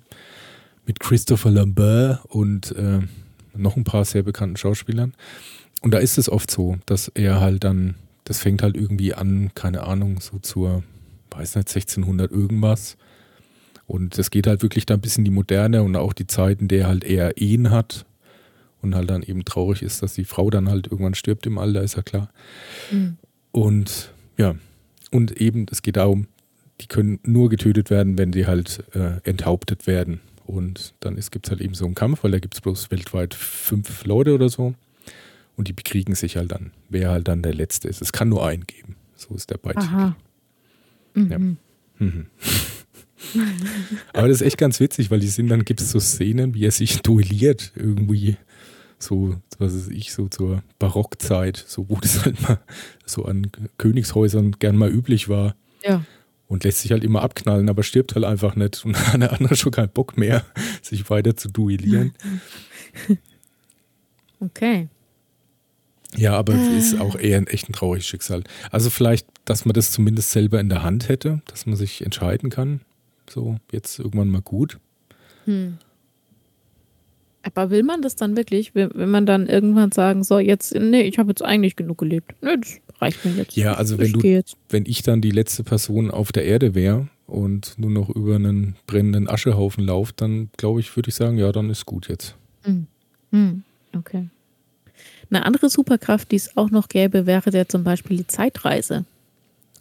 mit 0.87 0.99
Christopher 0.99 1.51
Lambert 1.51 2.25
und 2.25 2.71
äh, 2.71 3.01
noch 3.53 3.75
ein 3.75 3.83
paar 3.83 4.05
sehr 4.05 4.23
bekannten 4.23 4.57
Schauspielern. 4.57 5.13
Und 5.81 5.93
da 5.93 5.99
ist 5.99 6.17
es 6.17 6.29
oft 6.29 6.49
so, 6.49 6.77
dass 6.85 7.09
er 7.09 7.39
halt 7.39 7.63
dann, 7.63 7.95
das 8.23 8.39
fängt 8.39 8.63
halt 8.63 8.75
irgendwie 8.75 9.13
an, 9.13 9.51
keine 9.53 9.83
Ahnung, 9.83 10.19
so 10.21 10.39
zur, 10.39 10.83
weiß 11.31 11.55
nicht, 11.55 11.67
1600 11.69 12.31
irgendwas. 12.31 12.97
Und 13.85 14.17
es 14.17 14.31
geht 14.31 14.47
halt 14.47 14.63
wirklich 14.63 14.85
da 14.85 14.95
ein 14.95 15.01
bisschen 15.01 15.23
die 15.23 15.31
Moderne 15.31 15.83
und 15.83 15.95
auch 15.95 16.13
die 16.13 16.27
Zeit, 16.27 16.61
in 16.61 16.67
der 16.67 16.87
halt 16.87 17.03
eher 17.03 17.37
Ehen 17.37 17.69
hat 17.69 18.05
und 18.81 18.95
halt 18.95 19.09
dann 19.09 19.23
eben 19.23 19.45
traurig 19.45 19.81
ist, 19.81 20.01
dass 20.01 20.13
die 20.13 20.25
Frau 20.25 20.49
dann 20.49 20.69
halt 20.69 20.87
irgendwann 20.87 21.15
stirbt 21.15 21.45
im 21.45 21.57
Alter, 21.57 21.83
ist 21.83 21.95
ja 21.95 22.01
klar. 22.03 22.29
Mhm. 22.91 23.17
Und 23.51 24.13
ja, 24.37 24.55
und 25.11 25.39
eben, 25.39 25.65
es 25.71 25.81
geht 25.81 25.97
darum, 25.97 26.27
die 26.81 26.87
können 26.87 27.19
nur 27.23 27.49
getötet 27.49 27.89
werden, 27.89 28.17
wenn 28.17 28.31
die 28.31 28.45
halt 28.45 28.83
äh, 28.93 29.19
enthauptet 29.23 29.87
werden. 29.87 30.21
Und 30.47 30.93
dann 31.01 31.15
gibt 31.15 31.45
es 31.45 31.51
halt 31.51 31.61
eben 31.61 31.73
so 31.73 31.85
einen 31.85 31.95
Kampf, 31.95 32.23
weil 32.23 32.31
da 32.31 32.39
gibt 32.39 32.53
es 32.53 32.61
bloß 32.61 32.89
weltweit 32.89 33.33
fünf 33.33 34.05
Leute 34.05 34.33
oder 34.33 34.49
so. 34.49 34.73
Und 35.57 35.67
die 35.67 35.73
bekriegen 35.73 36.15
sich 36.15 36.37
halt 36.37 36.51
dann, 36.51 36.71
wer 36.89 37.09
halt 37.09 37.27
dann 37.27 37.41
der 37.41 37.53
Letzte 37.53 37.89
ist. 37.89 38.01
Es 38.01 38.13
kann 38.13 38.29
nur 38.29 38.45
einen 38.45 38.65
geben. 38.65 38.95
So 39.15 39.35
ist 39.35 39.49
der 39.49 39.57
Beitrag. 39.57 39.83
Aha. 39.83 40.15
Mhm. 41.15 41.31
Ja. 41.31 41.39
Mhm. 41.39 42.25
Aber 44.13 44.27
das 44.27 44.41
ist 44.41 44.47
echt 44.47 44.57
ganz 44.57 44.79
witzig, 44.79 45.11
weil 45.11 45.19
die 45.19 45.27
sind 45.27 45.49
dann, 45.49 45.65
gibt 45.65 45.81
es 45.81 45.91
so 45.91 45.99
Szenen, 45.99 46.53
wie 46.53 46.65
er 46.65 46.71
sich 46.71 47.01
duelliert 47.03 47.73
irgendwie 47.75 48.37
so, 48.99 49.35
was 49.57 49.73
weiß 49.73 49.89
ich, 49.89 50.13
so 50.13 50.27
zur 50.27 50.63
Barockzeit, 50.79 51.63
so 51.67 51.89
wo 51.89 51.95
das 51.95 52.23
halt 52.23 52.41
mal 52.41 52.59
so 53.05 53.25
an 53.25 53.51
Königshäusern 53.77 54.51
gern 54.59 54.77
mal 54.77 54.89
üblich 54.89 55.29
war. 55.29 55.55
Ja. 55.83 56.03
Und 56.47 56.63
lässt 56.63 56.79
sich 56.79 56.91
halt 56.91 57.03
immer 57.03 57.23
abknallen, 57.23 57.69
aber 57.69 57.83
stirbt 57.83 58.15
halt 58.15 58.25
einfach 58.25 58.55
nicht. 58.55 58.85
Und 58.85 58.95
hat 59.13 59.21
der 59.21 59.33
andere 59.33 59.55
schon 59.55 59.71
keinen 59.71 59.89
Bock 59.89 60.17
mehr, 60.17 60.45
sich 60.81 61.09
weiter 61.09 61.35
zu 61.35 61.49
duellieren. 61.49 62.13
Okay. 64.39 64.87
Ja, 66.15 66.33
aber 66.33 66.53
es 66.53 66.91
ist 66.93 67.01
auch 67.01 67.15
eher 67.15 67.37
ein 67.37 67.47
echt 67.47 67.69
ein 67.69 67.73
trauriges 67.73 68.07
Schicksal. 68.07 68.43
Also 68.71 68.89
vielleicht, 68.89 69.27
dass 69.45 69.65
man 69.65 69.73
das 69.73 69.91
zumindest 69.91 70.31
selber 70.31 70.59
in 70.59 70.69
der 70.69 70.83
Hand 70.83 71.09
hätte, 71.09 71.41
dass 71.47 71.65
man 71.65 71.75
sich 71.75 72.03
entscheiden 72.03 72.49
kann. 72.49 72.81
So, 73.29 73.57
jetzt 73.71 73.99
irgendwann 73.99 74.29
mal 74.29 74.41
gut. 74.41 74.79
Hm. 75.45 75.77
Aber 77.43 77.69
will 77.69 77.83
man 77.83 78.01
das 78.01 78.15
dann 78.15 78.35
wirklich, 78.35 78.73
wenn 78.75 79.09
man 79.09 79.25
dann 79.25 79.47
irgendwann 79.47 79.91
sagen, 79.91 80.23
so 80.23 80.39
jetzt, 80.39 80.75
nee, 80.75 81.03
ich 81.03 81.17
habe 81.17 81.29
jetzt 81.29 81.43
eigentlich 81.43 81.75
genug 81.75 81.97
gelebt. 81.97 82.33
Nee, 82.41 82.57
das 82.57 82.79
reicht 82.99 83.23
mir 83.25 83.31
jetzt. 83.31 83.55
Ja, 83.55 83.73
also 83.73 83.97
wenn 83.97 84.13
du, 84.13 84.43
wenn 84.69 84.85
ich 84.85 85.01
dann 85.03 85.21
die 85.21 85.31
letzte 85.31 85.63
Person 85.63 86.11
auf 86.11 86.31
der 86.31 86.45
Erde 86.45 86.75
wäre 86.75 87.07
und 87.25 87.75
nur 87.77 87.91
noch 87.91 88.09
über 88.09 88.35
einen 88.35 88.75
brennenden 88.87 89.29
Aschehaufen 89.29 89.83
laufe, 89.83 90.13
dann 90.15 90.49
glaube 90.57 90.79
ich, 90.79 90.95
würde 90.95 91.09
ich 91.09 91.15
sagen, 91.15 91.37
ja, 91.37 91.51
dann 91.51 91.69
ist 91.69 91.85
gut 91.85 92.07
jetzt. 92.07 92.35
Hm. 92.63 92.87
Hm. 93.31 93.63
Okay. 93.95 94.27
Eine 95.29 95.45
andere 95.45 95.69
Superkraft, 95.69 96.31
die 96.31 96.37
es 96.37 96.55
auch 96.55 96.69
noch 96.69 96.87
gäbe, 96.87 97.25
wäre 97.25 97.49
ja 97.51 97.67
zum 97.67 97.83
Beispiel 97.83 98.17
die 98.17 98.27
Zeitreise. 98.27 99.05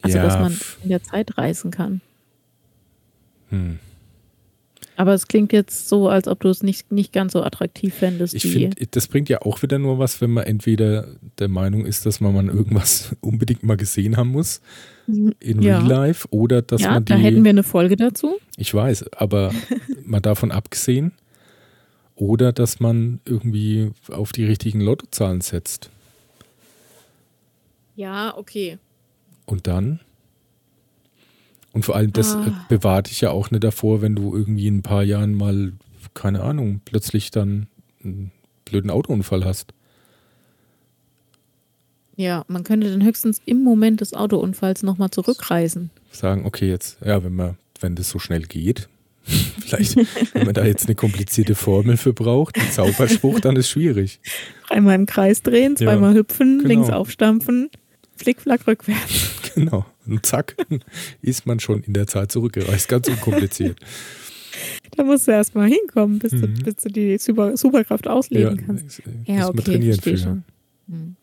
Also, 0.02 0.18
ja. 0.18 0.24
dass 0.24 0.38
man 0.38 0.58
in 0.82 0.88
der 0.88 1.02
Zeit 1.02 1.38
reisen 1.38 1.70
kann. 1.70 2.00
Hm. 3.50 3.78
Aber 4.96 5.12
es 5.12 5.28
klingt 5.28 5.52
jetzt 5.52 5.88
so, 5.88 6.08
als 6.08 6.26
ob 6.26 6.40
du 6.40 6.48
es 6.48 6.62
nicht, 6.62 6.90
nicht 6.90 7.12
ganz 7.12 7.34
so 7.34 7.42
attraktiv 7.42 7.94
fändest. 7.94 8.34
Ich 8.34 8.46
finde, 8.46 8.86
das 8.90 9.08
bringt 9.08 9.28
ja 9.28 9.42
auch 9.42 9.62
wieder 9.62 9.78
nur 9.78 9.98
was, 9.98 10.20
wenn 10.22 10.30
man 10.30 10.44
entweder 10.44 11.08
der 11.38 11.48
Meinung 11.48 11.84
ist, 11.84 12.06
dass 12.06 12.20
man 12.20 12.34
mal 12.34 12.46
irgendwas 12.46 13.14
unbedingt 13.20 13.62
mal 13.62 13.76
gesehen 13.76 14.16
haben 14.16 14.30
muss 14.30 14.60
in 15.06 15.62
ja. 15.62 15.78
Real 15.78 15.88
Life 15.88 16.26
oder 16.30 16.62
dass 16.62 16.82
ja, 16.82 16.92
man 16.92 17.04
die. 17.04 17.12
Da 17.12 17.18
hätten 17.18 17.44
wir 17.44 17.50
eine 17.50 17.62
Folge 17.62 17.96
dazu. 17.96 18.38
Ich 18.56 18.72
weiß, 18.72 19.12
aber 19.12 19.52
mal 20.04 20.20
davon 20.20 20.50
abgesehen. 20.50 21.12
Oder 22.14 22.52
dass 22.52 22.80
man 22.80 23.20
irgendwie 23.26 23.90
auf 24.08 24.32
die 24.32 24.46
richtigen 24.46 24.80
Lottozahlen 24.80 25.42
setzt. 25.42 25.90
Ja, 27.94 28.34
okay. 28.36 28.78
Und 29.44 29.66
dann? 29.66 30.00
Und 31.76 31.84
vor 31.84 31.94
allem, 31.94 32.10
das 32.10 32.34
ah. 32.34 32.64
bewahrt 32.70 33.10
dich 33.10 33.20
ja 33.20 33.32
auch 33.32 33.50
nicht 33.50 33.62
davor, 33.62 34.00
wenn 34.00 34.14
du 34.14 34.34
irgendwie 34.34 34.66
in 34.66 34.78
ein 34.78 34.82
paar 34.82 35.02
Jahren 35.02 35.34
mal, 35.34 35.74
keine 36.14 36.40
Ahnung, 36.40 36.80
plötzlich 36.86 37.30
dann 37.30 37.66
einen 38.02 38.32
blöden 38.64 38.90
Autounfall 38.90 39.44
hast. 39.44 39.74
Ja, 42.16 42.46
man 42.48 42.64
könnte 42.64 42.90
dann 42.90 43.04
höchstens 43.04 43.42
im 43.44 43.62
Moment 43.62 44.00
des 44.00 44.14
Autounfalls 44.14 44.84
nochmal 44.84 45.10
zurückreisen. 45.10 45.90
Sagen, 46.10 46.46
okay, 46.46 46.70
jetzt, 46.70 46.96
ja, 47.04 47.22
wenn 47.22 47.34
man, 47.34 47.58
wenn 47.78 47.94
das 47.94 48.08
so 48.08 48.18
schnell 48.18 48.44
geht, 48.44 48.88
vielleicht, 49.26 49.96
wenn 50.32 50.46
man 50.46 50.54
da 50.54 50.64
jetzt 50.64 50.86
eine 50.86 50.94
komplizierte 50.94 51.54
Formel 51.54 51.98
für 51.98 52.14
braucht, 52.14 52.58
einen 52.58 52.70
Zauberspruch, 52.70 53.40
dann 53.40 53.54
ist 53.56 53.68
schwierig. 53.68 54.18
Dreimal 54.70 54.94
im 54.94 55.04
Kreis 55.04 55.42
drehen, 55.42 55.76
zweimal 55.76 56.14
ja, 56.14 56.20
hüpfen, 56.20 56.60
genau. 56.60 56.68
links 56.68 56.88
aufstampfen, 56.88 57.68
flickflack 58.16 58.66
rückwärts. 58.66 59.32
Genau. 59.54 59.86
Und 60.06 60.24
zack, 60.24 60.56
ist 61.22 61.46
man 61.46 61.60
schon 61.60 61.82
in 61.82 61.92
der 61.92 62.06
Zeit 62.06 62.32
zurückgereist. 62.32 62.88
Ganz 62.88 63.08
unkompliziert. 63.08 63.78
Da 64.96 65.04
musst 65.04 65.26
du 65.26 65.32
erstmal 65.32 65.68
hinkommen, 65.68 66.18
bis, 66.18 66.32
mhm. 66.32 66.40
du, 66.40 66.64
bis 66.64 66.76
du 66.76 66.88
die 66.88 67.18
Super, 67.18 67.58
Superkraft 67.58 68.08
ausleben 68.08 68.56
ja, 68.56 68.62
kannst. 68.62 68.86
Ist, 68.86 69.02
ja, 69.26 69.48
okay, 69.48 69.62
trainieren 69.62 70.00
für. 70.00 70.16
Schon. 70.16 70.44
Mhm. 70.86 71.16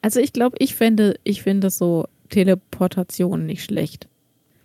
Also 0.00 0.20
ich 0.20 0.32
glaube, 0.32 0.56
ich 0.60 0.76
fände, 0.76 1.18
ich 1.24 1.42
finde 1.42 1.70
so 1.70 2.06
Teleportation 2.28 3.46
nicht 3.46 3.64
schlecht. 3.64 4.06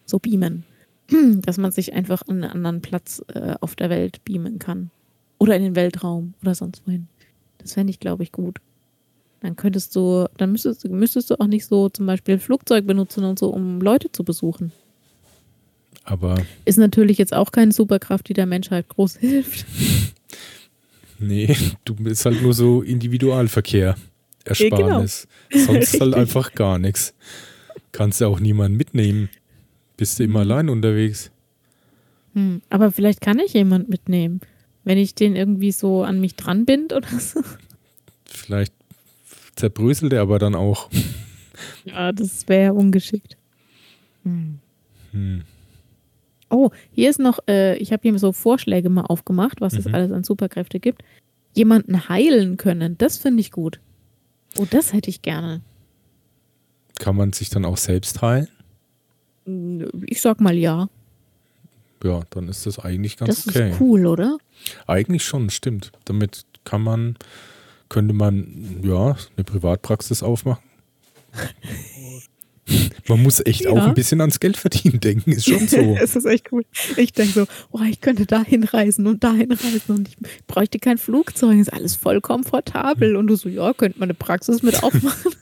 So 0.06 0.20
beamen. 0.20 0.64
Dass 1.42 1.58
man 1.58 1.72
sich 1.72 1.94
einfach 1.94 2.22
an 2.28 2.44
einen 2.44 2.52
anderen 2.52 2.82
Platz 2.82 3.24
äh, 3.34 3.56
auf 3.60 3.76
der 3.76 3.90
Welt 3.90 4.24
beamen 4.26 4.60
kann. 4.60 4.92
Oder 5.40 5.56
in 5.56 5.64
den 5.64 5.76
Weltraum 5.76 6.36
oder 6.44 6.54
sonst 6.54 6.86
wohin. 6.86 7.08
Das 7.58 7.74
fände 7.74 7.90
ich, 7.90 8.00
glaube 8.00 8.22
ich, 8.22 8.32
gut. 8.32 8.60
Dann 9.42 9.56
könntest 9.56 9.96
du, 9.96 10.28
dann 10.38 10.52
müsstest, 10.52 10.88
müsstest 10.88 11.32
du 11.32 11.40
auch 11.40 11.48
nicht 11.48 11.66
so 11.66 11.90
zum 11.90 12.06
Beispiel 12.06 12.38
Flugzeug 12.38 12.86
benutzen 12.86 13.24
und 13.24 13.40
so, 13.40 13.50
um 13.50 13.82
Leute 13.82 14.12
zu 14.12 14.24
besuchen. 14.24 14.72
Aber. 16.04 16.36
Ist 16.66 16.78
natürlich 16.78 17.18
jetzt 17.18 17.34
auch 17.34 17.52
keine 17.52 17.72
Superkraft, 17.72 18.30
die 18.30 18.34
der 18.34 18.46
Menschheit 18.46 18.88
groß 18.90 19.18
hilft. 19.20 19.66
Nee, 21.20 21.56
du 21.86 21.96
bist 21.96 22.26
halt 22.26 22.42
nur 22.42 22.54
so 22.54 22.82
Individualverkehr. 22.82 23.96
Ersparnis. 24.44 25.28
Genau. 25.50 25.66
Sonst 25.66 26.00
halt 26.00 26.16
einfach 26.16 26.54
gar 26.54 26.80
nichts. 26.80 27.14
Kannst 27.92 28.22
ja 28.22 28.28
auch 28.28 28.40
niemanden 28.40 28.78
mitnehmen. 28.78 29.30
Bist 29.98 30.20
du 30.20 30.24
immer 30.24 30.44
mhm. 30.44 30.52
allein 30.52 30.70
unterwegs. 30.70 31.32
Hm, 32.34 32.62
aber 32.70 32.92
vielleicht 32.92 33.22
kann 33.22 33.40
ich 33.40 33.54
jemanden 33.54 33.90
mitnehmen, 33.90 34.42
wenn 34.84 34.98
ich 34.98 35.16
den 35.16 35.36
irgendwie 35.36 35.72
so 35.72 36.04
an 36.04 36.22
mich 36.22 36.36
dran 36.36 36.66
bind 36.66 36.94
oder 36.94 37.20
so. 37.20 37.42
Vielleicht 38.26 38.74
zerbröselt 39.62 40.12
er 40.14 40.22
aber 40.22 40.40
dann 40.40 40.56
auch. 40.56 40.90
Ja, 41.84 42.12
das 42.12 42.48
wäre 42.48 42.74
ungeschickt. 42.74 43.38
Hm. 44.24 44.60
Hm. 45.12 45.44
Oh, 46.50 46.72
hier 46.92 47.10
ist 47.10 47.20
noch, 47.20 47.40
äh, 47.48 47.76
ich 47.78 47.92
habe 47.92 48.02
hier 48.02 48.18
so 48.18 48.32
Vorschläge 48.32 48.90
mal 48.90 49.04
aufgemacht, 49.04 49.62
was 49.62 49.74
mhm. 49.74 49.80
es 49.80 49.88
alles 49.88 50.12
an 50.12 50.24
Superkräfte 50.24 50.80
gibt. 50.80 51.04
Jemanden 51.54 52.10
heilen 52.10 52.58
können, 52.58 52.98
das 52.98 53.18
finde 53.18 53.42
ich 53.42 53.52
gut. 53.52 53.80
Oh, 54.58 54.66
das 54.68 54.94
hätte 54.94 55.10
ich 55.10 55.22
gerne. 55.22 55.62
Kann 56.98 57.16
man 57.16 57.32
sich 57.32 57.50
dann 57.50 57.66
auch 57.66 57.78
selbst 57.78 58.22
heilen? 58.22 58.48
Ich 60.08 60.22
sag 60.22 60.42
mal 60.42 60.56
ja. 60.56 60.90
Ja, 62.04 62.22
dann 62.32 62.48
ist 62.48 62.66
das 62.66 62.80
eigentlich 62.80 63.18
ganz 63.18 63.36
das 63.36 63.48
okay. 63.48 63.60
Das 63.70 63.76
ist 63.76 63.82
cool, 63.82 64.08
oder? 64.08 64.38
Eigentlich 64.88 65.24
schon, 65.24 65.52
stimmt. 65.52 65.92
Damit 66.06 66.46
kann 66.64 66.82
man, 66.82 67.18
könnte 67.92 68.14
man, 68.14 68.80
ja, 68.84 69.18
eine 69.36 69.44
Privatpraxis 69.44 70.24
aufmachen. 70.24 70.64
Man 73.10 73.22
muss 73.22 73.46
echt 73.46 73.62
ja. 73.62 73.72
auch 73.72 73.84
ein 73.86 73.94
bisschen 73.94 74.22
ans 74.22 74.40
Geld 74.40 74.56
verdienen 74.56 75.02
denken, 75.02 75.34
ist 75.34 75.46
schon 75.46 75.68
so. 75.68 75.98
es 76.02 76.16
ist 76.16 76.24
echt 76.24 76.54
cool. 76.54 76.64
Ich 76.96 77.12
denke 77.12 77.34
so, 77.34 77.46
oh, 77.72 77.82
ich 77.82 78.00
könnte 78.00 78.26
dahin 78.26 78.64
reisen 78.64 79.08
und 79.08 79.26
dahin 79.26 79.52
reisen 79.52 79.96
und 79.98 80.08
ich 80.08 80.16
bräuchte 80.48 80.80
kein 80.80 80.98
Flugzeug, 80.98 81.60
ist 81.60 81.74
alles 81.74 81.98
voll 81.98 82.22
komfortabel. 82.22 83.18
Und 83.18 83.28
du 83.28 83.36
so, 83.36 83.50
ja, 83.50 83.74
könnte 83.74 84.00
man 84.00 84.08
eine 84.08 84.14
Praxis 84.14 84.64
mit 84.64 84.82
aufmachen. 84.84 85.34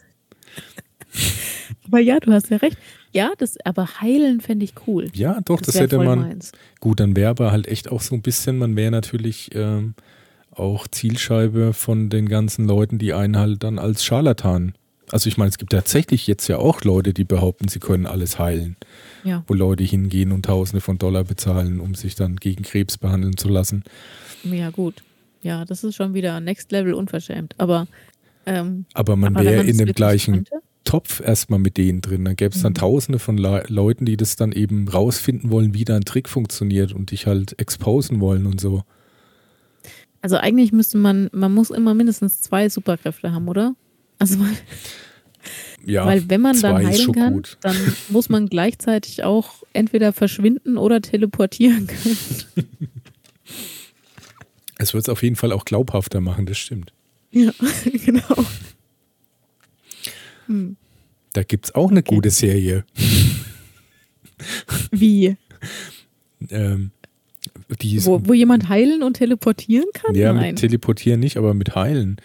aber 1.85 1.99
ja, 1.99 2.19
du 2.19 2.31
hast 2.31 2.49
ja 2.49 2.57
recht. 2.57 2.79
Ja, 3.11 3.31
das, 3.37 3.57
aber 3.63 4.01
heilen 4.01 4.41
fände 4.41 4.65
ich 4.65 4.73
cool. 4.87 5.11
Ja, 5.13 5.39
doch, 5.45 5.59
das, 5.59 5.73
das 5.73 5.81
hätte 5.81 5.99
man. 5.99 6.19
Meins. 6.21 6.51
Gut, 6.79 6.99
dann 6.99 7.15
wäre 7.15 7.29
aber 7.29 7.51
halt 7.51 7.67
echt 7.67 7.91
auch 7.91 8.01
so 8.01 8.15
ein 8.15 8.23
bisschen, 8.23 8.57
man 8.57 8.75
wäre 8.75 8.89
natürlich 8.89 9.51
ähm, 9.53 9.93
auch 10.59 10.87
Zielscheibe 10.87 11.73
von 11.73 12.09
den 12.09 12.29
ganzen 12.29 12.67
Leuten, 12.67 12.99
die 12.99 13.13
einen 13.13 13.37
halt 13.37 13.63
dann 13.63 13.79
als 13.79 14.03
Scharlatan 14.03 14.73
also 15.11 15.27
ich 15.27 15.37
meine, 15.37 15.49
es 15.49 15.57
gibt 15.57 15.71
tatsächlich 15.71 16.27
jetzt 16.27 16.47
ja 16.47 16.57
auch 16.57 16.83
Leute, 16.83 17.13
die 17.13 17.23
behaupten, 17.23 17.67
sie 17.67 17.79
können 17.79 18.05
alles 18.05 18.37
heilen. 18.37 18.75
Ja. 19.23 19.43
Wo 19.47 19.53
Leute 19.53 19.83
hingehen 19.83 20.31
und 20.31 20.45
Tausende 20.45 20.81
von 20.81 20.97
Dollar 20.97 21.23
bezahlen, 21.23 21.79
um 21.79 21.95
sich 21.95 22.15
dann 22.15 22.35
gegen 22.35 22.63
Krebs 22.63 22.97
behandeln 22.97 23.37
zu 23.37 23.49
lassen. 23.49 23.83
Ja, 24.43 24.69
gut. 24.69 25.03
Ja, 25.41 25.65
das 25.65 25.83
ist 25.83 25.95
schon 25.95 26.13
wieder 26.13 26.39
Next 26.39 26.71
Level 26.71 26.93
unverschämt. 26.93 27.55
Aber, 27.57 27.87
ähm, 28.45 28.85
aber 28.93 29.15
man 29.15 29.35
wäre 29.35 29.63
in 29.63 29.77
dem 29.77 29.93
gleichen 29.93 30.35
könnte? 30.35 30.61
Topf 30.83 31.21
erstmal 31.21 31.59
mit 31.59 31.77
denen 31.77 32.01
drin. 32.01 32.25
Dann 32.25 32.35
gäbe 32.35 32.55
es 32.55 32.61
dann 32.61 32.73
mhm. 32.73 32.77
Tausende 32.77 33.19
von 33.19 33.37
Le 33.37 33.63
Leuten, 33.67 34.05
die 34.05 34.17
das 34.17 34.35
dann 34.35 34.51
eben 34.51 34.87
rausfinden 34.87 35.49
wollen, 35.49 35.73
wie 35.73 35.85
da 35.85 35.95
ein 35.95 36.05
Trick 36.05 36.29
funktioniert 36.29 36.93
und 36.93 37.11
dich 37.11 37.27
halt 37.27 37.59
exposen 37.59 38.19
wollen 38.19 38.45
und 38.45 38.61
so. 38.61 38.83
Also 40.21 40.37
eigentlich 40.37 40.71
müsste 40.71 40.97
man, 40.97 41.29
man 41.31 41.53
muss 41.53 41.69
immer 41.69 41.93
mindestens 41.93 42.41
zwei 42.41 42.69
Superkräfte 42.69 43.31
haben, 43.31 43.47
oder? 43.47 43.75
Also 44.17 44.39
weil, 44.39 44.57
ja, 45.85 46.05
weil 46.05 46.29
wenn 46.29 46.41
man 46.41 46.59
dann 46.59 46.85
heilen 46.85 47.11
kann, 47.13 47.33
gut. 47.33 47.57
dann 47.61 47.75
muss 48.09 48.29
man 48.29 48.47
gleichzeitig 48.47 49.23
auch 49.23 49.63
entweder 49.73 50.11
verschwinden 50.11 50.77
oder 50.77 51.01
teleportieren 51.01 51.87
können. 51.87 52.17
Es 54.81 54.93
wird 54.93 55.03
es 55.03 55.09
auf 55.09 55.23
jeden 55.23 55.35
Fall 55.35 55.51
auch 55.51 55.65
glaubhafter 55.65 56.21
machen, 56.21 56.45
das 56.45 56.57
stimmt. 56.57 56.93
Ja, 57.31 57.51
genau. 58.05 58.45
Hm. 60.47 60.77
Da 61.33 61.43
gibt 61.43 61.65
es 61.65 61.75
auch 61.75 61.91
eine 61.91 61.99
okay. 61.99 62.15
gute 62.15 62.29
Serie. 62.29 62.85
Wie? 64.89 65.35
ähm, 66.49 66.91
wo, 67.69 68.21
wo 68.25 68.33
jemand 68.33 68.69
heilen 68.69 69.03
und 69.03 69.13
teleportieren 69.13 69.87
kann? 69.93 70.15
Ja, 70.15 70.33
Nein. 70.33 70.49
mit 70.49 70.59
teleportieren 70.59 71.19
nicht, 71.19 71.37
aber 71.37 71.53
mit 71.53 71.75
heilen. 71.75 72.17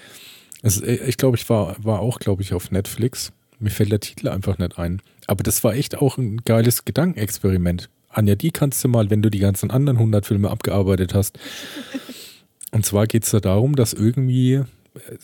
Also 0.63 0.85
ich 0.85 1.19
glaube, 1.19 1.37
ich 1.37 1.49
war, 1.51 1.77
war 1.85 2.01
auch, 2.01 2.19
glaube 2.19 2.43
ich, 2.43 2.55
auf 2.55 2.71
Netflix. 2.71 3.33
Mir 3.59 3.71
fällt 3.71 3.93
der 3.93 4.01
Titel 4.01 4.29
einfach 4.29 4.59
nicht 4.59 4.79
ein. 4.79 5.03
Aber 5.27 5.43
das 5.43 5.63
war 5.63 5.75
echt 5.75 5.97
auch 5.99 6.17
ein 6.17 6.39
geiles 6.39 6.85
Gedankenexperiment. 6.85 7.91
Anja, 8.09 8.35
die 8.35 8.51
kannst 8.51 8.83
du 8.83 8.89
mal, 8.89 9.11
wenn 9.11 9.23
du 9.23 9.31
die 9.31 9.41
ganzen 9.41 9.71
anderen 9.71 9.99
100 9.99 10.25
Filme 10.25 10.51
abgearbeitet 10.51 11.15
hast. 11.15 11.39
Und 12.71 12.87
zwar 12.87 13.07
geht 13.07 13.25
es 13.25 13.31
da 13.31 13.41
darum, 13.41 13.77
dass 13.77 13.93
irgendwie, 13.93 14.63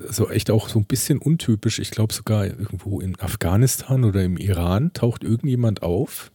so 0.09 0.29
echt 0.29 0.51
auch 0.51 0.69
so 0.69 0.79
ein 0.79 0.85
bisschen 0.85 1.19
untypisch, 1.19 1.79
ich 1.79 1.91
glaube 1.91 2.13
sogar 2.13 2.45
irgendwo 2.47 3.01
in 3.01 3.19
Afghanistan 3.21 4.05
oder 4.05 4.23
im 4.23 4.37
Iran 4.37 4.93
taucht 4.93 5.25
irgendjemand 5.25 5.83
auf, 5.83 6.31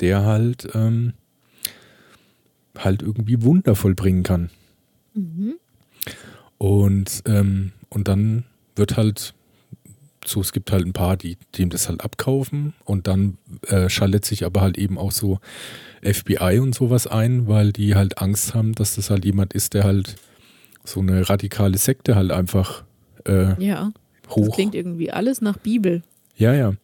der 0.00 0.24
halt, 0.24 0.68
ähm, 0.74 1.12
halt 2.84 3.02
irgendwie 3.02 3.42
Wunder 3.42 3.74
vollbringen 3.74 4.22
kann. 4.22 4.50
Mhm. 5.14 5.54
Und 6.58 7.22
ähm, 7.26 7.72
und 7.88 8.08
dann 8.08 8.44
wird 8.74 8.96
halt 8.96 9.34
so, 10.24 10.40
es 10.40 10.52
gibt 10.52 10.72
halt 10.72 10.84
ein 10.86 10.92
paar, 10.92 11.16
die 11.16 11.36
dem 11.56 11.70
das 11.70 11.88
halt 11.88 12.00
abkaufen 12.00 12.74
und 12.84 13.06
dann 13.06 13.38
äh, 13.68 13.88
schaltet 13.88 14.24
sich 14.24 14.44
aber 14.44 14.60
halt 14.60 14.76
eben 14.76 14.98
auch 14.98 15.12
so 15.12 15.38
FBI 16.02 16.58
und 16.60 16.74
sowas 16.74 17.06
ein, 17.06 17.46
weil 17.46 17.72
die 17.72 17.94
halt 17.94 18.18
Angst 18.18 18.54
haben, 18.54 18.74
dass 18.74 18.96
das 18.96 19.10
halt 19.10 19.24
jemand 19.24 19.52
ist, 19.54 19.74
der 19.74 19.84
halt 19.84 20.16
so 20.84 21.00
eine 21.00 21.28
radikale 21.28 21.78
Sekte 21.78 22.16
halt 22.16 22.30
einfach 22.30 22.84
äh, 23.26 23.62
ja, 23.62 23.92
hoch. 24.30 24.46
Das 24.46 24.54
klingt 24.54 24.74
irgendwie 24.74 25.10
alles 25.10 25.40
nach 25.40 25.56
Bibel. 25.58 26.02
Ja, 26.36 26.54
ja. 26.54 26.74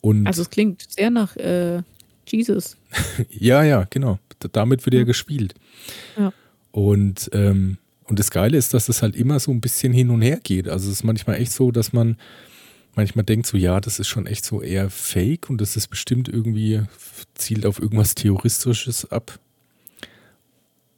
Und 0.00 0.26
also 0.26 0.42
es 0.42 0.50
klingt 0.50 0.84
sehr 0.90 1.10
nach 1.10 1.36
äh, 1.36 1.82
Jesus. 2.26 2.76
ja, 3.30 3.62
ja, 3.62 3.86
genau. 3.90 4.18
Damit 4.52 4.84
wird 4.86 4.94
ja, 4.94 5.00
ja 5.00 5.06
gespielt. 5.06 5.54
Ja. 6.16 6.32
Und 6.72 7.30
ähm, 7.32 7.78
und 8.08 8.18
das 8.18 8.30
Geile 8.30 8.56
ist, 8.56 8.72
dass 8.72 8.88
es 8.88 9.02
halt 9.02 9.16
immer 9.16 9.40
so 9.40 9.50
ein 9.50 9.60
bisschen 9.60 9.92
hin 9.92 10.10
und 10.10 10.22
her 10.22 10.38
geht. 10.42 10.68
Also 10.68 10.88
es 10.88 10.98
ist 10.98 11.04
manchmal 11.04 11.40
echt 11.40 11.52
so, 11.52 11.72
dass 11.72 11.92
man 11.92 12.16
manchmal 12.94 13.24
denkt 13.24 13.46
so, 13.46 13.56
ja, 13.56 13.80
das 13.80 13.98
ist 13.98 14.08
schon 14.08 14.26
echt 14.26 14.44
so 14.44 14.62
eher 14.62 14.90
fake 14.90 15.50
und 15.50 15.60
das 15.60 15.76
ist 15.76 15.88
bestimmt 15.88 16.28
irgendwie, 16.28 16.82
zielt 17.34 17.66
auf 17.66 17.80
irgendwas 17.80 18.14
Theoristisches 18.14 19.10
ab. 19.10 19.38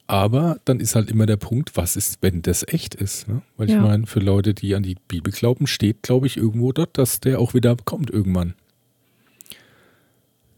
Aber 0.05 0.59
dann 0.65 0.79
ist 0.79 0.95
halt 0.95 1.11
immer 1.11 1.27
der 1.27 1.37
Punkt, 1.37 1.77
was 1.77 1.95
ist, 1.95 2.17
wenn 2.21 2.41
das 2.41 2.65
echt 2.67 2.95
ist? 2.95 3.27
Ne? 3.27 3.41
Weil 3.57 3.69
ja. 3.69 3.75
ich 3.75 3.81
meine, 3.81 4.07
für 4.07 4.19
Leute, 4.19 4.55
die 4.55 4.73
an 4.73 4.81
die 4.81 4.97
Bibel 5.07 5.31
glauben, 5.31 5.67
steht, 5.67 6.01
glaube 6.01 6.25
ich, 6.25 6.37
irgendwo 6.37 6.71
dort, 6.71 6.97
dass 6.97 7.19
der 7.19 7.39
auch 7.39 7.53
wieder 7.53 7.75
kommt 7.85 8.09
irgendwann. 8.09 8.55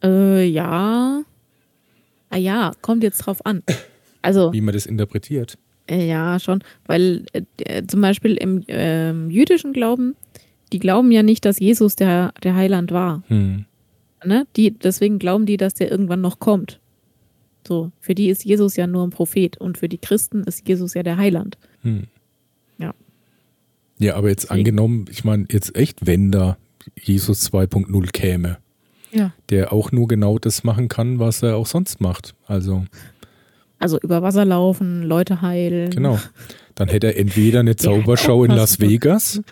Äh, 0.04 0.46
ja. 0.46 1.24
Ah 2.32 2.38
ja, 2.38 2.72
kommt 2.82 3.04
jetzt 3.04 3.20
drauf 3.20 3.46
an. 3.46 3.62
Also. 4.24 4.54
Wie 4.54 4.62
man 4.62 4.74
das 4.74 4.86
interpretiert. 4.86 5.58
Äh, 5.90 6.08
ja, 6.08 6.40
schon, 6.40 6.64
weil 6.86 7.26
äh, 7.34 7.84
zum 7.88 8.02
Beispiel 8.02 8.36
im 8.36 8.64
äh, 8.68 9.12
jüdischen 9.30 9.74
Glauben, 9.74 10.16
die 10.72 10.80
glauben 10.80 11.12
ja 11.12 11.24
nicht, 11.24 11.44
dass 11.44 11.60
Jesus 11.60 11.96
der, 11.96 12.34
der 12.44 12.56
Heiland 12.56 12.92
war. 12.92 13.24
Hm. 13.28 13.66
Ne? 14.24 14.48
Die, 14.56 14.72
deswegen 14.72 15.20
glauben 15.20 15.46
die, 15.46 15.58
dass 15.58 15.74
der 15.74 15.92
irgendwann 15.92 16.22
noch 16.22 16.40
kommt. 16.40 16.80
So, 17.68 17.92
für 18.00 18.16
die 18.16 18.30
ist 18.30 18.46
Jesus 18.46 18.76
ja 18.76 18.88
nur 18.88 19.06
ein 19.06 19.10
Prophet 19.10 19.58
und 19.58 19.78
für 19.78 19.90
die 19.90 19.98
Christen 19.98 20.44
ist 20.44 20.68
Jesus 20.68 20.94
ja 20.94 21.04
der 21.04 21.18
Heiland. 21.18 21.58
Hm. 21.82 22.04
Ja. 22.78 22.94
Ja, 24.00 24.16
aber 24.16 24.30
jetzt 24.30 24.44
deswegen. 24.44 24.60
angenommen, 24.60 25.06
ich 25.10 25.24
meine, 25.24 25.46
jetzt 25.52 25.76
echt, 25.76 26.06
wenn 26.06 26.32
da 26.32 26.58
Jesus 26.96 27.52
2.0 27.52 28.12
käme, 28.12 28.58
ja. 29.12 29.34
der 29.50 29.74
auch 29.74 29.92
nur 29.92 30.08
genau 30.08 30.40
das 30.40 30.64
machen 30.64 30.88
kann, 30.88 31.20
was 31.20 31.44
er 31.44 31.58
auch 31.58 31.68
sonst 31.68 32.02
macht. 32.02 32.36
Also. 32.48 32.86
Also 33.80 34.00
über 34.00 34.22
Wasser 34.22 34.46
laufen, 34.46 35.04
Leute 35.04 35.42
heilen. 35.42 35.90
Genau. 35.90 36.20
Dann 36.76 36.88
hätte 36.88 37.08
er 37.08 37.18
entweder 37.18 37.62
eine 37.62 37.76
Zaubershow 37.78 38.44
in 38.44 38.52
Las 38.52 38.80
Vegas. 38.80 39.42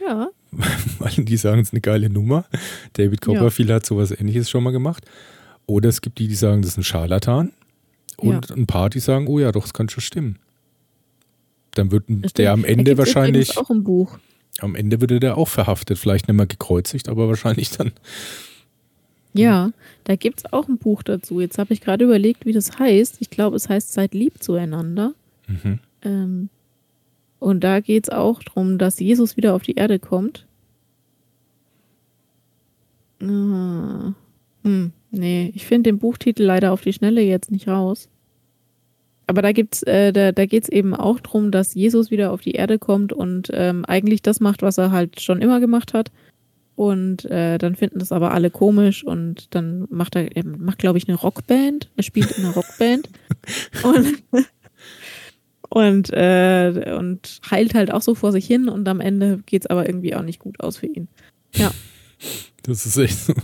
Ja. 0.00 0.28
Weil 0.98 1.24
die 1.24 1.36
sagen, 1.36 1.60
es 1.60 1.68
ist 1.68 1.74
eine 1.74 1.80
geile 1.80 2.08
Nummer. 2.08 2.44
David 2.92 3.20
Copperfield 3.20 3.68
ja. 3.68 3.74
hat 3.74 3.86
sowas 3.86 4.12
ähnliches 4.12 4.48
schon 4.48 4.62
mal 4.62 4.70
gemacht. 4.70 5.04
Oder 5.66 5.88
es 5.88 6.00
gibt 6.00 6.18
die, 6.18 6.28
die 6.28 6.36
sagen, 6.36 6.62
das 6.62 6.72
ist 6.72 6.78
ein 6.78 6.84
Scharlatan. 6.84 7.52
Und 8.16 8.48
ja. 8.48 8.56
ein 8.56 8.66
paar, 8.66 8.90
die 8.90 9.00
sagen, 9.00 9.26
oh 9.26 9.38
ja, 9.38 9.52
doch, 9.52 9.62
das 9.62 9.74
kann 9.74 9.88
schon 9.88 10.02
stimmen. 10.02 10.38
Dann 11.74 11.90
wird 11.90 12.04
der 12.38 12.52
am 12.52 12.64
Ende 12.64 12.98
wahrscheinlich. 12.98 13.56
auch 13.58 13.70
ein 13.70 13.84
Buch. 13.84 14.18
am 14.60 14.74
Ende 14.74 15.00
würde 15.00 15.20
der 15.20 15.36
auch 15.36 15.48
verhaftet, 15.48 15.98
vielleicht 15.98 16.26
nicht 16.26 16.36
mehr 16.36 16.46
gekreuzigt, 16.46 17.08
aber 17.08 17.28
wahrscheinlich 17.28 17.70
dann. 17.70 17.92
Ja, 19.34 19.70
da 20.04 20.16
gibt 20.16 20.40
es 20.40 20.52
auch 20.52 20.68
ein 20.68 20.78
Buch 20.78 21.02
dazu. 21.02 21.40
Jetzt 21.40 21.58
habe 21.58 21.72
ich 21.72 21.80
gerade 21.80 22.04
überlegt, 22.04 22.46
wie 22.46 22.52
das 22.52 22.78
heißt. 22.78 23.16
Ich 23.20 23.30
glaube, 23.30 23.56
es 23.56 23.68
heißt 23.68 23.92
Seid 23.92 24.14
lieb 24.14 24.42
zueinander. 24.42 25.14
Mhm. 25.46 25.78
Ähm, 26.02 26.48
und 27.38 27.62
da 27.62 27.80
geht 27.80 28.04
es 28.04 28.10
auch 28.10 28.42
darum, 28.42 28.78
dass 28.78 28.98
Jesus 28.98 29.36
wieder 29.36 29.54
auf 29.54 29.62
die 29.62 29.74
Erde 29.74 29.98
kommt. 29.98 30.46
Ah, 33.22 34.12
hm, 34.62 34.92
nee, 35.10 35.52
ich 35.54 35.66
finde 35.66 35.90
den 35.90 35.98
Buchtitel 35.98 36.42
leider 36.42 36.72
auf 36.72 36.82
die 36.82 36.92
Schnelle 36.92 37.20
jetzt 37.20 37.50
nicht 37.50 37.68
raus. 37.68 38.08
Aber 39.26 39.42
da 39.42 39.52
gibt's, 39.52 39.82
äh, 39.82 40.12
da, 40.12 40.32
da 40.32 40.46
geht 40.46 40.64
es 40.64 40.68
eben 40.68 40.94
auch 40.94 41.20
darum, 41.20 41.50
dass 41.50 41.74
Jesus 41.74 42.10
wieder 42.10 42.32
auf 42.32 42.40
die 42.40 42.52
Erde 42.52 42.78
kommt 42.78 43.12
und 43.12 43.50
ähm, 43.52 43.84
eigentlich 43.84 44.22
das 44.22 44.40
macht, 44.40 44.62
was 44.62 44.78
er 44.78 44.90
halt 44.90 45.20
schon 45.20 45.42
immer 45.42 45.60
gemacht 45.60 45.92
hat. 45.92 46.10
Und 46.78 47.24
äh, 47.24 47.58
dann 47.58 47.74
finden 47.74 47.98
das 47.98 48.12
aber 48.12 48.30
alle 48.30 48.52
komisch 48.52 49.02
und 49.02 49.52
dann 49.52 49.88
macht 49.90 50.14
er, 50.14 50.36
er 50.36 50.44
macht, 50.44 50.78
glaube 50.78 50.96
ich, 50.96 51.08
eine 51.08 51.16
Rockband. 51.16 51.90
Er 51.96 52.04
spielt 52.04 52.30
in 52.30 52.44
einer 52.44 52.54
Rockband. 52.54 53.08
und, 53.82 54.22
und, 55.70 56.10
äh, 56.12 56.94
und 56.96 57.40
heilt 57.50 57.74
halt 57.74 57.92
auch 57.92 58.02
so 58.02 58.14
vor 58.14 58.30
sich 58.30 58.46
hin 58.46 58.68
und 58.68 58.86
am 58.86 59.00
Ende 59.00 59.40
geht 59.44 59.62
es 59.62 59.66
aber 59.66 59.88
irgendwie 59.88 60.14
auch 60.14 60.22
nicht 60.22 60.38
gut 60.38 60.60
aus 60.60 60.76
für 60.76 60.86
ihn. 60.86 61.08
Ja. 61.56 61.72
Das 62.62 62.86
ist 62.86 62.96
echt 62.96 63.18
so. 63.18 63.34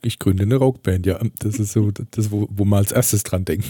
Ich 0.00 0.18
gründe 0.18 0.44
eine 0.44 0.56
Rockband, 0.56 1.04
ja. 1.04 1.20
Das 1.40 1.58
ist 1.58 1.72
so 1.72 1.90
das, 1.90 2.30
wo, 2.30 2.48
wo 2.50 2.64
man 2.64 2.78
als 2.78 2.92
erstes 2.92 3.22
dran 3.22 3.44
denkt. 3.44 3.66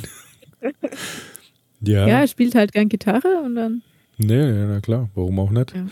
Ja. 1.80 2.06
Ja, 2.06 2.20
er 2.20 2.28
spielt 2.28 2.54
halt 2.54 2.70
gern 2.70 2.88
Gitarre 2.88 3.42
und 3.44 3.56
dann. 3.56 3.82
Nee, 4.16 4.52
na 4.52 4.80
klar, 4.80 5.10
warum 5.16 5.40
auch 5.40 5.50
nicht? 5.50 5.74
Ja, 5.74 5.86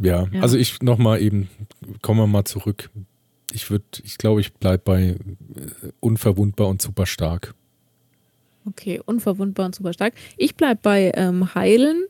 ja, 0.00 0.26
ja. 0.32 0.42
also 0.42 0.56
ich 0.56 0.82
nochmal 0.82 1.20
eben, 1.20 1.48
kommen 2.02 2.20
wir 2.20 2.26
mal 2.26 2.44
zurück. 2.44 2.90
Ich 3.52 3.70
würde, 3.70 3.84
ich 4.02 4.18
glaube, 4.18 4.40
ich 4.40 4.52
bleibe 4.52 4.82
bei 4.84 5.02
äh, 5.02 5.16
unverwundbar 6.00 6.68
und 6.68 6.82
super 6.82 7.06
stark. 7.06 7.54
Okay, 8.66 9.00
unverwundbar 9.04 9.66
und 9.66 9.74
super 9.74 9.92
stark. 9.92 10.14
Ich 10.36 10.54
bleibe 10.54 10.80
bei 10.82 11.12
ähm, 11.14 11.54
Heilen 11.54 12.04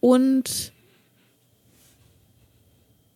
und 0.00 0.72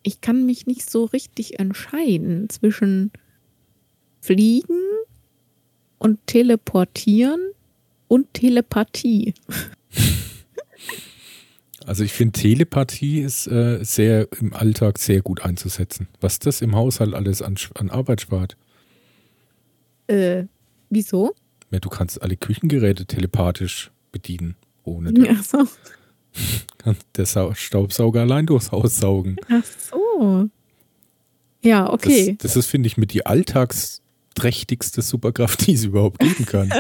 ich 0.03 0.21
kann 0.21 0.47
mich 0.47 0.67
nicht 0.67 0.89
so 0.89 1.05
richtig 1.05 1.59
entscheiden 1.59 2.49
zwischen 2.49 3.11
Fliegen 4.21 4.81
und 5.99 6.25
Teleportieren 6.27 7.41
und 8.07 8.33
Telepathie. 8.33 9.35
Also 11.87 12.03
ich 12.03 12.13
finde, 12.13 12.33
Telepathie 12.33 13.21
ist 13.21 13.47
äh, 13.47 13.79
sehr 13.83 14.27
im 14.41 14.53
Alltag 14.53 14.99
sehr 14.99 15.23
gut 15.23 15.43
einzusetzen. 15.43 16.09
Was 16.21 16.41
das 16.41 16.61
im 16.61 16.75
Haushalt 16.75 17.15
alles 17.15 17.43
an, 17.43 17.57
an 17.75 17.91
Arbeit 17.91 18.21
spart. 18.21 18.57
Äh, 20.09 20.45
wieso? 20.91 21.35
Ja, 21.71 21.79
du 21.79 21.89
kannst 21.89 22.21
alle 22.21 22.37
Küchengeräte 22.37 23.07
telepathisch 23.07 23.93
bedienen. 24.11 24.57
Ohne 24.83 25.13
Ach 25.31 25.45
so. 25.45 25.69
der 27.17 27.27
Sa 27.27 27.55
Staubsauger 27.55 28.23
allein 28.23 28.47
durchs 28.47 28.73
Haus 28.73 28.97
saugen. 28.97 29.37
Ach 29.49 29.65
so. 29.65 30.49
Ja, 31.63 31.93
okay. 31.93 32.37
Das, 32.39 32.53
das 32.53 32.57
ist, 32.57 32.67
finde 32.67 32.89
ich, 32.89 32.97
mit 32.97 33.13
die 33.13 33.27
alltagsträchtigste 33.27 35.03
Superkraft, 35.03 35.67
die 35.67 35.75
es 35.75 35.85
überhaupt 35.85 36.19
geben 36.19 36.47
kann. 36.47 36.73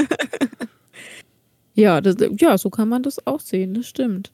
ja, 1.74 2.00
das, 2.00 2.16
ja, 2.38 2.58
so 2.58 2.70
kann 2.70 2.88
man 2.88 3.04
das 3.04 3.24
auch 3.26 3.40
sehen, 3.40 3.74
das 3.74 3.86
stimmt. 3.86 4.32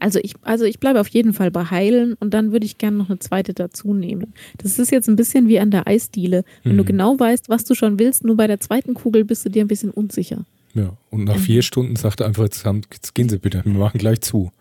Also 0.00 0.18
ich, 0.22 0.34
also 0.42 0.64
ich 0.64 0.78
bleibe 0.78 1.00
auf 1.00 1.08
jeden 1.08 1.32
Fall 1.32 1.50
bei 1.50 1.64
Heilen 1.64 2.14
und 2.14 2.34
dann 2.34 2.52
würde 2.52 2.66
ich 2.66 2.78
gerne 2.78 2.96
noch 2.96 3.08
eine 3.08 3.18
zweite 3.18 3.54
dazu 3.54 3.94
nehmen. 3.94 4.32
Das 4.58 4.78
ist 4.78 4.90
jetzt 4.90 5.08
ein 5.08 5.16
bisschen 5.16 5.48
wie 5.48 5.58
an 5.58 5.70
der 5.70 5.86
Eisdiele. 5.86 6.44
Wenn 6.62 6.74
mhm. 6.74 6.78
du 6.78 6.84
genau 6.84 7.18
weißt, 7.18 7.48
was 7.48 7.64
du 7.64 7.74
schon 7.74 7.98
willst, 7.98 8.24
nur 8.24 8.36
bei 8.36 8.46
der 8.46 8.60
zweiten 8.60 8.94
Kugel 8.94 9.24
bist 9.24 9.44
du 9.44 9.48
dir 9.48 9.64
ein 9.64 9.68
bisschen 9.68 9.90
unsicher. 9.90 10.44
Ja, 10.74 10.96
und 11.10 11.24
nach 11.24 11.38
vier 11.38 11.62
Stunden 11.62 11.96
sagt 11.96 12.20
er 12.20 12.26
einfach, 12.26 12.44
jetzt, 12.44 12.64
jetzt 12.92 13.14
gehen 13.14 13.28
Sie 13.28 13.38
bitte, 13.38 13.62
wir 13.64 13.72
machen 13.72 13.98
gleich 13.98 14.20
zu. 14.20 14.52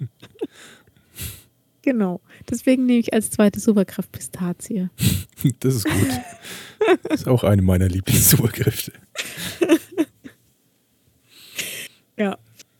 Genau. 1.82 2.20
Deswegen 2.48 2.86
nehme 2.86 3.00
ich 3.00 3.12
als 3.12 3.30
zweite 3.30 3.60
Superkraft 3.60 4.10
Pistazie. 4.12 4.88
Das 5.58 5.74
ist 5.74 5.84
gut. 5.84 6.08
Das 7.08 7.22
ist 7.22 7.26
auch 7.26 7.42
eine 7.42 7.62
meiner 7.62 7.88
Lieblings-Superkräfte. 7.88 8.92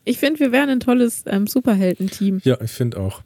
Ich 0.05 0.19
finde, 0.19 0.41
wir 0.41 0.53
wären 0.53 0.69
ein 0.69 0.81
tolles 0.81 1.25
ähm, 1.27 1.47
Superhelden-Team. 1.47 2.41
Ja, 2.45 2.61
ich 2.61 2.71
finde 2.71 2.99
auch. 2.99 3.23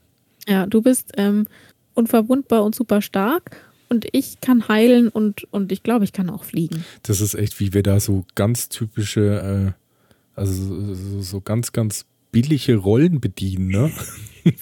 Ja, 0.49 0.67
du 0.67 0.83
bist 0.83 1.13
ähm, 1.17 1.47
unverwundbar 1.95 2.65
und 2.65 2.75
super 2.75 3.03
stark 3.03 3.57
und 3.89 4.07
ich 4.13 4.41
kann 4.41 4.69
heilen 4.69 5.09
und, 5.09 5.47
und 5.53 5.73
ich 5.73 5.83
glaube, 5.83 6.05
ich 6.05 6.13
kann 6.13 6.31
auch 6.31 6.45
fliegen. 6.45 6.85
Das 7.03 7.21
ist 7.21 7.35
echt, 7.35 7.61
wie 7.61 7.73
wir 7.73 7.83
da 7.83 8.01
so 8.01 8.25
ganz 8.35 8.69
typische, 8.69 9.75
äh, 9.75 10.39
also 10.39 10.95
so, 10.95 11.23
so, 11.23 11.41
ganz, 11.41 11.73
ganz 11.73 12.05
billige 12.33 12.77
Rollen 12.77 13.21
bedienen, 13.21 13.69
ne? 13.69 13.91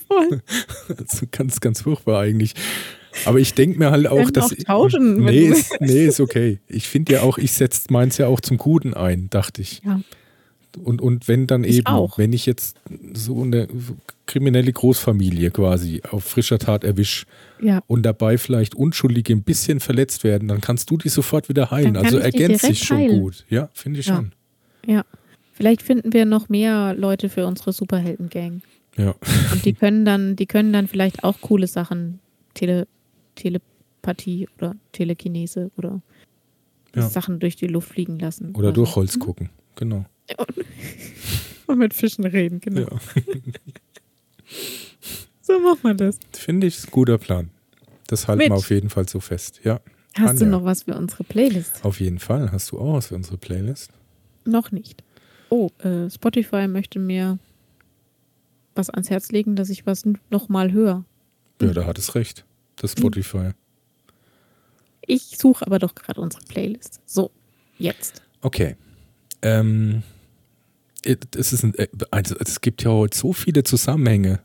Voll. 0.08 0.42
also 0.96 1.26
ganz, 1.30 1.60
ganz 1.60 1.82
furchtbar 1.82 2.20
eigentlich. 2.20 2.54
Aber 3.24 3.38
ich 3.38 3.54
denke 3.54 3.78
mir 3.78 3.90
halt 3.90 4.06
auch, 4.06 4.30
dass. 4.30 4.52
Auch 4.52 4.64
tauschen, 4.64 5.24
nee, 5.24 5.46
ist, 5.46 5.80
nee, 5.80 6.06
ist 6.06 6.20
okay. 6.20 6.58
Ich 6.66 6.88
finde 6.88 7.14
ja 7.14 7.22
auch, 7.22 7.38
ich 7.38 7.52
setze 7.52 7.92
meins 7.92 8.18
ja 8.18 8.26
auch 8.26 8.40
zum 8.40 8.58
Guten 8.58 8.94
ein, 8.94 9.28
dachte 9.30 9.62
ich. 9.62 9.82
Ja. 9.84 10.00
Und, 10.76 11.00
und 11.00 11.28
wenn 11.28 11.46
dann 11.46 11.64
ich 11.64 11.78
eben, 11.78 11.86
auch. 11.86 12.18
wenn 12.18 12.32
ich 12.32 12.46
jetzt 12.46 12.76
so 13.14 13.42
eine 13.42 13.68
kriminelle 14.26 14.72
Großfamilie 14.72 15.50
quasi 15.50 16.02
auf 16.10 16.24
frischer 16.24 16.58
Tat 16.58 16.84
erwische 16.84 17.26
ja. 17.60 17.82
und 17.86 18.02
dabei 18.04 18.38
vielleicht 18.38 18.74
Unschuldige 18.74 19.32
ein 19.32 19.42
bisschen 19.42 19.80
verletzt 19.80 20.24
werden, 20.24 20.48
dann 20.48 20.60
kannst 20.60 20.90
du 20.90 20.96
die 20.96 21.08
sofort 21.08 21.48
wieder 21.48 21.70
heilen. 21.70 21.96
Also 21.96 22.18
ergänzt 22.18 22.64
sich 22.64 22.80
schon 22.84 22.98
heilen. 22.98 23.20
gut. 23.20 23.44
Ja, 23.48 23.68
finde 23.72 24.00
ich 24.00 24.06
ja. 24.06 24.16
schon. 24.16 24.32
Ja. 24.86 25.04
Vielleicht 25.52 25.82
finden 25.82 26.12
wir 26.12 26.24
noch 26.24 26.48
mehr 26.48 26.94
Leute 26.94 27.28
für 27.28 27.46
unsere 27.46 27.72
Superhelden-Gang. 27.72 28.62
Ja. 28.96 29.14
Und 29.52 29.64
die 29.64 29.72
können 29.72 30.04
dann, 30.04 30.36
die 30.36 30.46
können 30.46 30.72
dann 30.72 30.88
vielleicht 30.88 31.22
auch 31.22 31.40
coole 31.40 31.66
Sachen, 31.66 32.20
Tele, 32.54 32.86
Telepathie 33.34 34.48
oder 34.56 34.74
Telekinese 34.92 35.70
oder 35.76 36.00
ja. 36.94 37.08
Sachen 37.08 37.38
durch 37.38 37.56
die 37.56 37.66
Luft 37.66 37.90
fliegen 37.90 38.18
lassen. 38.18 38.50
Oder, 38.50 38.58
oder 38.58 38.72
durch. 38.72 38.96
Holz 38.96 39.18
gucken, 39.18 39.50
genau. 39.76 40.04
Und 41.66 41.78
mit 41.78 41.94
Fischen 41.94 42.24
reden, 42.26 42.60
genau. 42.60 42.82
Ja. 42.82 42.88
so 45.40 45.58
macht 45.60 45.82
man 45.82 45.96
das. 45.96 46.18
Finde 46.32 46.66
ich 46.66 46.84
ein 46.84 46.90
guter 46.90 47.18
Plan. 47.18 47.50
Das 48.06 48.28
halten 48.28 48.38
mit. 48.38 48.50
wir 48.50 48.56
auf 48.56 48.70
jeden 48.70 48.90
Fall 48.90 49.08
so 49.08 49.20
fest, 49.20 49.60
ja. 49.64 49.80
Hast 50.14 50.30
Anja. 50.30 50.44
du 50.44 50.50
noch 50.50 50.64
was 50.64 50.84
für 50.84 50.94
unsere 50.94 51.24
Playlist? 51.24 51.84
Auf 51.84 52.00
jeden 52.00 52.18
Fall. 52.18 52.52
Hast 52.52 52.70
du 52.70 52.78
auch 52.78 52.94
was 52.94 53.08
für 53.08 53.14
unsere 53.14 53.36
Playlist? 53.36 53.90
Noch 54.44 54.70
nicht. 54.70 55.02
Oh, 55.48 55.70
äh, 55.78 56.10
Spotify 56.10 56.68
möchte 56.68 56.98
mir 56.98 57.38
was 58.74 58.90
ans 58.90 59.10
Herz 59.10 59.32
legen, 59.32 59.56
dass 59.56 59.70
ich 59.70 59.86
was 59.86 60.04
nochmal 60.30 60.72
höre. 60.72 61.04
Ja, 61.60 61.72
da 61.72 61.86
hat 61.86 61.98
es 61.98 62.14
recht. 62.14 62.44
Das 62.76 62.92
Spotify. 62.92 63.50
Ich 65.06 65.36
suche 65.38 65.66
aber 65.66 65.78
doch 65.78 65.94
gerade 65.94 66.20
unsere 66.20 66.42
Playlist. 66.44 67.00
So, 67.06 67.30
jetzt. 67.78 68.22
Okay. 68.40 68.76
Ähm, 69.42 70.02
es, 71.06 71.52
ist 71.52 71.62
ein, 71.64 71.74
äh, 71.74 71.88
also 72.10 72.36
es 72.38 72.60
gibt 72.60 72.82
ja 72.82 72.90
heute 72.90 73.16
so 73.16 73.32
viele 73.32 73.64
Zusammenhänge. 73.64 74.40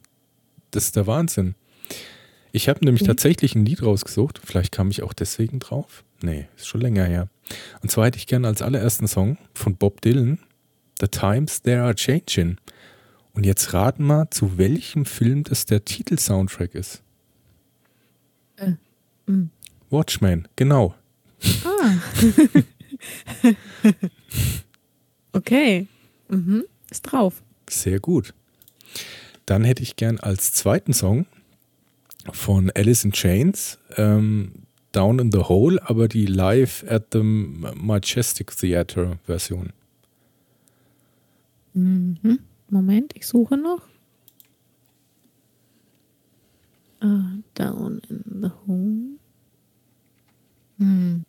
Das 0.72 0.86
ist 0.86 0.96
der 0.96 1.08
Wahnsinn. 1.08 1.56
Ich 2.52 2.68
habe 2.70 2.84
nämlich 2.84 3.04
mhm. 3.04 3.08
tatsächlich 3.08 3.56
ein 3.56 3.66
Lied 3.66 3.84
rausgesucht. 3.84 4.40
Vielleicht 4.44 4.72
kam 4.72 4.90
ich 4.90 5.04
auch 5.04 5.14
deswegen 5.14 5.60
drauf. 5.60 6.04
Nee, 6.22 6.48
ist 6.56 6.68
schon 6.68 6.82
länger 6.82 7.06
her. 7.06 7.30
Und 7.82 7.92
zwar 7.92 8.08
hätte 8.08 8.18
ich 8.18 8.28
gerne 8.28 8.48
als 8.48 8.62
allerersten 8.62 9.08
Song 9.08 9.38
von 9.54 9.76
Bob 9.76 10.02
Dylan 10.02 10.40
The 11.00 11.08
Times 11.08 11.62
They 11.62 11.76
Are 11.76 11.96
Changing. 11.96 12.58
Und 13.34 13.46
jetzt 13.46 13.74
raten 13.74 14.04
mal, 14.04 14.30
zu 14.30 14.58
welchem 14.58 15.06
Film 15.06 15.44
das 15.44 15.66
der 15.66 15.86
Titelsoundtrack 15.86 16.76
ist. 16.76 17.04
Äh, 18.58 18.74
mm. 19.32 19.50
Watchmen, 19.90 20.48
genau. 20.56 20.96
Ah. 21.64 21.94
okay. 25.34 25.88
Mhm. 26.30 26.66
Ist 26.90 27.04
drauf. 27.04 27.44
Sehr 27.70 28.00
gut. 28.00 28.34
Dann 29.46 29.64
hätte 29.64 29.84
ich 29.84 29.96
gern 29.96 30.20
als 30.20 30.54
zweiten 30.54 30.94
Song 30.94 31.26
von 32.32 32.72
Alice 32.76 33.04
in 33.04 33.12
Chains 33.12 33.80
ähm, 33.98 34.54
Down 34.92 35.20
in 35.20 35.32
the 35.32 35.40
Hole, 35.40 35.80
aber 35.88 36.08
die 36.08 36.26
Live 36.26 36.84
at 36.88 37.08
the 37.14 37.22
Majestic 37.22 38.56
Theater 38.56 39.20
Version. 39.26 39.72
Mhm. 41.74 42.40
Moment, 42.70 43.14
ich 43.16 43.28
suche 43.28 43.58
noch. 43.58 43.82
Uh, 47.02 47.42
down 47.54 48.02
in 48.10 48.42
the 48.42 48.50
hole. 48.68 49.18
Hm. 50.80 51.26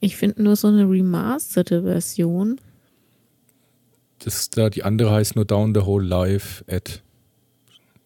Ich 0.00 0.16
finde 0.16 0.42
nur 0.42 0.56
so 0.56 0.68
eine 0.68 0.88
remasterte 0.88 1.82
Version. 1.82 2.60
Das 4.18 4.50
da, 4.50 4.70
die 4.70 4.82
andere 4.82 5.10
heißt 5.12 5.36
nur 5.36 5.44
Down 5.44 5.74
the 5.74 5.82
Whole 5.82 6.04
Life 6.06 6.64
at. 6.68 7.02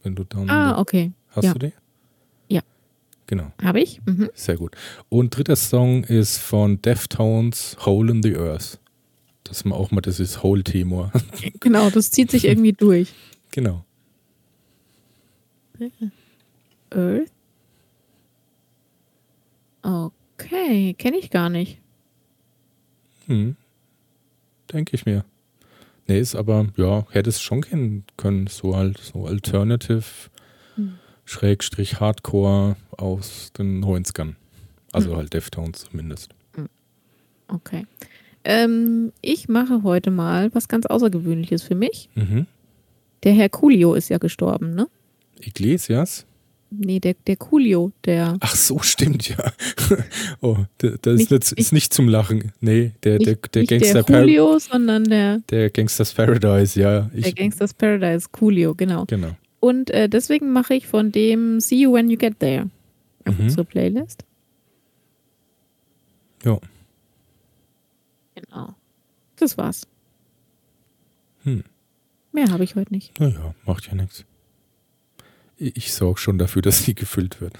Wenn 0.02 0.14
du 0.14 0.24
down 0.24 0.48
Ah, 0.48 0.78
okay. 0.78 1.12
Hast 1.30 1.44
ja. 1.44 1.52
du 1.52 1.58
die? 1.58 1.72
Ja. 2.48 2.62
Genau. 3.26 3.52
Habe 3.62 3.80
ich? 3.80 4.00
Mhm. 4.06 4.30
Sehr 4.34 4.56
gut. 4.56 4.76
Und 5.08 5.36
dritter 5.36 5.56
Song 5.56 6.04
ist 6.04 6.38
von 6.38 6.80
Deftones 6.82 7.76
Hole 7.84 8.12
in 8.12 8.22
the 8.22 8.36
Earth. 8.36 8.78
Dass 9.44 9.64
man 9.64 9.78
auch 9.78 9.90
mal, 9.90 10.00
das 10.02 10.20
ist 10.20 10.42
Hole-Temor. 10.42 11.12
Genau, 11.60 11.90
das 11.90 12.10
zieht 12.10 12.30
sich 12.30 12.44
irgendwie 12.44 12.72
durch. 12.72 13.12
genau. 13.50 13.84
Earth? 16.90 17.30
Okay, 19.82 20.12
kenne 20.38 21.18
ich 21.18 21.30
gar 21.30 21.48
nicht. 21.50 21.78
Hm. 23.26 23.56
Denke 24.72 24.94
ich 24.96 25.04
mir. 25.06 25.24
Nee, 26.06 26.18
ist 26.20 26.34
aber, 26.34 26.66
ja, 26.76 27.06
hätte 27.10 27.28
es 27.28 27.40
schon 27.42 27.60
kennen 27.60 28.04
können. 28.16 28.46
So 28.46 28.74
halt, 28.76 28.98
so 28.98 29.26
Alternative, 29.26 30.04
Hm. 30.76 30.94
Schrägstrich 31.24 32.00
Hardcore 32.00 32.76
aus 32.96 33.52
den 33.58 33.80
90ern. 33.84 34.36
Also 34.92 35.10
Hm. 35.10 35.16
halt 35.18 35.34
Deftones 35.34 35.80
zumindest. 35.90 36.30
Okay. 37.48 37.86
Ähm, 38.44 39.12
ich 39.22 39.48
mache 39.48 39.82
heute 39.82 40.10
mal 40.10 40.54
was 40.54 40.68
ganz 40.68 40.84
Außergewöhnliches 40.86 41.62
für 41.62 41.74
mich. 41.74 42.08
Mhm. 42.14 42.46
Der 43.22 43.32
Herr 43.32 43.48
Coolio 43.48 43.94
ist 43.94 44.10
ja 44.10 44.18
gestorben, 44.18 44.74
ne? 44.74 44.86
Iglesias? 45.40 46.26
Nee, 46.70 47.00
der, 47.00 47.14
der 47.26 47.36
Coolio, 47.36 47.92
der. 48.04 48.36
Ach 48.40 48.54
so, 48.54 48.78
stimmt, 48.80 49.26
ja. 49.28 49.36
oh, 50.42 50.58
das 50.78 50.92
ist 51.20 51.30
Nicht- 51.30 51.52
ist 51.52 51.72
nicht 51.72 51.94
zum 51.94 52.08
Lachen. 52.08 52.52
Nee, 52.60 52.92
der, 53.04 53.18
der, 53.18 53.32
nicht, 53.36 53.54
der 53.54 53.62
nicht 53.62 53.70
Gangster 53.70 53.94
der 53.94 54.02
Par 54.02 54.20
Coolio, 54.20 54.58
sondern 54.58 55.04
der, 55.04 55.38
der 55.50 55.70
Gangsters 55.70 56.12
Paradise, 56.12 56.78
ja. 56.78 57.10
Ich, 57.14 57.24
der 57.24 57.32
Gangsters 57.32 57.72
Paradise 57.72 58.28
Coolio, 58.30 58.74
genau. 58.74 59.06
genau. 59.06 59.30
Und 59.60 59.90
äh, 59.90 60.08
deswegen 60.10 60.52
mache 60.52 60.74
ich 60.74 60.86
von 60.86 61.10
dem 61.10 61.58
See 61.60 61.76
You 61.82 61.94
When 61.94 62.10
You 62.10 62.18
Get 62.18 62.38
There 62.38 62.68
auf 63.26 63.36
Mhm. 63.38 63.44
unsere 63.44 63.64
Playlist. 63.64 64.24
Ja. 66.44 66.58
Genau. 68.34 68.74
Das 69.36 69.56
war's. 69.58 69.86
Hm. 71.44 71.64
Mehr 72.32 72.50
habe 72.50 72.62
ich 72.64 72.76
heute 72.76 72.92
nicht. 72.92 73.18
Naja, 73.18 73.54
macht 73.66 73.86
ja 73.88 73.94
nichts. 73.94 74.24
Ich, 75.60 75.92
sorge 75.92 76.20
schon 76.20 76.38
dafür, 76.38 76.62
dass 76.62 76.84
die 76.84 76.94
gefüllt 76.94 77.40
wird. 77.40 77.54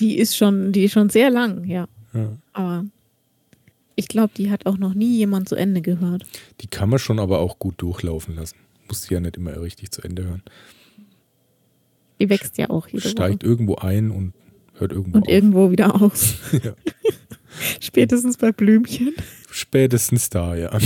Die 0.00 0.18
ist 0.18 0.36
schon, 0.36 0.72
die 0.72 0.84
ist 0.84 0.92
schon 0.92 1.08
sehr 1.08 1.30
lang, 1.30 1.64
ja. 1.64 1.86
Ja. 2.12 2.36
Aber 2.52 2.84
ich 3.94 4.08
glaube, 4.08 4.32
die 4.36 4.50
hat 4.50 4.66
auch 4.66 4.76
noch 4.76 4.94
nie 4.94 5.16
jemand 5.16 5.48
zu 5.48 5.54
Ende 5.54 5.80
gehört. 5.80 6.24
Die 6.60 6.66
kann 6.66 6.88
man 6.88 6.98
schon 6.98 7.20
aber 7.20 7.38
auch 7.38 7.58
gut 7.58 7.74
durchlaufen 7.80 8.34
lassen. 8.34 8.56
Muss 8.88 9.02
die 9.02 9.14
ja 9.14 9.20
nicht 9.20 9.36
immer 9.36 9.60
richtig 9.60 9.92
zu 9.92 10.02
Ende 10.02 10.24
hören. 10.24 10.42
Die 12.20 12.28
wächst 12.28 12.58
ja 12.58 12.70
auch 12.70 12.88
jede 12.88 13.08
Steigt 13.08 13.44
irgendwo 13.44 13.76
ein 13.76 14.10
und 14.10 14.32
hört 14.74 14.92
irgendwo 14.92 15.18
Woche. 15.18 15.18
Und 15.18 15.28
auf. 15.28 15.34
irgendwo 15.34 15.70
wieder 15.70 16.02
aus. 16.02 16.34
Ja. 16.62 16.74
Spätestens 17.80 18.36
bei 18.36 18.50
Blümchen. 18.50 19.14
Spätestens 19.56 20.30
da, 20.30 20.56
ja. 20.56 20.76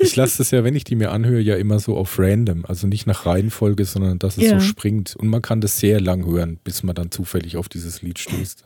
Ich 0.00 0.16
lasse 0.16 0.38
das 0.38 0.50
ja, 0.50 0.64
wenn 0.64 0.74
ich 0.74 0.82
die 0.82 0.96
mir 0.96 1.12
anhöre, 1.12 1.40
ja 1.40 1.54
immer 1.54 1.78
so 1.78 1.96
auf 1.96 2.18
random. 2.18 2.64
Also 2.66 2.88
nicht 2.88 3.06
nach 3.06 3.26
Reihenfolge, 3.26 3.84
sondern 3.84 4.18
dass 4.18 4.38
es 4.38 4.42
Ja. 4.42 4.58
so 4.58 4.66
springt. 4.66 5.14
Und 5.14 5.28
man 5.28 5.40
kann 5.40 5.60
das 5.60 5.78
sehr 5.78 6.00
lang 6.00 6.26
hören, 6.26 6.58
bis 6.64 6.82
man 6.82 6.96
dann 6.96 7.12
zufällig 7.12 7.56
auf 7.56 7.68
dieses 7.68 8.02
Lied 8.02 8.18
stößt. 8.18 8.64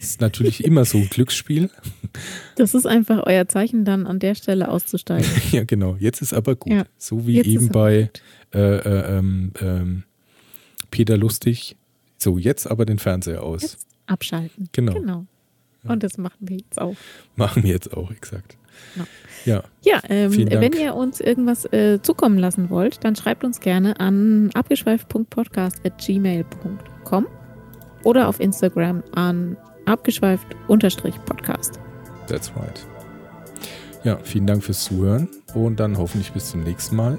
Ist 0.00 0.20
natürlich 0.20 0.64
immer 0.64 0.84
so 0.84 0.98
ein 0.98 1.08
Glücksspiel. 1.08 1.70
Das 2.56 2.74
ist 2.74 2.84
einfach 2.84 3.22
euer 3.24 3.46
Zeichen, 3.46 3.84
dann 3.84 4.04
an 4.08 4.18
der 4.18 4.34
Stelle 4.34 4.68
auszusteigen. 4.68 5.30
Ja, 5.52 5.62
genau. 5.62 5.96
Jetzt 6.00 6.20
ist 6.20 6.34
aber 6.34 6.56
gut. 6.56 6.72
Ja. 6.72 6.84
So 6.98 7.24
wie 7.24 7.36
Jetzt 7.36 7.46
eben 7.46 7.68
bei 7.68 8.10
äh, 8.52 8.58
äh, 8.58 9.16
ähm, 9.18 10.02
Peter 10.90 11.16
Lustig. 11.16 11.76
So, 12.18 12.36
jetzt 12.36 12.66
aber 12.66 12.84
den 12.84 12.98
Fernseher 12.98 13.44
aus. 13.44 13.62
Jetzt 13.62 13.86
abschalten. 14.06 14.68
Genau. 14.72 14.94
Genau. 14.94 15.26
Und 15.84 16.02
das 16.02 16.18
machen 16.18 16.38
wir 16.40 16.56
jetzt 16.56 16.80
auch. 16.80 16.96
Machen 17.36 17.62
wir 17.62 17.70
jetzt 17.70 17.96
auch, 17.96 18.10
exakt. 18.10 18.56
Ja. 18.96 19.04
Ja, 19.44 19.62
Ja, 19.82 20.00
ähm, 20.08 20.30
wenn 20.50 20.72
ihr 20.72 20.94
uns 20.94 21.20
irgendwas 21.20 21.64
äh, 21.72 22.00
zukommen 22.00 22.38
lassen 22.38 22.70
wollt, 22.70 23.02
dann 23.04 23.16
schreibt 23.16 23.42
uns 23.42 23.58
gerne 23.60 23.98
an 23.98 24.50
abgeschweift.podcast.gmail.com 24.54 27.26
oder 28.04 28.28
auf 28.28 28.38
Instagram 28.40 29.02
an 29.14 29.56
abgeschweift-podcast. 29.86 31.78
that's 32.28 32.52
right. 32.56 32.86
Ja, 34.04 34.18
vielen 34.22 34.46
Dank 34.46 34.62
fürs 34.64 34.84
Zuhören 34.84 35.28
und 35.54 35.78
dann 35.80 35.96
hoffentlich 35.98 36.32
bis 36.32 36.50
zum 36.50 36.62
nächsten 36.64 36.96
Mal. 36.96 37.18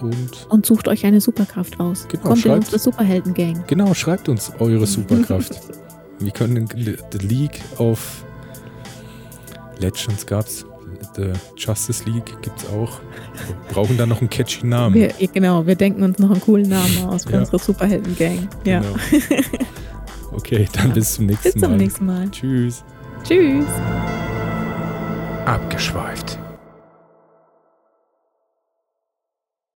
Und 0.00 0.46
Und 0.48 0.66
sucht 0.66 0.88
euch 0.88 1.06
eine 1.06 1.20
Superkraft 1.20 1.78
aus. 1.78 2.08
Genau, 2.08 2.22
Kommt 2.24 2.36
in 2.38 2.42
schreibt- 2.42 2.56
unsere 2.64 2.78
Superhelden-Gang. 2.80 3.64
genau, 3.66 3.94
schreibt 3.94 4.28
uns 4.28 4.52
eure 4.58 4.86
Superkraft. 4.86 5.60
Wir 6.18 6.32
können 6.32 6.68
The 6.72 7.18
League 7.18 7.60
of 7.78 8.23
Legends 9.78 10.26
gab's. 10.26 10.64
The 11.16 11.32
Justice 11.56 12.04
League 12.08 12.34
gibt's 12.42 12.64
auch. 12.66 13.00
Wir 13.46 13.56
brauchen 13.72 13.96
da 13.96 14.06
noch 14.06 14.20
einen 14.20 14.30
catchy 14.30 14.66
Namen. 14.66 14.94
Wir, 14.94 15.08
genau, 15.32 15.66
wir 15.66 15.74
denken 15.74 16.02
uns 16.02 16.18
noch 16.18 16.30
einen 16.30 16.40
coolen 16.40 16.68
Namen 16.68 17.04
aus 17.08 17.24
für 17.24 17.32
Ja. 17.34 17.38
unsere 17.40 17.58
Superhelden-Gang. 17.58 18.48
Ja. 18.64 18.80
Genau. 18.80 18.94
Okay, 20.32 20.66
dann 20.72 20.88
Ja. 20.88 20.94
bis 20.94 21.14
zum 21.14 21.26
nächsten 21.26 21.52
Bis 21.52 21.60
zum 21.60 21.70
Mal. 21.70 21.76
nächsten 21.76 22.06
Mal. 22.06 22.30
Tschüss. 22.30 22.82
Tschüss. 23.22 23.66
Abgeschweift. 25.46 26.38